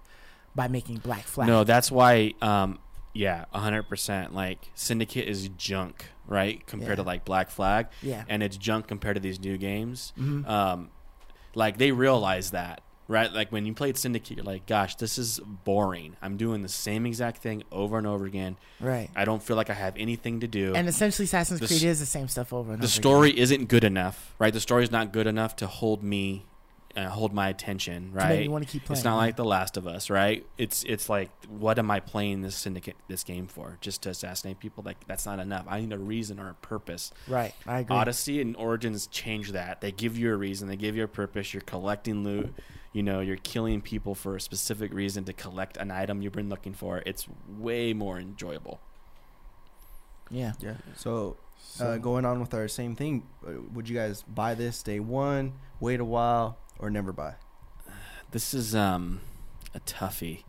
by 0.54 0.68
making 0.68 0.96
Black 0.98 1.22
Flag. 1.24 1.46
No, 1.48 1.64
that's 1.64 1.90
why. 1.90 2.34
Um, 2.42 2.78
yeah, 3.14 3.44
hundred 3.52 3.84
percent. 3.88 4.34
Like 4.34 4.70
Syndicate 4.74 5.28
is 5.28 5.48
junk, 5.50 6.06
right? 6.26 6.64
Compared 6.66 6.90
Yeah. 6.90 6.96
to 6.96 7.02
like 7.04 7.24
Black 7.24 7.50
Flag, 7.50 7.86
yeah, 8.02 8.24
and 8.28 8.42
it's 8.42 8.56
junk 8.56 8.86
compared 8.88 9.16
to 9.16 9.20
these 9.20 9.40
new 9.40 9.56
games. 9.56 10.12
Mhm. 10.18 10.46
Um, 10.48 10.90
like 11.54 11.78
they 11.78 11.92
realize 11.92 12.50
that, 12.50 12.80
right? 13.08 13.32
Like 13.32 13.50
when 13.50 13.66
you 13.66 13.72
played 13.72 13.96
Syndicate, 13.96 14.36
you're 14.36 14.44
like, 14.44 14.66
"Gosh, 14.66 14.94
this 14.96 15.18
is 15.18 15.40
boring. 15.40 16.16
I'm 16.22 16.36
doing 16.36 16.62
the 16.62 16.68
same 16.68 17.06
exact 17.06 17.38
thing 17.38 17.64
over 17.72 17.98
and 17.98 18.06
over 18.06 18.26
again. 18.26 18.56
right. 18.78 19.10
I 19.16 19.24
don't 19.24 19.42
feel 19.42 19.56
like 19.56 19.70
I 19.70 19.74
have 19.74 19.96
anything 19.96 20.40
to 20.40 20.46
do." 20.46 20.74
And 20.74 20.86
essentially, 20.88 21.24
Assassin's 21.24 21.60
The 21.60 21.66
Creed 21.66 21.82
is 21.82 21.98
the 21.98 22.06
same 22.06 22.28
stuff 22.28 22.52
over 22.52 22.72
and 22.72 22.82
the 22.82 22.84
over. 22.84 22.86
The 22.86 22.92
story 22.92 23.36
isn't 23.36 23.68
good 23.68 23.84
enough, 23.84 24.34
right? 24.38 24.52
The 24.52 24.60
story's 24.60 24.92
not 24.92 25.12
good 25.12 25.26
enough 25.26 25.56
to 25.56 25.66
hold 25.66 26.02
me, 26.02 26.44
uh, 26.96 27.08
hold 27.08 27.32
my 27.32 27.48
attention, 27.48 28.10
again, 28.10 28.12
right? 28.12 28.40
me 28.40 28.48
want 28.48 28.66
to 28.66 28.70
keep 28.70 28.84
playing. 28.84 28.98
It's 28.98 29.04
not 29.04 29.12
yeah. 29.12 29.16
like 29.16 29.36
The 29.36 29.44
Last 29.44 29.78
of 29.78 29.86
Us, 29.86 30.10
right? 30.10 30.46
It's 30.58 30.84
it's 30.84 31.08
like, 31.08 31.30
what 31.46 31.78
am 31.78 31.90
I 31.90 32.00
playing 32.00 32.42
this 32.42 32.56
syndicate 32.56 32.96
this 33.08 33.24
game 33.24 33.46
for? 33.46 33.78
Just 33.80 34.02
to 34.02 34.10
assassinate 34.10 34.58
people? 34.58 34.84
Like 34.84 35.06
that's 35.06 35.24
not 35.24 35.38
enough. 35.38 35.64
I 35.66 35.80
need 35.80 35.94
a 35.94 35.98
reason 35.98 36.38
or 36.38 36.50
a 36.50 36.54
purpose. 36.54 37.10
right. 37.26 37.54
I 37.66 37.80
agree. 37.80 37.96
Odyssey 37.96 38.42
and 38.42 38.54
Origins 38.56 39.06
change 39.06 39.52
that. 39.52 39.80
They 39.80 39.92
give 39.92 40.18
you 40.18 40.30
a 40.30 40.36
reason. 40.36 40.68
They 40.68 40.76
give 40.76 40.94
you 40.94 41.04
a 41.04 41.08
purpose. 41.08 41.54
You're 41.54 41.62
collecting 41.62 42.22
loot. 42.22 42.54
You 42.98 43.04
know, 43.04 43.20
you're 43.20 43.36
killing 43.36 43.80
people 43.80 44.16
for 44.16 44.34
a 44.34 44.40
specific 44.40 44.92
reason 44.92 45.22
to 45.26 45.32
collect 45.32 45.76
an 45.76 45.92
item 45.92 46.20
you've 46.20 46.32
been 46.32 46.48
looking 46.48 46.72
for. 46.74 47.00
It's 47.06 47.28
way 47.48 47.92
more 47.92 48.18
enjoyable. 48.18 48.80
yeah. 50.32 50.54
Yeah. 50.58 50.78
So, 50.96 51.36
So, 51.62 51.86
uh, 51.86 51.98
going 51.98 52.24
on 52.24 52.40
with 52.40 52.52
our 52.54 52.66
same 52.66 52.96
thing, 52.96 53.22
uh, 53.46 53.52
would 53.72 53.88
you 53.88 53.94
guys 53.94 54.22
buy 54.22 54.54
this 54.54 54.82
day 54.82 54.98
one, 54.98 55.52
wait 55.78 56.00
a 56.00 56.04
while, 56.04 56.58
or 56.80 56.90
never 56.90 57.12
buy? 57.12 57.34
This 58.32 58.52
is 58.52 58.74
um 58.74 59.20
a 59.76 59.78
toughie. 59.78 60.42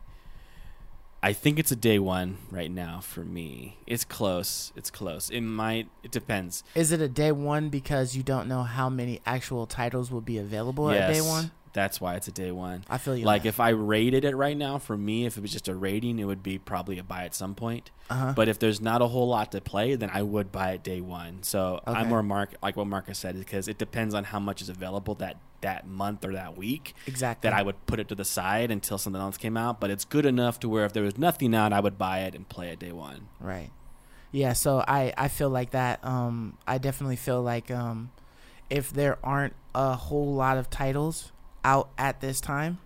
I 1.22 1.32
think 1.32 1.58
it's 1.60 1.70
a 1.70 1.76
day 1.76 2.00
one 2.00 2.38
right 2.50 2.70
now 2.70 2.98
for 3.00 3.24
me. 3.24 3.76
It's 3.86 4.04
close. 4.04 4.72
It's 4.74 4.90
close. 4.90 5.30
It 5.30 5.42
might. 5.42 5.86
It 6.02 6.10
depends. 6.10 6.64
is 6.74 6.90
it 6.90 7.00
a 7.00 7.08
day 7.08 7.30
one 7.30 7.68
because 7.68 8.16
you 8.16 8.24
don't 8.24 8.48
know 8.48 8.64
how 8.64 8.88
many 8.90 9.20
actual 9.24 9.66
titles 9.68 10.10
will 10.10 10.20
be 10.32 10.36
available 10.38 10.90
at 10.90 11.12
day 11.12 11.20
one? 11.20 11.52
That's 11.72 12.00
why 12.00 12.16
it's 12.16 12.26
a 12.26 12.32
day 12.32 12.50
one. 12.50 12.84
I 12.90 12.98
feel 12.98 13.16
you. 13.16 13.24
Like 13.24 13.44
if 13.46 13.60
I 13.60 13.68
rated 13.70 14.24
it 14.24 14.34
right 14.34 14.56
now, 14.56 14.78
for 14.78 14.96
me, 14.96 15.24
if 15.26 15.36
it 15.36 15.40
was 15.40 15.52
just 15.52 15.68
a 15.68 15.74
rating, 15.74 16.18
it 16.18 16.24
would 16.24 16.42
be 16.42 16.58
probably 16.58 16.98
a 16.98 17.04
buy 17.04 17.24
at 17.24 17.34
some 17.34 17.54
point. 17.54 17.90
uh-huh. 18.10 18.32
But 18.34 18.48
if 18.48 18.58
there's 18.58 18.80
not 18.80 19.02
a 19.02 19.06
whole 19.06 19.28
lot 19.28 19.52
to 19.52 19.60
play, 19.60 19.94
then 19.94 20.10
I 20.12 20.22
would 20.22 20.50
buy 20.50 20.72
it 20.72 20.82
day 20.82 21.00
one. 21.00 21.42
So 21.42 21.80
Okay. 21.86 21.98
I'm 21.98 22.08
more 22.08 22.22
Mark, 22.22 22.54
like 22.62 22.76
what 22.76 22.86
Marcus 22.88 23.18
said, 23.18 23.38
because 23.38 23.68
it 23.68 23.78
depends 23.78 24.14
on 24.14 24.24
how 24.24 24.40
much 24.40 24.60
is 24.62 24.68
available 24.68 25.14
that 25.16 25.36
that 25.60 25.86
month 25.86 26.24
or 26.24 26.32
that 26.32 26.56
week. 26.56 26.94
exactly. 27.06 27.48
That 27.48 27.56
I 27.56 27.62
would 27.62 27.84
put 27.86 28.00
it 28.00 28.08
to 28.08 28.14
the 28.14 28.24
side 28.24 28.70
until 28.70 28.96
something 28.98 29.20
else 29.20 29.36
came 29.36 29.56
out. 29.58 29.78
But 29.78 29.90
it's 29.90 30.04
good 30.06 30.24
enough 30.26 30.58
to 30.60 30.68
where 30.68 30.86
if 30.86 30.92
there 30.94 31.02
was 31.02 31.18
nothing 31.18 31.54
out, 31.54 31.72
I 31.72 31.80
would 31.80 31.98
buy 31.98 32.20
it 32.20 32.34
and 32.34 32.48
play 32.48 32.70
it 32.70 32.78
day 32.78 32.92
one. 32.92 33.28
Right. 33.38 33.70
Yeah, 34.32 34.54
so 34.54 34.82
I 34.86 35.12
I 35.18 35.28
feel 35.28 35.50
like 35.50 35.70
that 35.72 36.04
um 36.04 36.56
I 36.66 36.78
definitely 36.78 37.16
feel 37.16 37.42
like 37.42 37.70
um 37.70 38.10
if 38.70 38.90
there 38.92 39.18
aren't 39.22 39.54
a 39.74 39.94
whole 39.96 40.34
lot 40.34 40.56
of 40.56 40.70
titles 40.70 41.30
out 41.64 41.90
at 41.98 42.20
this 42.20 42.40
time, 42.40 42.78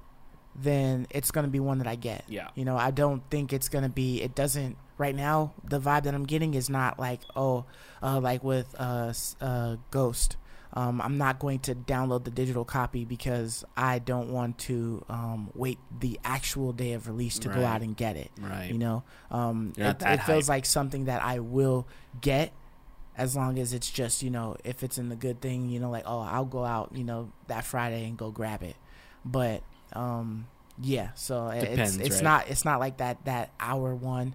then 0.54 1.06
it's 1.10 1.30
going 1.30 1.44
to 1.44 1.50
be 1.50 1.60
one 1.60 1.78
that 1.78 1.86
I 1.86 1.96
get. 1.96 2.24
Yeah. 2.28 2.48
You 2.54 2.64
know, 2.64 2.76
I 2.76 2.90
don't 2.90 3.22
think 3.30 3.52
it's 3.52 3.68
going 3.68 3.84
to 3.84 3.90
be 3.90 4.22
it 4.22 4.34
doesn't 4.34 4.76
right 4.96 5.14
now 5.14 5.52
the 5.64 5.80
vibe 5.80 6.04
that 6.04 6.14
I'm 6.14 6.24
getting 6.24 6.54
is 6.54 6.70
not 6.70 7.00
like 7.00 7.20
oh 7.34 7.64
uh 8.00 8.20
like 8.20 8.44
with 8.44 8.74
uh 8.78 9.12
uh 9.40 9.76
Ghost. 9.90 10.36
Um, 10.76 11.00
I'm 11.00 11.18
not 11.18 11.38
going 11.38 11.60
to 11.60 11.74
download 11.76 12.24
the 12.24 12.32
digital 12.32 12.64
copy 12.64 13.04
because 13.04 13.64
I 13.76 14.00
don't 14.00 14.30
want 14.30 14.58
to 14.58 15.04
um, 15.08 15.50
wait 15.54 15.78
the 16.00 16.18
actual 16.24 16.72
day 16.72 16.94
of 16.94 17.06
release 17.06 17.38
to 17.40 17.48
go 17.48 17.64
out 17.64 17.82
and 17.82 17.96
get 17.96 18.16
it 18.16 18.32
Right. 18.40 18.72
you 18.72 18.78
know 18.78 19.04
um 19.30 19.72
it, 19.76 20.02
it 20.02 20.22
feels 20.24 20.48
like 20.48 20.66
something 20.66 21.04
that 21.04 21.22
i 21.22 21.38
will 21.38 21.86
get 22.20 22.52
as 23.16 23.36
long 23.36 23.58
as 23.58 23.72
it's 23.72 23.90
just 23.90 24.22
you 24.22 24.30
know 24.30 24.56
if 24.64 24.82
it's 24.82 24.98
in 24.98 25.08
the 25.08 25.16
good 25.16 25.40
thing 25.40 25.68
you 25.68 25.78
know 25.80 25.90
like 25.90 26.04
oh 26.06 26.20
i'll 26.20 26.44
go 26.44 26.64
out 26.64 26.90
you 26.94 27.04
know 27.04 27.30
that 27.46 27.64
friday 27.64 28.04
and 28.06 28.16
go 28.16 28.30
grab 28.30 28.62
it 28.62 28.76
but 29.24 29.62
um 29.92 30.46
yeah 30.80 31.10
so 31.14 31.50
Depends, 31.58 31.96
it's 31.96 32.06
it's 32.08 32.16
right? 32.16 32.24
not 32.24 32.48
it's 32.50 32.64
not 32.64 32.80
like 32.80 32.96
that 32.96 33.24
that 33.24 33.50
hour 33.60 33.94
one 33.94 34.34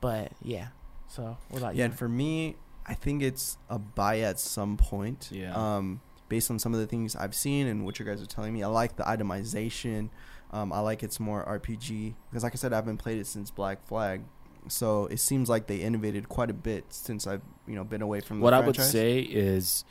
but 0.00 0.32
yeah 0.42 0.68
so 1.08 1.36
what 1.48 1.58
about 1.58 1.74
Yeah, 1.74 1.78
you 1.78 1.84
and 1.86 1.98
for 1.98 2.08
me, 2.08 2.56
I 2.86 2.94
think 2.94 3.22
it's 3.22 3.56
a 3.70 3.78
buy 3.78 4.20
at 4.20 4.38
some 4.38 4.76
point. 4.76 5.28
Yeah. 5.32 5.54
Um, 5.54 6.00
based 6.28 6.50
on 6.50 6.58
some 6.58 6.74
of 6.74 6.80
the 6.80 6.86
things 6.86 7.16
I've 7.16 7.34
seen 7.34 7.66
and 7.66 7.84
what 7.84 7.98
you 7.98 8.04
guys 8.04 8.20
are 8.22 8.26
telling 8.26 8.52
me, 8.52 8.62
I 8.62 8.66
like 8.66 8.96
the 8.96 9.04
itemization. 9.04 10.10
Um, 10.52 10.70
I 10.72 10.80
like 10.80 11.02
it's 11.02 11.18
more 11.18 11.44
RPG 11.46 12.14
because, 12.30 12.42
like 12.42 12.52
I 12.52 12.56
said, 12.56 12.72
I 12.72 12.76
haven't 12.76 12.98
played 12.98 13.18
it 13.18 13.26
since 13.26 13.50
Black 13.50 13.86
Flag, 13.86 14.22
so 14.68 15.06
it 15.06 15.20
seems 15.20 15.48
like 15.48 15.66
they 15.66 15.78
innovated 15.78 16.28
quite 16.28 16.50
a 16.50 16.54
bit 16.54 16.84
since 16.90 17.26
I've 17.26 17.42
you 17.66 17.74
know 17.74 17.84
been 17.84 18.02
away 18.02 18.20
from. 18.20 18.40
what 18.40 18.50
the 18.50 18.56
I 18.56 18.60
would 18.60 18.76
say 18.76 19.20
is, 19.20 19.84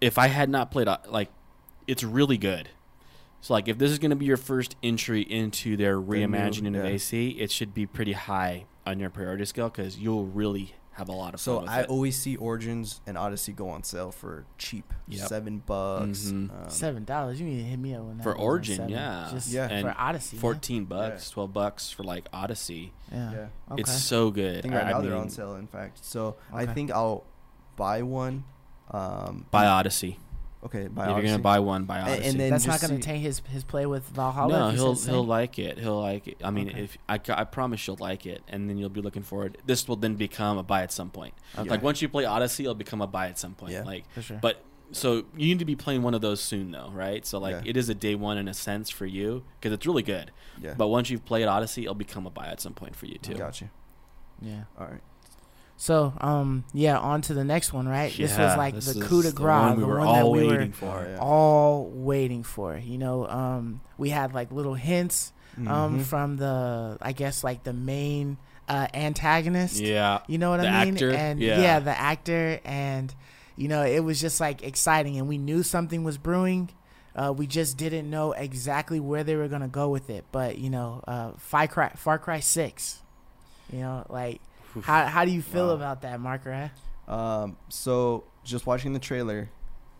if 0.00 0.18
I 0.18 0.28
had 0.28 0.48
not 0.48 0.70
played, 0.70 0.88
uh, 0.88 0.98
like, 1.08 1.30
it's 1.86 2.04
really 2.04 2.38
good. 2.38 2.70
So, 3.40 3.54
like, 3.54 3.68
if 3.68 3.78
this 3.78 3.90
is 3.90 3.98
going 3.98 4.10
to 4.10 4.16
be 4.16 4.26
your 4.26 4.36
first 4.36 4.76
entry 4.82 5.22
into 5.22 5.76
their 5.76 5.96
new- 5.96 6.26
reimagining 6.26 6.78
of. 6.78 6.84
AC, 6.84 7.30
it 7.30 7.50
should 7.50 7.72
be 7.72 7.86
pretty 7.86 8.12
high 8.12 8.66
on 8.86 8.98
your 8.98 9.10
priority 9.10 9.44
scale 9.44 9.68
because 9.68 9.98
you'll 9.98 10.26
really 10.26 10.74
have 11.00 11.08
a 11.08 11.12
lot 11.12 11.34
of 11.34 11.40
fun 11.40 11.64
So 11.64 11.66
I 11.66 11.80
it. 11.80 11.88
always 11.88 12.16
see 12.16 12.36
Origins 12.36 13.00
and 13.06 13.18
Odyssey 13.18 13.52
go 13.52 13.68
on 13.70 13.82
sale 13.82 14.12
for 14.12 14.44
cheap, 14.58 14.92
Yep. 15.08 15.28
seven 15.28 15.58
bucks. 15.66 16.26
Mhm. 16.26 16.50
Um, 16.50 16.70
seven 16.70 17.04
dollars 17.04 17.40
you 17.40 17.46
need 17.46 17.56
to 17.58 17.64
hit 17.64 17.78
me 17.78 17.94
up 17.94 18.04
when 18.04 18.18
that 18.18 18.22
For 18.22 18.34
goes 18.34 18.42
Origin, 18.42 18.76
seven. 18.76 18.90
yeah. 18.92 19.28
just 19.32 19.48
Yeah. 19.50 19.66
And 19.68 19.86
for 19.88 19.94
odyssey 19.98 20.36
man. 20.36 20.40
14 20.42 20.84
bucks, 20.84 21.30
12 21.30 21.52
bucks 21.52 21.90
for 21.90 22.04
like 22.04 22.28
Odyssey. 22.32 22.92
yeah, 23.10 23.32
Yeah. 23.32 23.46
okay 23.72 23.80
It's 23.80 23.92
so 23.92 24.30
good. 24.30 24.58
I 24.58 24.60
think 24.62 24.74
right 24.74 24.86
I 24.86 24.90
now 24.92 25.00
they're 25.00 25.16
on 25.16 25.28
sale. 25.30 25.54
In 25.56 25.66
fact, 25.66 26.04
so 26.04 26.36
I 26.52 26.66
think 26.66 26.90
I'll 26.92 27.24
buy 27.76 28.02
one. 28.02 28.44
Um, 28.90 29.46
Buy 29.50 29.66
Odyssey. 29.66 30.18
Okay, 30.64 30.88
buy 30.88 31.04
if 31.04 31.10
you're 31.10 31.22
going 31.22 31.36
to 31.36 31.42
buy 31.42 31.58
one, 31.58 31.84
buy 31.84 31.98
And- 32.00 32.08
Odyssey. 32.08 32.28
and 32.28 32.40
then 32.40 32.50
that's 32.50 32.66
not 32.66 32.80
going 32.80 32.90
to 32.90 32.96
see- 32.96 33.02
taint 33.02 33.22
his 33.22 33.40
his 33.50 33.64
play 33.64 33.86
with 33.86 34.04
valhalla 34.08 34.58
no, 34.58 34.68
he 34.70 34.76
he'll 34.76 34.94
says 34.94 35.06
he'll 35.06 35.24
like 35.26 35.58
it. 35.58 35.78
He'll 35.78 36.00
like 36.00 36.28
it. 36.28 36.38
I 36.44 36.50
mean, 36.50 36.68
Okay. 36.70 36.82
if 36.84 36.98
I, 37.08 37.18
I 37.28 37.44
promise 37.44 37.86
you'll 37.86 37.96
like 38.00 38.26
it, 38.26 38.42
and 38.48 38.68
then 38.68 38.76
you'll 38.78 38.88
be 38.88 39.00
looking 39.00 39.22
forward. 39.22 39.58
This 39.66 39.86
will 39.88 39.96
then 39.96 40.14
become 40.16 40.58
a 40.58 40.62
buy 40.62 40.82
at 40.82 40.92
some 40.92 41.10
point. 41.10 41.34
Okay. 41.58 41.68
Like 41.68 41.82
once 41.82 42.02
you 42.02 42.08
play 42.08 42.24
Odyssey, 42.24 42.64
it'll 42.64 42.74
become 42.74 43.00
a 43.00 43.06
buy 43.06 43.28
at 43.28 43.38
some 43.38 43.54
point. 43.54 43.72
Yeah. 43.72 43.84
Like, 43.84 44.10
for 44.12 44.22
sure 44.22 44.38
but 44.40 44.62
so 44.92 45.18
you 45.36 45.46
need 45.46 45.60
to 45.60 45.64
be 45.64 45.76
playing 45.76 46.02
one 46.02 46.14
of 46.14 46.20
those 46.20 46.40
soon, 46.40 46.72
though, 46.72 46.90
right? 46.92 47.24
So 47.24 47.38
like, 47.38 47.64
Yeah. 47.64 47.70
it 47.70 47.76
is 47.76 47.88
a 47.88 47.94
day 47.94 48.16
one 48.16 48.38
in 48.38 48.48
a 48.48 48.54
sense 48.54 48.90
for 48.90 49.06
you 49.06 49.44
because 49.60 49.72
it's 49.72 49.86
really 49.86 50.02
good. 50.02 50.32
Yeah. 50.60 50.74
But 50.76 50.88
once 50.88 51.10
you've 51.10 51.24
played 51.24 51.46
Odyssey, 51.46 51.82
it'll 51.82 51.94
become 51.94 52.26
a 52.26 52.30
buy 52.30 52.48
at 52.48 52.60
some 52.60 52.74
point 52.74 52.96
for 52.96 53.06
you 53.06 53.16
too. 53.18 53.34
Got 53.34 53.60
you. 53.60 53.70
Yeah. 54.42 54.64
All 54.78 54.86
right. 54.88 55.00
So, 55.82 56.12
um, 56.20 56.64
yeah, 56.74 56.98
on 56.98 57.22
to 57.22 57.32
the 57.32 57.42
next 57.42 57.72
one, 57.72 57.88
right? 57.88 58.12
this 58.14 58.36
was 58.36 58.54
like 58.58 58.74
this 58.74 58.92
the 58.92 59.00
coup 59.00 59.22
de 59.22 59.30
the 59.30 59.34
grace, 59.34 59.46
one 59.62 59.76
we 59.76 59.80
the 59.82 59.88
were 59.88 59.98
one 60.00 60.08
all 60.08 60.14
that 60.14 60.26
we 60.28 60.46
waiting 60.46 60.68
were 60.68 60.74
for. 60.74 61.06
yeah. 61.08 61.18
all 61.18 61.84
waiting 61.86 62.42
for. 62.42 62.76
You 62.76 62.98
know, 62.98 63.26
um, 63.26 63.80
we 63.96 64.10
had 64.10 64.34
like 64.34 64.52
little 64.52 64.74
hints 64.74 65.32
um, 65.56 66.00
Mhm. 66.00 66.02
from 66.02 66.36
the, 66.36 66.98
I 67.00 67.12
guess, 67.12 67.42
like 67.42 67.64
the 67.64 67.72
main 67.72 68.36
uh, 68.68 68.88
antagonist. 68.92 69.80
Yeah. 69.80 70.20
You 70.26 70.36
know 70.36 70.50
what 70.50 70.60
The 70.60 70.68
I 70.68 70.84
mean? 70.84 70.94
actor? 70.96 71.10
And 71.12 71.40
Yeah. 71.40 71.80
the 71.80 71.98
actor, 71.98 72.60
and 72.62 73.14
you 73.56 73.68
know, 73.68 73.82
it 73.82 74.00
was 74.00 74.20
just 74.20 74.38
like 74.38 74.62
exciting, 74.62 75.16
and 75.16 75.28
we 75.28 75.38
knew 75.38 75.62
something 75.62 76.04
was 76.04 76.18
brewing. 76.18 76.68
Uh, 77.16 77.32
we 77.34 77.46
just 77.46 77.78
didn't 77.78 78.08
know 78.10 78.32
exactly 78.32 79.00
where 79.00 79.24
they 79.24 79.34
were 79.34 79.48
gonna 79.48 79.66
go 79.66 79.88
with 79.88 80.10
it. 80.10 80.26
But 80.30 80.58
you 80.58 80.68
know, 80.68 81.02
uh, 81.08 81.30
Far 81.38 81.66
Cry, 81.68 81.88
Far 81.96 82.18
Cry 82.18 82.40
Six. 82.40 83.00
You 83.72 83.80
know, 83.80 84.04
like 84.10 84.40
how 84.82 85.06
how 85.06 85.24
do 85.24 85.30
you 85.30 85.42
feel 85.42 85.68
Wow. 85.68 85.74
about 85.74 86.02
that, 86.02 86.20
Marker? 86.20 86.70
Um, 87.08 87.56
so 87.68 88.24
just 88.44 88.66
watching 88.66 88.92
the 88.92 88.98
trailer, 89.00 89.50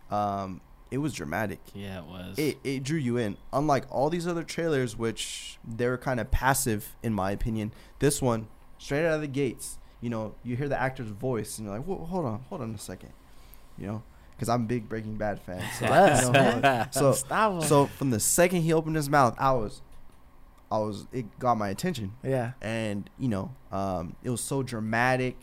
um, 0.09 0.61
it 0.89 0.97
was 0.97 1.13
dramatic. 1.13 1.59
Yeah, 1.73 1.99
it 1.99 2.05
was. 2.05 2.37
It 2.39 2.57
it 2.63 2.83
drew 2.83 2.97
you 2.99 3.17
in. 3.17 3.37
Unlike 3.53 3.85
all 3.89 4.09
these 4.09 4.27
other 4.27 4.43
trailers, 4.43 4.97
which 4.97 5.57
they 5.67 5.87
were 5.87 5.97
kind 5.97 6.19
of 6.19 6.31
passive 6.31 6.95
in 7.03 7.13
my 7.13 7.31
opinion. 7.31 7.73
This 7.99 8.21
one, 8.21 8.47
straight 8.77 9.05
out 9.05 9.15
of 9.15 9.21
the 9.21 9.27
gates, 9.27 9.77
you 10.01 10.09
know, 10.09 10.35
you 10.43 10.55
hear 10.55 10.67
the 10.69 10.79
actor's 10.79 11.09
voice, 11.09 11.57
and 11.57 11.67
you're 11.67 11.77
like, 11.77 11.85
Whoa, 11.85 12.05
hold 12.05 12.25
on, 12.25 12.41
hold 12.49 12.61
on 12.61 12.73
a 12.73 12.77
second, 12.77 13.11
you 13.77 13.87
know, 13.87 14.03
because 14.31 14.49
I'm 14.49 14.63
a 14.63 14.65
big 14.65 14.89
Breaking 14.89 15.15
Bad 15.15 15.39
fan. 15.41 15.63
So, 15.79 15.85
Yes, 15.85 16.25
you 16.25 16.31
know, 16.33 16.87
so 16.91 17.13
so 17.61 17.85
from 17.87 18.09
the 18.09 18.19
second 18.19 18.61
he 18.61 18.73
opened 18.73 18.95
his 18.97 19.09
mouth, 19.09 19.35
I 19.39 19.51
was, 19.53 19.81
I 20.71 20.77
was, 20.79 21.05
it 21.11 21.37
got 21.39 21.57
my 21.57 21.69
attention 21.69 22.13
yeah, 22.23 22.51
and 22.61 23.09
you 23.19 23.27
know 23.27 23.53
um, 23.71 24.15
it 24.23 24.29
was 24.29 24.41
so 24.41 24.63
dramatic 24.63 25.37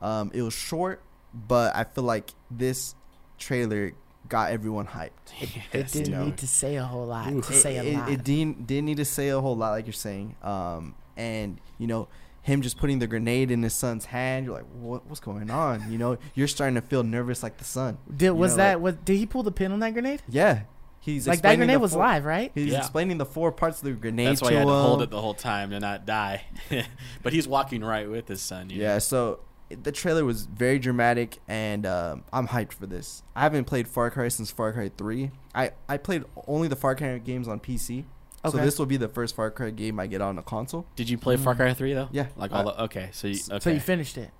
um, 0.00 0.30
it 0.32 0.42
was 0.42 0.54
short 0.54 1.02
but 1.34 1.74
i 1.76 1.84
feel 1.84 2.04
like 2.04 2.30
this 2.50 2.94
trailer 3.38 3.92
got 4.28 4.50
everyone 4.52 4.86
hyped 4.86 5.10
it 5.40 5.48
Yes, 5.74 5.92
didn't 5.92 6.12
dude. 6.14 6.24
need 6.26 6.36
to 6.38 6.46
say 6.46 6.76
a 6.76 6.84
whole 6.84 7.06
lot 7.06 7.32
Ooh. 7.32 7.40
to 7.42 7.52
say 7.52 7.76
a 7.78 7.82
it, 7.82 7.96
lot. 7.96 8.08
it, 8.08 8.12
it 8.14 8.24
didn't, 8.24 8.66
didn't 8.66 8.84
need 8.86 8.96
to 8.98 9.04
say 9.04 9.28
a 9.28 9.40
whole 9.40 9.56
lot 9.56 9.70
like 9.72 9.86
you're 9.86 9.92
saying 9.92 10.36
um, 10.42 10.94
and 11.16 11.60
you 11.78 11.86
know 11.86 12.08
him 12.42 12.62
just 12.62 12.78
putting 12.78 12.98
the 13.00 13.06
grenade 13.06 13.50
in 13.50 13.62
his 13.62 13.74
son's 13.74 14.06
hand 14.06 14.46
you're 14.46 14.54
like 14.54 14.64
what, 14.72 15.04
what's 15.06 15.20
going 15.20 15.50
on 15.50 15.90
you 15.90 15.98
know 15.98 16.16
you're 16.34 16.48
starting 16.48 16.74
to 16.74 16.80
feel 16.82 17.02
nervous 17.02 17.42
like 17.42 17.58
the 17.58 17.64
son 17.64 17.98
did 18.16 18.26
you 18.26 18.34
was 18.34 18.52
know, 18.52 18.56
that 18.58 18.74
like- 18.74 18.82
was 18.82 18.94
did 19.04 19.16
he 19.16 19.26
pull 19.26 19.42
the 19.42 19.52
pin 19.52 19.72
on 19.72 19.80
that 19.80 19.92
grenade? 19.92 20.22
yeah 20.28 20.62
he's 21.00 21.26
Like 21.26 21.42
that 21.42 21.56
grenade 21.56 21.78
was 21.78 21.92
four- 21.92 22.00
live, 22.00 22.24
right? 22.24 22.52
he's 22.54 22.72
Yeah. 22.72 22.78
explaining 22.78 23.18
the 23.18 23.26
four 23.26 23.50
parts 23.52 23.78
of 23.78 23.84
the 23.84 23.92
grenade 23.92 24.28
That's 24.28 24.42
why 24.42 24.48
to 24.50 24.54
he 24.54 24.58
had 24.58 24.66
to 24.66 24.72
hold 24.72 25.02
it 25.02 25.10
the 25.10 25.20
whole 25.20 25.34
time 25.34 25.70
to 25.70 25.80
not 25.80 26.06
die. 26.06 26.42
but 27.22 27.32
he's 27.32 27.48
walking 27.48 27.82
right 27.82 28.08
with 28.08 28.28
his 28.28 28.40
son. 28.42 28.70
you 28.70 28.78
know? 28.78 28.84
Yeah, 28.84 28.98
so 28.98 29.40
the 29.70 29.92
trailer 29.92 30.24
was 30.24 30.46
very 30.46 30.78
dramatic, 30.80 31.38
and 31.46 31.86
um, 31.86 32.24
I'm 32.32 32.48
hyped 32.48 32.72
for 32.72 32.86
this. 32.86 33.22
I 33.36 33.42
haven't 33.42 33.64
played 33.66 33.86
Far 33.86 34.10
Cry 34.10 34.28
since 34.28 34.50
Far 34.50 34.72
Cry 34.72 34.90
3. 34.96 35.30
I, 35.54 35.70
I 35.88 35.96
played 35.96 36.24
only 36.48 36.66
the 36.68 36.74
Far 36.76 36.94
Cry 36.96 37.18
games 37.18 37.46
on 37.48 37.60
PC. 37.60 38.04
Okay. 38.44 38.56
So 38.56 38.64
this 38.64 38.78
will 38.78 38.86
be 38.86 38.96
the 38.96 39.08
first 39.08 39.36
Far 39.36 39.50
Cry 39.50 39.70
game 39.70 40.00
I 40.00 40.06
get 40.06 40.20
on 40.22 40.38
a 40.38 40.42
console. 40.42 40.86
Did 40.96 41.08
you 41.10 41.18
play 41.18 41.36
Far 41.36 41.52
Mm. 41.54 41.56
Cry 41.58 41.74
Three 41.74 41.92
though? 41.92 42.08
Yeah, 42.10 42.26
Like 42.36 42.52
I- 42.52 42.56
all 42.58 42.64
the 42.64 42.82
okay. 42.84 43.10
So 43.12 43.28
you 43.28 43.38
okay. 43.50 43.58
So 43.60 43.70
you 43.70 43.80
finished 43.80 44.16
it, 44.18 44.30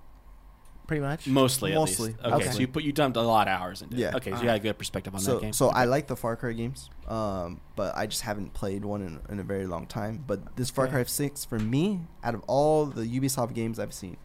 pretty 0.91 1.01
much. 1.01 1.25
mostly 1.27 1.71
at 1.71 1.75
Mostly. 1.75 2.07
least. 2.09 2.19
Okay, 2.25 2.35
Okay. 2.35 2.51
so 2.51 2.59
you 2.59 2.67
put 2.67 2.83
you 2.83 2.91
dumped 2.91 3.15
a 3.17 3.21
lot 3.21 3.47
of 3.47 3.59
hours 3.59 3.81
into 3.81 3.95
it. 3.95 3.99
Yeah. 3.99 4.15
Okay, 4.17 4.31
so 4.31 4.37
you 4.39 4.43
got 4.45 4.57
a 4.57 4.59
good 4.59 4.77
perspective 4.77 5.13
on 5.15 5.21
So 5.21 5.35
that 5.35 5.41
game. 5.41 5.53
so 5.53 5.69
I 5.69 5.85
like 5.85 6.07
the 6.07 6.15
Far 6.15 6.35
Cry 6.35 6.51
games, 6.53 6.89
um, 7.07 7.61
but 7.75 7.95
I 7.95 8.07
just 8.07 8.23
haven't 8.23 8.53
played 8.53 8.83
one 8.83 9.01
in, 9.01 9.19
in 9.29 9.39
a 9.39 9.43
very 9.43 9.65
long 9.67 9.85
time. 9.87 10.23
But 10.27 10.55
this 10.57 10.69
Far 10.69 10.85
Okay. 10.85 10.93
Cry 10.95 11.03
6 11.03 11.45
for 11.45 11.59
me, 11.59 12.01
out 12.23 12.35
of 12.35 12.41
all 12.47 12.85
the 12.85 13.03
Ubisoft 13.05 13.53
games 13.53 13.79
I've 13.79 13.93
seen, 13.93 14.17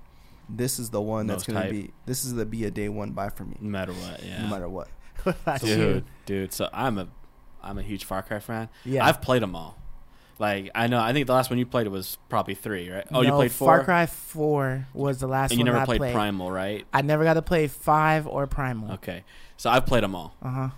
this 0.48 0.78
is 0.78 0.90
the 0.90 1.00
one 1.00 1.26
that's 1.26 1.44
going 1.44 1.62
to 1.62 1.70
be 1.70 1.90
this 2.06 2.24
is 2.24 2.34
the 2.34 2.44
be 2.46 2.64
a 2.64 2.70
day 2.70 2.88
one 2.88 3.12
buy 3.12 3.28
for 3.30 3.44
me, 3.44 3.56
no 3.60 3.70
matter 3.70 3.92
what. 3.92 4.22
Yeah. 4.24 4.42
no 4.42 4.48
matter 4.48 4.68
what. 4.68 4.88
What 5.44 5.60
dude, 5.60 5.78
you? 5.78 6.04
dude. 6.26 6.52
So 6.52 6.68
I'm 6.72 6.98
a 6.98 7.08
I'm 7.62 7.78
a 7.78 7.82
huge 7.82 8.04
Far 8.04 8.22
Cry 8.22 8.38
fan. 8.38 8.68
Yeah. 8.84 9.04
I've 9.06 9.20
played 9.22 9.42
them 9.42 9.56
all. 9.56 9.76
Like 10.38 10.70
I 10.74 10.86
know, 10.86 11.00
I 11.00 11.12
think 11.12 11.26
the 11.26 11.32
last 11.32 11.48
one 11.50 11.58
you 11.58 11.66
played 11.66 11.88
was 11.88 12.18
probably 12.28 12.54
three, 12.54 12.90
right? 12.90 13.06
Oh, 13.12 13.22
you 13.22 13.32
played 13.32 13.52
four, 13.52 13.68
Far 13.78 13.84
Cry 13.84 14.06
Four 14.06 14.86
was 14.92 15.18
the 15.18 15.26
last 15.26 15.50
and 15.50 15.58
you 15.58 15.64
one 15.64 15.72
never 15.72 15.82
I 15.82 15.84
played 15.86 15.98
played. 15.98 16.12
Primal, 16.14 16.50
right? 16.50 16.86
I 16.92 17.02
never 17.02 17.24
got 17.24 17.34
to 17.34 17.42
play 17.42 17.68
Five 17.68 18.26
or 18.26 18.46
Primal. 18.46 18.92
Okay, 18.94 19.24
so 19.56 19.70
I've 19.70 19.86
played 19.86 20.02
them 20.02 20.14
all. 20.14 20.34
Uh 20.42 20.50
huh. 20.50 20.68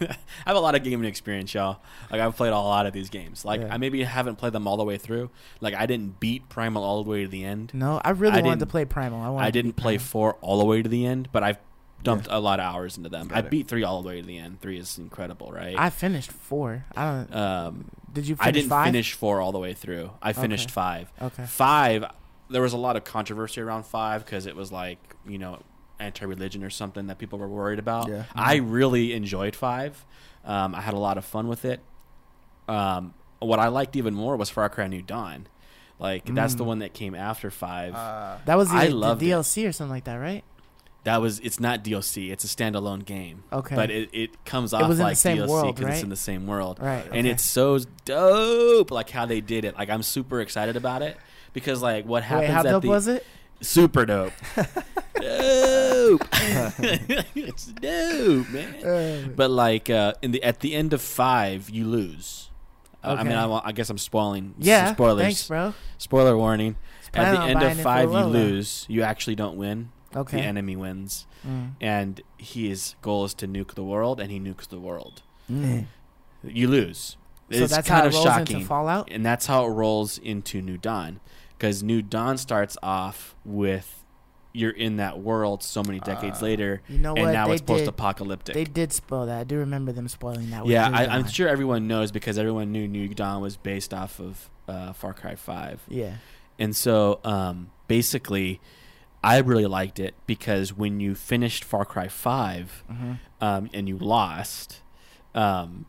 I 0.00 0.16
have 0.46 0.56
a 0.56 0.60
lot 0.60 0.76
of 0.76 0.84
gaming 0.84 1.08
experience, 1.08 1.52
y'all. 1.52 1.80
Like 2.10 2.20
I've 2.20 2.36
played 2.36 2.52
a 2.52 2.58
lot 2.58 2.86
of 2.86 2.92
these 2.92 3.10
games. 3.10 3.44
Like 3.44 3.60
Yeah. 3.60 3.74
I 3.74 3.76
maybe 3.78 4.02
haven't 4.04 4.36
played 4.36 4.52
them 4.52 4.68
all 4.68 4.76
the 4.76 4.84
way 4.84 4.96
through. 4.98 5.30
Like 5.60 5.74
I 5.74 5.86
didn't 5.86 6.20
beat 6.20 6.48
Primal 6.48 6.84
all 6.84 7.02
the 7.02 7.10
way 7.10 7.22
to 7.22 7.28
the 7.28 7.44
end. 7.44 7.72
No, 7.74 8.00
I 8.04 8.10
really 8.10 8.38
I 8.38 8.42
wanted 8.42 8.60
to 8.60 8.66
play 8.66 8.84
Primal. 8.84 9.20
I, 9.20 9.28
wanted 9.30 9.46
I 9.46 9.50
didn't 9.50 9.72
play 9.72 9.96
Primal. 9.96 10.06
four 10.06 10.34
all 10.40 10.58
the 10.60 10.64
way 10.64 10.80
to 10.82 10.88
the 10.88 11.04
end, 11.04 11.28
but 11.32 11.42
I've 11.42 11.58
dumped 12.04 12.28
a 12.30 12.38
lot 12.38 12.60
of 12.60 12.66
hours 12.72 12.96
into 12.96 13.08
them. 13.08 13.28
I 13.34 13.40
it. 13.40 13.50
beat 13.50 13.66
three 13.66 13.82
all 13.82 14.00
the 14.02 14.08
way 14.08 14.20
to 14.20 14.26
the 14.26 14.38
end. 14.38 14.60
Three 14.60 14.78
is 14.78 14.96
incredible, 14.98 15.50
right? 15.50 15.74
I 15.76 15.90
finished 15.90 16.30
four. 16.30 16.84
I 16.96 17.04
don't. 17.04 17.34
um, 17.34 17.90
Did 18.20 18.28
you 18.28 18.36
finish 18.36 18.48
I 18.48 18.50
didn't 18.50 18.68
five? 18.70 18.86
finish 18.86 19.12
four 19.12 19.40
all 19.40 19.52
the 19.52 19.58
way 19.58 19.74
through. 19.74 20.10
I 20.20 20.32
finished 20.32 20.66
Okay. 20.68 20.72
five. 20.74 21.12
Okay. 21.22 21.44
Five, 21.46 22.04
there 22.50 22.62
was 22.62 22.72
a 22.72 22.76
lot 22.78 22.96
of 22.96 23.04
controversy 23.04 23.60
around 23.60 23.84
five 23.86 24.24
because 24.24 24.46
it 24.46 24.56
was 24.56 24.72
like 24.72 24.98
you 25.26 25.38
know 25.38 25.60
anti-religion 26.00 26.62
or 26.64 26.70
something 26.70 27.06
that 27.08 27.18
people 27.18 27.38
were 27.38 27.48
worried 27.48 27.78
about. 27.78 28.08
Yeah. 28.08 28.24
I 28.34 28.56
really 28.56 29.12
enjoyed 29.12 29.54
five. 29.56 30.04
Um, 30.44 30.74
I 30.74 30.80
had 30.80 30.94
a 30.94 30.98
lot 30.98 31.18
of 31.18 31.24
fun 31.24 31.48
with 31.48 31.64
it. 31.64 31.80
Um, 32.68 33.14
what 33.40 33.58
I 33.58 33.68
liked 33.68 33.96
even 33.96 34.14
more 34.14 34.36
was 34.36 34.50
Far 34.50 34.68
Cry 34.68 34.86
New 34.88 35.02
Dawn. 35.02 35.46
Like 35.98 36.26
that's 36.32 36.54
the 36.54 36.64
Mm. 36.64 36.68
one 36.68 36.78
that 36.80 36.94
came 36.94 37.14
after 37.14 37.50
five. 37.50 37.94
Uh, 37.94 38.36
That 38.44 38.56
was 38.56 38.68
the, 38.70 38.76
I 38.76 38.86
the 38.88 38.94
loved 38.94 39.22
it. 39.22 39.26
DLC 39.26 39.66
or 39.68 39.72
something 39.72 39.90
like 39.90 40.04
that, 40.04 40.16
right? 40.16 40.44
That 41.08 41.22
was 41.22 41.40
it's 41.40 41.58
not 41.58 41.82
DLC. 41.82 42.30
It's 42.30 42.44
a 42.44 42.48
standalone 42.48 43.02
game. 43.04 43.42
Okay. 43.50 43.74
But 43.74 43.90
it, 43.90 44.10
it 44.12 44.44
comes 44.44 44.74
off 44.74 44.82
the 44.94 45.02
like 45.02 45.16
DLC 45.16 45.66
because 45.74 45.84
right? 45.84 45.94
it's 45.94 46.02
in 46.02 46.10
the 46.10 46.16
same 46.16 46.46
world. 46.46 46.78
Right. 46.80 47.08
and 47.10 47.26
it's 47.26 47.44
so 47.44 47.78
dope 48.04 48.90
like 48.90 49.08
how 49.10 49.24
they 49.26 49.40
did 49.40 49.64
it 49.64 49.76
like 49.76 49.90
i'm 49.90 50.02
super 50.02 50.40
excited 50.40 50.76
about 50.76 51.02
it 51.02 51.16
because 51.52 51.82
like 51.82 52.04
what 52.06 52.22
happens 52.22 52.48
Wait, 52.48 52.54
how 52.54 52.60
at 52.60 52.64
dope 52.72 52.82
the 52.82 52.88
was 52.88 53.06
it? 53.06 53.24
super 53.60 54.06
dope 54.06 54.32
dope 55.14 56.24
it's 57.34 57.66
dope 57.66 58.48
man 58.50 58.74
Uh, 58.84 59.28
but 59.36 59.50
like 59.50 59.90
uh 59.90 60.12
in 60.22 60.30
the 60.32 60.42
at 60.42 60.60
the 60.60 60.74
end 60.74 60.92
of 60.92 61.02
five 61.02 61.68
you 61.70 61.84
lose 61.86 62.50
Uh, 63.04 63.16
i 63.18 63.22
mean 63.24 63.32
I, 63.36 63.60
I 63.64 63.72
guess 63.72 63.90
i'm 63.90 63.98
spoiling 63.98 64.54
yeah. 64.58 64.92
spoilers 64.94 65.22
Thanks, 65.22 65.48
bro. 65.48 65.74
spoiler 65.98 66.36
warning 66.36 66.76
at 67.14 67.32
the 67.34 67.42
end 67.42 67.62
of 67.62 67.80
five 67.80 68.10
you 68.10 68.24
lose 68.24 68.86
you 68.88 69.02
actually 69.02 69.34
don't 69.36 69.56
win 69.56 69.90
Okay. 70.16 70.38
the 70.38 70.42
enemy 70.42 70.74
wins 70.76 71.26
Mm. 71.46 71.72
and 71.80 72.20
his 72.38 72.94
goal 73.02 73.24
is 73.24 73.34
to 73.34 73.46
nuke 73.46 73.74
the 73.74 73.84
world 73.84 74.18
and 74.20 74.30
he 74.30 74.40
nukes 74.40 74.66
the 74.68 74.80
world 74.80 75.22
Mm. 75.50 75.86
you 76.42 76.66
lose 76.68 77.16
So 77.50 77.58
it's 77.62 77.72
that's 77.72 77.86
kind 77.88 78.00
how 78.00 78.04
it 78.04 78.08
of 78.08 78.14
rolls 78.14 78.24
shocking 78.24 78.56
into 78.56 78.66
Fallout. 78.68 79.08
and 79.10 79.24
that's 79.24 79.46
how 79.46 79.64
it 79.66 79.70
rolls 79.70 80.18
into 80.18 80.60
New 80.60 80.76
Dawn, 80.78 81.20
because 81.56 81.82
New 81.82 82.02
Dawn 82.02 82.36
starts 82.38 82.76
off 82.82 83.34
with 83.44 84.04
you're 84.52 84.70
in 84.72 84.96
that 84.96 85.20
world 85.20 85.62
so 85.62 85.82
many 85.82 86.00
decades 86.00 86.38
Ah. 86.40 86.44
later, 86.44 86.82
You 86.88 86.98
know 86.98 87.14
and 87.14 87.26
what? 87.26 87.32
now 87.32 87.46
they 87.46 87.52
it's 87.54 87.60
did. 87.60 87.66
post-apocalyptic. 87.68 88.54
They 88.54 88.64
did 88.64 88.92
spoil 88.92 89.26
that. 89.26 89.38
I 89.38 89.44
do 89.44 89.56
remember 89.58 89.92
them 89.92 90.08
spoiling 90.08 90.50
that. 90.50 90.64
with 90.64 90.72
yeah, 90.72 90.90
I, 90.92 91.06
I'm 91.06 91.26
sure 91.28 91.48
everyone 91.48 91.86
knows 91.86 92.10
because 92.12 92.38
everyone 92.38 92.72
knew 92.72 92.88
New 92.88 93.08
Dawn 93.08 93.40
was 93.40 93.56
based 93.56 93.94
off 93.94 94.18
of 94.20 94.50
uh, 94.66 94.92
Far 94.94 95.12
Cry 95.14 95.34
Five, 95.36 95.80
Yeah. 95.88 96.14
and 96.58 96.74
so 96.76 97.20
um, 97.24 97.70
basically, 97.88 98.60
I 99.22 99.38
really 99.38 99.66
liked 99.66 99.98
it 99.98 100.14
because 100.26 100.72
when 100.72 101.00
you 101.00 101.14
finished 101.14 101.64
Far 101.64 101.84
Cry 101.84 102.08
Five 102.08 102.84
hmm 102.88 103.14
um, 103.40 103.70
and 103.72 103.88
you 103.88 103.96
lost, 103.96 104.82
um, 105.34 105.86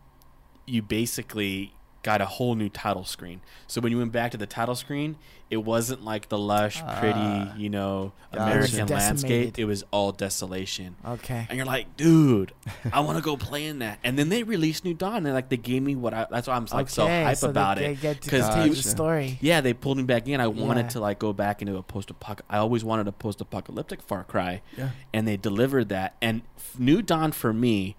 you 0.68 0.82
basically 0.84 1.74
got 2.02 2.22
a 2.22 2.26
whole 2.26 2.56
new 2.56 2.70
title 2.70 3.04
screen. 3.04 3.42
So 3.68 3.82
when 3.82 3.92
you 3.92 3.98
went 3.98 4.12
back 4.14 4.32
to 4.32 4.38
the 4.38 4.46
title 4.48 4.76
screen, 4.76 5.18
it 5.50 5.58
wasn't 5.58 6.04
like 6.06 6.30
the 6.30 6.38
lush, 6.38 6.82
pretty, 7.00 7.20
Ah. 7.20 7.56
you 7.58 7.70
know, 7.70 8.14
American 8.32 8.80
It 8.80 8.84
was 8.84 8.92
landscape. 8.92 9.58
It 9.60 9.66
was 9.66 9.84
all 9.92 10.12
desolation. 10.12 10.96
Okay. 11.04 11.46
And 11.50 11.58
you're 11.58 11.66
like, 11.66 11.98
dude, 11.98 12.54
I 12.94 13.02
want 13.02 13.18
to 13.18 13.24
go 13.24 13.36
play 13.36 13.66
in 13.66 13.80
that. 13.80 14.00
And 14.04 14.18
then 14.18 14.30
they 14.30 14.44
released 14.44 14.86
New 14.86 14.94
Dawn, 14.94 15.26
and 15.26 15.34
like 15.34 15.50
they 15.50 15.58
gave 15.58 15.82
me 15.84 15.96
what 15.96 16.14
I. 16.14 16.28
That's 16.30 16.48
why 16.48 16.56
I'm 16.56 16.68
like 16.72 16.90
so 16.90 17.08
hype 17.08 17.36
so 17.38 17.50
about 17.50 17.78
they 17.78 17.92
it. 17.94 18.02
get 18.02 18.22
to 18.22 18.30
'Cause 18.30 18.42
continue 18.44 18.70
he- 18.70 18.82
the 18.82 18.88
story. 18.88 19.38
Yeah, 19.42 19.60
they 19.62 19.74
pulled 19.74 19.98
me 19.98 20.04
back 20.04 20.28
in. 20.28 20.40
I 20.40 20.48
wanted 20.48 20.84
Yeah. 20.84 20.90
to 20.90 21.00
like 21.02 21.20
go 21.20 21.34
back 21.34 21.62
into 21.62 21.76
a 21.78 21.84
post 21.84 22.10
apoc. 22.18 22.42
I 22.50 22.58
always 22.60 22.84
wanted 22.84 23.08
a 23.08 23.12
post 23.12 23.42
apocalyptic 23.42 24.02
Far 24.04 24.24
Cry 24.24 24.62
yeah. 24.78 24.90
and 25.14 25.28
they 25.28 25.36
delivered 25.36 25.90
that. 25.90 26.16
And 26.22 26.44
New 26.78 27.02
Dawn 27.02 27.32
for 27.32 27.52
me, 27.52 27.96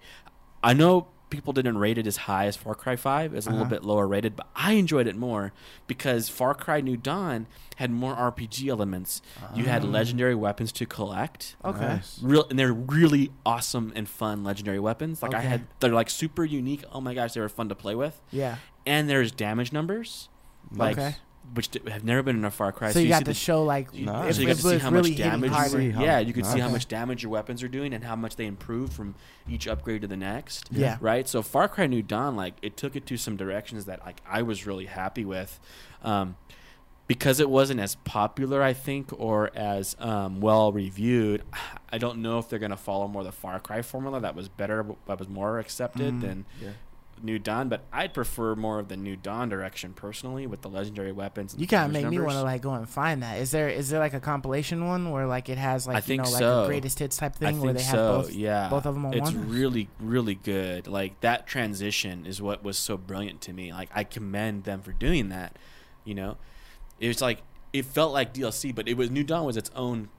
I 0.63 0.73
know 0.73 1.07
people 1.31 1.51
didn't 1.53 1.77
rate 1.79 1.97
it 1.97 2.05
as 2.05 2.17
high 2.17 2.45
as 2.45 2.55
Far 2.55 2.75
Cry 2.75 2.95
Five. 2.95 3.33
It's 3.33 3.47
a 3.47 3.49
little 3.49 3.65
Uh-huh. 3.65 3.69
bit 3.75 3.83
lower 3.83 4.07
rated, 4.07 4.35
but 4.35 4.47
I 4.55 4.73
enjoyed 4.73 5.07
it 5.07 5.15
more 5.15 5.51
because 5.87 6.29
Far 6.29 6.53
Cry 6.53 6.81
New 6.81 6.97
Dawn 6.97 7.47
had 7.77 7.89
more 7.89 8.13
RPG 8.15 8.67
elements. 8.69 9.21
You 9.55 9.65
had 9.65 9.83
legendary 9.83 10.35
weapons 10.35 10.71
to 10.73 10.85
collect. 10.85 11.55
Okay. 11.65 11.79
Nice. 11.79 12.19
Real 12.21 12.45
and 12.49 12.59
they're 12.59 12.71
really 12.73 13.31
awesome 13.45 13.91
and 13.95 14.07
fun 14.07 14.43
legendary 14.43 14.79
weapons. 14.79 15.23
Like 15.23 15.33
I 15.33 15.39
had, 15.41 15.67
they're 15.79 15.91
like 15.91 16.09
super 16.11 16.45
unique. 16.45 16.83
Oh 16.91 17.01
my 17.01 17.15
gosh, 17.15 17.33
they 17.33 17.41
were 17.41 17.49
fun 17.49 17.69
to 17.69 17.75
play 17.75 17.95
with. 17.95 18.21
Yeah. 18.31 18.57
And 18.85 19.09
there's 19.09 19.31
damage 19.31 19.71
numbers, 19.73 20.29
like 20.71 20.97
Okay. 20.97 21.15
Which 21.53 21.69
d- 21.69 21.81
have 21.89 22.03
never 22.03 22.23
been 22.23 22.37
in 22.37 22.45
a 22.45 22.51
Far 22.51 22.71
Cry. 22.71 22.91
So 22.91 22.99
you 22.99 23.05
see 23.05 23.09
got 23.09 23.19
the- 23.25 23.25
to 23.25 23.33
show 23.33 23.63
like 23.63 23.89
you, 23.93 24.05
Nice. 24.05 24.35
so 24.37 24.41
you 24.41 24.47
if 24.49 24.57
got 24.57 24.69
to 24.69 24.69
see 24.75 24.77
how 24.83 24.89
really 24.91 25.09
much 25.11 25.17
damage. 25.17 25.51
harder. 25.51 25.69
See 25.79 25.89
how- 25.91 26.03
yeah, 26.03 26.19
you 26.19 26.33
could 26.33 26.45
see 26.45 26.59
how 26.59 26.69
much 26.69 26.87
damage 26.87 27.23
your 27.23 27.31
weapons 27.31 27.61
are 27.63 27.67
doing 27.67 27.93
and 27.93 28.03
how 28.03 28.15
much 28.15 28.35
they 28.37 28.45
improve 28.45 28.93
from 28.93 29.15
each 29.49 29.67
upgrade 29.67 30.01
to 30.01 30.07
the 30.07 30.15
next. 30.17 30.67
Yeah. 30.71 30.97
Right. 31.01 31.27
So 31.27 31.41
Far 31.41 31.67
Cry 31.67 31.87
New 31.87 32.01
Dawn, 32.03 32.35
like 32.35 32.53
it 32.61 32.77
took 32.77 32.95
it 32.95 33.05
to 33.07 33.17
some 33.17 33.35
directions 33.35 33.85
that 33.85 34.05
like 34.05 34.21
I 34.25 34.41
was 34.43 34.65
really 34.65 34.85
happy 34.85 35.25
with, 35.25 35.59
um, 36.03 36.35
because 37.07 37.41
it 37.41 37.49
wasn't 37.49 37.81
as 37.81 37.95
popular, 37.95 38.63
I 38.63 38.71
think, 38.71 39.09
or 39.11 39.51
as 39.53 39.97
um, 39.99 40.39
well 40.39 40.71
reviewed. 40.71 41.43
I 41.91 41.97
don't 41.97 42.19
know 42.21 42.39
if 42.39 42.47
they're 42.47 42.59
gonna 42.59 42.77
follow 42.77 43.09
more 43.09 43.25
the 43.25 43.33
Far 43.33 43.59
Cry 43.59 43.81
formula 43.81 44.21
that 44.21 44.33
was 44.35 44.47
better, 44.47 44.85
that 45.07 45.19
was 45.19 45.27
more 45.27 45.59
accepted 45.59 46.13
Mm. 46.13 46.21
than 46.21 46.45
Yeah. 46.61 46.69
New 47.23 47.39
Dawn. 47.39 47.69
But 47.69 47.83
I'd 47.91 48.13
prefer 48.13 48.55
more 48.55 48.79
of 48.79 48.87
the 48.87 48.97
New 48.97 49.15
Dawn 49.15 49.49
direction 49.49 49.93
personally, 49.93 50.47
with 50.47 50.61
the 50.61 50.69
legendary 50.69 51.11
weapons. 51.11 51.53
And 51.53 51.61
You 51.61 51.67
the 51.67 51.75
kind 51.75 51.85
of 51.87 51.93
damage 51.93 52.11
make 52.11 52.19
me 52.19 52.25
want 52.25 52.37
to 52.37 52.43
like 52.43 52.61
go 52.61 52.73
and 52.73 52.87
find 52.87 53.23
that. 53.23 53.39
Is 53.39 53.51
there 53.51 53.69
is 53.69 53.89
there 53.89 53.99
like 53.99 54.13
a 54.13 54.19
compilation 54.19 54.87
one 54.87 55.11
where 55.11 55.25
like 55.25 55.49
it 55.49 55.57
has 55.57 55.87
like 55.87 55.95
I 55.95 55.99
you 55.99 56.03
think 56.03 56.23
know 56.23 56.29
like 56.31 56.39
so. 56.39 56.63
a 56.63 56.67
greatest 56.67 56.99
hits 56.99 57.17
type 57.17 57.35
thing 57.35 57.61
where 57.61 57.73
they 57.73 57.81
so. 57.81 57.85
have 57.97 58.25
both 58.25 58.33
yeah, 58.33 58.69
both 58.69 58.85
of 58.85 58.93
them 58.93 59.05
on 59.05 59.13
it's 59.13 59.31
one? 59.31 59.49
really, 59.49 59.89
really 59.99 60.35
good. 60.35 60.87
Like 60.87 61.19
that 61.21 61.47
transition 61.47 62.25
is 62.25 62.41
what 62.41 62.63
was 62.63 62.77
so 62.77 62.97
brilliant 62.97 63.41
to 63.41 63.53
me. 63.53 63.71
Like 63.71 63.89
I 63.93 64.03
commend 64.03 64.63
them 64.63 64.81
for 64.81 64.91
doing 64.91 65.29
that. 65.29 65.57
You 66.03 66.15
know, 66.15 66.37
it's 66.99 67.21
like 67.21 67.41
it 67.73 67.85
felt 67.85 68.13
like 68.13 68.33
DLC, 68.33 68.73
but 68.73 68.87
it 68.87 68.97
was 68.97 69.09
New 69.09 69.23
Dawn 69.23 69.45
was 69.45 69.57
its 69.57 69.71
own 69.75 70.09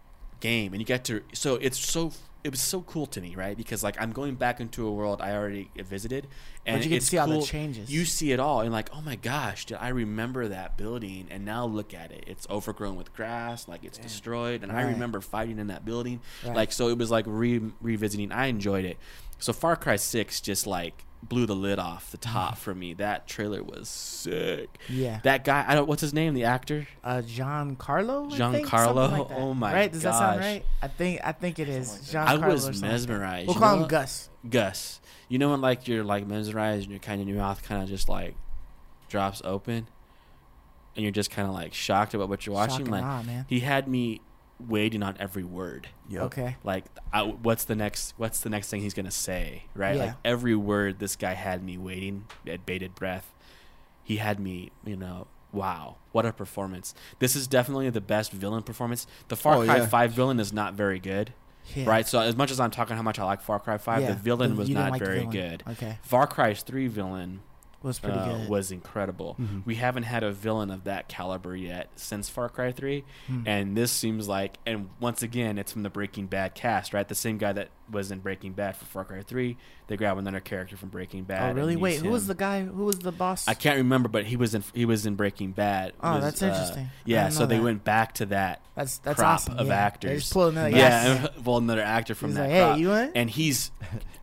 game, 0.40 0.72
and 0.72 0.80
you 0.80 0.86
get 0.86 1.04
to. 1.04 1.22
So 1.32 1.54
it's 1.56 1.78
so 1.78 2.12
it 2.44 2.50
was 2.50 2.60
so 2.60 2.82
cool 2.82 3.06
to 3.06 3.20
me, 3.20 3.34
right? 3.36 3.56
Because 3.56 3.82
like 3.84 4.00
I'm 4.00 4.12
going 4.12 4.34
back 4.34 4.60
into 4.60 4.86
a 4.86 4.90
world 4.90 5.20
I 5.20 5.32
already 5.32 5.70
visited, 5.76 6.26
and 6.66 6.78
But 6.78 6.84
you 6.84 6.90
get 6.90 7.02
see 7.02 7.18
all 7.18 7.28
the 7.28 7.42
changes. 7.42 7.90
You 7.92 8.04
see 8.04 8.32
it 8.32 8.40
all, 8.40 8.60
and 8.62 8.72
like, 8.72 8.88
oh 8.92 9.00
my 9.00 9.16
gosh, 9.16 9.66
did 9.66 9.78
I 9.80 9.88
remember 9.88 10.48
that 10.48 10.76
building? 10.76 11.28
And 11.30 11.44
now 11.44 11.64
look 11.66 11.94
at 11.94 12.10
it; 12.10 12.24
it's 12.26 12.46
overgrown 12.50 12.96
with 12.96 13.14
grass, 13.14 13.68
like 13.68 13.84
it's 13.84 13.98
destroyed. 13.98 14.62
And 14.62 14.72
I 14.72 14.82
remember 14.82 15.20
fighting 15.20 15.58
in 15.58 15.68
that 15.68 15.84
building, 15.84 16.20
Right. 16.44 16.56
like 16.56 16.72
so. 16.72 16.88
It 16.88 16.98
was 16.98 17.10
like 17.10 17.24
re- 17.28 17.72
revisiting. 17.80 18.32
I 18.32 18.46
enjoyed 18.46 18.84
it. 18.84 18.96
So 19.38 19.52
Far 19.52 19.76
Cry 19.76 19.96
Six 19.96 20.40
just 20.40 20.66
like 20.66 21.04
blew 21.22 21.46
the 21.46 21.54
lid 21.54 21.78
off 21.78 22.10
the 22.10 22.18
top 22.18 22.58
for 22.58 22.74
me. 22.74 22.94
That 22.94 23.26
trailer 23.26 23.62
was 23.62 23.88
sick. 23.88 24.68
Yeah. 24.88 25.20
That 25.22 25.44
guy, 25.44 25.64
I 25.66 25.74
don't. 25.74 25.86
What's 25.88 26.00
his 26.02 26.12
name? 26.12 26.34
The 26.34 26.44
actor. 26.44 26.86
uh 27.04 27.22
Giancarlo. 27.24 28.32
I 28.32 28.52
think, 28.52 28.66
Giancarlo? 28.68 29.12
like. 29.12 29.30
Oh 29.30 29.54
my 29.54 29.72
Right? 29.72 29.92
Does 29.92 30.02
that 30.02 30.14
sound 30.14 30.40
right? 30.40 30.64
I 30.82 30.88
think 30.88 31.20
I 31.24 31.32
think 31.32 31.58
it 31.58 31.68
is. 31.68 31.88
Giancarlo 32.12 32.42
I 32.42 32.46
or 32.48 32.52
was 32.52 32.64
something 32.64 32.82
like 32.82 32.90
mesmerized. 32.90 33.46
We'll 33.46 33.54
You 33.56 33.60
call 33.60 33.68
know 33.70 33.74
him 33.76 33.80
what? 33.82 33.90
Gus. 33.90 34.28
Gus. 34.48 35.00
You 35.28 35.38
know 35.38 35.50
when 35.50 35.60
like 35.60 35.88
you're 35.88 36.04
like 36.04 36.26
mesmerized 36.26 36.82
and 36.82 36.90
you're 36.90 37.00
kind 37.00 37.20
of 37.22 37.28
your 37.28 37.38
mouth 37.38 37.62
kind 37.62 37.82
of 37.82 37.88
just 37.88 38.08
like 38.08 38.34
drops 39.08 39.40
open, 39.44 39.86
and 40.96 41.02
you're 41.02 41.10
just 41.12 41.30
kind 41.30 41.48
of 41.48 41.54
like 41.54 41.72
shocked 41.72 42.14
about 42.14 42.28
what 42.28 42.44
you're 42.46 42.54
watching. 42.54 42.78
Shock 42.78 42.86
and 42.86 42.90
like 42.90 43.04
awe, 43.04 43.22
man. 43.22 43.46
he 43.48 43.60
had 43.60 43.88
me 43.88 44.20
waiting 44.60 45.02
on 45.02 45.16
every 45.18 45.44
word. 45.44 45.88
Yep. 46.08 46.22
Okay. 46.24 46.56
Like, 46.64 46.84
I, 47.12 47.22
what's 47.22 47.64
the 47.64 47.74
next? 47.74 48.14
What's 48.16 48.40
the 48.40 48.50
next 48.50 48.68
thing 48.70 48.80
he's 48.80 48.94
gonna 48.94 49.10
say? 49.10 49.64
Right? 49.74 49.96
Yeah. 49.96 50.04
Like 50.06 50.14
every 50.24 50.54
word, 50.54 50.98
this 50.98 51.16
guy 51.16 51.32
had 51.34 51.62
me 51.62 51.76
waiting 51.78 52.26
at 52.46 52.64
bated 52.66 52.94
breath. 52.94 53.32
He 54.04 54.16
had 54.16 54.38
me, 54.40 54.70
you 54.84 54.96
know. 54.96 55.26
Wow, 55.52 55.96
what 56.12 56.24
a 56.24 56.32
performance! 56.32 56.94
This 57.18 57.36
is 57.36 57.46
definitely 57.46 57.90
the 57.90 58.00
best 58.00 58.32
villain 58.32 58.62
performance. 58.62 59.06
The 59.28 59.36
Far 59.36 59.56
Oh, 59.56 59.64
Cry 59.66 59.76
yeah. 59.76 59.86
Five 59.86 60.12
villain 60.12 60.40
is 60.40 60.50
not 60.50 60.72
very 60.72 60.98
good, 60.98 61.34
Yeah. 61.74 61.84
right? 61.86 62.08
So 62.08 62.20
as 62.20 62.34
much 62.34 62.50
as 62.50 62.58
I'm 62.58 62.70
talking 62.70 62.96
how 62.96 63.02
much 63.02 63.18
I 63.18 63.24
like 63.24 63.42
Far 63.42 63.60
Cry 63.60 63.76
Five, 63.76 64.00
Yeah. 64.00 64.08
the 64.08 64.14
villain 64.14 64.52
You 64.52 64.56
was 64.56 64.68
didn't 64.68 64.90
like 64.90 65.02
very 65.02 65.26
good. 65.26 65.62
Okay. 65.68 65.98
Far 66.02 66.26
Cry 66.26 66.54
three 66.54 66.86
villain 66.86 67.40
Was 67.82 67.98
pretty 67.98 68.18
uh, 68.18 68.38
good. 68.38 68.48
was 68.48 68.70
incredible. 68.70 69.36
Mhm. 69.40 69.66
We 69.66 69.74
haven't 69.76 70.04
had 70.04 70.22
a 70.22 70.32
villain 70.32 70.70
of 70.70 70.84
that 70.84 71.08
caliber 71.08 71.56
yet 71.56 71.88
since 71.96 72.28
Far 72.28 72.48
Cry 72.48 72.72
3. 72.72 73.04
Hmm. 73.26 73.42
And 73.46 73.76
this 73.76 73.90
seems 73.90 74.28
like, 74.28 74.58
and 74.64 74.88
once 75.00 75.22
again, 75.22 75.58
it's 75.58 75.72
from 75.72 75.82
the 75.82 75.90
Breaking 75.90 76.26
Bad 76.26 76.54
cast, 76.54 76.94
right? 76.94 77.06
The 77.08 77.14
same 77.14 77.38
guy 77.38 77.52
that 77.52 77.70
was 77.90 78.10
in 78.10 78.20
Breaking 78.20 78.52
Bad 78.52 78.76
for 78.76 78.84
Far 78.84 79.04
Cry 79.04 79.22
3. 79.22 79.56
They 79.88 79.96
grab 79.96 80.16
another 80.16 80.40
character 80.40 80.76
from 80.76 80.88
Breaking 80.88 81.24
Bad. 81.24 81.50
oh 81.50 81.54
really? 81.54 81.76
Wait, 81.76 82.00
who 82.00 82.10
was 82.10 82.26
the 82.26 82.34
guy? 82.34 82.62
Who 82.62 82.84
was 82.84 83.00
the 83.00 83.12
boss? 83.12 83.46
I 83.48 83.54
can't 83.54 83.76
remember, 83.76 84.08
but 84.08 84.24
he 84.24 84.36
was 84.36 84.54
in 84.54 84.64
he 84.72 84.84
was 84.86 85.04
in 85.04 85.16
Breaking 85.16 85.52
Bad. 85.52 85.92
Oh, 86.00 86.14
Was, 86.14 86.24
that's 86.24 86.42
uh, 86.42 86.46
interesting. 86.46 86.88
Yeah, 87.04 87.28
so 87.28 87.40
know 87.40 87.46
they 87.46 87.60
went 87.60 87.84
back 87.84 88.14
to 88.14 88.26
that 88.26 88.62
That's 88.74 88.98
that's 88.98 89.18
crop 89.18 89.34
awesome. 89.34 89.58
of 89.58 89.66
yeah. 89.66 89.74
actors. 89.74 90.10
They 90.10 90.16
just 90.18 90.32
pulled 90.32 90.52
another 90.52 90.70
yeah, 90.76 91.26
well, 91.44 91.56
another 91.58 91.82
actor 91.82 92.14
from 92.14 92.30
He's 92.30 92.36
that 92.36 92.42
like, 92.42 92.50
hey, 92.52 92.60
crop 92.60 92.78
you 92.78 92.92
in? 92.92 93.12
and 93.14 93.28
he's 93.30 93.70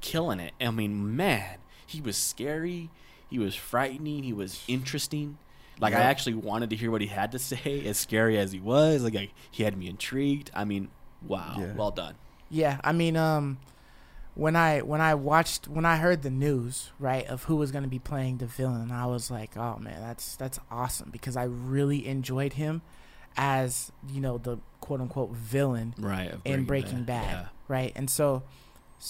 killing 0.01 0.39
it. 0.39 0.53
I 0.59 0.71
mean, 0.71 1.15
man, 1.15 1.57
he 1.85 2.01
was 2.01 2.17
scary. 2.17 2.89
He 3.29 3.39
was 3.39 3.55
frightening. 3.55 4.23
He 4.23 4.33
was 4.33 4.63
interesting. 4.67 5.37
Like 5.79 5.93
I 5.93 6.01
actually 6.01 6.35
wanted 6.35 6.69
to 6.71 6.75
hear 6.75 6.91
what 6.91 7.01
he 7.01 7.07
had 7.07 7.31
to 7.31 7.39
say. 7.51 7.85
As 7.85 7.97
scary 7.97 8.37
as 8.37 8.51
he 8.51 8.59
was, 8.59 9.03
like 9.03 9.15
I, 9.15 9.29
he 9.51 9.63
had 9.63 9.77
me 9.77 9.87
intrigued. 9.87 10.51
I 10.53 10.65
mean, 10.65 10.89
wow, 11.21 11.55
Yeah. 11.57 11.73
well 11.73 11.91
done. 11.91 12.15
Yeah, 12.49 12.81
I 12.83 12.91
mean, 12.93 13.15
um, 13.15 13.59
when 14.35 14.55
I 14.55 14.79
when 14.79 15.01
I 15.01 15.15
watched 15.15 15.67
when 15.67 15.85
I 15.85 15.97
heard 15.97 16.21
the 16.23 16.29
news 16.29 16.89
right 16.99 17.25
of 17.27 17.43
who 17.43 17.55
was 17.55 17.71
going 17.71 17.83
to 17.83 17.89
be 17.89 17.99
playing 17.99 18.37
the 18.37 18.45
villain, 18.47 18.91
I 18.91 19.05
was 19.05 19.29
like, 19.29 19.55
oh 19.55 19.77
man, 19.79 20.01
that's 20.01 20.35
that's 20.35 20.59
awesome 20.71 21.09
because 21.11 21.37
I 21.37 21.43
really 21.43 22.07
enjoyed 22.07 22.53
him 22.53 22.81
as 23.37 23.91
you 24.11 24.19
know 24.19 24.37
the 24.37 24.57
quote 24.81 24.99
unquote 25.01 25.31
villain 25.31 25.93
Right 25.97 26.31
of 26.31 26.41
in 26.45 26.65
Breaking 26.65 27.03
Bad, 27.03 27.47
right? 27.67 27.91
And 27.95 28.09
so, 28.09 28.43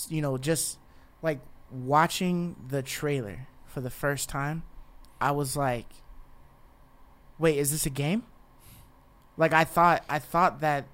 you 0.09 0.22
know, 0.22 0.38
just 0.38 0.78
like 1.22 1.39
watching 1.72 2.55
the 2.67 2.82
trailer 2.82 3.47
for 3.70 3.82
the 3.82 3.89
first 3.89 4.28
time, 4.30 4.63
I 5.22 5.32
was 5.32 5.55
like, 5.55 5.88
"Wait, 7.38 7.57
is 7.57 7.72
this 7.72 7.86
a 7.86 7.89
game?" 7.89 8.24
Like 9.38 9.53
I 9.53 9.63
thought, 9.63 10.03
I 10.09 10.20
thought 10.20 10.59
that 10.61 10.86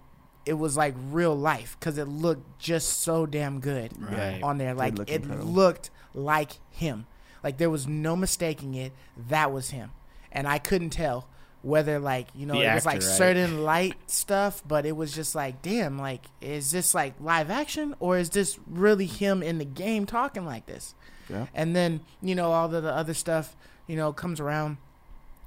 it 0.46 0.54
was 0.54 0.78
like 0.78 0.94
real 1.10 1.36
life 1.36 1.76
because 1.80 1.98
it 1.98 2.08
looked 2.08 2.60
just 2.60 3.00
so 3.02 3.26
damn 3.26 3.60
good 3.60 3.92
Right. 4.00 4.42
on 4.44 4.58
there. 4.60 4.74
Like 4.76 4.98
look 4.98 5.10
it 5.10 5.24
incredible. 5.24 5.48
looked 5.52 5.90
like 6.14 6.52
him. 6.70 7.08
Like 7.44 7.58
there 7.58 7.70
was 7.72 7.88
no 7.88 8.16
mistaking 8.16 8.76
it. 8.76 8.92
That 9.30 9.52
was 9.52 9.70
him, 9.72 9.92
and 10.32 10.48
I 10.48 10.60
couldn't 10.60 10.92
tell 10.92 11.28
whether 11.64 11.98
like 11.98 12.28
you 12.36 12.46
know 12.46 12.60
The 12.60 12.70
it 12.72 12.74
was 12.76 12.86
like 12.86 12.96
right? 13.02 13.04
certain 13.04 13.64
light 13.64 13.96
stuff, 14.06 14.62
but 14.68 14.86
it 14.86 14.96
was 14.96 15.14
just 15.16 15.34
like, 15.34 15.64
damn, 15.64 15.98
like 15.98 16.26
is 16.42 16.70
this 16.70 16.94
like 16.94 17.16
live 17.20 17.50
action 17.50 17.96
or 18.00 18.18
is 18.20 18.30
this 18.30 18.60
really 18.68 19.08
him 19.08 19.42
in 19.42 19.58
the 19.58 19.66
game 19.66 20.06
talking 20.06 20.46
like 20.46 20.68
this? 20.68 20.94
Yeah. 21.30 21.48
And 21.54 21.76
then 21.76 22.02
you 22.22 22.36
know 22.36 22.52
all 22.52 22.68
the, 22.68 22.82
the 22.82 22.94
other 22.94 23.14
stuff 23.14 23.56
you 23.88 23.96
know 23.96 24.14
comes 24.14 24.40
around. 24.40 24.78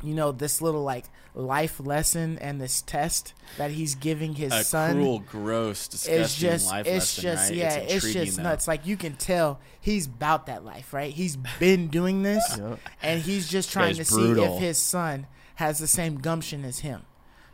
You 0.02 0.14
know 0.14 0.30
this 0.30 0.62
little 0.62 0.84
like 0.84 1.06
life 1.34 1.80
lesson 1.80 2.38
and 2.38 2.60
this 2.60 2.82
test 2.82 3.34
that 3.58 3.72
he's 3.72 3.96
giving 3.96 4.34
his 4.36 4.52
A 4.52 4.62
son 4.62 4.94
cruel, 4.94 5.18
gross, 5.20 5.88
disgusting 5.88 6.22
it's 6.22 6.36
just 6.36 6.66
life 6.68 6.86
it's 6.86 6.94
lesson, 7.18 7.22
just 7.22 7.50
right? 7.50 7.58
yeah 7.58 7.74
it's, 7.78 7.94
intriguing, 7.94 8.24
just 8.26 8.36
though. 8.36 8.42
nuts 8.44 8.68
like 8.68 8.86
you 8.86 8.96
can 8.96 9.14
tell 9.14 9.58
he's 9.80 10.06
about 10.06 10.46
that 10.46 10.64
life 10.64 10.92
right 10.94 11.12
he's 11.12 11.36
been 11.58 11.88
doing 11.88 12.22
this 12.22 12.44
Yep. 12.58 12.78
and 13.02 13.22
he's 13.22 13.48
just 13.48 13.72
trying 13.72 13.94
to 13.94 13.98
Guy's 13.98 14.08
see 14.08 14.30
if 14.40 14.60
his 14.60 14.78
son 14.78 15.26
has 15.56 15.78
the 15.80 15.86
same 15.88 16.18
gumption 16.18 16.64
as 16.64 16.80
him 16.80 17.02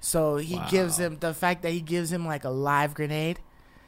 so 0.01 0.37
he 0.37 0.61
gives 0.71 0.99
him 0.99 1.17
the 1.21 1.33
fact 1.35 1.63
that 1.63 1.73
he 1.73 1.81
gives 1.81 2.13
him 2.13 2.27
like 2.27 2.45
a 2.45 2.51
live 2.51 2.93
grenade 2.95 3.39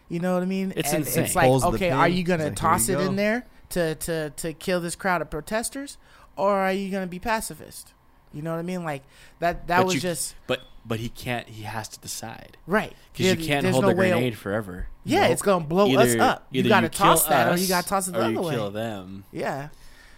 you 0.08 0.18
know 0.18 0.32
what 0.34 0.42
i 0.42 0.46
mean 0.46 0.72
It's 0.76 0.92
and 0.92 1.04
insane. 1.06 1.24
it's 1.24 1.34
like 1.34 1.46
Pulls 1.46 1.64
okay 1.64 1.90
are 1.90 2.08
you 2.08 2.22
gonna 2.24 2.44
like, 2.44 2.56
toss 2.56 2.86
"Here 2.86 2.98
it 2.98 3.02
you 3.02 3.08
in 3.08 3.16
there 3.16 3.46
to 3.70 3.94
to 3.96 4.30
to 4.30 4.52
kill 4.52 4.80
this 4.80 4.94
crowd 4.96 5.20
of 5.22 5.30
protesters 5.30 5.98
or 6.36 6.52
are 6.54 6.72
you 6.72 6.90
gonna 6.90 7.06
be 7.06 7.18
pacifist 7.18 7.92
you 8.32 8.42
know 8.42 8.50
what 8.52 8.58
i 8.58 8.62
mean 8.62 8.84
like 8.84 9.02
that 9.40 9.66
that 9.66 9.78
But 9.78 9.86
was 9.86 9.94
you- 9.94 10.00
just 10.00 10.34
But 10.46 10.60
but 10.88 11.00
he 11.00 11.08
can't. 11.08 11.48
He 11.48 11.64
has 11.64 11.88
to 11.88 11.98
decide 11.98 12.56
right 12.66 12.94
because 13.12 13.26
you 13.36 13.44
can't 13.44 13.66
hold 13.66 13.82
no 13.82 13.88
the 13.88 13.94
grenade 13.94 14.38
forever. 14.38 14.86
yeah 15.04 15.22
Nope. 15.22 15.30
it's 15.32 15.42
gonna 15.42 15.64
blow 15.64 15.92
us 15.96 16.14
up 16.14 16.46
you 16.52 16.60
either 16.60 16.68
gotta 16.68 16.88
kill 16.88 17.06
toss 17.06 17.24
that 17.26 17.52
or 17.52 17.56
you 17.58 17.66
gotta 17.66 17.88
toss 17.88 18.06
it 18.06 18.12
the 18.12 18.18
or 18.20 18.22
other 18.22 18.32
you 18.32 18.40
way 18.40 18.54
kill 18.54 18.70
them. 18.70 19.24
Yeah. 19.32 19.68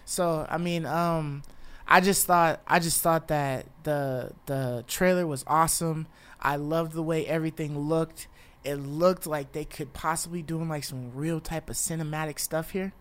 So 0.04 0.46
I 0.48 0.58
mean, 0.58 0.84
um, 0.86 1.42
I 1.86 2.00
just 2.02 2.26
thought 2.26 2.60
I 2.66 2.80
just 2.80 3.00
thought 3.02 3.28
that 3.28 3.66
the 3.84 4.32
the 4.46 4.84
trailer 4.86 5.26
was 5.26 5.42
awesome. 5.46 6.06
I 6.40 6.56
loved 6.56 6.92
the 6.92 7.02
way 7.02 7.26
everything 7.26 7.78
looked. 7.78 8.26
It 8.64 8.74
looked 8.76 9.26
like 9.26 9.52
they 9.52 9.64
could 9.64 9.94
possibly 9.94 10.42
doing 10.42 10.68
like 10.68 10.84
some 10.84 11.14
real 11.14 11.40
type 11.40 11.70
of 11.70 11.76
cinematic 11.76 12.38
stuff 12.38 12.70
here, 12.72 12.92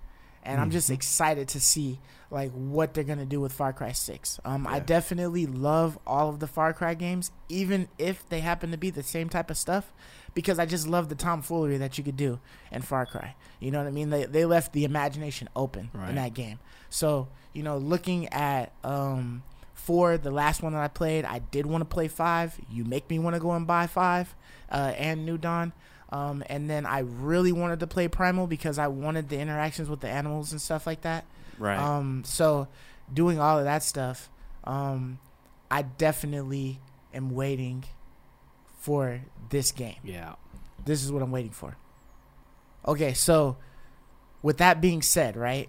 and 0.47 0.59
I'm 0.59 0.71
just 0.71 0.89
excited 0.89 1.47
to 1.49 1.59
see 1.59 1.99
like 2.31 2.51
what 2.51 2.93
they're 2.93 3.03
gonna 3.03 3.25
do 3.25 3.39
with 3.39 3.53
Far 3.53 3.71
Cry 3.73 3.91
Six. 3.91 4.39
Um, 4.43 4.65
I 4.67 4.79
definitely 4.79 5.45
love 5.45 5.99
all 6.07 6.29
of 6.29 6.39
the 6.39 6.47
Far 6.47 6.73
Cry 6.73 6.93
games, 6.93 7.31
even 7.49 7.87
if 7.97 8.27
they 8.29 8.39
happen 8.39 8.71
to 8.71 8.77
be 8.77 8.89
the 8.89 9.03
same 9.03 9.29
type 9.29 9.49
of 9.51 9.57
stuff, 9.57 9.93
because 10.33 10.57
I 10.59 10.65
just 10.65 10.87
love 10.87 11.09
the 11.09 11.15
tomfoolery 11.15 11.77
that 11.77 11.97
you 11.97 12.03
could 12.03 12.17
do 12.17 12.39
in 12.71 12.81
Far 12.81 13.05
Cry. 13.05 13.35
You 13.59 13.71
know 13.71 13.77
what 13.79 13.87
I 13.87 13.91
mean? 13.91 14.09
They 14.09 14.25
they 14.25 14.45
left 14.45 14.73
the 14.73 14.83
imagination 14.85 15.47
open 15.55 15.89
Right. 15.93 16.09
in 16.09 16.15
that 16.15 16.33
game. 16.33 16.59
So 16.89 17.27
you 17.53 17.63
know, 17.63 17.77
looking 17.77 18.27
at 18.29 18.71
um 18.83 19.43
four, 19.73 20.17
the 20.17 20.31
last 20.31 20.61
one 20.61 20.73
that 20.73 20.81
I 20.83 20.89
played, 20.89 21.23
I 21.23 21.39
did 21.39 21.65
want 21.65 21.81
to 21.81 21.85
play 21.85 22.07
five. 22.09 22.59
You 22.69 22.83
make 22.83 23.09
me 23.09 23.19
want 23.19 23.35
to 23.35 23.39
go 23.39 23.51
and 23.51 23.65
buy 23.65 23.87
five, 23.87 24.35
uh, 24.69 24.93
and 24.97 25.25
New 25.25 25.37
Dawn. 25.37 25.71
Um, 26.09 26.43
and 26.47 26.69
then 26.69 26.85
I 26.85 26.99
really 26.99 27.51
wanted 27.51 27.79
to 27.81 27.87
play 27.87 28.07
Primal 28.07 28.47
because 28.47 28.79
I 28.79 28.87
wanted 28.87 29.29
the 29.29 29.39
interactions 29.39 29.89
with 29.89 29.99
the 29.99 30.07
animals 30.09 30.51
and 30.51 30.61
stuff 30.61 30.87
like 30.87 31.01
that. 31.01 31.25
Right. 31.59 31.77
Um, 31.77 32.23
so 32.25 32.67
doing 33.13 33.39
all 33.39 33.59
of 33.59 33.65
that 33.65 33.83
stuff, 33.83 34.29
um, 34.63 35.19
I 35.69 35.81
definitely 35.81 36.79
am 37.13 37.31
waiting 37.31 37.83
for 38.79 39.21
this 39.49 39.71
game. 39.71 39.97
yeah. 40.03 40.35
This 40.85 41.03
is 41.03 41.11
what 41.11 41.21
I'm 41.21 41.31
waiting 41.31 41.51
for. 41.51 41.75
Okay, 42.87 43.13
so 43.13 43.57
with 44.41 44.57
that 44.59 44.79
being 44.79 45.01
said, 45.01 45.35
right? 45.35 45.67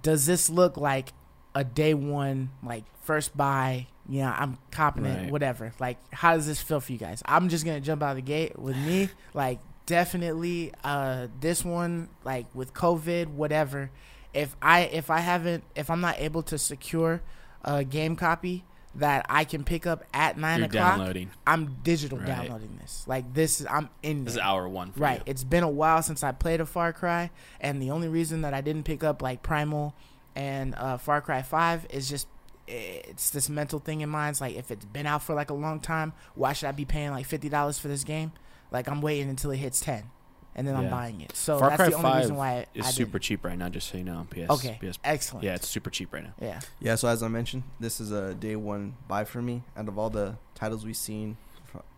Does 0.00 0.24
this 0.24 0.48
look 0.48 0.78
like 0.78 1.12
a 1.54 1.64
day 1.64 1.92
one, 1.92 2.50
like 2.62 2.84
first 3.02 3.36
buy? 3.36 3.88
Yeah, 4.08 4.34
I'm 4.38 4.56
copping 4.70 5.04
Right. 5.04 5.24
it, 5.24 5.30
whatever. 5.30 5.72
Like, 5.78 5.98
how 6.14 6.34
does 6.34 6.46
this 6.46 6.60
feel 6.62 6.80
for 6.80 6.92
you 6.92 6.98
guys? 6.98 7.22
I'm 7.26 7.48
just 7.50 7.64
gonna 7.64 7.80
jump 7.80 8.02
out 8.02 8.10
of 8.10 8.16
the 8.16 8.22
gate 8.22 8.58
with 8.58 8.76
me. 8.76 9.10
Like, 9.34 9.58
definitely, 9.86 10.72
uh, 10.84 11.26
this 11.40 11.64
one, 11.64 12.08
like 12.24 12.46
with 12.54 12.72
COVID, 12.72 13.28
whatever. 13.28 13.90
If 14.34 14.56
I 14.62 14.80
if 14.82 15.10
I 15.10 15.18
haven't 15.20 15.64
if 15.74 15.90
I'm 15.90 16.00
not 16.00 16.16
able 16.18 16.42
to 16.44 16.58
secure 16.58 17.20
a 17.64 17.84
game 17.84 18.14
copy 18.16 18.64
that 18.94 19.26
I 19.28 19.44
can 19.44 19.64
pick 19.64 19.86
up 19.86 20.02
at 20.14 20.38
9 20.38 20.58
You're 20.60 20.66
o'clock, 20.66 20.96
downloading. 20.98 21.30
I'm 21.46 21.76
digital 21.82 22.18
Right. 22.18 22.26
downloading 22.26 22.78
this. 22.80 23.04
Like 23.06 23.32
this 23.34 23.60
is 23.60 23.66
I'm 23.70 23.90
in 24.02 24.24
This 24.24 24.32
is 24.32 24.36
there. 24.36 24.44
hour 24.44 24.68
one 24.68 24.92
for 24.92 25.00
Right. 25.00 25.18
you. 25.18 25.24
It's 25.26 25.44
been 25.44 25.62
a 25.64 25.68
while 25.68 26.02
since 26.02 26.22
I 26.22 26.32
played 26.32 26.60
a 26.60 26.66
Far 26.66 26.92
Cry, 26.92 27.30
and 27.60 27.80
the 27.82 27.90
only 27.90 28.08
reason 28.08 28.40
that 28.42 28.54
I 28.54 28.60
didn't 28.60 28.84
pick 28.84 29.04
up 29.04 29.20
like 29.22 29.42
Primal 29.42 29.94
and 30.34 30.74
uh, 30.76 30.96
Far 30.98 31.20
Cry 31.20 31.42
Five 31.42 31.86
is 31.90 32.08
just 32.08 32.26
it's 32.68 33.30
this 33.30 33.48
mental 33.48 33.78
thing 33.78 34.00
in 34.02 34.08
mind. 34.08 34.34
It's 34.34 34.40
like 34.40 34.56
if 34.56 34.70
it's 34.70 34.84
been 34.84 35.06
out 35.06 35.22
for 35.22 35.34
like 35.34 35.50
a 35.50 35.54
long 35.54 35.80
time, 35.80 36.12
why 36.34 36.52
should 36.52 36.68
I 36.68 36.72
be 36.72 36.84
paying 36.84 37.10
like 37.10 37.26
fifty 37.26 37.48
dollars 37.48 37.78
for 37.78 37.88
this 37.88 38.04
game? 38.04 38.32
Like 38.70 38.88
I'm 38.88 39.00
waiting 39.00 39.28
until 39.30 39.50
it 39.50 39.56
hits 39.56 39.80
ten, 39.80 40.10
and 40.54 40.66
then 40.68 40.76
I'm 40.76 40.90
buying 40.90 41.20
it. 41.22 41.34
So 41.34 41.58
Far 41.58 41.70
that's 41.70 41.76
Cry 41.80 41.88
the 41.88 41.96
only 41.96 42.10
5 42.10 42.20
reason 42.20 42.36
why 42.36 42.50
I, 42.52 42.66
It's 42.74 42.88
I 42.88 42.90
super 42.90 43.18
cheap 43.18 43.44
right 43.44 43.56
now, 43.56 43.68
just 43.70 43.88
so 43.90 43.96
you 43.98 44.04
know. 44.04 44.16
on 44.16 44.26
PS. 44.26 44.50
Okay, 44.50 44.78
PS 44.80 44.98
excellent. 45.02 45.44
yeah, 45.44 45.54
it's 45.54 45.66
super 45.68 45.88
cheap 45.90 46.12
right 46.12 46.22
now. 46.24 46.34
yeah. 46.40 46.60
Yeah, 46.80 46.94
so 46.96 47.08
as 47.08 47.22
I 47.22 47.28
mentioned, 47.28 47.62
this 47.80 48.00
is 48.00 48.12
a 48.12 48.34
day 48.34 48.56
one 48.56 48.96
buy 49.08 49.24
for 49.24 49.40
me. 49.40 49.62
Out 49.76 49.88
of 49.88 49.98
all 49.98 50.10
the 50.10 50.36
titles 50.54 50.84
we've 50.84 50.96
seen 50.96 51.36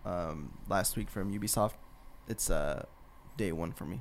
um, 0.04 0.52
last 0.68 0.96
week 0.96 1.10
from 1.10 1.32
Ubisoft, 1.36 1.72
it's 2.28 2.50
uh, 2.50 2.84
day 3.36 3.50
one 3.52 3.72
for 3.72 3.84
me. 3.84 4.00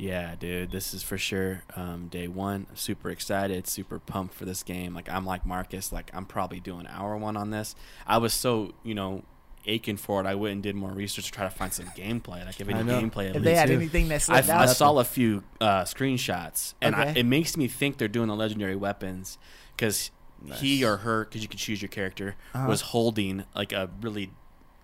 Yeah, 0.00 0.34
dude, 0.34 0.70
this 0.70 0.94
is 0.94 1.02
for 1.02 1.18
sure 1.18 1.62
um, 1.76 2.08
day 2.08 2.26
one. 2.26 2.66
I'm 2.70 2.76
super 2.76 3.10
excited, 3.10 3.66
super 3.66 3.98
pumped 3.98 4.32
for 4.34 4.46
this 4.46 4.62
game. 4.62 4.94
Like 4.94 5.10
I'm 5.10 5.26
like 5.26 5.44
Marcus, 5.44 5.92
like 5.92 6.10
I'm 6.14 6.24
probably 6.24 6.58
doing 6.58 6.86
hour 6.86 7.16
one 7.18 7.36
on 7.36 7.50
this. 7.50 7.74
I 8.06 8.16
was 8.18 8.32
so 8.32 8.72
you 8.82 8.94
know 8.94 9.24
aching 9.66 9.98
for 9.98 10.22
it. 10.22 10.26
I 10.26 10.36
went 10.36 10.52
and 10.54 10.62
did 10.62 10.74
more 10.74 10.90
research 10.90 11.26
to 11.26 11.32
try 11.32 11.44
to 11.44 11.50
find 11.50 11.70
some 11.70 11.84
gameplay. 11.88 12.46
Like 12.46 12.58
if 12.60 12.68
any 12.68 12.78
I 12.78 12.82
know. 12.82 12.98
gameplay 12.98 13.28
at 13.28 13.36
If 13.36 13.42
least. 13.42 13.44
they 13.44 13.54
had 13.54 13.68
too. 13.68 13.74
anything 13.74 14.08
that 14.08 14.14
I, 14.14 14.18
slipped 14.40 14.48
I 14.48 14.66
saw 14.66 14.96
a 14.98 15.04
few 15.04 15.44
uh, 15.60 15.82
screenshots, 15.84 16.72
and 16.80 16.94
I, 16.96 17.12
it 17.14 17.26
makes 17.26 17.58
me 17.58 17.68
think 17.68 17.98
they're 17.98 18.08
doing 18.08 18.28
the 18.28 18.36
legendary 18.36 18.76
weapons 18.76 19.36
because 19.76 20.10
he 20.54 20.82
or 20.82 20.96
her, 20.98 21.26
because 21.26 21.42
you 21.42 21.48
can 21.48 21.58
choose 21.58 21.82
your 21.82 21.90
character, 21.90 22.36
Uh-huh. 22.54 22.66
was 22.66 22.80
holding 22.80 23.44
like 23.54 23.74
a 23.74 23.90
really 24.00 24.30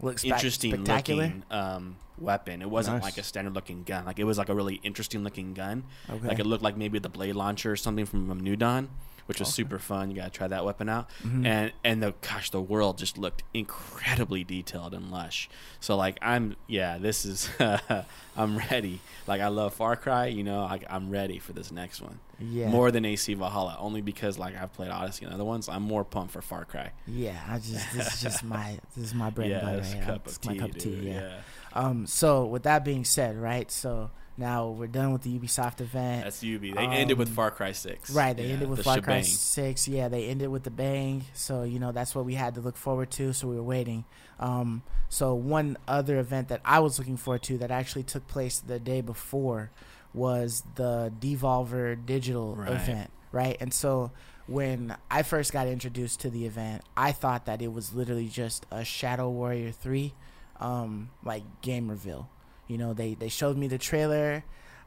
looks 0.01 0.23
spec- 0.23 0.33
interesting 0.33 0.73
spectacular. 0.73 1.25
looking 1.25 1.43
um, 1.51 1.97
weapon. 2.19 2.63
It 2.63 2.71
wasn't 2.71 2.97
Nice. 2.97 3.05
like 3.05 3.19
a 3.19 3.23
standard 3.23 3.55
looking 3.55 3.83
gun. 3.83 4.05
Like 4.05 4.19
it 4.19 4.25
was 4.25 4.39
like 4.39 4.49
a 4.49 4.55
really 4.55 4.81
interesting 4.83 5.23
looking 5.25 5.55
gun. 5.55 5.85
Okay. 6.09 6.29
Like 6.29 6.39
it 6.39 6.47
looked 6.47 6.63
like 6.63 6.77
maybe 6.77 6.99
the 6.99 7.09
blade 7.09 7.35
launcher 7.35 7.73
or 7.73 7.77
something 7.77 8.07
from 8.07 8.31
um, 8.31 8.41
New 8.41 8.57
Dawn, 8.57 8.89
which 9.27 9.39
was 9.41 9.49
Okay. 9.49 9.55
super 9.55 9.79
fun. 9.79 10.11
You 10.11 10.17
gotta 10.17 10.31
try 10.31 10.49
that 10.49 10.65
weapon 10.65 10.89
out. 10.89 11.09
Mhm. 11.23 11.47
And 11.47 11.73
and 11.85 12.03
the 12.03 12.15
gosh, 12.21 12.51
the 12.51 12.61
world 12.61 12.99
just 12.99 13.19
looked 13.19 13.43
incredibly 13.55 14.45
detailed 14.45 14.95
and 14.95 15.11
lush. 15.11 15.49
So 15.81 15.97
like 15.97 16.19
I'm 16.23 16.57
yeah, 16.67 16.99
this 16.99 17.25
is 17.25 17.49
I'm 18.37 18.59
ready. 18.59 19.01
Like 19.27 19.41
I 19.41 19.49
love 19.49 19.75
Far 19.75 19.97
Cry. 19.97 20.27
You 20.27 20.45
know, 20.45 20.61
I, 20.61 20.81
I'm 20.89 21.11
ready 21.11 21.39
for 21.39 21.53
this 21.53 21.71
next 21.73 22.01
one 22.03 22.19
yeah. 22.39 22.69
more 22.69 22.91
than 22.91 23.05
AC 23.05 23.33
Valhalla. 23.35 23.77
Only 23.79 24.01
because 24.03 24.39
like 24.39 24.57
I've 24.57 24.73
played 24.73 24.91
Odyssey 24.91 25.25
and 25.25 25.35
other 25.35 25.45
ones. 25.45 25.69
I'm 25.69 25.83
more 25.83 26.05
pumped 26.05 26.33
for 26.33 26.43
Far 26.43 26.65
Cry. 26.65 26.93
Yeah, 27.07 27.41
I 27.49 27.59
just 27.59 27.93
this 27.95 28.15
is 28.15 28.23
just 28.23 28.45
my 28.57 28.79
this 28.95 29.05
is 29.05 29.15
my 29.15 29.31
bread 29.31 29.51
yeah, 29.51 29.67
and 29.69 29.81
butter. 29.83 29.97
right 29.97 30.03
a 30.03 30.07
cup 30.07 30.27
of 30.27 30.45
my 30.45 30.57
cup 30.57 30.71
of 30.71 30.79
tea. 30.79 30.91
dude. 30.91 31.05
Yeah. 31.05 31.41
Um. 31.73 32.07
So 32.07 32.45
with 32.47 32.63
that 32.65 32.85
being 32.85 33.05
said, 33.05 33.37
right? 33.37 33.71
So 33.71 34.11
now 34.37 34.69
we're 34.69 34.87
done 34.87 35.13
with 35.13 35.23
the 35.23 35.39
Ubisoft 35.39 35.81
event. 35.81 36.25
That's 36.25 36.43
UB. 36.45 36.61
They 36.61 36.87
ended 36.87 37.19
with 37.19 37.29
Um, 37.29 37.35
Far 37.35 37.51
Cry 37.51 37.73
Six. 37.73 38.11
Right, 38.11 38.37
they 38.37 38.47
Yeah, 38.47 38.53
ended 38.55 38.69
with 38.69 38.79
the 38.79 38.85
Far 38.85 39.01
Cry. 39.01 39.23
Six. 39.23 39.89
Yeah, 39.89 40.09
they 40.09 40.27
ended 40.29 40.49
with 40.49 40.63
the 40.65 40.71
bang. 40.71 41.25
So 41.35 41.63
you 41.63 41.79
know 41.79 41.93
that's 41.93 42.15
what 42.15 42.25
we 42.25 42.35
had 42.35 42.55
to 42.57 42.61
look 42.61 42.77
forward 42.77 43.11
to. 43.13 43.33
So 43.33 43.49
we 43.49 43.57
were 43.57 43.63
waiting. 43.63 44.05
Um, 44.39 44.83
so 45.09 45.35
one 45.35 45.77
other 45.89 46.19
event 46.19 46.49
that 46.49 46.61
I 46.65 46.81
was 46.81 46.99
looking 46.99 47.17
forward 47.17 47.43
to 47.45 47.59
that 47.59 47.71
actually 47.71 48.03
took 48.03 48.27
place 48.29 48.59
the 48.61 48.79
day 48.79 49.01
before 49.01 49.71
was 50.13 50.63
the 50.77 51.13
Devolver 51.21 51.95
Digital 52.05 52.55
Right. 52.57 52.71
event. 52.73 53.11
Right, 53.33 53.57
and 53.61 53.73
so 53.75 54.13
when 54.47 54.97
I 55.11 55.23
first 55.23 55.53
got 55.53 55.67
introduced 55.67 56.21
to 56.21 56.31
the 56.31 56.47
event, 56.47 56.83
I 56.97 57.13
thought 57.13 57.45
that 57.47 57.61
it 57.61 57.73
was 57.73 57.93
literally 57.93 58.29
just 58.29 58.65
a 58.71 58.85
Shadow 58.85 59.29
Warrior 59.29 59.73
Three, 59.73 60.15
um, 60.61 61.11
like 61.25 61.43
game 61.61 61.89
reveal. 61.91 62.31
You 62.69 62.79
know, 62.79 62.93
they 62.95 63.15
they 63.15 63.29
showed 63.29 63.57
me 63.57 63.69
the 63.69 63.79
trailer. 63.79 64.45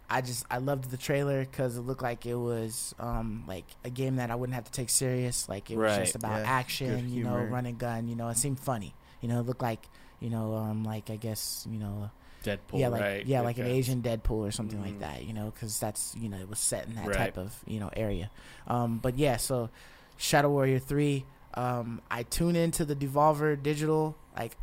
I 0.09 0.21
just 0.21 0.45
I 0.49 0.57
loved 0.57 0.89
the 0.89 0.97
trailer 0.97 1.41
because 1.45 1.77
it 1.77 1.81
looked 1.81 2.01
like 2.01 2.25
it 2.25 2.35
was 2.35 2.95
um 2.99 3.43
like 3.47 3.65
a 3.83 3.89
game 3.89 4.15
that 4.17 4.31
I 4.31 4.35
wouldn't 4.35 4.55
have 4.55 4.65
to 4.65 4.71
take 4.71 4.89
serious. 4.89 5.47
Like 5.47 5.69
it 5.69 5.77
was 5.77 5.85
Right, 5.95 5.99
just 6.05 6.15
about 6.15 6.39
yeah, 6.41 6.49
action, 6.49 7.09
you 7.09 7.23
know, 7.23 7.37
humor. 7.37 7.45
run 7.45 7.65
and 7.65 7.77
gun. 7.77 8.07
You 8.07 8.15
know, 8.15 8.27
it 8.29 8.37
seemed 8.37 8.59
funny. 8.59 8.93
You 9.21 9.29
know, 9.29 9.39
it 9.39 9.45
looked 9.45 9.61
like 9.61 9.85
you 10.19 10.29
know 10.29 10.55
um 10.55 10.83
like 10.83 11.09
I 11.09 11.15
guess 11.15 11.65
you 11.69 11.77
know 11.79 12.09
Deadpool. 12.43 12.79
yeah 12.79 12.87
like 12.87 13.01
right? 13.01 13.25
yeah 13.25 13.41
like 13.41 13.57
an. 13.59 13.67
Asian 13.67 14.01
Deadpool 14.01 14.47
or 14.47 14.51
something 14.51 14.79
like 14.81 14.95
Mhm. 14.95 14.99
that. 15.01 15.23
You 15.25 15.33
know, 15.33 15.51
because 15.53 15.79
that's 15.79 16.15
you 16.19 16.27
know 16.27 16.37
it 16.37 16.49
was 16.49 16.59
set 16.59 16.87
in 16.87 16.95
that 16.95 17.07
Right. 17.07 17.17
type 17.17 17.37
of 17.37 17.55
you 17.67 17.79
know 17.79 17.89
area. 17.95 18.31
Um, 18.67 18.97
but 18.97 19.17
yeah, 19.17 19.37
so 19.37 19.69
Shadow 20.17 20.49
Warrior 20.49 20.79
Three. 20.79 21.25
Um, 21.53 22.01
I 22.11 22.23
tune 22.23 22.55
into 22.55 22.83
the 22.85 22.95
Devolver 22.95 23.61
Digital. 23.61 24.15
Like, 24.37 24.55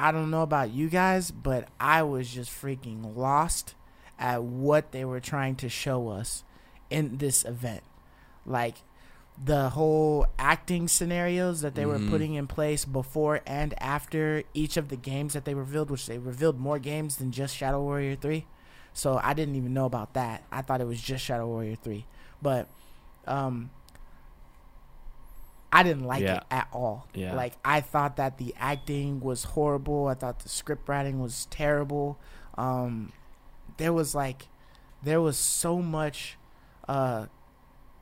I 0.00 0.12
don't 0.12 0.30
know 0.30 0.42
about 0.42 0.70
you 0.70 0.88
guys, 0.88 1.30
but 1.32 1.68
I 1.80 2.02
was 2.04 2.32
just 2.32 2.50
freaking 2.50 3.16
lost 3.16 3.74
at 4.18 4.42
what 4.44 4.92
they 4.92 5.04
were 5.04 5.20
trying 5.20 5.56
to 5.56 5.68
show 5.68 6.08
us 6.08 6.44
in 6.88 7.18
this 7.18 7.44
event. 7.44 7.82
Like 8.46 8.76
the 9.42 9.70
whole 9.70 10.26
acting 10.38 10.88
scenarios 10.88 11.60
that 11.60 11.74
they 11.74 11.86
were 11.86 11.98
Mhm. 11.98 12.10
putting 12.10 12.34
in 12.34 12.46
place 12.46 12.84
before 12.84 13.40
and 13.46 13.74
after 13.82 14.42
each 14.54 14.76
of 14.76 14.88
the 14.88 14.96
games 14.96 15.32
that 15.34 15.44
they 15.44 15.54
revealed, 15.54 15.90
which 15.90 16.06
they 16.06 16.18
revealed 16.18 16.58
more 16.58 16.78
games 16.78 17.16
than 17.16 17.30
just 17.30 17.56
Shadow 17.56 17.80
Warrior 17.82 18.16
3. 18.16 18.46
So 18.92 19.20
I 19.22 19.34
didn't 19.34 19.54
even 19.56 19.72
know 19.74 19.84
about 19.86 20.14
that. 20.14 20.42
I 20.50 20.62
thought 20.62 20.80
it 20.80 20.86
was 20.88 21.00
just 21.00 21.24
Shadow 21.24 21.46
Warrior 21.46 21.76
3. 21.76 22.06
But 22.42 22.68
um 23.26 23.70
I 25.72 25.82
didn't 25.82 26.04
like 26.04 26.22
Yeah. 26.22 26.36
it 26.38 26.44
at 26.50 26.68
all. 26.72 27.06
Yeah. 27.14 27.34
Like 27.34 27.54
I 27.64 27.80
thought 27.80 28.16
that 28.16 28.38
the 28.38 28.54
acting 28.58 29.20
was 29.20 29.44
horrible. 29.44 30.06
I 30.08 30.14
thought 30.14 30.38
the 30.40 30.48
script 30.48 30.88
writing 30.88 31.20
was 31.20 31.46
terrible. 31.50 32.18
Um 32.56 33.12
there 33.76 33.92
was 33.92 34.14
like 34.14 34.48
there 35.02 35.20
was 35.20 35.36
so 35.36 35.80
much 35.82 36.36
uh 36.88 37.26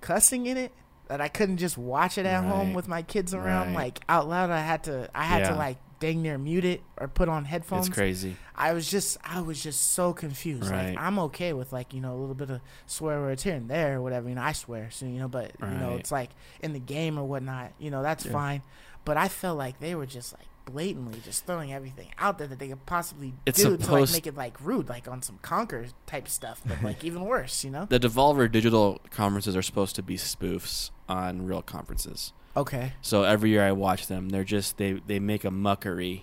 cussing 0.01 0.47
in 0.47 0.57
it 0.57 0.73
that 1.09 1.21
I 1.21 1.29
couldn't 1.29 1.59
just 1.59 1.77
watch 1.79 2.19
it 2.19 2.27
at 2.27 2.43
home 2.45 2.73
with 2.75 2.89
my 2.89 3.03
kids 3.03 3.35
around 3.35 3.69
Right. 3.69 3.85
like 3.87 4.01
out 4.09 4.29
loud. 4.29 4.51
I 4.51 4.61
had 4.61 4.85
to 4.85 5.09
I 5.15 5.25
had 5.25 5.43
Yeah. 5.43 5.49
to 5.51 5.55
like 5.57 5.79
dang 5.99 6.23
near 6.23 6.37
mute 6.39 6.65
it 6.65 6.83
or 6.99 7.09
put 7.09 7.29
on 7.29 7.45
headphones. 7.45 7.87
It's 7.89 7.95
crazy. 7.95 8.37
I 8.55 8.73
was 8.73 8.91
just 8.91 9.19
I 9.25 9.41
was 9.41 9.63
just 9.63 9.93
so 9.93 10.13
confused. 10.13 10.71
Right. 10.71 10.91
Like 10.91 10.99
I'm 10.99 11.19
okay 11.21 11.53
with 11.53 11.73
like, 11.73 11.93
you 11.95 12.01
know, 12.01 12.15
a 12.15 12.19
little 12.19 12.35
bit 12.35 12.51
of 12.51 12.61
swear 12.87 13.21
words 13.21 13.43
here 13.43 13.55
and 13.55 13.69
there 13.69 13.97
or 13.97 14.03
whatever, 14.03 14.29
you 14.29 14.35
know, 14.35 14.43
I 14.43 14.53
swear, 14.53 14.91
so 14.91 15.07
you 15.07 15.19
know, 15.19 15.29
but 15.29 15.53
you 15.61 15.67
know, 15.69 15.95
it's 15.97 16.13
like 16.13 16.31
in 16.61 16.73
the 16.73 16.79
game 16.81 17.19
or 17.19 17.25
whatnot, 17.25 17.73
you 17.79 17.91
know, 17.91 18.03
that's 18.03 18.25
Yeah. 18.27 18.33
fine. 18.33 18.63
But 19.05 19.17
I 19.17 19.29
felt 19.29 19.57
like 19.59 19.79
they 19.81 19.95
were 19.95 20.07
just 20.07 20.33
like 20.33 20.47
blatantly 20.65 21.21
just 21.25 21.47
throwing 21.47 21.73
everything 21.73 22.09
out 22.19 22.39
there 22.39 22.49
that 22.49 22.59
they 22.59 22.67
could 22.67 22.85
possibly 22.87 23.33
It's 23.47 23.63
do 23.63 23.77
to 23.77 23.93
like 23.93 24.11
make 24.11 24.27
it 24.27 24.35
like 24.37 24.61
rude, 24.61 24.89
like 24.89 25.07
on 25.07 25.23
some 25.23 25.39
Conker 25.39 25.93
type 26.07 26.27
stuff, 26.29 26.61
but 26.67 26.83
like 26.83 27.05
even 27.09 27.25
worse, 27.25 27.63
you 27.63 27.71
know? 27.71 27.87
The 27.89 28.01
Devolver 28.01 28.51
Digital 28.51 29.01
conferences 29.11 29.55
are 29.55 29.63
supposed 29.63 29.95
to 29.97 30.03
be 30.03 30.17
spoofs 30.17 30.91
on 31.09 31.47
real 31.47 31.63
conferences. 31.63 32.33
Okay. 32.57 32.93
So 33.03 33.23
every 33.25 33.51
year 33.51 33.63
I 33.63 33.73
watch 33.73 34.07
them. 34.07 34.31
They're 34.31 34.45
just 34.45 34.79
they 34.79 34.95
they 35.07 35.19
make 35.19 35.45
a 35.45 35.51
muckery 35.51 36.23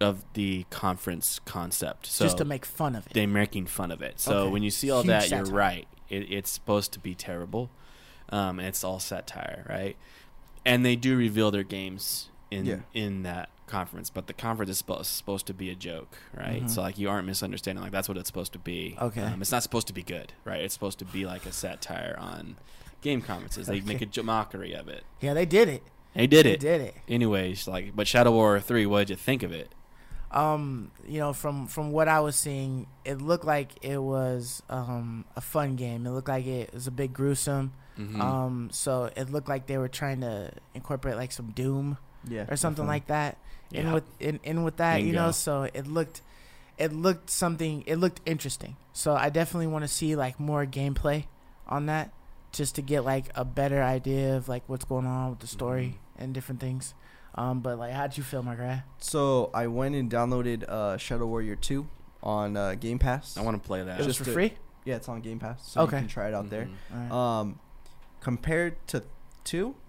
of 0.00 0.24
the 0.34 0.64
conference 0.70 1.40
concept. 1.44 2.06
So 2.06 2.24
just 2.24 2.38
to 2.38 2.44
make 2.44 2.64
fun 2.64 2.94
of 2.94 3.06
it. 3.06 3.12
they're 3.14 3.26
making 3.26 3.66
fun 3.66 3.90
of 3.90 4.00
it. 4.00 4.20
So 4.20 4.38
Okay. 4.44 4.52
when 4.52 4.62
you 4.62 4.70
see 4.70 4.90
all 4.90 5.02
Huge 5.02 5.08
that, 5.08 5.30
you're 5.30 5.44
right. 5.46 5.86
It, 6.08 6.30
it's 6.32 6.50
supposed 6.50 6.92
to 6.92 6.98
be 7.00 7.14
terrible. 7.14 7.68
Um, 8.30 8.58
and 8.58 8.68
it's 8.68 8.84
all 8.84 9.00
satire, 9.00 9.66
right? 9.68 9.96
And 10.64 10.84
they 10.84 10.96
do 10.96 11.16
reveal 11.16 11.50
their 11.50 11.62
games 11.64 12.28
in 12.50 12.64
Yeah. 12.66 12.76
in 12.94 13.22
that 13.24 13.48
conference, 13.66 14.08
but 14.08 14.26
the 14.28 14.32
conference 14.32 14.70
is 14.70 14.78
supposed 14.78 15.06
supposed 15.06 15.46
to 15.46 15.52
be 15.54 15.68
a 15.68 15.74
joke, 15.74 16.16
right? 16.34 16.62
Mhm. 16.62 16.70
So 16.70 16.80
like 16.80 16.96
you 16.98 17.10
aren't 17.10 17.26
misunderstanding. 17.26 17.82
Like 17.82 17.92
that's 17.92 18.08
what 18.08 18.16
it's 18.16 18.28
supposed 18.28 18.52
to 18.54 18.58
be. 18.58 18.96
Okay. 19.00 19.20
Um, 19.22 19.42
it's 19.42 19.52
not 19.52 19.62
supposed 19.62 19.86
to 19.88 19.92
be 19.92 20.02
good, 20.02 20.32
right? 20.44 20.62
It's 20.62 20.72
supposed 20.72 20.98
to 21.00 21.04
be 21.04 21.26
like 21.26 21.44
a 21.44 21.52
satire 21.52 22.16
on 22.18 22.56
game 23.00 23.20
conferences. 23.22 23.66
They 23.66 23.80
make 23.80 24.16
a 24.16 24.22
mockery 24.22 24.72
of 24.74 24.88
it. 24.88 25.04
Yeah, 25.20 25.34
they 25.34 25.46
did 25.46 25.68
it. 25.68 25.82
They 26.14 26.26
did 26.26 26.46
They 26.46 26.52
it. 26.54 26.60
did 26.60 26.80
it. 26.80 26.94
Anyways, 27.08 27.68
like, 27.68 27.94
but 27.94 28.08
Shadow 28.08 28.32
Warrior 28.32 28.60
Three, 28.60 28.86
what 28.86 29.00
did 29.00 29.10
you 29.10 29.16
think 29.16 29.42
of 29.42 29.52
it? 29.52 29.72
Um, 30.30 30.90
you 31.06 31.18
know, 31.20 31.32
from 31.32 31.66
from 31.66 31.90
what 31.90 32.06
I 32.08 32.20
was 32.20 32.36
seeing, 32.36 32.86
it 33.04 33.22
looked 33.22 33.44
like 33.46 33.72
it 33.82 33.98
was 34.02 34.62
um 34.68 35.24
a 35.36 35.40
fun 35.40 35.76
game. 35.76 36.06
It 36.06 36.10
looked 36.10 36.28
like 36.28 36.46
it 36.46 36.74
was 36.74 36.86
a 36.86 36.90
bit 36.90 37.12
gruesome. 37.12 37.72
Mhm. 37.98 38.20
Um, 38.20 38.68
so 38.70 39.10
it 39.16 39.30
looked 39.30 39.48
like 39.48 39.66
they 39.66 39.78
were 39.78 39.88
trying 39.88 40.20
to 40.20 40.52
incorporate 40.74 41.16
like 41.16 41.32
some 41.32 41.50
Doom 41.52 41.98
Yeah, 42.28 42.44
or 42.48 42.56
something 42.56 42.84
definitely. 42.84 42.86
like 42.86 43.06
that. 43.08 43.38
In 43.72 43.86
Yeah. 43.86 43.94
with 43.94 44.04
in, 44.20 44.40
in 44.44 44.62
with 44.64 44.76
that, 44.76 45.02
you 45.02 45.12
know, 45.12 45.30
so 45.30 45.62
it 45.62 45.86
looked 45.86 46.20
it 46.78 46.92
looked 46.92 47.30
something 47.30 47.82
it 47.86 47.96
looked 47.96 48.20
interesting. 48.26 48.76
So 48.92 49.14
I 49.14 49.30
definitely 49.30 49.66
want 49.68 49.84
to 49.84 49.88
see 49.88 50.14
like 50.14 50.38
more 50.38 50.64
gameplay 50.66 51.24
on 51.66 51.86
that 51.86 52.12
just 52.52 52.74
to 52.76 52.82
get 52.82 53.04
like 53.04 53.26
a 53.34 53.44
better 53.44 53.82
idea 53.82 54.36
of 54.36 54.48
like 54.48 54.62
what's 54.68 54.84
going 54.84 55.06
on 55.06 55.30
with 55.30 55.38
the 55.40 55.46
story 55.46 55.86
Mm-hmm. 56.16 56.22
and 56.24 56.34
different 56.34 56.60
things. 56.60 56.94
Um, 57.34 57.60
but 57.60 57.78
like 57.78 57.92
how'd 57.92 58.16
you 58.16 58.22
feel, 58.24 58.42
Margaret? 58.42 58.82
So 58.98 59.50
I 59.54 59.66
went 59.68 59.94
and 59.94 60.10
downloaded 60.10 60.64
uh, 60.68 60.96
Shadow 60.96 61.26
Warrior 61.26 61.56
2 61.56 61.86
on 62.22 62.56
uh, 62.56 62.74
Game 62.74 62.98
Pass. 62.98 63.36
I 63.36 63.42
want 63.42 63.60
to 63.62 63.66
play 63.66 63.82
that. 63.84 64.00
It 64.00 64.06
was 64.06 64.06
Just 64.06 64.18
for 64.20 64.24
to- 64.24 64.32
free? 64.32 64.54
yeah, 64.84 64.96
it's 64.96 65.08
on 65.08 65.20
Game 65.20 65.38
Pass, 65.38 65.68
so 65.70 65.82
Okay. 65.82 65.96
you 65.98 66.00
can 66.02 66.08
try 66.08 66.28
it 66.28 66.34
out 66.34 66.50
there. 66.50 66.68
Mhm. 66.92 67.10
Alright. 67.10 67.12
Um, 67.12 67.60
compared 68.20 68.84
to 68.88 69.04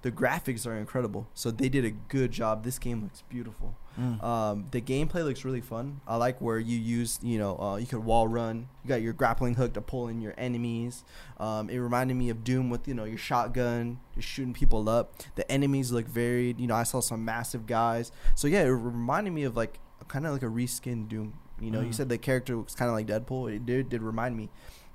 the 0.01 0.12
graphics 0.12 0.66
are 0.66 0.76
incredible. 0.78 1.28
So 1.34 1.51
they 1.51 1.70
did 1.70 1.86
a 1.86 1.91
good 1.91 2.32
job. 2.32 2.64
This 2.64 2.80
game 2.80 3.03
looks 3.03 3.24
beautiful. 3.30 3.76
Mm. 3.99 4.24
Um, 4.24 4.66
the 4.72 4.80
gameplay 4.82 5.26
looks 5.26 5.43
really 5.43 5.60
fun. 5.62 5.99
I 6.07 6.16
like 6.16 6.39
where 6.39 6.57
you 6.60 6.78
use, 6.78 7.20
you 7.22 7.38
know, 7.38 7.57
uh, 7.60 7.76
you 7.76 7.86
could 7.86 8.03
wall 8.05 8.28
run. 8.28 8.70
You 8.84 8.88
got 8.88 9.01
your 9.01 9.12
grappling 9.14 9.55
hook 9.55 9.74
to 9.74 9.82
pull 9.82 10.07
in 10.07 10.22
your 10.22 10.34
enemies. 10.38 11.03
Um, 11.38 11.70
it 11.70 11.78
reminded 11.80 12.16
me 12.16 12.30
of 12.30 12.43
Doom 12.43 12.70
with, 12.70 12.88
you 12.88 12.93
know, 12.93 13.03
your 13.03 13.18
shotgun, 13.18 13.99
just 14.16 14.28
shooting 14.28 14.53
people 14.53 14.88
up. 14.88 15.14
The 15.36 15.49
enemies 15.51 15.91
look 15.91 16.07
varied. 16.07 16.60
You 16.60 16.68
know, 16.68 16.76
I 16.76 16.84
saw 16.84 17.01
some 17.01 17.26
massive 17.26 17.68
guys. 17.68 18.12
So 18.36 18.47
yeah, 18.47 18.62
it 18.62 18.68
reminded 18.70 19.32
me 19.34 19.43
of 19.43 19.57
like 19.57 19.80
kind 20.07 20.26
of 20.26 20.34
like 20.34 20.43
a 20.43 20.47
reskin 20.47 21.07
Doom. 21.10 21.34
You 21.60 21.72
know, 21.72 21.82
you 21.82 21.88
Mm. 21.89 21.93
said 21.95 22.07
the 22.07 22.18
character 22.18 22.57
was 22.57 22.74
kind 22.76 22.88
of 22.89 22.95
like 22.95 23.05
Deadpool. 23.07 23.53
It 23.53 23.66
did, 23.66 23.89
did 23.89 24.01
remind 24.01 24.38
me. 24.38 24.49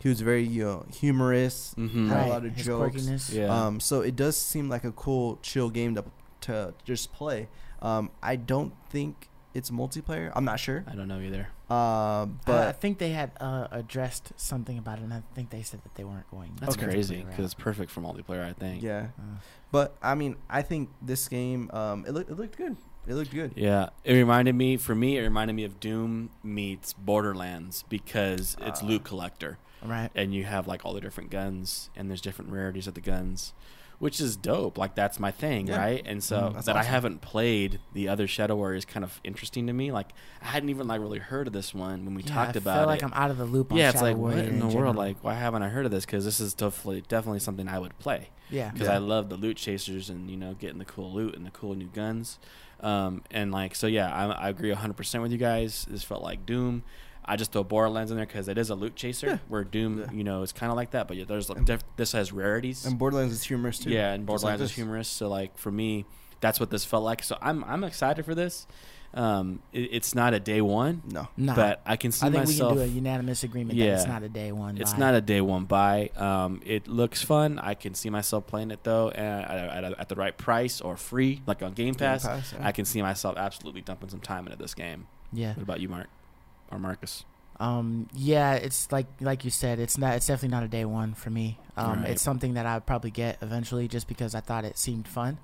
He 0.05 0.11
was 0.11 0.21
very, 0.21 0.43
you 0.45 0.65
know, 0.65 0.87
humorous. 0.93 1.75
Mhm. 1.79 2.09
Had 2.11 2.27
a 2.27 2.31
lot 2.31 2.45
of 2.45 2.55
his 2.55 2.67
jokes. 2.67 2.95
quirkiness. 2.97 3.33
Yeah. 3.35 3.47
Um, 3.67 3.81
so 3.81 4.03
it 4.03 4.15
does 4.15 4.37
seem 4.37 4.69
like 4.69 4.85
a 4.85 4.93
cool, 4.93 5.39
chill 5.43 5.71
game 5.71 5.95
to 5.97 6.05
to 6.43 6.75
just 6.85 7.11
play. 7.15 7.49
Um, 7.81 8.11
I 8.23 8.37
don't 8.37 8.75
think 8.91 9.31
it's 9.55 9.71
multiplayer. 9.71 10.31
I'm 10.37 10.45
not 10.45 10.61
sure. 10.61 10.85
I 10.87 10.95
don't 10.95 11.09
know 11.09 11.21
either. 11.21 11.49
Um, 11.71 12.39
But 12.45 12.53
I 12.55 12.67
but 12.67 12.81
think 12.83 12.99
they 12.99 13.13
had 13.13 13.31
uh, 13.41 13.69
addressed 13.71 14.33
something 14.37 14.77
about 14.77 14.99
it, 14.99 15.05
and 15.05 15.15
I 15.15 15.23
think 15.35 15.49
they 15.49 15.63
said 15.63 15.81
that 15.85 15.95
they 15.95 16.05
weren't 16.05 16.31
going. 16.31 16.53
That's 16.61 16.77
to 16.77 16.85
crazy 16.85 17.25
because 17.27 17.47
it's 17.47 17.55
perfect 17.55 17.91
for 17.91 18.03
multiplayer. 18.03 18.45
I 18.45 18.53
think. 18.53 18.83
yeah, 18.83 19.07
Uh, 19.19 19.39
but 19.73 19.97
I 20.03 20.15
mean, 20.15 20.37
I 20.51 20.61
think 20.61 20.91
this 21.01 21.27
game, 21.29 21.71
um, 21.73 22.05
it 22.07 22.13
looked 22.13 22.31
it 22.31 22.37
looked 22.37 22.59
good. 22.59 22.77
It 23.07 23.15
looked 23.15 23.33
good. 23.33 23.53
Yeah, 23.57 23.89
it 24.05 24.13
reminded 24.15 24.55
me. 24.55 24.77
For 24.77 24.95
me, 24.95 25.17
it 25.19 25.23
reminded 25.23 25.55
me 25.55 25.65
of 25.65 25.81
Doom 25.81 26.29
meets 26.43 26.93
Borderlands 26.93 27.85
because 27.89 28.57
it's 28.61 28.83
Ah. 28.83 28.87
loot 28.87 29.05
collector, 29.05 29.57
right. 29.85 30.11
and 30.15 30.35
you 30.35 30.45
have 30.45 30.67
like 30.67 30.85
all 30.85 30.93
the 30.95 31.01
different 31.01 31.31
guns, 31.31 31.91
and 31.97 32.09
there's 32.11 32.21
different 32.21 32.51
rarities 32.51 32.87
of 32.87 32.95
the 32.95 33.01
guns, 33.01 33.53
which 33.99 34.21
is 34.21 34.37
dope. 34.37 34.77
Like 34.79 34.95
that's 34.95 35.21
my 35.21 35.31
thing, 35.31 35.69
Yeah. 35.69 35.79
right? 35.79 36.03
And 36.05 36.23
so 36.23 36.51
that's 36.55 36.67
that 36.67 36.77
I 36.77 36.83
haven't 36.83 37.21
played 37.21 37.79
the 37.93 38.09
other 38.09 38.27
Shadow 38.27 38.57
Warrior 38.57 38.77
is 38.77 38.85
kind 38.85 39.05
of 39.05 39.21
interesting 39.25 39.67
to 39.69 39.73
me. 39.73 39.93
Like 39.93 40.09
I 40.43 40.47
hadn't 40.47 40.69
even 40.71 40.89
like 40.89 41.01
really 41.01 41.19
heard 41.21 41.47
of 41.47 41.53
this 41.53 41.73
one 41.75 42.05
when 42.05 42.15
we 42.15 42.23
Yeah, 42.23 42.35
talked 42.35 42.57
I 42.57 42.59
about 42.59 42.75
feel 42.79 42.83
it. 42.85 42.87
like 42.87 43.03
I'm 43.03 43.13
out 43.15 43.31
of 43.31 43.39
the 43.39 43.45
loop. 43.45 43.71
On 43.73 43.79
yeah, 43.79 43.91
it's 43.91 43.99
Shadow 44.01 44.07
like 44.07 44.17
what 44.17 44.35
Warrior 44.35 44.49
in 44.49 44.59
the 44.59 44.69
world? 44.69 44.97
Like 44.97 45.23
why 45.23 45.35
haven't 45.35 45.63
I 45.63 45.69
heard 45.69 45.85
of 45.87 45.91
this? 45.93 46.05
Because 46.05 46.25
this 46.25 46.41
is 46.41 46.55
definitely 46.55 47.03
definitely 47.09 47.41
something 47.41 47.69
I 47.69 47.79
would 47.79 47.99
play 47.99 48.31
yeah, 48.51 48.71
because 48.71 48.89
Yeah. 48.89 48.95
I 48.95 48.99
love 48.99 49.29
the 49.29 49.37
loot 49.37 49.57
chasers 49.57 50.11
and 50.11 50.31
you 50.31 50.37
know 50.37 50.55
getting 50.55 50.79
the 50.79 50.85
cool 50.85 51.13
loot 51.13 51.35
and 51.35 51.47
the 51.47 51.51
cool 51.51 51.75
new 51.75 51.89
guns. 51.89 52.39
Um, 52.81 53.23
and 53.31 53.51
like 53.51 53.75
so, 53.75 53.87
yeah, 53.87 54.13
I, 54.13 54.27
I 54.27 54.49
agree 54.51 54.69
100 54.71 54.95
percent 54.95 55.23
with 55.23 55.33
you 55.33 55.39
guys. 55.39 55.87
This 55.89 56.03
felt 56.03 56.23
like 56.23 56.45
Doom. 56.45 56.83
I 57.25 57.37
just 57.37 57.53
throw 57.53 57.65
Borderlands 57.65 58.11
in 58.11 58.17
there 58.17 58.27
because 58.27 58.49
it 58.49 58.59
is 58.59 58.71
a 58.71 58.75
loot 58.75 58.97
chaser. 58.97 59.27
Yeah. 59.27 59.39
Where 59.49 59.65
Doom, 59.65 60.01
Yeah. 60.01 60.13
you 60.13 60.25
know, 60.25 60.43
is 60.43 60.53
kind 60.53 60.71
of 60.71 60.77
like 60.77 60.91
that, 60.91 61.09
but 61.09 61.17
yeah, 61.17 61.25
there's 61.27 61.49
And- 61.51 61.65
def- 61.67 61.85
this 61.97 62.13
has 62.13 62.33
rarities. 62.33 62.85
And 62.85 62.99
Borderlands 62.99 63.33
is 63.35 63.43
humorous 63.45 63.79
too. 63.79 63.91
yeah, 63.91 64.13
and 64.13 64.23
just 64.27 64.43
like 64.45 64.57
Borderlands 64.57 64.63
is 64.63 64.73
humorous. 64.77 65.09
So 65.09 65.29
like 65.29 65.57
for 65.59 65.71
me, 65.73 66.05
that's 66.41 66.61
what 66.61 66.71
this 66.71 66.85
felt 66.85 67.03
like. 67.05 67.23
So 67.23 67.39
I'm 67.41 67.65
I'm 67.65 67.85
excited 67.85 68.25
for 68.25 68.35
this. 68.35 68.67
Um, 69.15 69.61
it, 69.73 69.91
it's 69.93 70.13
not 70.17 70.35
a 70.35 70.41
day 70.41 70.61
one, 70.61 71.03
No, 71.09 71.29
nah. 71.37 71.55
but 71.55 71.81
I 71.87 71.95
can 71.97 72.11
see 72.11 72.27
I 72.27 72.31
think 72.31 72.47
myself. 72.47 72.73
we 72.73 72.79
can 72.81 72.87
do 72.89 72.93
a 72.93 72.95
unanimous 72.97 73.45
agreement 73.45 73.79
that 73.79 73.87
it's 73.95 74.07
not 74.09 74.25
a 74.25 74.29
day 74.29 74.51
one. 74.51 74.77
It's 74.77 74.93
buy. 74.95 74.99
not 74.99 75.15
a 75.15 75.21
day 75.21 75.41
one 75.41 75.67
buy. 75.67 76.11
Um, 76.17 76.61
it 76.67 76.89
looks 76.89 77.23
fun. 77.23 77.61
I 77.61 77.75
can 77.75 77.95
see 77.95 78.11
myself 78.11 78.49
playing 78.49 78.73
it 78.73 78.83
though 78.83 79.11
at, 79.11 79.17
at, 79.51 79.85
at, 79.85 79.99
at 80.01 80.09
the 80.09 80.17
right 80.17 80.37
price 80.37 80.81
or 80.81 80.97
free, 80.97 81.43
like 81.47 81.63
on 81.63 81.75
Game 81.75 81.87
Game 81.87 81.95
Pass. 81.95 82.27
Pass, 82.27 82.55
yeah. 82.59 82.67
I 82.67 82.73
can 82.73 82.85
see 82.85 83.03
myself 83.03 83.37
absolutely 83.37 83.83
dumping 83.83 84.09
some 84.09 84.19
time 84.21 84.47
into 84.47 84.59
this 84.59 84.75
game. 84.75 85.07
Yeah. 85.33 85.55
What 85.55 85.63
about 85.63 85.81
you, 85.81 85.89
Mark 85.89 86.09
or 86.75 86.79
Marcus? 86.79 87.25
Um. 87.61 88.09
Yeah. 88.15 88.55
It's 88.55 88.91
like 88.91 89.07
like 89.21 89.45
you 89.45 89.51
said. 89.51 89.79
It's 89.79 89.97
not. 89.97 90.15
It's 90.17 90.27
definitely 90.27 90.55
not 90.57 90.65
a 90.65 90.69
day 90.69 90.85
one 90.85 91.15
for 91.15 91.31
me. 91.31 91.59
Um. 91.77 92.01
Right. 92.01 92.11
It's 92.11 92.23
something 92.23 92.55
that 92.55 92.67
I'd 92.67 92.85
probably 92.85 93.11
get 93.13 93.39
eventually, 93.43 93.87
just 93.89 94.09
because 94.09 94.35
I 94.35 94.41
thought 94.41 94.65
it 94.65 94.77
seemed 94.77 95.07
fun. 95.07 95.39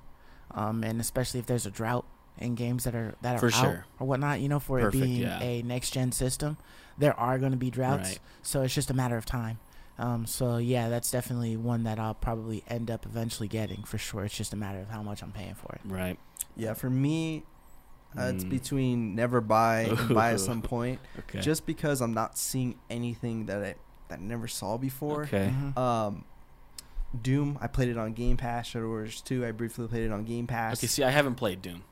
Um. 0.51 0.83
And 0.83 0.99
especially 0.99 1.39
if 1.39 1.45
there's 1.45 1.65
a 1.65 1.71
drought 1.71 2.05
in 2.37 2.55
games 2.55 2.83
that 2.83 2.95
are 2.95 3.15
that 3.21 3.35
are 3.35 3.39
For 3.49 3.55
out 3.55 3.61
sure. 3.63 3.85
or 3.99 4.07
whatnot, 4.07 4.41
you 4.41 4.49
know, 4.49 4.59
for 4.59 4.79
Perfect, 4.79 5.03
it 5.03 5.05
being 5.05 5.21
yeah. 5.21 5.39
a 5.41 5.61
next 5.61 5.91
gen 5.91 6.11
system, 6.11 6.57
there 6.97 7.17
are 7.19 7.37
going 7.39 7.51
to 7.51 7.57
be 7.57 7.69
droughts. 7.69 8.09
Right. 8.09 8.19
So 8.41 8.61
it's 8.63 8.73
just 8.73 8.89
a 8.89 8.93
matter 8.93 9.15
of 9.17 9.25
time. 9.25 9.59
Um. 9.97 10.25
So 10.25 10.57
yeah, 10.57 10.89
that's 10.89 11.11
definitely 11.11 11.55
one 11.55 11.83
that 11.83 11.97
I'll 11.97 12.13
probably 12.15 12.63
end 12.67 12.91
up 12.91 13.05
eventually 13.05 13.47
getting 13.47 13.83
for 13.83 13.97
sure. 13.97 14.25
It's 14.25 14.35
just 14.35 14.51
a 14.51 14.57
matter 14.57 14.79
of 14.79 14.89
how 14.89 15.01
much 15.01 15.23
I'm 15.23 15.31
paying 15.31 15.55
for 15.55 15.75
it. 15.75 15.81
Right. 15.85 16.19
yeah. 16.57 16.73
For 16.73 16.89
me, 16.89 17.43
uh, 18.17 18.23
it's 18.33 18.43
Mm. 18.43 18.49
between 18.49 19.15
never 19.15 19.39
buy 19.41 19.81
and 19.83 20.13
buy 20.15 20.33
at 20.33 20.39
some 20.39 20.61
point. 20.73 20.99
Okay. 21.19 21.39
Just 21.41 21.65
because 21.65 22.01
I'm 22.01 22.13
not 22.13 22.37
seeing 22.37 22.75
anything 22.89 23.45
that 23.47 23.63
I 23.63 23.75
that 24.09 24.19
I 24.19 24.21
never 24.21 24.47
saw 24.47 24.77
before. 24.77 25.23
okay. 25.23 25.53
Mhm. 25.55 25.77
Um, 25.77 26.25
Doom, 27.21 27.57
I 27.61 27.67
played 27.67 27.89
it 27.89 27.97
on 27.97 28.13
Game 28.13 28.37
Pass. 28.37 28.67
Shadow 28.67 28.87
Warriors 28.87 29.19
2, 29.21 29.45
I 29.45 29.51
briefly 29.51 29.87
played 29.87 30.03
it 30.03 30.11
on 30.11 30.23
Game 30.23 30.47
Pass. 30.47 30.79
Okay. 30.79 30.87
See, 30.87 31.03
I 31.03 31.09
haven't 31.09 31.35
played 31.35 31.61
Doom, 31.61 31.83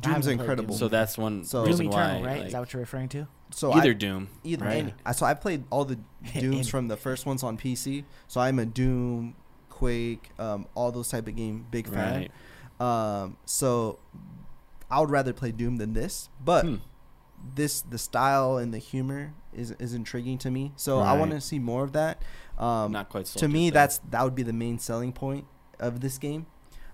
Doom's 0.00 0.26
incredible. 0.26 0.74
Doom. 0.74 0.78
so 0.78 0.88
that's 0.88 1.16
one 1.16 1.44
So- 1.44 1.64
Doom 1.64 1.82
Eternal, 1.88 2.20
why. 2.20 2.26
right? 2.26 2.36
like, 2.38 2.46
Is 2.46 2.52
that 2.52 2.58
what 2.60 2.72
you're 2.72 2.80
referring 2.80 3.08
to? 3.10 3.26
so 3.50 3.72
either 3.74 3.90
I, 3.90 3.94
Doom. 3.94 4.28
either 4.42 4.64
right? 4.64 4.76
any, 5.06 5.14
so 5.14 5.24
I 5.26 5.34
played 5.34 5.62
all 5.70 5.84
the 5.84 5.98
Dooms 6.40 6.68
from 6.68 6.88
the 6.88 6.96
first 6.96 7.26
ones 7.26 7.42
on 7.44 7.56
PC. 7.56 8.04
So 8.26 8.40
I'm 8.40 8.58
a 8.58 8.66
Doom, 8.66 9.34
Quake, 9.70 10.30
um, 10.38 10.66
all 10.74 10.90
those 10.90 11.08
type 11.08 11.28
of 11.28 11.36
game 11.36 11.66
big 11.70 11.86
fan. 11.88 12.28
Right. 12.80 13.22
Um, 13.24 13.36
so 13.44 13.98
I 14.90 15.00
would 15.00 15.10
rather 15.10 15.32
play 15.32 15.52
Doom 15.52 15.76
than 15.76 15.92
this, 15.94 16.28
but 16.44 16.64
Hmm. 16.64 16.76
this 17.54 17.80
the 17.82 17.98
style 17.98 18.56
and 18.58 18.72
the 18.72 18.78
humor 18.78 19.34
is 19.52 19.72
is 19.78 19.94
intriguing 19.94 20.38
to 20.38 20.50
me. 20.50 20.72
So 20.76 21.00
I 21.00 21.16
want 21.16 21.30
to 21.32 21.40
see 21.40 21.58
more 21.58 21.84
of 21.84 21.92
that. 21.92 22.22
Um, 22.58 22.92
Not 22.92 23.08
quite. 23.08 23.26
to 23.26 23.48
me, 23.48 23.70
though. 23.70 23.74
that's 23.74 23.98
that 24.10 24.22
would 24.22 24.34
be 24.34 24.42
the 24.42 24.52
main 24.52 24.78
selling 24.78 25.12
point 25.12 25.46
of 25.80 26.00
this 26.00 26.18
game. 26.18 26.46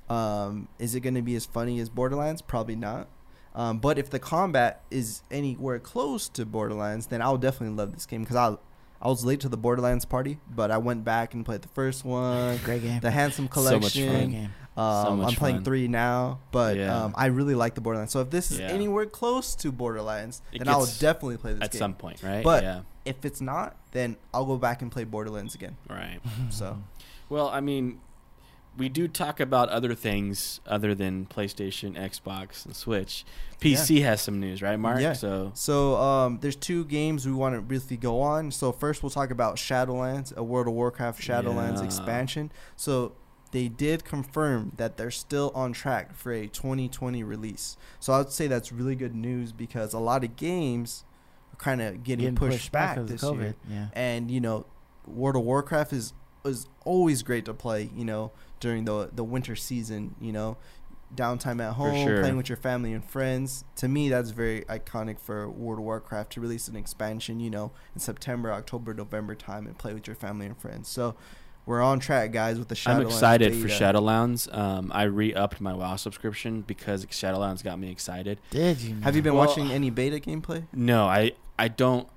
Um, 0.08 0.68
is 0.78 0.94
it 0.94 1.00
going 1.00 1.14
to 1.14 1.22
be 1.22 1.36
as 1.36 1.46
funny 1.46 1.78
as 1.78 1.88
Borderlands? 1.88 2.42
Probably 2.42 2.74
not. 2.76 3.08
Um, 3.54 3.78
but 3.78 3.98
if 3.98 4.10
the 4.10 4.18
combat 4.18 4.82
is 4.90 5.22
anywhere 5.30 5.78
close 5.78 6.28
to 6.30 6.46
Borderlands, 6.46 7.06
then 7.08 7.20
I'll 7.20 7.36
definitely 7.38 7.76
love 7.76 7.92
this 7.92 8.06
game 8.06 8.22
because 8.22 8.36
I 8.36 8.56
I 9.02 9.08
was 9.08 9.24
late 9.24 9.40
to 9.40 9.48
the 9.48 9.56
Borderlands 9.56 10.04
party, 10.04 10.38
but 10.54 10.70
I 10.70 10.76
went 10.78 11.04
back 11.04 11.32
and 11.32 11.44
played 11.44 11.62
the 11.62 11.68
first 11.68 12.04
one, 12.04 12.58
Great 12.64 12.82
game. 12.82 13.00
the 13.00 13.10
Handsome 13.10 13.48
So 13.52 13.78
much 13.80 13.94
fun. 13.98 14.50
Great 14.80 15.04
Collection. 15.04 15.04
game. 15.16 15.20
Um, 15.20 15.20
So 15.22 15.28
I'm 15.28 15.34
playing 15.36 15.56
fun. 15.56 15.64
three 15.64 15.88
now, 15.88 16.38
but 16.52 16.76
Yeah. 16.76 17.04
um, 17.04 17.14
I 17.16 17.26
really 17.26 17.54
like 17.54 17.74
the 17.74 17.80
Borderlands. 17.80 18.12
So 18.12 18.20
if 18.20 18.30
this 18.30 18.50
is 18.50 18.58
Yeah. 18.60 18.66
anywhere 18.68 19.06
close 19.06 19.54
to 19.56 19.72
Borderlands, 19.72 20.42
It 20.52 20.58
then 20.58 20.68
I 20.68 20.76
will 20.76 20.86
definitely 20.86 21.36
play 21.38 21.52
this 21.54 21.62
at 21.62 21.72
game. 21.72 21.78
some 21.78 21.94
point, 21.94 22.22
right? 22.22 22.42
But- 22.44 22.62
yeah. 22.62 22.80
If 23.04 23.24
it's 23.24 23.40
not, 23.40 23.76
then 23.92 24.16
I'll 24.34 24.44
go 24.44 24.58
back 24.58 24.82
and 24.82 24.92
play 24.92 25.04
Borderlands 25.04 25.54
again. 25.54 25.76
Right. 25.88 26.20
So 26.50 26.78
Well, 27.30 27.48
I 27.48 27.60
mean, 27.60 28.00
we 28.76 28.88
do 28.88 29.08
talk 29.08 29.40
about 29.40 29.68
other 29.70 29.94
things 29.94 30.60
other 30.66 30.94
than 30.94 31.26
PlayStation, 31.26 31.96
Xbox, 31.96 32.64
and 32.66 32.74
Switch. 32.76 33.24
PC 33.60 34.02
has 34.02 34.20
some 34.20 34.38
news, 34.40 34.62
right, 34.62 34.78
Mark? 34.78 35.00
Yeah. 35.00 35.12
So 35.14 35.50
So 35.54 35.96
um, 35.96 36.38
there's 36.40 36.56
two 36.56 36.84
games 36.84 37.26
we 37.26 37.32
want 37.32 37.54
to 37.54 37.60
briefly 37.62 37.96
go 37.96 38.20
on. 38.20 38.50
So 38.52 38.70
first 38.72 39.02
we'll 39.02 39.10
talk 39.10 39.30
about 39.30 39.56
Shadowlands, 39.56 40.34
a 40.36 40.42
World 40.42 40.68
of 40.68 40.74
Warcraft 40.74 41.20
Shadowlands 41.20 41.78
Yeah. 41.78 41.84
expansion. 41.84 42.52
So 42.76 43.12
they 43.52 43.68
did 43.68 44.04
confirm 44.04 44.72
that 44.76 44.96
they're 44.96 45.10
still 45.10 45.50
on 45.54 45.72
track 45.72 46.14
for 46.14 46.32
a 46.32 46.46
2020 46.46 47.22
release. 47.22 47.76
So 47.98 48.12
I 48.12 48.18
would 48.18 48.30
say 48.30 48.46
that's 48.46 48.70
really 48.70 48.94
good 48.94 49.14
news 49.14 49.52
because 49.52 49.92
a 49.92 49.98
lot 49.98 50.22
of 50.24 50.36
games 50.36 51.04
are 51.52 51.56
kind 51.56 51.82
of 51.82 52.04
getting, 52.04 52.34
pushed, 52.36 52.70
back, 52.70 52.96
because 52.96 53.10
this 53.10 53.22
of 53.22 53.36
COVID. 53.36 53.40
year. 53.40 53.54
Yeah. 53.68 53.86
And 53.92 54.30
you 54.30 54.40
know, 54.40 54.66
World 55.06 55.36
of 55.36 55.42
Warcraft 55.42 55.92
is 55.92 56.12
is 56.44 56.68
always 56.84 57.22
great 57.22 57.44
to 57.46 57.54
play. 57.54 57.90
You 57.94 58.04
know, 58.04 58.32
during 58.60 58.84
the 58.84 59.10
the 59.12 59.24
winter 59.24 59.56
season. 59.56 60.14
You 60.20 60.32
know, 60.32 60.56
downtime 61.14 61.60
at 61.60 61.74
home, 61.74 62.06
sure. 62.06 62.20
playing 62.20 62.36
with 62.36 62.48
your 62.48 62.58
family 62.58 62.92
and 62.92 63.04
friends. 63.04 63.64
To 63.76 63.88
me, 63.88 64.08
that's 64.08 64.30
very 64.30 64.62
iconic 64.62 65.18
for 65.18 65.48
World 65.50 65.80
of 65.80 65.84
Warcraft 65.84 66.32
to 66.32 66.40
release 66.40 66.68
an 66.68 66.76
expansion. 66.76 67.40
You 67.40 67.50
know, 67.50 67.72
in 67.94 68.00
September, 68.00 68.52
October, 68.52 68.94
November 68.94 69.34
time, 69.34 69.66
and 69.66 69.76
play 69.76 69.92
with 69.92 70.06
your 70.06 70.16
family 70.16 70.46
and 70.46 70.56
friends. 70.56 70.88
So. 70.88 71.16
We're 71.66 71.82
on 71.82 72.00
track, 72.00 72.32
guys, 72.32 72.58
with 72.58 72.68
the 72.68 72.74
Shadowlands. 72.74 72.88
I'm 72.96 73.02
excited 73.02 73.54
for. 73.54 73.68
Shadowlands. 73.68 74.52
Um, 74.56 74.90
I 74.94 75.04
re-upped 75.04 75.60
my 75.60 75.72
WoW 75.72 75.96
subscription 75.96 76.62
because 76.62 77.06
Shadowlands 77.06 77.62
got 77.62 77.78
me 77.78 77.90
excited. 77.90 78.40
Did 78.50 78.80
you? 78.80 78.96
Have 79.02 79.14
you 79.14 79.22
been 79.22 79.34
Well- 79.34 79.46
watching 79.46 79.70
any 79.70 79.90
beta 79.90 80.16
gameplay? 80.18 80.64
No, 80.72 81.06
I 81.06 81.32
I 81.58 81.68
don't 81.68 82.08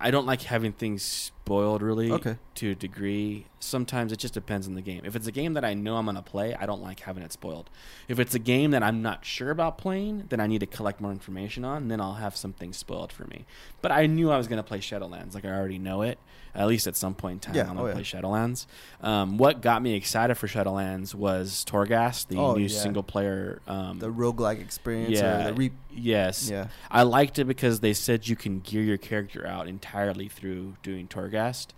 I 0.00 0.10
don't 0.10 0.26
like 0.26 0.42
having 0.42 0.72
things 0.72 1.02
spoiled 1.02 1.82
really 1.82 2.10
Okay. 2.10 2.36
to 2.54 2.70
a 2.70 2.74
degree. 2.74 3.46
Sometimes 3.58 4.12
it 4.12 4.18
just 4.18 4.32
depends 4.34 4.66
on 4.66 4.74
the 4.74 4.80
game. 4.80 5.02
If 5.04 5.14
it's 5.14 5.26
a 5.26 5.32
game 5.32 5.52
that 5.54 5.64
I 5.64 5.74
know 5.74 5.96
I'm 5.96 6.06
gonna 6.06 6.22
play, 6.22 6.54
I 6.54 6.64
don't 6.64 6.80
like 6.82 7.00
having 7.00 7.22
it 7.22 7.32
spoiled. 7.32 7.68
If 8.08 8.18
it's 8.18 8.34
a 8.34 8.38
game 8.38 8.70
that 8.70 8.82
I'm 8.82 9.02
not 9.02 9.24
sure 9.24 9.50
about 9.50 9.76
playing, 9.76 10.24
then 10.30 10.40
I 10.40 10.46
need 10.46 10.60
to 10.60 10.66
collect 10.66 11.00
more 11.00 11.10
information 11.10 11.64
on, 11.64 11.88
then 11.88 12.00
I'll 12.00 12.14
have 12.14 12.34
something 12.36 12.72
spoiled 12.72 13.12
for 13.12 13.24
me. 13.26 13.44
But 13.82 13.92
I 13.92 14.06
knew 14.06 14.30
I 14.30 14.38
was 14.38 14.48
gonna 14.48 14.62
play 14.62 14.78
Shadowlands, 14.78 15.34
like 15.34 15.44
I 15.44 15.50
already 15.50 15.78
know 15.78 16.00
it. 16.02 16.18
At 16.52 16.66
least 16.66 16.88
at 16.88 16.96
some 16.96 17.14
point 17.14 17.34
in 17.34 17.40
time, 17.40 17.54
Yeah, 17.54 17.62
I'm 17.62 17.76
gonna 17.76 17.82
oh, 17.82 17.86
yeah. 17.88 17.92
play 17.94 18.02
Shadowlands. 18.02 18.66
Um, 19.02 19.38
what 19.38 19.60
got 19.60 19.82
me 19.82 19.94
excited 19.94 20.34
for 20.36 20.48
Shadowlands 20.48 21.14
was 21.14 21.64
Torghast, 21.64 22.26
the 22.28 22.38
Oh, 22.38 22.54
new 22.54 22.62
yeah. 22.62 22.68
single 22.80 23.02
player. 23.04 23.60
Um, 23.68 23.98
The 24.00 24.10
roguelike 24.10 24.60
experience 24.60 25.10
yeah, 25.20 25.42
or 25.48 25.52
the 25.52 25.54
re- 25.54 25.70
yes, 25.92 26.48
yeah. 26.50 26.68
I 26.90 27.02
liked 27.02 27.38
it 27.38 27.44
because 27.44 27.80
they 27.80 27.92
said 27.92 28.26
you 28.26 28.34
can 28.36 28.60
gear 28.60 28.82
your 28.82 28.96
character 28.98 29.46
out 29.46 29.68
entirely 29.68 29.89
through 30.28 30.74
doing 30.82 31.08
Torghast. 31.08 31.68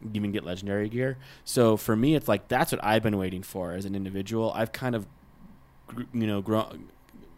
You 0.00 0.10
even 0.14 0.32
get 0.32 0.44
legendary 0.44 0.88
gear. 0.88 1.16
So 1.44 1.76
for 1.76 1.94
me, 1.96 2.14
it's 2.14 2.28
like 2.28 2.48
that's 2.48 2.72
what 2.72 2.84
I've 2.84 3.02
been 3.02 3.16
waiting 3.18 3.42
for 3.42 3.72
as 3.72 3.84
an 3.84 3.94
individual. 3.94 4.52
I've 4.54 4.72
kind 4.72 4.94
of, 4.94 5.06
you 6.12 6.26
know, 6.26 6.40
grown, 6.42 6.88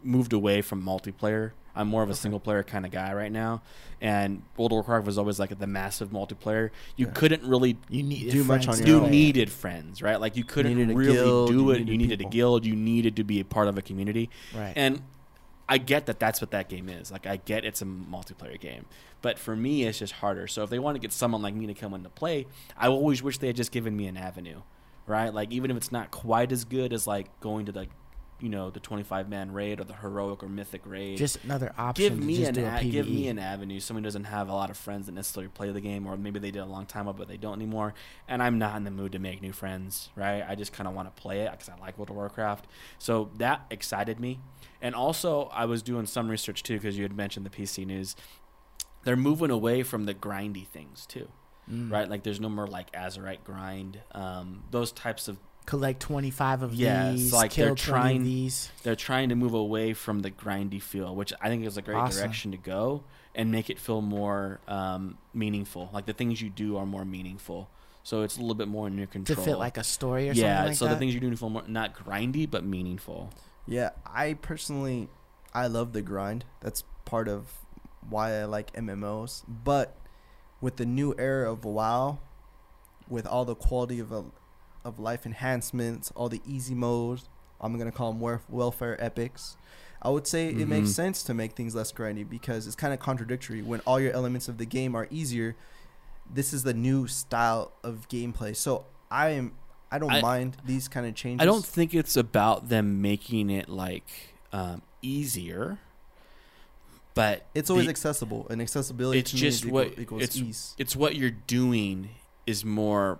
moved 0.03 0.33
away 0.33 0.61
from 0.61 0.83
multiplayer. 0.83 1.51
I'm 1.77 1.89
more 1.89 2.03
of 2.03 2.09
a 2.09 2.13
Okay. 2.13 2.19
single 2.21 2.39
player 2.39 2.63
kind 2.63 2.85
of 2.85 2.91
guy 2.91 3.13
right 3.13 3.31
now. 3.31 3.61
And 4.01 4.43
World 4.55 4.71
of 4.71 4.75
Warcraft 4.77 5.05
was 5.05 5.17
always 5.17 5.39
like 5.39 5.57
the 5.59 5.67
massive 5.67 6.09
multiplayer. 6.09 6.69
You 6.95 7.07
Yeah. 7.07 7.11
couldn't 7.13 7.43
really 7.43 7.77
You 7.89 8.01
need 8.01 8.31
Do 8.31 8.43
much 8.45 8.67
on 8.69 8.77
your 8.79 8.87
you 8.87 8.99
own. 9.01 9.11
needed 9.11 9.51
friends, 9.51 10.01
right? 10.01 10.19
Like 10.19 10.37
you 10.37 10.45
couldn't 10.45 10.75
needed 10.77 10.91
a 10.91 10.95
really 10.97 11.13
guild, 11.13 11.47
do 11.49 11.53
you 11.55 11.69
it. 11.71 11.79
needed 11.79 11.91
You 11.91 11.97
needed 11.97 12.21
a 12.21 12.29
guild. 12.29 12.65
You 12.65 12.75
needed 12.75 13.17
to 13.17 13.23
be 13.25 13.39
a 13.41 13.45
part 13.45 13.67
of 13.67 13.77
a 13.77 13.81
community. 13.81 14.29
right. 14.55 14.71
And 14.75 15.01
I 15.67 15.77
get 15.79 16.05
that 16.05 16.19
that's 16.19 16.41
what 16.41 16.51
that 16.51 16.69
game 16.69 16.89
is. 16.89 17.11
Like 17.11 17.25
I 17.25 17.37
get 17.37 17.65
it's 17.65 17.81
a 17.81 17.85
multiplayer 17.85 18.59
game, 18.59 18.85
but 19.21 19.39
for 19.39 19.55
me 19.55 19.83
it's 19.83 19.99
just 19.99 20.13
harder. 20.13 20.47
So 20.47 20.63
if 20.63 20.69
they 20.69 20.79
want 20.79 20.95
to 20.95 20.99
get 20.99 21.11
someone 21.11 21.41
like 21.41 21.55
me 21.55 21.65
to 21.67 21.73
come 21.73 21.93
into 21.93 22.09
play, 22.09 22.45
I 22.77 22.87
always 22.87 23.23
wish 23.23 23.39
they 23.39 23.47
had 23.47 23.55
just 23.55 23.71
given 23.71 23.95
me 23.97 24.07
an 24.07 24.17
avenue, 24.17 24.61
right? 25.07 25.33
Like 25.33 25.51
even 25.51 25.71
if 25.71 25.77
it's 25.77 25.91
not 25.91 26.11
quite 26.11 26.51
as 26.51 26.65
good 26.65 26.93
as 26.93 27.07
like 27.07 27.39
going 27.39 27.65
to 27.65 27.71
the, 27.71 27.87
you 28.41 28.49
know, 28.49 28.69
the 28.69 28.81
25 28.81 29.29
man 29.29 29.53
raid 29.53 29.79
or 29.79 29.85
the 29.85 29.93
heroic 29.93 30.43
or 30.43 30.49
mythic 30.49 30.81
raid. 30.85 31.17
just 31.17 31.41
another 31.45 31.73
option. 31.77 32.03
give 32.17 32.23
me 32.25 32.37
just 32.37 32.57
an 32.57 32.65
a 32.65 32.77
a- 32.79 32.83
give 32.83 33.07
me 33.07 33.27
an 33.29 33.39
avenue. 33.39 33.79
Someone 33.79 34.03
who 34.03 34.07
doesn't 34.07 34.25
have 34.25 34.49
a 34.49 34.53
lot 34.53 34.69
of 34.69 34.75
friends 34.77 35.05
that 35.05 35.13
necessarily 35.13 35.47
play 35.49 35.71
the 35.71 35.79
game, 35.79 36.05
or 36.05 36.17
maybe 36.17 36.39
they 36.39 36.51
did 36.51 36.59
a 36.59 36.65
long 36.65 36.85
time 36.85 37.07
ago 37.07 37.17
but 37.17 37.27
they 37.29 37.37
don't 37.37 37.53
anymore. 37.55 37.93
And 38.27 38.43
I'm 38.43 38.57
not 38.59 38.75
in 38.75 38.83
the 38.83 38.91
mood 38.91 39.13
to 39.13 39.19
make 39.19 39.41
new 39.41 39.53
friends, 39.53 40.09
right? 40.17 40.43
I 40.47 40.55
just 40.55 40.73
kind 40.73 40.87
of 40.87 40.93
want 40.93 41.13
to 41.15 41.21
play 41.21 41.41
it 41.41 41.51
because 41.51 41.69
I 41.69 41.77
like 41.79 41.97
World 41.97 42.09
of 42.09 42.17
Warcraft. 42.17 42.67
So 42.99 43.29
that 43.37 43.65
excited 43.71 44.19
me. 44.19 44.39
And 44.81 44.93
also, 44.95 45.45
I 45.53 45.65
was 45.65 45.81
doing 45.81 46.05
some 46.05 46.27
research 46.29 46.61
too 46.61 46.75
because 46.75 46.97
you 46.97 47.03
had 47.03 47.15
mentioned 47.15 47.45
the 47.45 47.49
PC 47.49 47.85
news. 47.87 48.15
They're 49.05 49.15
moving 49.15 49.51
away 49.51 49.83
from 49.83 50.05
the 50.05 50.13
grindy 50.13 50.67
things 50.67 51.05
too, 51.05 51.29
Mm. 51.71 51.91
right? 51.91 52.09
Like 52.09 52.23
there's 52.23 52.39
no 52.41 52.49
more 52.49 52.67
like 52.67 52.91
Azerite 52.91 53.43
grind, 53.43 54.01
um, 54.11 54.63
those 54.71 54.91
types 54.91 55.27
of 55.27 55.37
Collect 55.65 55.99
twenty 55.99 56.29
five 56.29 56.61
of 56.61 56.73
Yeah, 56.75 57.11
it's 57.11 57.21
these. 57.23 57.33
like 57.33 57.51
kill 57.51 57.65
they're 57.67 57.75
20 57.75 57.91
trying- 58.01 58.17
of 58.17 58.23
these. 58.23 58.71
they're 58.83 58.95
trying 58.95 59.29
to 59.29 59.35
move 59.35 59.53
away 59.53 59.93
from 59.93 60.19
the 60.19 60.29
grindy 60.29 60.81
feel, 60.81 61.15
which 61.15 61.33
I 61.41 61.49
think 61.49 61.65
is 61.65 61.75
a 61.77 61.81
great 61.81 61.95
Awesome. 61.97 62.21
direction 62.21 62.51
to 62.51 62.57
go, 62.57 63.03
and 63.33 63.51
make 63.51 63.69
it 63.71 63.79
feel 63.79 64.01
more 64.01 64.59
um, 64.67 65.17
meaningful. 65.33 65.89
Like 65.91 66.05
the 66.05 66.13
things 66.13 66.41
you 66.41 66.49
do 66.51 66.77
are 66.77 66.85
more 66.85 67.03
meaningful, 67.03 67.67
so 68.03 68.21
it's 68.21 68.37
a 68.37 68.41
little 68.41 68.53
bit 68.55 68.67
more 68.67 68.85
in 68.87 68.95
your 68.97 69.07
control. 69.07 69.35
to 69.37 69.41
fit 69.41 69.57
like 69.57 69.77
a 69.77 69.83
story 69.83 70.29
or 70.29 70.33
yeah, 70.33 70.57
something 70.57 70.67
like 70.69 70.77
so 70.77 70.85
that. 70.85 70.91
the 70.93 70.99
things 70.99 71.13
you 71.15 71.19
do 71.19 71.35
feel 71.35 71.49
more 71.49 71.63
not 71.67 71.95
grindy 71.95 72.49
but 72.49 72.63
meaningful. 72.63 73.31
Yeah, 73.65 73.89
I 74.05 74.33
personally, 74.35 75.09
I 75.53 75.65
love 75.65 75.93
the 75.93 76.03
grind. 76.03 76.45
That's 76.61 76.83
part 77.05 77.27
of 77.27 77.47
why 78.07 78.39
I 78.39 78.45
like 78.45 78.71
MMOs. 78.73 79.43
But 79.47 79.97
with 80.61 80.75
the 80.75 80.85
new 80.85 81.15
era 81.17 81.51
of 81.51 81.65
WoW, 81.65 82.19
with 83.09 83.25
all 83.25 83.45
the 83.45 83.55
quality 83.55 83.99
of 83.99 84.11
a, 84.11 84.25
of 84.85 84.99
life 84.99 85.25
enhancements, 85.25 86.11
all 86.15 86.29
the 86.29 86.41
easy 86.47 86.75
modes, 86.75 87.27
I'm 87.59 87.77
gonna 87.77 87.91
call 87.91 88.11
them 88.11 88.21
warf- 88.21 88.49
welfare 88.49 89.01
epics. 89.03 89.57
I 90.01 90.09
would 90.09 90.27
say 90.27 90.49
it 90.49 90.67
makes 90.67 90.89
Mhm. 90.89 90.93
sense 90.93 91.23
to 91.23 91.33
make 91.33 91.53
things 91.53 91.73
less 91.73 91.91
grindy 91.91 92.27
because 92.29 92.67
it's 92.67 92.75
kind 92.75 92.93
of 92.93 92.99
contradictory 92.99 93.63
when 93.63 93.79
all 93.81 93.99
your 93.99 94.13
elements 94.13 94.47
of 94.47 94.59
the 94.59 94.65
game 94.65 94.93
are 94.95 95.07
easier. 95.09 95.55
This 96.31 96.53
is 96.53 96.61
the 96.63 96.73
new 96.75 97.07
style 97.07 97.71
of 97.83 98.07
gameplay, 98.07 98.55
so 98.55 98.85
I 99.09 99.29
am 99.29 99.53
I 99.91 99.97
don't 99.99 100.11
I- 100.11 100.21
mind 100.21 100.57
these 100.65 100.87
kind 100.87 101.05
of 101.07 101.15
changes. 101.15 101.41
I 101.41 101.45
don't 101.45 101.65
think 101.65 101.93
it's 101.93 102.15
about 102.17 102.69
them 102.69 103.01
making 103.01 103.49
it 103.49 103.67
like 103.69 104.07
um, 104.53 104.81
easier, 105.01 105.79
but 107.13 107.45
It's 107.55 107.69
always 107.69 107.85
the- 107.85 107.89
accessible, 107.91 108.45
and 108.49 108.61
accessibility 108.61 109.19
It's 109.19 109.31
just 109.31 109.65
what- 109.65 109.87
equal, 109.87 110.01
equals 110.01 110.21
it's- 110.23 110.37
ease. 110.37 110.75
it's 110.77 110.95
what 110.95 111.15
you're 111.15 111.29
doing 111.31 112.09
is 112.45 112.63
more 112.65 113.19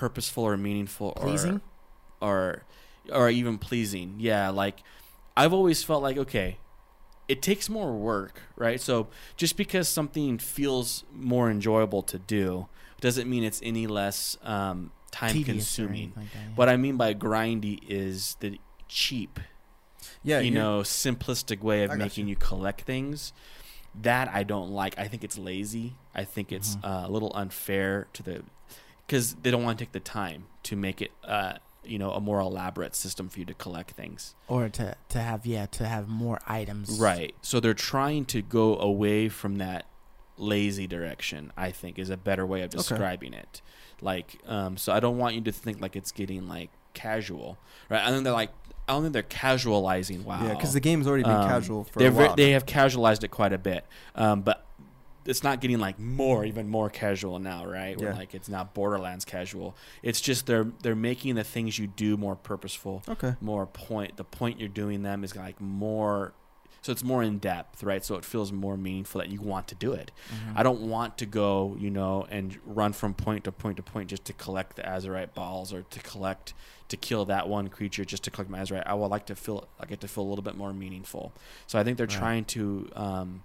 purposeful 0.00 0.44
or 0.44 0.56
meaningful 0.56 1.08
or 1.16 1.22
pleasing. 1.26 1.60
or 2.20 2.64
or 3.12 3.28
even 3.30 3.58
pleasing. 3.58 4.16
Yeah, 4.18 4.48
like 4.50 4.76
I've 5.36 5.52
always 5.52 5.82
felt 5.84 6.02
like 6.02 6.16
okay, 6.16 6.58
it 7.28 7.42
takes 7.42 7.68
more 7.68 7.92
work, 7.92 8.42
right? 8.56 8.80
So 8.80 9.08
just 9.36 9.56
because 9.56 9.88
something 9.88 10.38
feels 10.38 11.04
more 11.12 11.50
enjoyable 11.50 12.02
to 12.12 12.18
do 12.18 12.66
doesn't 13.00 13.28
mean 13.28 13.44
it's 13.44 13.60
any 13.62 13.86
less 13.86 14.36
um, 14.42 14.90
time 15.10 15.32
Tedious 15.32 15.56
consuming. 15.76 16.12
like 16.16 16.32
that, 16.32 16.38
yeah. 16.38 16.54
What 16.56 16.68
I 16.68 16.76
mean 16.76 16.96
by 16.96 17.14
grindy 17.14 17.78
is 17.88 18.36
the 18.40 18.58
cheap, 18.88 19.40
Yeah, 20.22 20.40
you 20.40 20.50
know, 20.50 20.80
simplistic 20.82 21.60
way 21.62 21.84
of 21.84 21.96
making 21.96 22.26
you. 22.26 22.32
you. 22.32 22.36
collect 22.36 22.82
things. 22.82 23.32
That 24.02 24.28
I 24.28 24.44
don't 24.44 24.70
like. 24.70 24.96
I 24.98 25.08
think 25.08 25.24
it's 25.24 25.36
lazy. 25.38 25.94
I 26.14 26.24
think 26.24 26.52
it's 26.52 26.76
Mhm. 26.76 26.84
uh, 26.84 27.08
a 27.08 27.10
little 27.10 27.32
unfair 27.34 28.06
to 28.12 28.22
the 28.22 28.42
because 29.10 29.34
they 29.42 29.50
don't 29.50 29.64
want 29.64 29.76
to 29.76 29.84
take 29.84 29.90
the 29.92 29.98
time 29.98 30.44
to 30.62 30.76
make 30.76 31.02
it, 31.02 31.10
uh, 31.24 31.54
you 31.84 31.98
know, 31.98 32.12
a 32.12 32.20
more 32.20 32.38
elaborate 32.38 32.94
system 32.94 33.28
for 33.28 33.40
you 33.40 33.44
to 33.44 33.54
collect 33.54 33.90
things. 33.92 34.36
or 34.46 34.68
to 34.68 34.94
to 35.08 35.18
have 35.20 35.44
yeah 35.44 35.66
to 35.66 35.88
have 35.88 36.06
more 36.08 36.38
items. 36.46 37.00
Right. 37.00 37.34
So 37.42 37.58
they're 37.58 37.74
trying 37.74 38.24
to 38.26 38.40
go 38.40 38.78
away 38.78 39.28
from 39.28 39.56
that 39.56 39.86
lazy 40.36 40.86
direction. 40.86 41.52
I 41.56 41.72
think 41.72 41.98
is 41.98 42.08
a 42.10 42.16
better 42.16 42.46
way 42.46 42.60
of 42.62 42.68
Okay. 42.68 42.76
describing 42.78 43.34
it. 43.34 43.62
Like, 44.00 44.38
um, 44.46 44.76
so 44.76 44.92
I 44.92 45.00
don't 45.00 45.18
want 45.18 45.34
you 45.34 45.40
to 45.42 45.52
think 45.52 45.80
like 45.80 45.96
it's 45.96 46.12
getting 46.12 46.46
like 46.46 46.70
casual, 46.94 47.58
right? 47.88 48.02
I 48.06 48.10
think 48.12 48.22
they're 48.24 48.32
like, 48.32 48.52
I 48.88 48.92
don't 48.92 49.02
think 49.02 49.12
they're 49.12 49.22
casualizing. 49.24 50.22
Wow. 50.24 50.42
yeah, 50.44 50.54
because 50.54 50.72
the 50.72 50.80
game's 50.80 51.06
already 51.08 51.24
been 51.24 51.32
Um, 51.32 51.48
casual 51.48 51.82
for 51.84 52.00
a 52.06 52.10
while. 52.12 52.36
they 52.36 52.52
have 52.52 52.64
casualized 52.66 53.24
it 53.24 53.28
quite 53.32 53.52
a 53.52 53.58
bit, 53.58 53.84
um, 54.14 54.42
but 54.42 54.64
it's 55.26 55.42
not 55.42 55.60
getting 55.60 55.78
like 55.78 55.98
more, 55.98 56.44
even 56.44 56.68
more 56.68 56.88
casual 56.90 57.38
now, 57.38 57.64
right? 57.66 57.96
Where 57.98 58.10
Yeah. 58.10 58.16
like 58.16 58.34
it's 58.34 58.48
not 58.48 58.74
Borderlands 58.74 59.24
casual. 59.24 59.76
It's 60.02 60.20
just 60.20 60.46
they're 60.46 60.64
they're 60.82 60.96
making 60.96 61.34
the 61.34 61.44
things 61.44 61.78
you 61.78 61.86
do 61.86 62.16
more 62.16 62.36
purposeful, 62.36 63.02
okay. 63.08 63.34
more 63.40 63.66
point. 63.66 64.16
The 64.16 64.24
point 64.24 64.58
you're 64.58 64.68
doing 64.68 65.02
them 65.02 65.22
is 65.24 65.36
like 65.36 65.60
more, 65.60 66.32
so 66.82 66.90
it's 66.92 67.04
more 67.04 67.22
in 67.22 67.38
depth, 67.38 67.82
right? 67.82 68.02
So 68.04 68.14
it 68.16 68.24
feels 68.24 68.50
more 68.52 68.76
meaningful 68.78 69.20
that 69.20 69.28
you 69.28 69.40
want 69.42 69.68
to 69.68 69.74
do 69.74 69.92
it. 69.92 70.10
Mhm. 70.30 70.52
I 70.56 70.62
don't 70.62 70.80
want 70.88 71.18
to 71.18 71.26
go, 71.26 71.76
you 71.78 71.90
know, 71.90 72.26
and 72.30 72.58
run 72.64 72.92
from 72.94 73.12
point 73.12 73.44
to 73.44 73.52
point 73.52 73.76
to 73.76 73.82
point 73.82 74.08
just 74.08 74.24
to 74.24 74.32
collect 74.32 74.76
the 74.76 74.82
Azerite 74.82 75.34
balls 75.34 75.72
or 75.72 75.82
to 75.82 76.00
collect 76.00 76.54
to 76.88 76.96
kill 76.96 77.24
that 77.26 77.48
one 77.48 77.68
creature 77.68 78.04
just 78.04 78.24
to 78.24 78.30
collect 78.30 78.50
my 78.50 78.58
Azerite. 78.58 78.82
I 78.86 78.94
would 78.94 79.08
like 79.08 79.26
to 79.26 79.36
feel 79.36 79.68
I 79.78 79.84
get 79.86 80.00
to 80.00 80.08
feel 80.08 80.24
a 80.24 80.28
little 80.30 80.42
bit 80.42 80.56
more 80.56 80.72
meaningful. 80.72 81.32
So 81.66 81.78
I 81.78 81.84
think 81.84 81.98
they're 81.98 82.06
Right. 82.06 82.18
trying 82.18 82.44
to 82.46 82.88
um, 82.96 83.44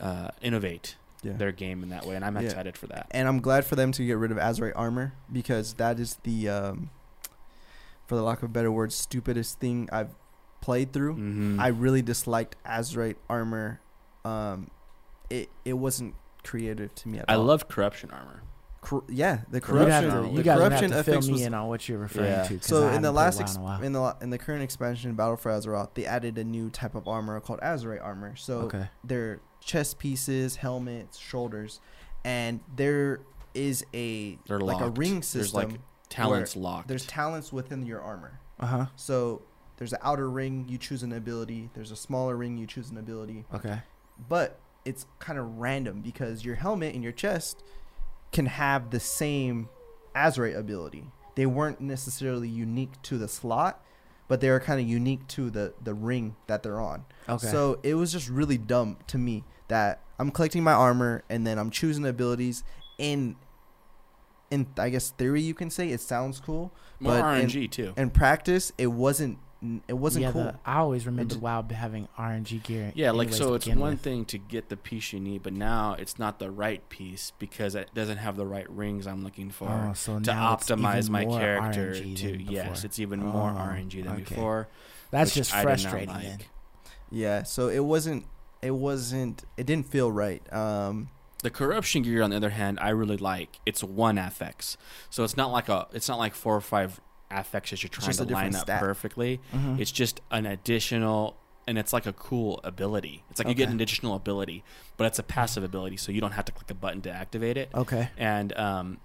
uh, 0.00 0.30
innovate 0.42 0.96
Yeah. 1.24 1.32
their 1.34 1.52
game 1.52 1.82
in 1.82 1.88
that 1.90 2.06
way, 2.06 2.14
and 2.16 2.24
I'm 2.24 2.36
Yeah. 2.36 2.42
excited 2.42 2.76
for 2.76 2.86
that. 2.88 3.06
And 3.10 3.26
I'm 3.26 3.40
glad 3.40 3.64
for 3.64 3.76
them 3.76 3.92
to 3.92 4.04
get 4.04 4.18
rid 4.18 4.30
of 4.30 4.38
Azerite 4.38 4.72
armor 4.76 5.14
because 5.32 5.74
that 5.74 5.98
is 5.98 6.18
the, 6.22 6.48
um, 6.48 6.90
for 8.06 8.16
the 8.16 8.22
lack 8.22 8.38
of 8.38 8.44
a 8.44 8.48
better 8.52 8.70
word, 8.70 8.92
stupidest 8.92 9.58
thing 9.60 9.88
I've 9.92 10.14
played 10.60 10.92
through. 10.92 11.16
Mhm. 11.16 11.60
I 11.60 11.68
really 11.68 12.02
disliked 12.02 12.56
Azerite 12.64 13.16
armor. 13.28 13.80
Um, 14.24 14.68
it 15.30 15.48
it 15.64 15.74
wasn't 15.74 16.14
creative 16.42 16.94
to 16.94 17.08
me 17.08 17.18
at 17.18 17.24
I 17.28 17.34
all. 17.34 17.42
I 17.42 17.44
love 17.44 17.68
corruption 17.68 18.10
armor. 18.10 18.42
Cor- 18.82 19.04
yeah, 19.08 19.40
the 19.48 19.56
You'd 19.56 19.62
corruption. 19.62 19.90
have 19.90 20.04
to, 20.04 20.10
armor. 20.10 20.28
you 20.28 20.36
the 20.36 20.42
guys 20.42 20.58
corruption 20.58 20.92
have 20.92 21.04
to 21.06 21.12
fill 21.12 21.22
me 21.22 21.32
was 21.32 21.40
in 21.42 21.54
on 21.54 21.68
what 21.68 21.88
you're 21.88 21.98
referring 21.98 22.26
Yeah. 22.30 22.42
to. 22.42 22.54
'cause 22.58 22.66
So 22.66 22.86
I 22.88 22.94
in 22.96 23.00
the 23.02 23.12
last 23.12 23.38
WoW 23.38 23.72
ex- 23.72 23.80
in 23.80 23.86
in 23.86 23.92
the 23.94 24.16
in 24.20 24.30
the 24.30 24.36
current 24.38 24.62
expansion 24.62 25.14
Battle 25.14 25.36
for 25.38 25.50
Azeroth, 25.50 25.94
they 25.94 26.04
added 26.04 26.36
a 26.36 26.44
new 26.44 26.68
type 26.68 26.94
of 26.94 27.08
armor 27.08 27.40
called 27.40 27.60
Azerite 27.60 28.04
armor. 28.04 28.36
So 28.36 28.60
okay. 28.62 28.88
they're 29.02 29.40
chest 29.64 29.98
pieces, 29.98 30.56
helmets, 30.56 31.18
shoulders, 31.18 31.80
and 32.24 32.60
they're 32.76 33.20
a 33.56 34.38
They're 34.46 34.60
like 34.60 34.80
locked. 34.80 34.98
a 34.98 35.00
ring 35.00 35.14
There's 35.14 35.26
system. 35.26 35.70
like 35.70 35.80
talents 36.08 36.56
locked. 36.56 36.88
There's 36.88 37.06
talents 37.06 37.52
within 37.52 37.86
your 37.86 38.00
armor. 38.00 38.40
Uh 38.58 38.66
huh. 38.66 38.86
So 38.96 39.42
there's 39.76 39.92
an 39.92 40.00
outer 40.02 40.28
ring, 40.30 40.66
you 40.68 40.78
choose 40.78 41.02
an 41.02 41.12
ability. 41.12 41.70
There's 41.74 41.90
a 41.90 41.96
smaller 41.96 42.36
ring, 42.36 42.56
you 42.58 42.66
choose 42.66 42.90
an 42.90 42.98
ability. 42.98 43.44
Okay. 43.54 43.80
But 44.28 44.58
it's 44.84 45.06
kind 45.18 45.38
of 45.38 45.58
random 45.58 46.00
because 46.00 46.44
your 46.44 46.56
helmet 46.56 46.94
and 46.94 47.02
your 47.02 47.12
chest 47.12 47.62
can 48.32 48.46
have 48.46 48.90
the 48.90 49.00
same 49.00 49.68
Azerite 50.14 50.56
ability. 50.56 51.04
They 51.36 51.46
weren't 51.46 51.80
necessarily 51.80 52.48
unique 52.48 53.00
to 53.02 53.18
the 53.18 53.26
slot, 53.28 53.84
but 54.28 54.40
they 54.40 54.50
were 54.50 54.60
kind 54.60 54.80
of 54.80 54.86
unique 54.86 55.26
to 55.28 55.50
the 55.50 55.74
the 55.82 55.94
ring 55.94 56.36
that 56.46 56.62
they're 56.62 56.80
on. 56.80 57.04
Okay. 57.28 57.46
So 57.48 57.80
it 57.82 57.94
was 57.94 58.12
just 58.12 58.28
really 58.28 58.58
dumb 58.58 58.98
to 59.08 59.18
me 59.18 59.44
that 59.68 60.00
I'm 60.18 60.30
collecting 60.30 60.62
my 60.62 60.72
armor 60.72 61.24
and 61.28 61.46
then 61.46 61.58
I'm 61.58 61.70
choosing 61.70 62.06
abilities 62.06 62.62
in 62.98 63.36
in 64.50 64.66
I 64.78 64.90
guess 64.90 65.10
theory 65.10 65.40
you 65.42 65.54
can 65.54 65.70
say 65.70 65.90
it 65.90 66.00
sounds 66.00 66.38
cool, 66.40 66.72
More 67.00 67.20
but 67.20 67.38
in- 67.40 67.48
RNG 67.48 67.70
too. 67.70 67.94
in 67.96 68.10
practice 68.10 68.72
it 68.78 68.88
wasn't 68.88 69.38
it 69.88 69.94
wasn't 69.94 70.22
yeah, 70.24 70.32
cool. 70.32 70.42
the- 70.44 70.58
I 70.66 70.76
always 70.80 71.06
remember 71.06 71.34
ju- 71.36 71.40
WoW 71.40 71.64
having 71.70 72.06
RNG 72.18 72.62
gear. 72.62 72.92
Yeah, 72.94 73.12
like 73.12 73.32
so 73.32 73.54
it's 73.54 73.66
one 73.66 73.92
with. 73.92 74.00
thing 74.02 74.26
to 74.26 74.36
get 74.36 74.68
the 74.68 74.76
piece 74.76 75.14
you 75.14 75.20
need, 75.20 75.42
but 75.42 75.54
now 75.54 75.94
it's 75.98 76.18
not 76.18 76.38
the 76.38 76.50
right 76.50 76.86
piece 76.90 77.32
because 77.38 77.74
it 77.74 77.88
doesn't 77.94 78.18
have 78.18 78.36
the 78.36 78.44
right 78.46 78.68
rings 78.68 79.06
I'm 79.06 79.24
looking 79.24 79.48
for 79.48 79.70
Oh, 79.70 79.94
so 79.94 80.18
to 80.20 80.30
optimize 80.32 81.08
my 81.08 81.24
character 81.24 81.92
RNG 81.94 82.16
to 82.18 82.42
yes, 82.42 82.84
it's 82.84 82.98
even 82.98 83.20
more 83.20 83.50
Oh, 83.50 83.54
RNG 83.58 84.04
than 84.04 84.12
okay. 84.12 84.22
before. 84.24 84.68
That's 85.10 85.32
just 85.34 85.54
I 85.54 85.60
did 85.60 85.64
not 85.64 85.80
frustrating. 85.80 86.14
like. 86.14 86.48
Yeah, 87.10 87.44
so 87.44 87.68
it 87.68 87.84
wasn't 87.84 88.26
it 88.64 88.72
wasn't 88.74 89.44
it 89.56 89.66
didn't 89.66 89.86
feel 89.86 90.10
right. 90.10 90.42
Um 90.52 91.08
The 91.42 91.50
corruption 91.50 92.02
gear, 92.02 92.22
on 92.22 92.30
the 92.30 92.36
other 92.36 92.50
hand, 92.50 92.78
I 92.80 92.88
really 92.90 93.16
like. 93.18 93.60
It's 93.66 93.82
one 93.84 94.16
FX, 94.16 94.76
so 95.10 95.24
it's 95.24 95.36
not 95.36 95.50
like 95.52 95.68
a. 95.68 95.86
It's 95.92 96.08
not 96.08 96.18
like 96.18 96.34
four 96.34 96.56
or 96.56 96.60
five 96.62 97.00
FX 97.30 97.70
that 97.70 97.82
you're 97.82 97.90
trying 97.90 98.12
to 98.16 98.24
line 98.24 98.54
up 98.54 98.62
stat. 98.62 98.80
perfectly. 98.80 99.40
Mhm. 99.52 99.78
It's 99.80 99.90
just 99.92 100.20
an 100.30 100.46
additional, 100.46 101.36
and 101.66 101.76
it's 101.78 101.92
like 101.92 102.06
a 102.06 102.12
cool 102.14 102.60
ability. 102.64 103.24
It's 103.30 103.38
like 103.40 103.48
you 103.48 103.54
get 103.54 103.68
an 103.68 103.74
additional 103.74 104.14
ability, 104.14 104.64
but 104.96 105.04
it's 105.08 105.18
a 105.18 105.22
passive 105.22 105.62
ability, 105.64 105.96
so 105.98 106.12
you 106.12 106.20
don't 106.20 106.32
have 106.32 106.44
to 106.46 106.52
click 106.52 106.70
a 106.70 106.74
button 106.74 107.02
to 107.02 107.10
activate 107.10 107.56
it. 107.58 107.68
Okay. 107.74 108.08
And 108.16 108.56
um, 108.56 108.98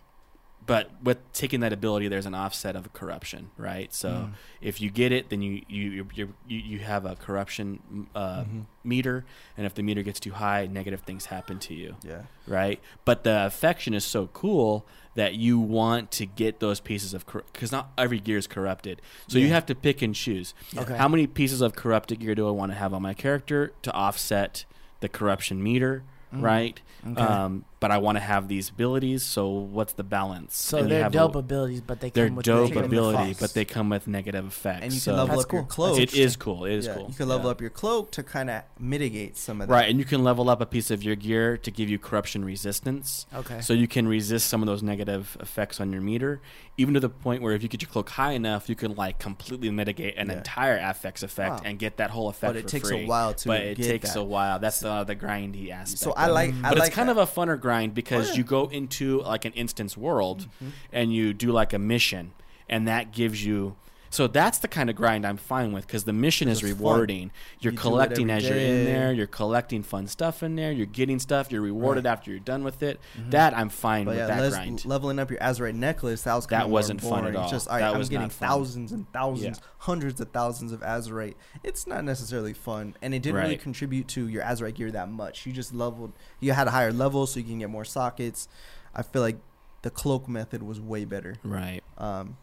but 0.70 0.91
with 1.04 1.18
taking 1.34 1.62
that 1.62 1.74
ability, 1.74 2.08
there's 2.08 2.28
an 2.28 2.36
offset 2.36 2.76
of 2.76 2.94
corruption, 2.94 3.50
right? 3.58 3.91
So 3.94 4.10
Mm. 4.10 4.34
if 4.62 4.80
you 4.80 4.90
get 4.91 5.12
it, 5.12 5.30
then 5.30 5.41
you 5.41 5.64
you 5.68 6.08
you 6.14 6.34
you, 6.48 6.80
have 6.80 7.06
a 7.06 7.16
corruption 7.16 8.08
uh, 8.16 8.44
Mhm. 8.44 8.66
meter, 8.84 9.26
and 9.58 9.66
if 9.66 9.74
the 9.74 9.82
meter 9.84 10.04
gets 10.04 10.20
too 10.20 10.32
high, 10.34 10.68
negative 10.68 11.02
things 11.02 11.26
happen 11.26 11.58
to 11.60 11.74
you 11.74 11.96
yeah. 12.04 12.22
right? 12.48 12.80
But 13.04 13.24
the 13.24 13.46
affection 13.46 13.94
is 13.96 14.06
so 14.06 14.28
cool 14.28 14.86
that 15.16 15.34
you 15.34 15.60
want 15.60 16.12
to 16.12 16.26
get 16.28 16.60
those 16.60 16.80
pieces 16.80 17.14
of 17.16 17.26
because 17.52 17.72
not 17.72 17.90
every 17.98 18.20
gear 18.20 18.38
is 18.38 18.46
corrupted, 18.48 19.02
so 19.28 19.40
you 19.40 19.50
have 19.50 19.66
to 19.66 19.76
pick 19.76 20.02
and 20.04 20.14
choose. 20.14 20.54
Okay. 20.78 20.96
How 20.96 21.08
many 21.08 21.26
pieces 21.26 21.62
of 21.62 21.76
corrupted 21.76 22.20
gear 22.20 22.36
do 22.36 22.48
I 22.48 22.52
want 22.52 22.72
to 22.72 22.78
have 22.78 22.94
on 22.94 23.02
my 23.02 23.16
character 23.16 23.74
to 23.82 23.91
offset 23.94 24.66
the 25.00 25.10
corruption 25.10 25.64
meter, 25.64 26.04
Mhm. 26.34 26.41
right? 26.44 26.82
Okay. 27.08 27.22
Um, 27.22 27.66
but 27.80 27.91
I 27.91 27.97
want 27.97 28.18
to 28.18 28.19
have 28.22 28.47
these 28.47 28.69
abilities, 28.69 29.23
so 29.23 29.47
what's 29.49 29.93
the 29.93 30.03
balance? 30.03 30.57
so 30.57 30.80
And 30.80 30.91
they're 30.91 31.03
have 31.03 31.14
a- 31.14 31.18
dope 31.18 31.35
abilities, 31.35 31.81
but 31.81 31.99
they 32.01 32.10
they're 32.10 32.27
come 32.27 32.35
with 32.35 32.45
dope 32.45 32.76
ability, 32.76 33.23
effects. 33.31 33.39
but 33.39 33.53
they 33.53 33.64
come 33.65 33.89
with 33.89 34.07
negative 34.07 34.45
effects. 34.47 34.84
And 34.84 34.93
you 34.93 34.99
so 34.99 35.11
can 35.11 35.18
level 35.19 35.35
That's 35.38 35.45
up 35.45 35.53
your 35.53 35.64
cloak. 35.64 35.99
it 35.99 36.14
is 36.14 36.35
cool. 36.35 36.65
It 36.65 36.73
is 36.73 36.85
Yeah, 36.88 36.95
cool. 36.95 37.07
You 37.10 37.14
can 37.15 37.30
level 37.30 37.45
Yeah. 37.47 37.51
up 37.51 37.61
your 37.61 37.69
cloak 37.69 38.11
to 38.11 38.23
kind 38.23 38.49
of 38.49 38.64
mitigate 38.80 39.38
some 39.38 39.61
of 39.61 39.68
that. 39.68 39.73
Right, 39.73 39.89
and 39.89 39.97
you 39.97 40.06
can 40.06 40.23
level 40.23 40.49
up 40.49 40.60
a 40.61 40.65
piece 40.65 40.91
of 40.91 41.03
your 41.03 41.15
gear 41.15 41.57
to 41.57 41.72
give 41.72 41.89
you 41.89 41.97
corruption 41.99 42.43
resistance. 42.43 43.26
Okay. 43.34 43.61
So 43.61 43.73
you 43.73 43.88
can 43.88 44.07
resist 44.07 44.47
some 44.47 44.61
of 44.61 44.68
those 44.68 44.84
negative 44.84 45.38
effects 45.39 45.80
on 45.80 45.91
your 45.93 46.01
meter, 46.01 46.41
even 46.77 46.93
to 46.95 46.99
the 46.99 47.10
point 47.10 47.41
where 47.41 47.53
if 47.53 47.64
you 47.64 47.69
get 47.69 47.81
your 47.81 47.89
cloak 47.89 48.10
high 48.10 48.31
enough, 48.34 48.68
you 48.68 48.76
can 48.76 48.95
like 48.95 49.19
completely 49.19 49.69
mitigate 49.72 50.18
an 50.18 50.27
Yeah. 50.27 50.38
entire 50.38 50.77
FX 50.77 51.23
effect 51.23 51.51
Wow. 51.51 51.61
and 51.64 51.80
get 51.80 51.95
that 51.97 52.10
whole 52.10 52.27
effect. 52.30 52.53
But 52.53 52.57
it 52.57 52.68
takes 52.68 52.89
free. 52.89 53.03
a 53.06 53.07
while 53.07 53.34
to 53.35 53.47
But 53.47 53.61
it 53.61 53.77
takes 53.77 54.14
that. 54.14 54.19
a 54.19 54.23
while. 54.23 54.60
That's 54.60 54.81
the 54.81 55.03
the 55.06 55.15
grindy 55.15 55.72
aspect. 55.72 55.99
So 55.99 56.11
I 56.11 56.27
it. 56.27 56.31
like 56.31 56.49
I 56.64 56.69
but 56.69 56.77
like 56.80 56.88
it's 56.88 56.95
kind 56.95 57.07
that. 57.10 57.18
of 57.18 57.30
a 57.30 57.31
funner 57.31 57.60
grind 57.60 57.69
because 57.94 58.30
Oh, 58.30 58.32
yeah. 58.32 58.38
you 58.38 58.44
go 58.44 58.68
into 58.68 59.22
like 59.22 59.46
an 59.46 59.54
instance 59.54 59.96
world 59.98 60.48
Mhm. 60.64 60.72
and 60.91 61.14
you 61.14 61.34
do 61.34 61.52
like 61.52 61.74
a 61.74 61.80
mission, 61.80 62.32
and 62.68 62.88
that 62.88 63.12
gives 63.14 63.46
you. 63.46 63.76
So 64.11 64.27
that's 64.27 64.57
the 64.57 64.68
kind 64.68 64.90
of 64.90 64.95
grind 64.95 65.26
I'm 65.26 65.38
fine 65.38 65.72
with 65.72 65.86
because 65.86 66.03
the 66.03 66.14
mission 66.14 66.48
is 66.48 66.64
It's 66.64 66.72
fun. 66.72 66.77
rewarding. 66.77 67.31
You're 67.60 67.73
You 67.73 67.80
collecting 67.80 68.30
as 68.30 68.44
you're 68.48 68.57
in 68.57 68.86
there. 68.86 69.14
You're 69.14 69.27
collecting 69.27 69.84
fun 69.84 70.07
stuff 70.07 70.41
in 70.41 70.56
there. 70.56 70.72
You're 70.72 70.86
getting 70.88 71.19
stuff. 71.19 71.52
You're 71.52 71.61
rewarded 71.61 72.06
after 72.06 72.31
you're 72.31 72.40
done 72.40 72.64
with 72.64 72.81
it. 72.81 72.99
Mhm. 73.18 73.31
That 73.31 73.56
I'm 73.56 73.69
fine 73.69 74.06
But 74.06 74.11
with 74.11 74.18
yeah, 74.19 74.27
that 74.27 74.49
grind. 74.52 74.86
leveling 74.86 75.19
up 75.19 75.30
your 75.30 75.40
Azerite 75.40 75.76
necklace, 75.76 76.23
that 76.23 76.34
was 76.34 76.48
That 76.48 76.69
wasn't 76.69 77.02
fun 77.02 77.26
at 77.27 77.36
all. 77.36 77.44
It's 77.44 77.52
just, 77.52 77.68
all 77.68 77.76
right, 77.76 77.81
That 77.81 77.94
I'm 77.94 77.99
was 77.99 78.10
getting 78.10 78.30
thousands 78.30 78.91
and 78.91 79.06
thousands, 79.14 79.57
Yeah. 79.60 79.64
hundreds 79.80 80.19
of 80.19 80.30
thousands 80.31 80.72
of 80.72 80.81
Azerite. 80.81 81.36
It's 81.64 81.86
not 81.86 82.03
necessarily 82.03 82.53
fun, 82.53 82.95
and 83.02 83.14
it 83.14 83.22
didn't 83.22 83.41
really 83.41 83.57
contribute 83.57 84.07
to 84.10 84.27
your 84.27 84.44
Azerite 84.44 84.73
gear 84.76 84.91
that 84.91 85.10
much. 85.10 85.45
You 85.45 85.53
just 85.53 85.73
leveled, 85.73 86.14
you 86.40 86.53
had 86.53 86.68
a 86.68 86.72
higher 86.72 86.91
level, 86.91 87.27
so 87.27 87.40
you 87.40 87.45
can 87.45 87.60
get 87.60 87.69
more 87.69 87.86
sockets. 87.86 88.48
I 88.95 89.03
feel 89.03 89.22
like 89.22 89.38
the 89.84 89.90
cloak 89.91 90.27
method 90.27 90.64
was 90.64 90.81
way 90.81 91.06
better. 91.06 91.36
Right. 91.44 91.81
Um, 91.98 92.38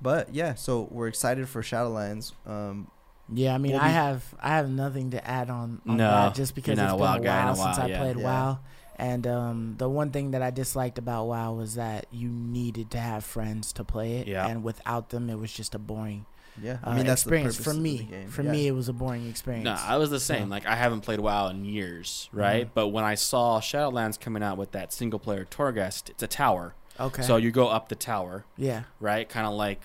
but 0.00 0.34
yeah, 0.34 0.54
so 0.54 0.88
we're 0.90 1.08
excited 1.08 1.48
for 1.48 1.62
Shadowlands. 1.62 2.32
Um, 2.46 2.88
Yeah, 3.32 3.54
I 3.54 3.58
mean, 3.58 3.72
We'll 3.72 3.80
I 3.80 3.88
be- 3.88 3.92
have 3.94 4.34
I 4.40 4.48
have 4.50 4.70
nothing 4.70 5.10
to 5.10 5.26
add 5.28 5.50
on, 5.50 5.80
on 5.86 5.96
No, 5.96 6.10
that 6.10 6.34
just 6.34 6.54
because 6.54 6.78
you're 6.78 6.84
it's 6.86 6.94
a 6.94 6.96
been 6.96 7.20
a 7.20 7.20
guy 7.20 7.44
while 7.44 7.52
a 7.52 7.56
since 7.56 7.78
while, 7.78 7.86
I 7.86 7.88
yeah. 7.90 7.98
played 7.98 8.16
Yeah. 8.18 8.24
WoW. 8.24 8.58
And 8.98 9.26
um, 9.26 9.74
the 9.76 9.88
one 9.90 10.10
thing 10.10 10.30
that 10.30 10.40
I 10.40 10.50
disliked 10.50 10.96
about 10.98 11.26
WoW 11.26 11.52
was 11.52 11.74
that 11.74 12.06
you 12.10 12.28
needed 12.30 12.90
to 12.92 12.98
have 12.98 13.24
friends 13.24 13.72
to 13.74 13.84
play 13.84 14.16
it, 14.18 14.26
Yeah. 14.26 14.46
and 14.46 14.62
without 14.64 15.10
them, 15.10 15.28
it 15.28 15.38
was 15.38 15.52
just 15.52 15.74
a 15.74 15.78
boring 15.78 16.24
yeah, 16.62 16.78
uh, 16.82 16.88
I 16.88 16.96
mean 16.96 17.04
that's 17.04 17.22
the 17.24 17.28
experience 17.28 17.56
purpose 17.56 17.64
for 17.64 17.70
of 17.72 17.76
the 17.76 17.82
me. 17.82 17.98
game. 18.04 18.28
For 18.28 18.42
Yeah. 18.42 18.50
me, 18.52 18.66
it 18.66 18.70
was 18.72 18.88
a 18.88 18.94
boring 18.94 19.28
experience. 19.28 19.66
No, 19.66 19.76
I 19.78 19.98
was 19.98 20.08
the 20.08 20.18
same. 20.18 20.44
Yeah. 20.48 20.54
Like 20.54 20.64
I 20.66 20.74
haven't 20.76 21.02
played 21.02 21.20
WoW 21.20 21.48
in 21.48 21.66
years, 21.66 22.30
right? 22.32 22.64
Mhm. 22.66 22.70
But 22.72 22.88
when 22.88 23.04
I 23.04 23.14
saw 23.14 23.60
Shadowlands 23.60 24.18
coming 24.18 24.42
out 24.42 24.56
with 24.56 24.72
that 24.72 24.90
single 24.94 25.18
player 25.18 25.44
Torghast, 25.44 26.08
it's 26.08 26.22
a 26.22 26.26
tower. 26.26 26.74
Okay. 27.00 27.22
So 27.22 27.36
you 27.36 27.50
go 27.50 27.68
up 27.68 27.88
the 27.88 27.94
tower, 27.94 28.44
yeah, 28.56 28.84
right? 29.00 29.28
Kind 29.28 29.46
of 29.46 29.54
like 29.54 29.80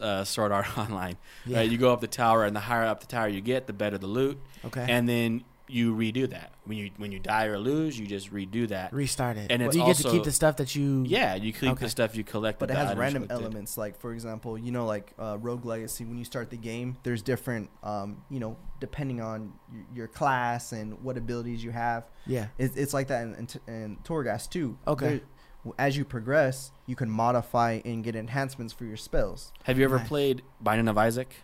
uh, 0.00 0.24
Sword 0.24 0.52
Art 0.52 0.78
Online. 0.78 1.16
yeah. 1.46 1.58
Right? 1.58 1.70
You 1.70 1.78
go 1.78 1.92
up 1.92 2.00
the 2.00 2.06
tower, 2.08 2.44
and 2.44 2.54
the 2.54 2.60
higher 2.60 2.84
up 2.86 3.00
the 3.00 3.06
tower 3.06 3.28
you 3.28 3.40
get, 3.40 3.66
the 3.66 3.72
better 3.72 3.98
the 3.98 4.06
loot. 4.06 4.38
okay. 4.64 4.86
And 4.88 5.08
then 5.08 5.44
you 5.66 5.94
redo 5.94 6.28
that. 6.28 6.52
When 6.66 6.76
you 6.76 6.90
when 6.98 7.10
you 7.10 7.18
die 7.18 7.46
or 7.46 7.58
lose, 7.58 7.98
you 7.98 8.06
just 8.06 8.32
redo 8.32 8.68
that. 8.68 8.92
Restart 8.92 9.38
it. 9.38 9.50
and 9.50 9.62
it's 9.62 9.72
Do 9.74 9.80
you 9.80 9.86
get 9.86 9.96
to 9.96 10.10
keep 10.10 10.24
the 10.24 10.30
stuff 10.32 10.56
that 10.58 10.74
you? 10.74 11.04
Yeah, 11.06 11.34
you 11.36 11.52
keep 11.54 11.70
Okay. 11.70 11.86
the 11.86 11.90
stuff 11.90 12.14
you 12.14 12.22
collect, 12.22 12.58
but 12.58 12.70
it 12.70 12.76
has 12.76 12.94
random 12.96 13.26
collected. 13.26 13.44
elements 13.44 13.76
like 13.78 13.98
for 13.98 14.12
example 14.12 14.56
you 14.58 14.72
know 14.72 14.84
like 14.86 15.12
uh, 15.18 15.36
rogue 15.40 15.64
legacy 15.64 16.04
when 16.04 16.18
you 16.18 16.24
start 16.24 16.50
the 16.50 16.56
game 16.58 16.96
there's 17.02 17.22
different 17.22 17.70
um, 17.82 18.22
you 18.30 18.40
know 18.40 18.56
depending 18.80 19.20
on 19.22 19.52
your 19.94 20.06
class 20.06 20.72
and 20.72 21.02
what 21.02 21.16
abilities 21.16 21.62
you 21.64 21.70
have 21.70 22.04
Yeah. 22.26 22.46
it's, 22.58 22.76
it's 22.76 22.92
like 22.94 23.08
that 23.08 23.22
in, 23.24 23.34
in, 23.66 23.74
in 23.74 23.96
torghast 24.04 24.50
too 24.50 24.76
Okay. 24.86 25.22
There- 25.64 25.72
w- 25.72 25.74
as 25.78 25.96
you 25.96 26.04
progress 26.04 26.70
you 26.86 26.94
can 26.96 27.10
modify 27.10 27.80
and 27.84 28.04
get 28.04 28.14
enhancements 28.14 28.72
for 28.72 28.84
your 28.84 28.96
spells 28.96 29.52
Have 29.64 29.78
you 29.78 29.84
ever 29.84 29.98
Nice. 29.98 30.08
played 30.08 30.42
Binding 30.60 30.88
of 30.88 30.98
Isaac? 30.98 31.34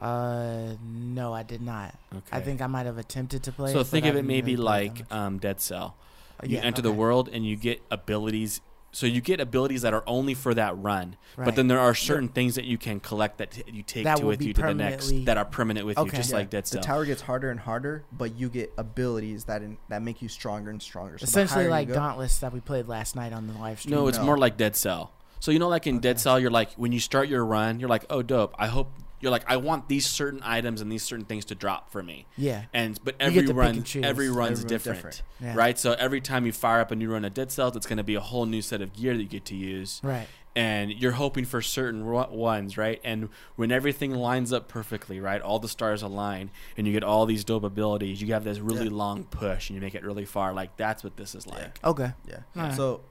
Uh, 0.00 0.76
no, 0.80 1.34
I 1.34 1.42
did 1.42 1.60
not. 1.60 1.98
Okay. 2.14 2.36
I 2.36 2.40
think 2.40 2.60
I 2.62 2.68
might 2.68 2.86
have 2.86 2.98
attempted 2.98 3.42
to 3.44 3.52
play. 3.52 3.72
so 3.72 3.80
it, 3.80 3.86
think 3.88 4.04
but 4.04 4.10
of 4.10 4.14
I 4.14 4.18
it 4.18 4.22
didn't 4.22 4.28
maybe 4.28 4.52
really 4.52 4.64
play 4.64 4.86
it 4.86 4.94
that 4.94 5.10
like 5.10 5.12
um, 5.12 5.38
Dead 5.38 5.60
Cell. 5.60 5.96
Uh, 6.40 6.46
You 6.46 6.56
yeah, 6.58 6.62
enter 6.62 6.82
the 6.82 6.92
world 6.92 7.28
and 7.32 7.44
you 7.44 7.56
get 7.56 7.82
abilities. 7.90 8.60
So 8.90 9.06
you 9.06 9.20
get 9.20 9.38
abilities 9.38 9.82
that 9.82 9.92
are 9.92 10.02
only 10.06 10.32
for 10.34 10.54
that 10.54 10.76
run, 10.78 11.16
Right. 11.36 11.44
but 11.44 11.56
then 11.56 11.68
there 11.68 11.78
are 11.78 11.94
certain 11.94 12.28
things 12.28 12.54
that 12.54 12.64
you 12.64 12.78
can 12.78 13.00
collect 13.00 13.36
that 13.38 13.50
t- 13.50 13.62
you 13.70 13.82
take 13.82 14.04
That 14.04 14.16
to 14.18 14.26
with 14.26 14.40
you 14.42 14.54
to 14.54 14.62
the 14.62 14.74
next 14.74 15.12
that 15.26 15.36
are 15.36 15.44
permanent 15.44 15.84
with 15.86 15.98
you, 15.98 16.10
just 16.10 16.30
Yeah, 16.30 16.36
like 16.36 16.50
Dead 16.50 16.64
the 16.64 16.68
Cell. 16.68 16.82
tower 16.82 17.04
gets 17.04 17.20
harder 17.22 17.50
and 17.50 17.60
harder 17.60 18.04
but 18.10 18.34
you 18.36 18.48
get 18.48 18.72
abilities 18.78 19.44
that 19.44 19.62
in, 19.62 19.76
that 19.90 20.00
make 20.02 20.22
you 20.22 20.28
stronger 20.28 20.70
and 20.70 20.80
stronger 20.82 21.18
so 21.18 21.24
essentially 21.24 21.68
like 21.68 21.92
Dauntless 21.92 22.38
that 22.38 22.52
we 22.52 22.60
played 22.60 22.88
last 22.88 23.14
night 23.14 23.32
on 23.34 23.46
the 23.46 23.52
live 23.54 23.80
stream. 23.80 23.94
no, 23.94 24.08
it's 24.08 24.18
No. 24.18 24.24
more 24.24 24.38
like 24.38 24.56
Dead 24.56 24.74
Cell. 24.74 25.12
So 25.38 25.50
you 25.50 25.58
know, 25.58 25.68
like 25.68 25.86
in 25.86 26.00
Dead 26.00 26.18
Cell, 26.18 26.40
you're 26.40 26.50
like 26.50 26.72
when 26.74 26.90
you 26.92 26.98
start 27.00 27.28
your 27.28 27.44
run, 27.44 27.78
you're 27.80 27.88
like, 27.90 28.04
oh, 28.10 28.22
dope. 28.22 28.54
I 28.58 28.66
hope 28.68 28.90
you're 29.20 29.30
like, 29.32 29.44
I 29.48 29.56
want 29.56 29.88
these 29.88 30.06
certain 30.06 30.40
items 30.44 30.80
and 30.80 30.90
these 30.92 31.02
certain 31.02 31.24
things 31.24 31.44
to 31.46 31.54
drop 31.54 31.90
for 31.90 32.02
me. 32.02 32.26
yeah, 32.36 32.64
And 32.72 32.98
but 33.02 33.14
every 33.18 33.34
get 33.34 33.40
to 33.42 33.46
pick 33.48 33.56
run, 33.56 33.70
and 33.76 34.04
every 34.04 34.28
run's 34.30 34.60
Everyone's 34.60 34.64
different, 34.64 34.96
different. 34.98 35.22
yeah. 35.40 35.54
right? 35.56 35.78
So 35.78 35.92
every 35.92 36.20
time 36.20 36.46
you 36.46 36.52
fire 36.52 36.80
up 36.80 36.90
a 36.90 36.96
new 36.96 37.10
run 37.12 37.24
of 37.24 37.34
Dead 37.34 37.50
Cells, 37.50 37.74
it's 37.76 37.86
going 37.86 37.96
to 37.98 38.04
be 38.04 38.14
a 38.14 38.20
whole 38.20 38.46
new 38.46 38.62
set 38.62 38.80
of 38.82 38.92
gear 38.92 39.14
that 39.16 39.22
you 39.22 39.28
get 39.28 39.44
to 39.46 39.56
use. 39.56 40.00
Right. 40.02 40.26
and 40.56 40.90
you're 40.90 41.12
hoping 41.12 41.44
for 41.44 41.62
certain 41.62 42.04
ones, 42.04 42.76
right? 42.76 43.00
And 43.04 43.28
when 43.54 43.70
everything 43.70 44.12
lines 44.12 44.52
up 44.52 44.66
perfectly, 44.66 45.20
right, 45.20 45.40
all 45.40 45.60
the 45.60 45.68
stars 45.68 46.02
align, 46.02 46.50
and 46.76 46.84
you 46.86 46.92
get 46.92 47.04
all 47.04 47.26
these 47.26 47.44
dope 47.44 47.62
abilities, 47.62 48.20
you 48.20 48.32
have 48.32 48.42
this 48.44 48.58
really 48.58 48.86
Yeah. 48.86 48.90
long 48.92 49.24
push, 49.24 49.68
and 49.70 49.76
you 49.76 49.80
make 49.80 49.94
it 49.94 50.02
really 50.02 50.24
far. 50.24 50.52
Like 50.52 50.76
that's 50.76 51.04
what 51.04 51.16
this 51.16 51.34
is 51.36 51.46
like. 51.46 51.78
Okay. 51.84 52.12
Yeah. 52.26 52.38
Alright. 52.56 52.74
So 52.76 53.02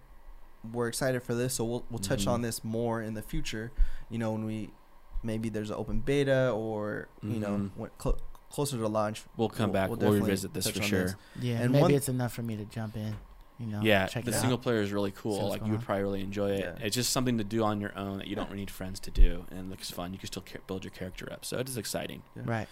we're 0.74 0.88
excited 0.90 1.24
for 1.24 1.34
this. 1.36 1.54
So 1.54 1.64
we'll 1.64 1.86
we'll 1.90 2.00
touch 2.00 2.26
Mhm. 2.26 2.32
on 2.32 2.42
this 2.42 2.64
more 2.66 3.02
in 3.02 3.14
the 3.14 3.22
future. 3.22 3.72
You 4.10 4.18
know, 4.18 4.32
when 4.34 4.44
we 4.44 4.72
maybe 5.28 5.50
there's 5.50 5.70
an 5.70 5.76
open 5.78 6.00
beta 6.00 6.50
or 6.52 7.08
you 7.22 7.40
know 7.40 7.50
Mhm. 7.58 7.70
when 7.76 7.90
clo- 8.00 8.18
closer 8.50 8.78
to 8.78 8.88
launch. 8.88 9.24
We'll 9.36 9.50
come 9.50 9.70
We'll- 9.70 9.74
back. 9.74 9.90
we'll 9.92 10.00
We'll, 10.00 10.14
revisit 10.22 10.54
this 10.56 10.66
touch 10.66 10.78
for 10.78 10.84
sure. 10.84 11.04
this. 11.04 11.16
Yeah, 11.42 11.58
And 11.62 11.72
maybe 11.74 11.82
one- 11.84 11.92
it's 11.94 12.10
enough 12.10 12.34
for 12.34 12.42
me 12.42 12.56
to 12.58 12.66
jump 12.66 12.96
in. 12.98 13.16
you 13.60 13.66
know, 13.68 13.82
yeah, 13.82 14.06
check 14.06 14.24
the 14.24 14.30
it 14.32 14.36
single 14.36 14.58
out. 14.60 14.62
player 14.64 14.82
is 14.82 14.92
really 14.92 15.12
cool. 15.12 15.50
Like 15.50 15.66
you 15.66 15.72
would 15.72 15.82
probably 15.82 16.04
really 16.04 16.22
enjoy 16.22 16.52
it. 16.52 16.60
Yeah. 16.80 16.86
It's 16.86 16.96
just 16.96 17.12
something 17.12 17.40
to 17.40 17.44
do 17.44 17.64
on 17.64 17.82
your 17.82 17.92
own 17.98 18.20
that 18.20 18.28
you 18.28 18.36
don't 18.36 18.46
really 18.50 18.60
need 18.62 18.70
friends 18.72 19.00
to 19.02 19.12
do, 19.12 19.46
and 19.50 19.60
it 19.60 19.70
looks 19.70 19.90
fun. 19.92 20.14
You 20.14 20.20
can 20.20 20.28
still 20.28 20.44
ca- 20.44 20.60
build 20.68 20.84
your 20.84 20.92
character 20.92 21.28
up, 21.32 21.44
so 21.44 21.58
it 21.58 21.68
is 21.68 21.76
exciting. 21.78 22.22
Right. 22.36 22.68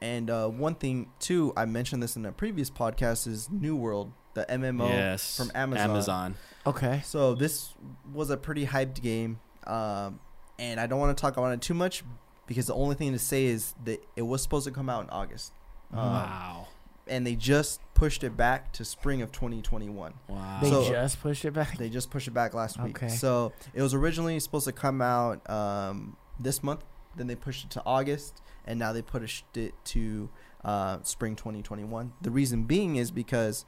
And 0.00 0.28
uh, 0.30 0.48
one 0.48 0.74
thing 0.74 1.10
too, 1.20 1.52
I 1.56 1.64
mentioned 1.66 2.02
this 2.02 2.16
in 2.16 2.24
a 2.26 2.32
previous 2.32 2.68
podcast, 2.70 3.26
is 3.28 3.48
New 3.50 3.76
World, 3.76 4.12
the 4.34 4.44
MMO 4.48 4.88
yes, 4.88 5.36
from 5.36 5.50
Amazon. 5.54 5.90
Amazon. 5.90 6.34
Okay. 6.66 7.00
So 7.04 7.34
this 7.34 7.74
was 8.12 8.28
a 8.30 8.36
pretty 8.36 8.66
hyped 8.66 9.00
game, 9.00 9.38
um, 9.68 10.18
and 10.58 10.80
I 10.80 10.86
don't 10.86 10.98
want 10.98 11.16
to 11.16 11.20
talk 11.20 11.36
about 11.36 11.52
it 11.52 11.60
too 11.60 11.74
much 11.74 12.02
because 12.46 12.66
the 12.66 12.74
only 12.74 12.94
thing 12.94 13.12
to 13.12 13.18
say 13.18 13.46
is 13.46 13.74
that 13.84 14.02
it 14.16 14.22
was 14.22 14.42
supposed 14.42 14.66
to 14.66 14.72
come 14.72 14.88
out 14.88 15.04
in 15.04 15.10
August. 15.10 15.52
Um, 15.92 15.98
wow, 15.98 16.68
and 17.06 17.26
they 17.26 17.34
just 17.34 17.80
pushed 17.94 18.22
it 18.22 18.36
back 18.36 18.72
to 18.74 18.84
spring 18.84 19.22
of 19.22 19.32
2021. 19.32 20.14
wow. 20.28 20.58
They 20.62 20.70
So- 20.70 20.88
just 20.88 21.20
pushed 21.20 21.44
it 21.44 21.52
back. 21.52 21.76
They 21.78 21.88
just 21.88 22.10
pushed 22.10 22.28
it 22.28 22.32
back 22.32 22.54
last 22.54 22.80
week. 22.80 22.96
Okay. 23.02 23.08
So 23.08 23.52
it 23.74 23.82
was 23.82 23.94
originally 23.94 24.38
supposed 24.40 24.66
to 24.66 24.72
come 24.72 25.00
out 25.02 25.48
um, 25.50 26.16
this 26.38 26.62
month. 26.62 26.84
Then 27.16 27.26
they 27.26 27.34
pushed 27.34 27.64
it 27.64 27.70
to 27.72 27.82
August, 27.84 28.40
and 28.66 28.78
now 28.78 28.92
they 28.92 29.02
pushed 29.02 29.56
it 29.56 29.74
to 29.86 30.28
uh, 30.64 30.98
spring 31.02 31.34
2021. 31.34 32.12
The 32.20 32.30
reason 32.30 32.64
being 32.64 32.96
is 32.96 33.10
because 33.10 33.64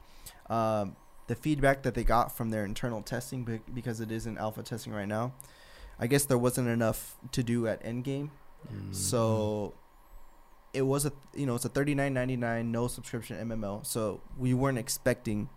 um, 0.49 0.95
the 1.27 1.35
feedback 1.35 1.83
that 1.83 1.93
they 1.93 2.03
got 2.05 2.35
from 2.35 2.51
their 2.51 2.63
internal 2.63 3.01
testing, 3.01 3.61
because 3.73 3.99
it 3.99 4.11
is 4.11 4.25
in 4.27 4.37
alpha 4.37 4.63
testing 4.63 4.93
right 4.93 5.07
now, 5.07 5.33
I 6.01 6.07
guess 6.07 6.25
there 6.25 6.37
wasn't 6.37 6.67
enough 6.67 7.15
to 7.31 7.43
do 7.43 7.67
at 7.67 7.81
endgame. 7.83 8.31
Mm. 8.73 8.93
So 8.93 9.73
it 10.73 10.81
was 10.83 11.05
a 11.05 11.13
you 11.35 11.45
know 11.45 11.55
it's 11.55 11.65
a 11.65 11.69
thirty 11.69 11.93
nine 11.95 12.13
ninety 12.13 12.35
nine 12.35 12.71
no 12.71 12.87
subscription 12.87 13.37
MMO. 13.47 13.85
So 13.85 14.21
we 14.37 14.53
weren't 14.53 14.77
expecting 14.79 15.47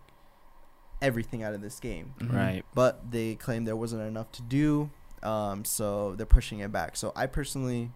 everything 1.03 1.43
out 1.43 1.53
of 1.55 1.61
this 1.61 1.81
game 1.81 2.15
Mhm. 2.21 2.33
right. 2.33 2.65
but 2.75 3.11
they 3.11 3.35
claimed 3.35 3.67
there 3.67 3.77
wasn't 3.77 4.01
enough 4.01 4.31
to 4.33 4.43
do 4.43 4.91
um, 5.23 5.65
so 5.65 6.15
they're 6.15 6.25
pushing 6.25 6.61
it 6.61 6.73
back 6.73 6.97
so 6.97 7.13
i 7.17 7.27
personally 7.27 7.91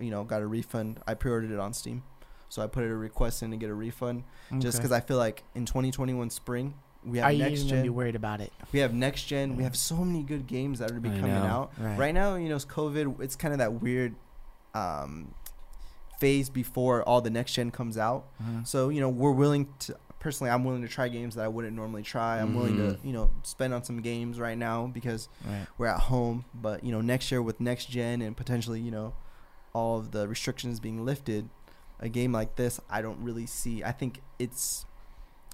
you 0.00 0.10
know 0.10 0.24
got 0.24 0.40
a 0.40 0.46
refund 0.46 0.98
i 1.06 1.12
pre-ordered 1.12 1.50
it 1.50 1.58
on 1.58 1.74
steam 1.74 2.02
so 2.48 2.62
i 2.62 2.66
put 2.66 2.84
a 2.84 2.94
request 2.94 3.42
in 3.42 3.50
to 3.50 3.56
get 3.58 3.68
a 3.68 3.74
refund 3.74 4.22
just 4.58 4.78
because 4.78 4.92
i 4.92 5.00
feel 5.00 5.18
like 5.18 5.42
in 5.54 5.66
2021 5.66 6.30
spring 6.30 6.74
we 7.06 7.18
have 7.18 7.26
Are 7.28 7.32
you 7.32 7.38
next 7.44 7.60
even 7.60 7.68
gonna 7.70 7.82
be 7.82 7.88
worried 7.90 8.16
about 8.16 8.40
it? 8.40 8.52
we 8.72 8.80
have 8.80 8.92
next 8.92 9.24
gen 9.24 9.56
we 9.56 9.62
have 9.62 9.76
so 9.76 9.96
many 10.04 10.22
good 10.22 10.46
games 10.46 10.80
that 10.80 10.90
are 10.90 10.94
to 10.94 11.00
be 11.00 11.08
coming 11.10 11.30
out 11.30 11.72
Right. 11.78 11.98
right 11.98 12.14
now 12.14 12.34
you 12.34 12.48
know 12.48 12.56
it's 12.56 12.64
covid 12.64 13.20
it's 13.20 13.36
kind 13.36 13.52
of 13.54 13.58
that 13.58 13.74
weird 13.80 14.14
um, 14.74 15.34
phase 16.18 16.48
before 16.48 17.02
all 17.02 17.20
the 17.20 17.30
next 17.30 17.52
gen 17.52 17.70
comes 17.70 17.96
out 17.98 18.24
Mhm. 18.42 18.66
so 18.66 18.88
you 18.88 19.00
know, 19.00 19.08
we're 19.08 19.32
willing 19.32 19.68
to. 19.80 19.96
Personally, 20.18 20.50
I'm 20.50 20.64
willing 20.64 20.82
to 20.82 20.88
try 20.88 21.06
games 21.08 21.36
that 21.36 21.44
I 21.44 21.48
wouldn't 21.48 21.76
normally 21.76 22.02
try. 22.02 22.40
I'm 22.40 22.54
willing 22.54 22.76
to 22.78 22.94
Mhm. 22.94 23.04
you 23.04 23.12
know 23.12 23.30
spend 23.42 23.72
on 23.72 23.84
some 23.84 24.00
games 24.00 24.40
right 24.40 24.58
now 24.58 24.86
because 24.88 25.28
Right. 25.46 25.66
we're 25.78 25.86
at 25.86 26.00
home. 26.00 26.46
But 26.52 26.82
you 26.82 26.90
know, 26.90 27.00
next 27.00 27.30
year 27.30 27.40
with 27.42 27.60
next 27.60 27.86
gen 27.90 28.22
and 28.22 28.36
potentially 28.36 28.80
you 28.80 28.90
know 28.90 29.14
all 29.72 29.98
of 29.98 30.10
the 30.10 30.26
restrictions 30.26 30.80
being 30.80 31.04
lifted, 31.04 31.48
a 32.00 32.08
game 32.08 32.32
like 32.32 32.56
this, 32.56 32.80
I 32.90 33.02
don't 33.02 33.20
really 33.20 33.46
see. 33.46 33.84
I 33.84 33.92
think 33.92 34.20
it's, 34.38 34.86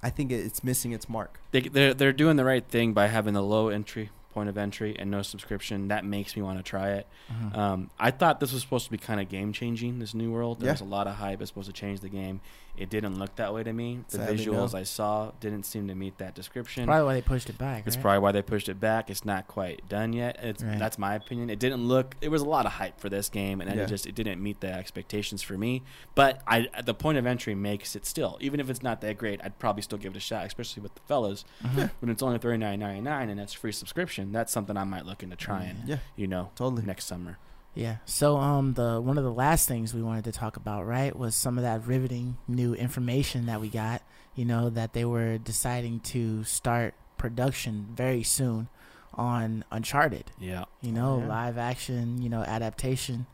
I 0.02 0.10
think 0.10 0.32
it's 0.32 0.64
missing 0.64 0.92
its 0.92 1.08
mark. 1.08 1.40
They 1.52 1.60
they're, 1.60 1.94
they're 1.94 2.12
doing 2.12 2.36
the 2.36 2.44
right 2.44 2.66
thing 2.66 2.92
by 2.92 3.06
having 3.06 3.34
the 3.34 3.42
low 3.42 3.68
entry 3.68 4.10
point 4.32 4.48
of 4.48 4.56
entry 4.58 4.96
and 4.98 5.10
no 5.10 5.22
subscription. 5.22 5.88
That 5.88 6.04
makes 6.04 6.36
me 6.36 6.42
want 6.42 6.58
to 6.58 6.62
try 6.62 6.90
it. 6.92 7.06
Mhm. 7.32 7.56
Um, 7.56 7.90
I 7.98 8.10
thought 8.10 8.40
this 8.40 8.52
was 8.52 8.62
supposed 8.62 8.86
to 8.86 8.90
be 8.90 8.98
kind 8.98 9.20
of 9.20 9.28
game 9.28 9.52
changing. 9.52 9.98
This 9.98 10.14
new 10.14 10.30
world, 10.32 10.60
there 10.60 10.66
Yeah. 10.68 10.72
was 10.72 10.80
a 10.80 10.84
lot 10.84 11.06
of 11.06 11.16
hype. 11.16 11.40
It's 11.40 11.50
supposed 11.50 11.66
to 11.68 11.72
change 11.72 12.00
the 12.00 12.08
game. 12.08 12.40
It 12.74 12.88
didn't 12.88 13.18
look 13.18 13.36
that 13.36 13.52
way 13.52 13.62
to 13.64 13.72
me. 13.72 13.98
The 14.08 14.16
Sadly, 14.16 14.38
visuals 14.38 14.72
no. 14.72 14.78
I 14.78 14.82
saw 14.84 15.32
didn't 15.40 15.64
seem 15.64 15.88
to 15.88 15.94
meet 15.94 16.16
that 16.16 16.34
description. 16.34 16.86
Probably 16.86 17.04
why 17.04 17.12
they 17.14 17.20
pushed 17.20 17.50
it 17.50 17.58
back. 17.58 17.86
It's 17.86 17.96
right? 17.96 18.02
probably 18.02 18.18
why 18.20 18.32
they 18.32 18.40
pushed 18.40 18.70
it 18.70 18.80
back. 18.80 19.10
It's 19.10 19.26
not 19.26 19.46
quite 19.46 19.86
done 19.90 20.14
yet. 20.14 20.38
It's 20.42 20.62
Right. 20.64 20.78
that's 20.78 20.98
my 20.98 21.14
opinion. 21.14 21.50
It 21.50 21.58
didn't 21.58 21.86
look. 21.86 22.16
It 22.22 22.30
was 22.30 22.40
a 22.40 22.46
lot 22.46 22.64
of 22.64 22.72
hype 22.72 22.98
for 22.98 23.10
this 23.10 23.28
game, 23.28 23.60
and 23.60 23.68
Yeah. 23.74 23.82
it 23.82 23.88
just 23.88 24.06
it 24.06 24.14
didn't 24.14 24.42
meet 24.42 24.60
the 24.60 24.72
expectations 24.72 25.42
for 25.42 25.58
me. 25.58 25.82
But 26.14 26.40
I 26.46 26.68
the 26.82 26.94
point 26.94 27.18
of 27.18 27.26
entry 27.26 27.54
makes 27.54 27.94
it 27.94 28.06
still, 28.06 28.38
even 28.40 28.58
if 28.58 28.70
it's 28.70 28.82
not 28.82 29.02
that 29.02 29.18
great, 29.18 29.40
I'd 29.44 29.58
probably 29.58 29.82
still 29.82 29.98
give 29.98 30.14
it 30.14 30.16
a 30.16 30.20
shot, 30.20 30.46
especially 30.46 30.82
with 30.82 30.94
the 30.94 31.02
fellas 31.02 31.44
Mhm. 31.62 31.90
when 32.00 32.10
it's 32.10 32.22
only 32.22 32.38
thirty 32.38 32.56
nine 32.56 32.80
ninety 32.80 33.02
nine 33.02 33.28
and 33.28 33.38
that's 33.38 33.52
free 33.52 33.72
subscription. 33.72 34.21
That's 34.30 34.52
something 34.52 34.76
I 34.76 34.84
might 34.84 35.04
look 35.06 35.22
into 35.24 35.34
trying. 35.36 35.78
Yeah, 35.86 35.96
You 36.14 36.28
know, 36.28 36.50
totally. 36.54 36.82
next 36.84 37.06
summer. 37.06 37.38
Yeah. 37.74 37.96
So 38.04 38.36
um 38.36 38.74
the 38.74 39.00
one 39.00 39.16
of 39.18 39.24
the 39.24 39.32
last 39.32 39.66
things 39.66 39.94
we 39.94 40.02
wanted 40.02 40.24
to 40.24 40.32
talk 40.32 40.56
about, 40.58 40.86
right, 40.86 41.16
was 41.16 41.34
some 41.34 41.56
of 41.58 41.64
that 41.64 41.86
riveting 41.86 42.36
new 42.46 42.74
information 42.74 43.46
that 43.46 43.60
we 43.62 43.68
got, 43.70 44.02
you 44.34 44.44
know, 44.44 44.68
that 44.70 44.92
they 44.92 45.06
were 45.06 45.38
deciding 45.38 46.00
to 46.00 46.44
start 46.44 46.92
production 47.16 47.88
very 47.94 48.22
soon 48.22 48.68
on 49.14 49.64
Uncharted. 49.70 50.30
Yeah. 50.38 50.64
You 50.82 50.92
know, 50.92 51.18
yeah. 51.20 51.26
live 51.28 51.56
action, 51.58 52.20
you 52.20 52.28
know, 52.28 52.42
adaptation 52.42 53.26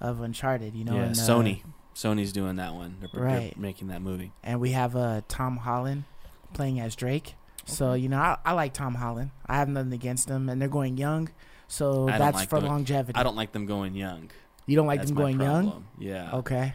of 0.00 0.20
Uncharted, 0.20 0.74
you 0.74 0.84
know, 0.84 0.94
yeah. 0.96 1.02
and, 1.04 1.16
uh, 1.18 1.22
Sony. 1.22 1.62
Sony's 1.94 2.32
doing 2.32 2.56
that 2.56 2.74
one. 2.74 2.96
They're, 3.00 3.08
they're 3.14 3.22
Right. 3.22 3.56
making 3.58 3.88
that 3.88 4.02
movie. 4.02 4.32
and 4.42 4.60
we 4.60 4.72
have 4.72 4.94
uh 4.96 5.22
Tom 5.28 5.58
Holland 5.58 6.04
playing 6.52 6.80
as 6.80 6.94
Drake. 6.96 7.34
So, 7.66 7.92
you 7.94 8.08
know, 8.08 8.18
I, 8.18 8.38
I 8.44 8.52
like 8.52 8.72
Tom 8.72 8.94
Holland. 8.94 9.30
I 9.46 9.56
have 9.56 9.68
nothing 9.68 9.92
against 9.92 10.28
them, 10.28 10.48
and 10.48 10.60
they're 10.60 10.68
going 10.68 10.96
young. 10.96 11.28
So 11.68 12.08
I 12.08 12.18
that's 12.18 12.36
like 12.36 12.48
for 12.48 12.60
the- 12.60 12.66
longevity. 12.66 13.18
I 13.18 13.22
don't 13.22 13.36
like 13.36 13.52
them 13.52 13.66
going 13.66 13.94
young. 13.94 14.30
you 14.66 14.76
don't 14.76 14.86
like 14.86 15.00
That's 15.00 15.10
them 15.10 15.18
going 15.18 15.40
young? 15.40 15.86
Yeah. 15.98 16.30
Okay. 16.36 16.74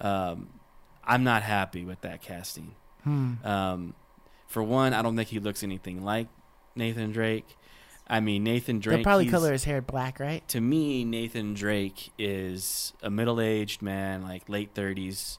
Um, 0.00 0.48
I'm 1.04 1.24
not 1.24 1.42
happy 1.42 1.84
with 1.84 2.02
that 2.02 2.20
casting. 2.22 2.74
Hmm. 3.04 3.34
Um, 3.44 3.94
for 4.46 4.62
one, 4.62 4.92
I 4.94 5.02
don't 5.02 5.16
think 5.16 5.28
he 5.28 5.38
looks 5.38 5.62
anything 5.62 6.04
like 6.04 6.28
Nathan 6.76 7.10
Drake. 7.12 7.46
I 8.06 8.20
mean, 8.20 8.44
Nathan 8.44 8.78
Drake. 8.80 8.98
They'll 8.98 9.04
probably 9.04 9.26
color 9.28 9.52
his 9.52 9.64
hair 9.64 9.82
black, 9.82 10.18
right? 10.20 10.46
To 10.48 10.60
me, 10.60 11.04
Nathan 11.04 11.52
Drake 11.54 12.10
is 12.18 12.92
a 13.02 13.10
middle-aged 13.10 13.82
man, 13.82 14.22
like 14.22 14.48
late 14.48 14.74
30s, 14.74 15.38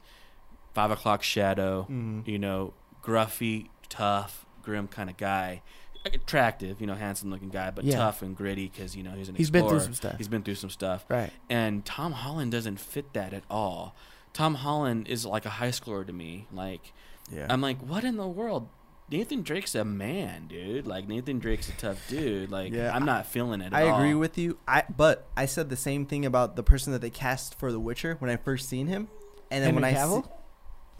five 0.73 0.91
o'clock 0.91 1.23
shadow. 1.23 1.87
Mhm. 1.89 2.27
You 2.27 2.37
know, 2.37 2.73
gruffy, 3.03 3.69
tough, 3.89 4.45
grim 4.61 4.87
kind 4.87 5.09
of 5.09 5.17
guy. 5.17 5.61
Attractive, 6.05 6.79
you 6.79 6.87
know, 6.87 6.95
handsome-looking 6.95 7.49
guy, 7.49 7.71
but 7.71 7.83
Yeah. 7.83 7.97
tough 7.97 8.21
and 8.21 8.35
gritty 8.35 8.69
because 8.73 8.95
you 8.95 9.03
know 9.03 9.11
he's 9.11 9.27
an 9.27 9.35
He's 9.35 9.49
been 9.51 9.63
explorer. 9.65 9.79
through 9.81 9.85
some 9.85 9.93
stuff. 9.93 10.17
He's 10.17 10.27
been 10.29 10.43
through 10.43 10.55
some 10.55 10.69
stuff. 10.69 11.05
right. 11.09 11.29
And 11.49 11.83
Tom 11.85 12.13
Holland 12.13 12.51
doesn't 12.53 12.79
fit 12.79 13.11
that 13.13 13.33
at 13.33 13.43
all. 13.49 13.95
Tom 14.31 14.55
Holland 14.55 15.07
is 15.09 15.25
like 15.25 15.45
a 15.45 15.49
high 15.49 15.69
schooler 15.71 16.05
to 16.07 16.13
me. 16.13 16.47
Like 16.53 16.93
Yeah. 17.29 17.47
I'm 17.49 17.59
like, 17.61 17.79
what 17.81 18.03
in 18.05 18.15
the 18.15 18.27
world? 18.27 18.69
Nathan 19.11 19.41
Drake's 19.41 19.75
a 19.75 19.83
man, 19.83 20.47
dude. 20.47 20.87
Like 20.87 21.07
Nathan 21.07 21.37
Drake's 21.39 21.67
a 21.67 21.73
tough 21.73 22.07
dude. 22.07 22.49
Like 22.49 22.71
Yeah, 22.71 22.95
I'm 22.95 23.05
not 23.05 23.25
feeling 23.25 23.59
it. 23.59 23.73
At 23.73 23.73
I 23.73 23.81
agree 23.81 24.13
with 24.13 24.37
you. 24.37 24.57
I 24.67 24.83
but 24.95 25.27
I 25.35 25.47
said 25.47 25.69
the 25.69 25.75
same 25.75 26.05
thing 26.05 26.25
about 26.25 26.55
the 26.55 26.63
person 26.63 26.93
that 26.93 27.01
they 27.01 27.09
cast 27.09 27.59
for 27.59 27.71
The 27.73 27.79
Witcher 27.79 28.15
when 28.19 28.31
I 28.31 28.37
first 28.37 28.69
seen 28.69 28.87
him, 28.87 29.09
and 29.51 29.63
then 29.63 29.73
Henry 29.73 29.81
when 29.81 29.83
I 29.83 29.93
Cavill? 29.97 30.23
see, 30.23 30.29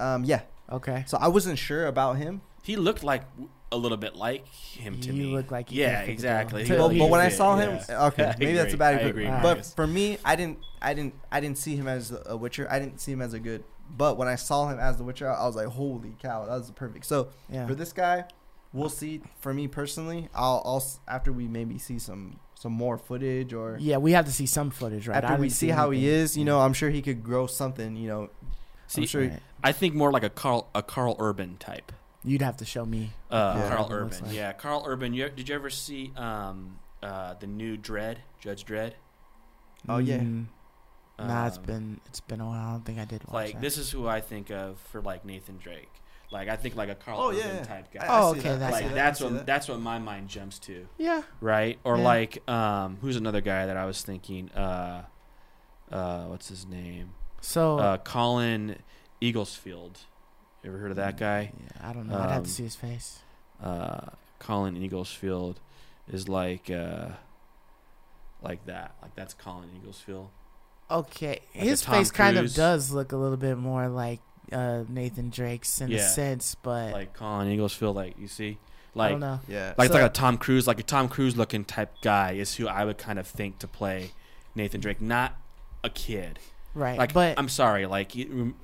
um 0.03 0.23
yeah, 0.26 0.41
Okay. 0.72 1.03
so 1.07 1.18
I 1.22 1.30
wasn't 1.30 1.57
sure 1.57 1.86
about 1.88 2.18
him. 2.18 2.41
He 2.64 2.76
looked 2.76 3.03
like 3.03 3.23
a 3.72 3.77
little 3.77 3.98
bit 3.98 4.15
like 4.15 4.48
him 4.48 4.99
to 5.02 5.14
You 5.14 5.27
me. 5.27 5.36
look 5.36 5.52
like 5.52 5.72
you 5.72 5.81
yeah, 5.81 6.02
could 6.03 6.10
exactly. 6.11 6.68
bill. 6.68 6.90
Well, 6.90 6.98
But, 6.98 7.10
when 7.10 7.19
I 7.22 7.30
saw 7.30 7.56
him, 7.57 7.80
yeah. 7.88 8.07
okay, 8.07 8.26
I 8.30 8.36
maybe 8.40 8.53
that's 8.53 8.73
a 8.73 8.77
bad 8.77 8.95
I 8.95 8.99
agree. 9.07 9.26
agree, 9.27 9.41
But 9.41 9.65
for 9.76 9.86
me, 9.88 10.18
I 10.26 10.36
didn't, 10.36 10.60
I 10.81 10.94
didn't, 10.94 11.14
I 11.31 11.40
didn't 11.40 11.57
see 11.57 11.76
him 11.76 11.88
as 11.88 12.14
a 12.26 12.36
Witcher. 12.36 12.68
I 12.69 12.80
didn't 12.80 12.99
see 12.99 13.11
him 13.11 13.22
as 13.22 13.34
a 13.34 13.40
good. 13.40 13.64
But 13.95 14.18
when 14.18 14.27
I 14.27 14.36
saw 14.36 14.69
him 14.69 14.80
as 14.80 14.98
the 14.98 15.03
Witcher, 15.03 15.30
I 15.30 15.45
was 15.45 15.56
like, 15.56 15.68
holy 15.68 16.15
cow, 16.22 16.45
that 16.45 16.53
was 16.56 16.72
perfect. 16.72 17.06
So 17.06 17.30
Yeah. 17.49 17.65
for 17.68 17.76
this 17.76 17.94
guy, 17.94 18.26
we'll 18.73 18.90
see. 18.90 19.22
For 19.40 19.53
me 19.53 19.68
personally, 19.68 20.30
I'll, 20.34 20.61
I'll 20.65 20.84
after 21.07 21.31
we 21.31 21.48
maybe 21.48 21.77
see 21.77 21.99
some 21.99 22.40
some 22.56 22.73
more 22.73 22.98
footage 22.98 23.53
or 23.53 23.77
Yeah, 23.80 23.98
we 23.98 24.11
have 24.11 24.26
to 24.26 24.31
see 24.31 24.45
some 24.45 24.69
footage, 24.69 25.07
right? 25.07 25.23
I 25.23 25.27
after 25.27 25.40
we 25.41 25.48
didn't 25.48 25.56
see 25.57 25.69
how 25.69 25.91
he 25.91 26.07
is, 26.07 26.36
you 26.38 26.44
know, 26.44 26.60
I'm 26.60 26.73
sure 26.73 26.90
he 26.90 27.02
could 27.02 27.23
grow 27.23 27.48
something. 27.48 27.95
You 27.95 28.07
know, 28.10 28.30
See, 28.88 29.02
I'm 29.03 29.07
sure. 29.07 29.22
Right. 29.30 29.40
I 29.64 29.72
think 29.72 29.94
more 29.95 30.11
like 30.11 30.23
a 30.23 30.30
Karl 30.30 30.69
a 30.76 30.81
Karl 30.84 31.15
Urban 31.19 31.57
type. 31.57 31.91
You'd 32.24 32.41
have 32.41 32.58
to 32.58 32.66
show 32.66 32.86
me. 32.86 33.12
Uh, 33.32 33.56
Yeah. 33.58 33.70
Karl 33.70 33.84
What 33.84 33.91
it 33.91 34.04
looks 34.04 34.16
Urban. 34.18 34.28
like. 34.28 34.36
Yeah, 34.36 34.54
Karl 34.54 34.84
Urban. 34.86 35.14
You, 35.14 35.30
did 35.30 35.48
you 35.50 35.56
ever 35.56 35.70
see 35.70 36.12
um, 36.18 36.80
uh, 37.02 37.36
the 37.36 37.48
new 37.48 37.78
Dredd, 37.78 38.18
Judge 38.41 38.66
Dredd? 38.66 38.94
Oh, 39.88 40.00
yeah. 40.00 40.18
Mm, 40.20 40.48
nah, 41.18 41.48
it's 41.48 41.58
Um, 41.58 41.64
been 41.64 42.02
it's 42.08 42.20
been 42.20 42.41
a 42.41 42.46
while. 42.46 42.68
I 42.68 42.72
don't 42.74 42.86
think 42.86 43.00
I 43.00 43.06
did 43.06 43.24
watch 43.24 43.34
like 43.34 43.54
that. 43.54 43.62
this 43.62 43.78
is 43.78 43.90
who 43.91 44.08
I 44.08 44.20
think 44.22 44.50
of 44.52 44.78
for 44.91 45.02
like 45.02 45.24
Nathan 45.24 45.58
Drake. 45.58 45.90
Like 46.32 46.48
I 46.50 46.58
think 46.58 46.76
like 46.76 46.90
a 46.90 46.96
Karl 46.96 47.20
Oh, 47.20 47.30
Urban 47.30 47.40
yeah. 47.40 47.64
type 47.64 47.91
guy. 47.94 48.06
I- 48.06 48.08
I 48.08 48.20
Oh, 48.22 48.30
okay, 48.32 48.41
that. 48.41 48.60
that's 48.60 48.74
like 48.74 48.84
it. 48.86 48.88
that. 48.90 48.96
That's 48.96 49.22
what 49.22 49.34
that. 49.34 49.46
that's 49.46 49.68
what 49.70 49.80
my 49.80 49.98
mind 50.00 50.28
jumps 50.28 50.60
to, 50.60 50.88
Yeah. 50.98 51.22
right? 51.41 51.80
Or 51.86 51.98
Yeah. 51.98 52.04
like 52.04 52.50
um, 52.50 52.98
who's 53.02 53.16
another 53.16 53.41
guy 53.41 53.66
that 53.66 53.78
I 53.78 53.86
was 53.86 54.02
thinking? 54.04 54.52
Uh, 54.52 55.06
uh, 55.91 56.26
what's 56.26 56.50
his 56.50 56.66
name? 56.68 57.14
So 57.41 57.80
Uh, 57.80 57.98
Colin 57.98 58.76
Eaglesfield. 59.22 60.02
You 60.64 60.69
ever 60.72 60.77
heard 60.80 60.91
of 60.91 60.98
that 60.98 61.18
guy? 61.18 61.52
Yeah, 61.57 61.90
I 61.90 61.94
don't 61.94 62.07
know. 62.07 62.15
I'd 62.18 62.30
have 62.30 62.38
um, 62.40 62.44
to 62.44 62.49
see 62.49 62.64
his 62.64 62.76
face. 62.76 63.19
Uh, 63.64 64.07
Colin 64.40 64.76
Eaglesfield 64.76 65.56
is 66.11 66.27
like 66.27 66.69
uh, 66.69 67.10
like 68.41 68.65
that. 68.65 68.95
Like 69.02 69.15
that's 69.15 69.34
Colin 69.34 69.69
Eaglesfield. 69.81 70.27
Okay, 70.91 71.40
a 71.56 71.57
his 71.60 71.81
Tom 71.81 71.95
face 71.95 72.11
kind 72.11 72.38
of 72.38 72.53
does 72.53 72.91
look 72.91 73.11
a 73.11 73.18
little 73.18 73.38
bit 73.38 73.57
more 73.57 73.88
like 73.88 74.19
uh, 74.52 74.84
Nathan 74.90 75.30
Drake's 75.30 75.81
in 75.81 75.91
a 75.94 75.99
sense, 75.99 76.56
but 76.56 76.91
like 76.94 77.14
Colin 77.14 77.48
Eaglesfield. 77.48 77.95
Like 77.95 78.18
you 78.19 78.27
see, 78.27 78.57
I 78.95 78.99
Like 78.99 79.11
don't 79.11 79.19
know. 79.19 79.40
Yeah. 79.48 79.73
like 79.77 79.86
it's 79.88 79.95
So- 79.95 80.02
like 80.02 80.10
a 80.10 80.14
Tom 80.14 80.38
Cruise, 80.38 80.68
like 80.68 80.80
a 80.80 80.84
Tom 80.84 81.07
Cruise 81.07 81.38
looking 81.38 81.64
type 81.64 81.94
guy 82.02 82.31
is 82.34 82.56
who 82.56 82.68
I 82.68 82.86
would 82.86 82.98
kind 82.98 83.19
of 83.19 83.27
think 83.27 83.60
to 83.60 83.68
play 83.68 84.11
Nathan 84.56 84.81
Drake, 84.81 84.99
not 84.99 85.36
a 85.84 85.90
kid. 85.90 86.40
Right. 86.73 86.98
Like 86.98 87.14
but 87.14 87.38
I'm 87.38 87.49
sorry, 87.49 87.86
like 87.86 88.15
you- 88.15 88.56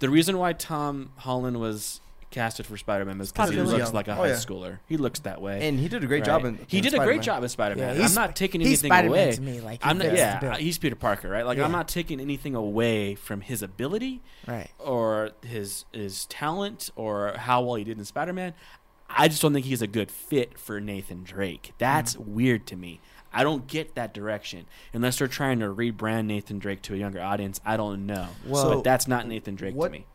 the 0.00 0.10
reason 0.10 0.36
why 0.38 0.52
Tom 0.52 1.10
Holland 1.16 1.60
was 1.60 2.00
casted 2.30 2.64
for 2.64 2.76
Spider-Man 2.76 3.18
was 3.18 3.32
because 3.32 3.50
he 3.50 3.56
looks 3.56 3.76
young. 3.78 3.92
like 3.92 4.06
a 4.06 4.12
Oh, 4.12 4.14
high 4.16 4.28
yeah. 4.28 4.34
schooler. 4.34 4.78
He 4.88 4.96
looks 4.96 5.18
that 5.20 5.40
way. 5.42 5.66
and 5.66 5.80
he 5.80 5.88
did 5.88 6.04
a 6.04 6.06
great 6.06 6.20
right? 6.20 6.26
job 6.26 6.44
in. 6.44 6.60
he 6.68 6.78
in 6.78 6.84
did 6.84 6.94
a 6.94 6.98
great 6.98 7.22
Spider-Man. 7.22 7.22
job 7.22 7.44
as 7.44 7.52
Spider-Man. 7.52 7.96
Yeah, 7.98 8.04
I'm 8.06 8.14
not 8.14 8.36
taking 8.36 8.60
he's 8.60 8.68
anything 8.84 8.88
Spider-Man 8.90 9.18
away. 9.26 9.32
to 9.32 9.40
me. 9.42 9.60
Like 9.60 9.80
I'm 9.82 9.98
not. 9.98 10.12
Yeah, 10.12 10.56
he's 10.56 10.78
Peter 10.78 10.94
Parker, 10.96 11.28
right? 11.28 11.44
Like 11.44 11.58
Yeah. 11.58 11.64
I'm 11.64 11.72
not 11.72 11.88
taking 11.88 12.20
anything 12.20 12.54
away 12.54 13.14
from 13.16 13.40
his 13.40 13.62
ability 13.62 14.20
right. 14.46 14.70
or 14.78 15.30
his 15.44 15.84
his 15.92 16.26
talent 16.26 16.90
or 16.94 17.32
how 17.36 17.62
well 17.62 17.74
he 17.76 17.84
did 17.84 17.98
in 17.98 18.04
Spider-Man. 18.04 18.54
I 19.12 19.26
just 19.26 19.42
don't 19.42 19.52
think 19.52 19.66
he's 19.66 19.82
a 19.82 19.88
good 19.88 20.08
fit 20.08 20.56
for 20.56 20.80
Nathan 20.80 21.24
Drake. 21.24 21.72
That's 21.78 22.14
Mm. 22.14 22.26
weird 22.28 22.66
to 22.68 22.76
me. 22.76 23.00
I 23.32 23.44
don't 23.44 23.66
get 23.66 23.94
that 23.94 24.12
direction 24.14 24.66
unless 24.92 25.18
they're 25.18 25.28
trying 25.28 25.60
to 25.60 25.66
rebrand 25.66 26.26
Nathan 26.26 26.58
Drake 26.58 26.82
to 26.82 26.94
a 26.94 26.96
younger 26.96 27.20
audience. 27.22 27.60
I 27.64 27.76
don't 27.76 28.06
know. 28.06 28.28
Well, 28.46 28.74
but 28.76 28.84
that's 28.84 29.06
not 29.06 29.26
Nathan 29.26 29.54
Drake 29.54 29.74
what- 29.74 29.88
to 29.88 29.92
me. 29.92 30.06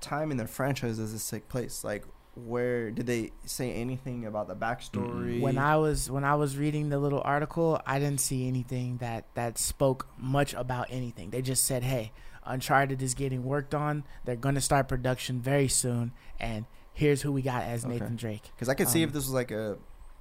Time 0.00 0.30
in 0.30 0.36
the 0.36 0.46
franchise 0.46 0.98
does 0.98 1.12
this 1.12 1.30
take 1.30 1.48
place? 1.48 1.82
Like, 1.82 2.04
where 2.34 2.90
did 2.90 3.06
they 3.06 3.30
say 3.46 3.72
anything 3.72 4.26
about 4.26 4.48
the 4.48 4.56
backstory? 4.56 5.40
When 5.40 5.56
I 5.56 5.76
was 5.76 6.10
when 6.10 6.24
I 6.24 6.34
was 6.34 6.58
reading 6.58 6.90
the 6.90 6.98
little 6.98 7.22
article, 7.24 7.80
I 7.86 7.98
didn't 8.00 8.20
see 8.20 8.46
anything 8.46 8.98
that 8.98 9.24
that 9.34 9.56
spoke 9.56 10.08
much 10.18 10.52
about 10.52 10.88
anything. 10.90 11.30
They 11.30 11.40
just 11.40 11.64
said, 11.64 11.84
"Hey, 11.84 12.12
Uncharted 12.44 13.00
is 13.00 13.14
getting 13.14 13.44
worked 13.44 13.74
on. 13.74 14.04
They're 14.24 14.36
going 14.36 14.56
to 14.56 14.60
start 14.60 14.88
production 14.88 15.40
very 15.40 15.68
soon, 15.68 16.12
and 16.38 16.66
here's 16.92 17.22
who 17.22 17.32
we 17.32 17.40
got 17.40 17.62
as 17.62 17.84
Okay. 17.86 17.94
Nathan 17.94 18.16
Drake." 18.16 18.42
because 18.54 18.68
I 18.68 18.74
could 18.74 18.88
see 18.88 19.02
um, 19.04 19.08
if 19.08 19.14
this 19.14 19.24
was 19.24 19.32
like 19.32 19.52
a 19.52 19.78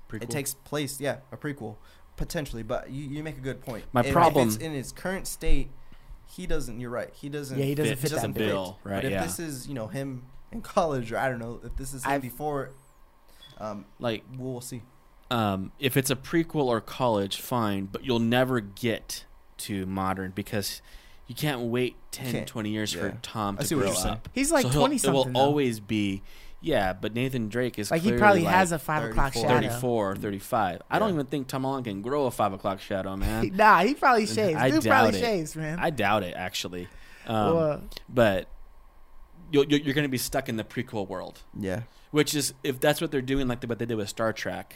Prequel. 0.07 0.23
it 0.23 0.30
takes 0.30 0.53
place, 0.53 1.01
yeah, 1.01 1.17
a 1.31 1.35
prequel 1.38 1.75
potentially. 2.18 2.64
But 2.64 2.90
you, 2.90 3.03
you 3.06 3.23
make 3.23 3.38
a 3.38 3.41
good 3.41 3.61
point. 3.61 3.85
My 3.94 4.02
If- 4.02 4.07
if 4.07 4.14
problem- 4.14 4.48
it's 4.48 4.57
in 4.57 4.73
its 4.73 4.91
current 4.91 5.27
state, 5.27 5.69
he 6.27 6.48
doesn't. 6.48 6.80
You're 6.80 6.90
right. 6.90 7.10
He 7.14 7.30
doesn't. 7.30 7.57
Yeah, 7.57 7.65
he 7.65 7.76
doesn't 7.76 7.98
fit 7.98 8.10
fit 8.11 8.22
that 8.22 8.34
the 8.34 8.40
bill. 8.40 8.48
bill, 8.48 8.80
right? 8.84 8.95
But 8.98 9.06
if 9.06 9.11
yeah. 9.11 9.23
this 9.23 9.40
is 9.40 9.68
you 9.68 9.73
know 9.73 9.88
him 9.88 10.23
in 10.52 10.61
college 10.61 11.11
or 11.11 11.18
I 11.18 11.30
don't 11.30 11.40
know 11.40 11.60
if 11.64 11.76
this 11.76 11.94
is 11.94 12.03
him 12.03 12.11
I've- 12.11 12.27
before, 12.27 12.72
um, 13.60 13.85
like 13.99 14.23
we'll 14.38 14.61
see. 14.61 14.81
um, 15.31 15.72
if 15.80 15.95
it's 15.98 16.10
a 16.10 16.15
prequel 16.15 16.65
or 16.65 16.81
college, 16.81 17.40
fine, 17.41 17.85
but 17.85 18.03
you'll 18.03 18.19
never 18.19 18.60
get 18.60 19.26
to 19.60 19.85
modern 19.85 20.31
because 20.31 20.81
you 21.27 21.35
can't 21.35 21.61
wait 21.61 21.95
10, 22.11 22.31
Can't. 22.31 22.48
20 22.48 22.69
years 22.69 22.94
Yeah. 22.94 23.02
for 23.02 23.18
Tom 23.22 23.57
to 23.57 23.76
grow 23.76 23.91
up. 23.91 24.27
He's 24.34 24.52
like 24.52 24.64
So 24.64 24.69
he'll- 24.69 24.81
twenty 24.81 24.95
It 24.98 25.06
will 25.07 25.23
though. 25.26 25.40
always 25.40 25.80
be, 25.80 26.22
yeah, 26.64 26.94
but 26.94 27.14
Nathan 27.14 27.49
Drake 27.49 27.77
is 27.77 27.91
like 27.91 28.02
he 28.02 28.14
probably 28.14 28.44
like 28.44 28.53
has 28.53 28.72
a 28.72 28.80
five 28.80 29.03
o'clock 29.03 29.34
shadow. 29.34 29.49
34, 29.49 30.15
35. 30.15 30.81
I 30.90 30.98
don't 30.98 31.14
even 31.14 31.26
think 31.26 31.48
Tom 31.48 31.64
Holland 31.65 31.84
can 31.84 32.02
grow 32.02 32.26
a 32.26 32.31
five 32.31 32.53
o'clock 32.53 32.80
shadow, 32.80 33.15
man. 33.18 33.52
Nah, 33.53 33.84
he 33.84 33.94
probably 33.94 34.26
shaves. 34.26 34.57
I 34.57 34.72
Dude 34.72 34.81
doubt 34.84 34.90
probably 35.02 35.19
it. 35.19 35.22
shaves, 35.22 35.56
man. 35.57 35.77
I 35.80 35.90
doubt 35.90 36.23
it, 36.23 36.34
actually. 36.38 36.88
Um, 37.27 37.56
well, 37.56 37.81
but 38.07 38.48
you'll, 39.52 39.65
you're, 39.65 39.81
you're 39.81 39.94
going 39.94 40.06
to 40.06 40.10
be 40.10 40.18
stuck 40.18 40.48
in 40.48 40.56
the 40.56 40.64
prequel 40.64 41.06
world, 41.07 41.41
Yeah. 41.60 41.81
which 42.11 42.34
is 42.34 42.53
if 42.64 42.80
that's 42.80 43.02
what 43.02 43.11
they're 43.11 43.22
doing, 43.22 43.48
like 43.49 43.61
what 43.64 43.77
they 43.77 43.85
did 43.85 43.95
with 43.98 44.07
Star 44.10 44.31
Trek, 44.31 44.76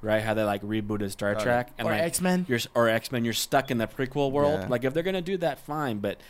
right? 0.00 0.22
How 0.22 0.34
they 0.34 0.42
like 0.42 0.62
rebooted 0.62 1.12
Star 1.12 1.32
yeah. 1.34 1.42
Trek 1.42 1.72
and 1.78 1.86
or 1.86 1.92
like 1.92 2.02
X 2.02 2.20
Men. 2.20 2.46
you're 2.48 2.58
or 2.74 2.88
X 2.88 3.12
Men, 3.12 3.24
you're 3.24 3.32
stuck 3.32 3.70
in 3.70 3.78
the 3.78 3.86
prequel 3.86 4.32
world. 4.32 4.60
Yeah. 4.62 4.68
Like 4.68 4.82
if 4.84 4.92
they're 4.92 5.02
gonna 5.04 5.22
do 5.22 5.36
that, 5.38 5.60
fine. 5.60 5.98
But 5.98 6.20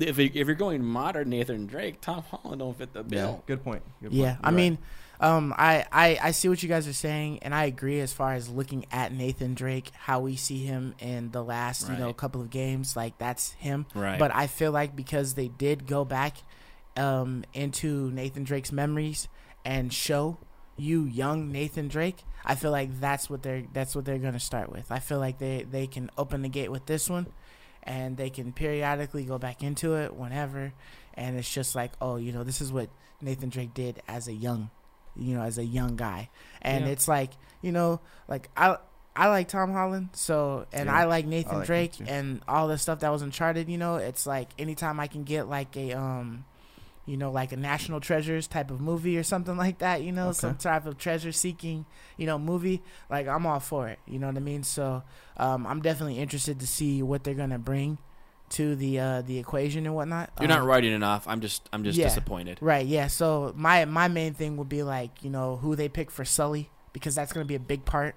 if 0.00 0.18
you- 0.18 0.30
if 0.34 0.46
you're 0.46 0.54
going 0.54 0.84
modern 0.84 1.30
Nathan 1.30 1.66
Drake, 1.66 2.00
Tom 2.00 2.22
Holland 2.30 2.60
don't 2.60 2.76
fit 2.76 2.92
the 2.92 3.00
Yeah. 3.00 3.04
bill. 3.26 3.42
Good 3.46 3.64
point. 3.64 3.82
Good 4.02 4.12
Yeah, 4.12 4.34
point. 4.34 4.40
I 4.44 4.50
You're 4.50 4.56
mean, 4.56 4.78
um, 5.20 5.54
I, 5.56 5.84
I 5.92 6.18
I 6.22 6.30
see 6.32 6.48
what 6.48 6.62
you 6.62 6.68
guys 6.68 6.86
are 6.88 6.92
saying, 6.92 7.38
and 7.42 7.54
I 7.54 7.64
agree 7.64 8.00
as 8.00 8.12
far 8.12 8.34
as 8.34 8.48
looking 8.48 8.84
at 8.92 9.12
Nathan 9.12 9.54
Drake, 9.54 9.90
how 9.94 10.20
we 10.20 10.36
see 10.36 10.64
him 10.64 10.94
in 10.98 11.30
the 11.30 11.42
last 11.42 11.88
you 11.88 11.96
know 11.96 12.12
couple 12.12 12.40
of 12.40 12.50
games, 12.50 12.96
like 12.96 13.16
that's 13.18 13.52
him. 13.52 13.86
Right. 13.94 14.18
But 14.18 14.34
I 14.34 14.46
feel 14.46 14.72
like 14.72 14.94
because 14.96 15.34
they 15.34 15.48
did 15.48 15.86
go 15.86 16.04
back 16.04 16.38
um, 16.96 17.44
into 17.52 18.10
Nathan 18.12 18.44
Drake's 18.44 18.70
memories 18.70 19.26
and 19.64 19.92
show 19.92 20.38
you 20.76 21.04
young 21.04 21.50
Nathan 21.50 21.88
Drake, 21.88 22.24
I 22.44 22.54
feel 22.54 22.70
like 22.70 23.00
that's 23.00 23.28
what 23.30 23.42
they're 23.42 23.64
that's 23.72 23.94
what 23.96 24.04
they're 24.04 24.18
gonna 24.18 24.38
start 24.40 24.70
with. 24.70 24.90
I 24.92 24.98
feel 24.98 25.18
like 25.18 25.38
they 25.38 25.64
they 25.68 25.86
can 25.86 26.10
open 26.18 26.42
the 26.42 26.48
gate 26.48 26.70
with 26.70 26.86
this 26.86 27.08
one, 27.10 27.26
and 27.84 28.16
they 28.16 28.30
can 28.30 28.52
periodically 28.52 29.24
go 29.24 29.38
back 29.38 29.62
into 29.62 29.94
it 29.94 30.14
whenever, 30.14 30.72
and 31.14 31.36
it's 31.38 31.52
just 31.52 31.74
like 31.74 31.92
oh 32.00 32.16
you 32.16 32.32
know 32.32 32.42
this 32.44 32.60
is 32.60 32.72
what 32.72 32.88
Nathan 33.20 33.48
Drake 33.50 33.72
did 33.74 34.02
as 34.08 34.26
a 34.28 34.32
young, 34.32 34.70
you 35.16 35.36
know 35.36 35.42
as 35.42 35.58
a 35.58 35.64
young 35.64 35.96
guy, 35.96 36.30
and 36.62 36.84
Yeah. 36.86 36.90
it's 36.92 37.06
like 37.08 37.30
you 37.62 37.72
know 37.72 38.00
like 38.28 38.48
I. 38.56 38.76
I 39.16 39.28
like 39.28 39.46
Tom 39.46 39.70
Holland, 39.72 40.08
so 40.14 40.66
and 40.72 40.86
Yeah, 40.88 40.96
I 40.96 41.04
like 41.04 41.24
Nathan 41.24 41.58
like 41.58 41.66
Drake 41.68 41.92
and 42.04 42.42
all 42.48 42.66
the 42.66 42.76
stuff 42.76 42.98
that 42.98 43.10
was 43.10 43.22
Uncharted. 43.22 43.68
You 43.68 43.78
know, 43.78 43.94
it's 43.94 44.26
like 44.26 44.48
anytime 44.58 44.98
I 44.98 45.06
can 45.06 45.22
get 45.22 45.48
like 45.48 45.76
a 45.76 45.92
um, 45.92 46.44
you 47.06 47.16
know, 47.16 47.30
like 47.30 47.52
a 47.52 47.56
National 47.56 48.00
Treasures 48.00 48.46
type 48.46 48.70
of 48.70 48.80
movie 48.80 49.18
or 49.18 49.22
something 49.22 49.56
like 49.56 49.78
that. 49.78 50.02
You 50.02 50.12
know, 50.12 50.28
Okay. 50.28 50.38
some 50.38 50.56
type 50.56 50.86
of 50.86 50.96
treasure 50.98 51.32
seeking, 51.32 51.84
you 52.16 52.26
know, 52.26 52.38
movie. 52.38 52.82
Like 53.10 53.26
I'm 53.28 53.46
all 53.46 53.60
for 53.60 53.88
it. 53.88 53.98
You 54.06 54.18
know 54.18 54.26
what 54.28 54.36
I 54.36 54.40
mean? 54.40 54.62
So 54.62 55.02
um, 55.36 55.66
I'm 55.66 55.80
definitely 55.82 56.18
interested 56.18 56.60
to 56.60 56.66
see 56.66 57.02
what 57.02 57.24
they're 57.24 57.34
gonna 57.34 57.58
bring 57.58 57.98
to 58.50 58.76
the 58.76 59.00
uh, 59.00 59.22
the 59.22 59.38
equation 59.38 59.86
and 59.86 59.94
whatnot. 59.94 60.30
You're 60.38 60.48
not 60.48 60.60
Um, 60.60 60.66
writing 60.66 60.92
it 60.92 61.02
off. 61.02 61.26
I'm 61.26 61.40
just 61.40 61.68
I'm 61.72 61.82
just 61.84 61.98
yeah. 61.98 62.04
disappointed. 62.08 62.58
Right, 62.60 62.86
yeah. 62.86 63.06
So 63.08 63.52
my 63.56 63.84
my 63.86 64.08
main 64.08 64.34
thing 64.34 64.56
would 64.58 64.68
be 64.68 64.82
like, 64.82 65.22
you 65.24 65.30
know, 65.30 65.56
who 65.56 65.74
they 65.76 65.88
pick 65.88 66.10
for 66.10 66.24
Sully 66.24 66.70
because 66.92 67.14
that's 67.14 67.32
going 67.32 67.44
to 67.44 67.48
be 67.48 67.54
a 67.56 67.60
big 67.60 67.84
part 67.84 68.14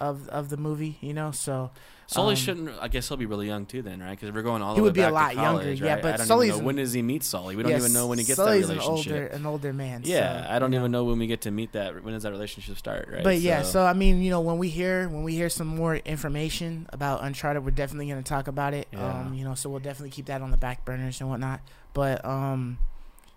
of 0.00 0.28
of 0.28 0.48
the 0.48 0.56
movie, 0.56 0.98
you 1.00 1.14
know. 1.14 1.30
So 1.30 1.70
Sully 2.06 2.30
Um, 2.32 2.36
shouldn't. 2.36 2.70
I 2.80 2.88
guess 2.88 3.06
he'll 3.06 3.16
be 3.16 3.26
really 3.26 3.46
young 3.46 3.66
too, 3.66 3.82
then, 3.82 4.00
right? 4.02 4.18
Because 4.18 4.34
we're 4.34 4.42
going 4.42 4.62
all 4.62 4.74
the 4.74 4.80
way. 4.80 4.80
He 4.80 4.82
would 4.82 4.94
be 4.94 5.02
a 5.02 5.10
lot 5.10 5.30
to 5.30 5.36
younger, 5.36 5.62
college, 5.62 5.80
yeah, 5.80 5.96
but 6.02 6.14
I 6.14 6.16
don't 6.16 6.26
Sully's 6.26 6.50
know 6.54 6.58
an- 6.58 6.64
when 6.64 6.74
does 6.76 6.92
he 6.92 7.02
meet 7.02 7.22
Sully. 7.22 7.54
We 7.54 7.62
don't 7.62 7.70
yeah, 7.70 7.78
even 7.78 7.92
know 7.92 8.08
when 8.08 8.18
he 8.18 8.24
gets 8.24 8.36
Sully's 8.36 8.66
that 8.66 8.78
an 8.78 8.82
older 8.82 9.26
an 9.26 9.46
older 9.46 9.72
man. 9.72 10.02
yeah, 10.04 10.44
so, 10.44 10.50
I 10.52 10.58
don't 10.58 10.72
you 10.72 10.80
even 10.80 10.90
know. 10.90 11.02
know 11.02 11.04
when 11.10 11.20
we 11.20 11.28
get 11.28 11.42
to 11.42 11.52
meet 11.52 11.70
that. 11.74 12.02
When 12.02 12.12
does 12.14 12.24
that 12.24 12.32
relationship 12.32 12.76
start, 12.78 13.08
right? 13.12 13.22
But 13.22 13.38
yeah, 13.38 13.62
so 13.62 13.84
I 13.84 13.92
mean, 13.92 14.22
you 14.22 14.30
know, 14.30 14.40
when 14.40 14.58
we 14.58 14.70
hear 14.70 15.08
when 15.08 15.22
we 15.22 15.34
hear 15.36 15.48
some 15.48 15.68
more 15.68 15.94
information 15.96 16.88
about 16.92 17.22
Uncharted, 17.22 17.64
we're 17.64 17.70
definitely 17.70 18.08
going 18.08 18.22
to 18.22 18.28
talk 18.28 18.48
about 18.48 18.74
it. 18.74 18.88
Yeah. 18.92 19.20
Um, 19.20 19.34
you 19.34 19.44
know, 19.44 19.54
so 19.54 19.70
we'll 19.70 19.78
definitely 19.78 20.10
keep 20.10 20.26
that 20.26 20.42
on 20.42 20.50
the 20.50 20.56
back 20.56 20.84
burners 20.84 21.20
and 21.20 21.30
whatnot. 21.30 21.60
But 21.94 22.24
um, 22.24 22.78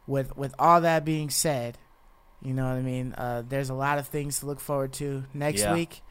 with 0.08 0.36
with 0.36 0.56
all 0.58 0.82
that 0.82 1.06
being 1.06 1.30
said, 1.30 1.78
you 2.42 2.56
know 2.56 2.64
what 2.64 2.74
I 2.78 2.82
mean. 2.82 3.14
Uh, 3.14 3.44
there's 3.48 3.70
a 3.70 3.74
lot 3.76 4.00
of 4.00 4.08
things 4.08 4.40
to 4.40 4.48
look 4.48 4.60
forward 4.60 4.94
to 4.94 5.26
next 5.34 5.62
Yeah. 5.62 5.74
week. 5.76 6.02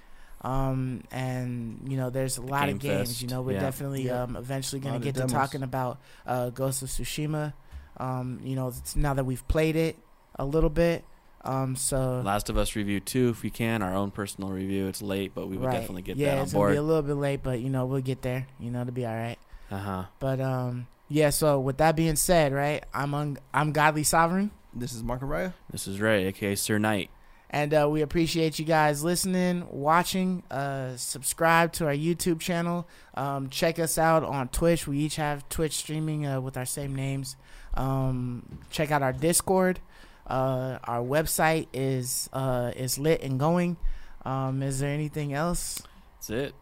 Um, 0.43 1.05
and 1.13 1.81
you 1.89 1.97
know, 1.97 2.11
there's 2.11 2.37
a 2.39 2.43
lot 2.43 2.67
Game 2.67 2.77
of 2.77 2.83
games. 2.83 3.09
Fest, 3.11 3.23
You 3.23 3.29
know, 3.29 3.43
we're 3.43 3.53
yeah. 3.55 3.61
definitely 3.61 4.03
Yeah. 4.07 4.23
um 4.25 4.37
eventually 4.37 4.81
going 4.81 4.95
to 5.01 5.05
get 5.05 5.15
to 5.17 5.27
talking 5.27 5.63
about 5.63 5.99
uh, 6.27 6.51
Ghost 6.51 6.83
of 6.83 6.89
Tsushima. 6.89 7.53
Um, 7.99 8.41
you 8.43 8.57
know, 8.57 8.69
it's 8.69 8.97
now 8.97 9.15
that 9.15 9.25
we've 9.25 9.47
played 9.49 9.77
it 9.77 9.97
a 10.37 10.45
little 10.45 10.71
bit. 10.71 11.05
Um, 11.45 11.75
so 11.77 12.21
Last 12.25 12.49
of 12.51 12.57
Us 12.57 12.75
review 12.77 13.01
too, 13.01 13.29
if 13.31 13.43
we 13.43 13.51
can, 13.51 13.83
our 13.83 13.95
own 13.95 14.11
personal 14.11 14.51
review. 14.51 14.87
It's 14.87 15.03
late, 15.03 15.33
but 15.35 15.49
we 15.49 15.57
would 15.57 15.67
Right. 15.67 15.75
definitely 15.81 16.03
get 16.03 16.17
yeah, 16.17 16.31
that 16.33 16.39
on 16.39 16.45
it's 16.45 16.53
gonna 16.53 16.71
be 16.71 16.77
a 16.77 16.83
little 16.83 17.03
bit 17.03 17.15
late, 17.15 17.43
but 17.43 17.61
you 17.61 17.69
know 17.71 17.87
we'll 17.87 18.01
get 18.01 18.23
there. 18.23 18.47
You 18.61 18.71
know, 18.71 18.81
it'll 18.83 18.93
be 18.93 19.07
all 19.07 19.15
right. 19.15 19.39
Uh 19.71 19.79
huh. 19.79 20.05
But 20.21 20.41
um, 20.41 20.87
yeah. 21.09 21.31
So 21.31 21.59
with 21.61 21.79
that 21.79 21.97
being 21.97 22.17
said, 22.17 22.53
right, 22.53 22.85
I'm 22.95 23.15
un- 23.15 23.39
I'm 23.55 23.73
Godly 23.73 24.05
Sovereign, 24.05 24.51
This 24.75 24.93
is 24.93 25.03
Markariah. 25.03 25.53
This 25.71 25.87
is 25.89 26.01
Ray, 26.01 26.27
aka 26.27 26.55
Sir 26.55 26.79
Knight. 26.79 27.11
And 27.53 27.75
uh, 27.75 27.87
we 27.89 28.01
appreciate 28.01 28.59
you 28.59 28.65
guys 28.65 29.05
listening, 29.05 29.67
watching. 29.71 30.43
Uh, 30.51 30.97
subscribe 30.97 31.73
to 31.75 31.87
our 31.87 31.93
YouTube 31.93 32.41
channel. 32.41 32.89
Um, 33.15 33.51
check 33.51 33.79
us 33.79 33.99
out 33.99 34.25
on 34.25 34.49
Twitch. 34.49 34.89
We 34.89 34.99
each 34.99 35.17
have 35.17 35.47
Twitch 35.51 35.75
streaming 35.75 36.27
uh, 36.27 36.41
with 36.41 36.57
our 36.57 36.65
same 36.65 36.97
names. 36.97 37.37
Um, 37.75 38.61
check 38.71 38.91
out 38.91 39.03
our 39.03 39.13
Discord. 39.13 39.81
Uh, 40.27 40.79
our 40.85 41.03
website 41.03 41.67
is 41.75 42.31
uh, 42.33 42.73
is 42.75 42.99
lit 42.99 43.23
and 43.23 43.39
going. 43.39 43.77
Um, 44.25 44.63
is 44.63 44.81
there 44.81 44.91
anything 44.91 45.35
else? 45.35 45.83
That's 46.17 46.31
it. 46.31 46.55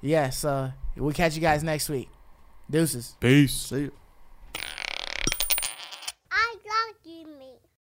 Yes. 0.00 0.44
Uh, 0.44 0.72
we'll 0.96 1.12
catch 1.12 1.34
you 1.34 1.42
guys 1.42 1.62
next 1.62 1.90
week. 1.90 2.08
Deuces. 2.70 3.16
Peace. 3.20 3.52
See 3.52 3.80
you. 3.80 3.92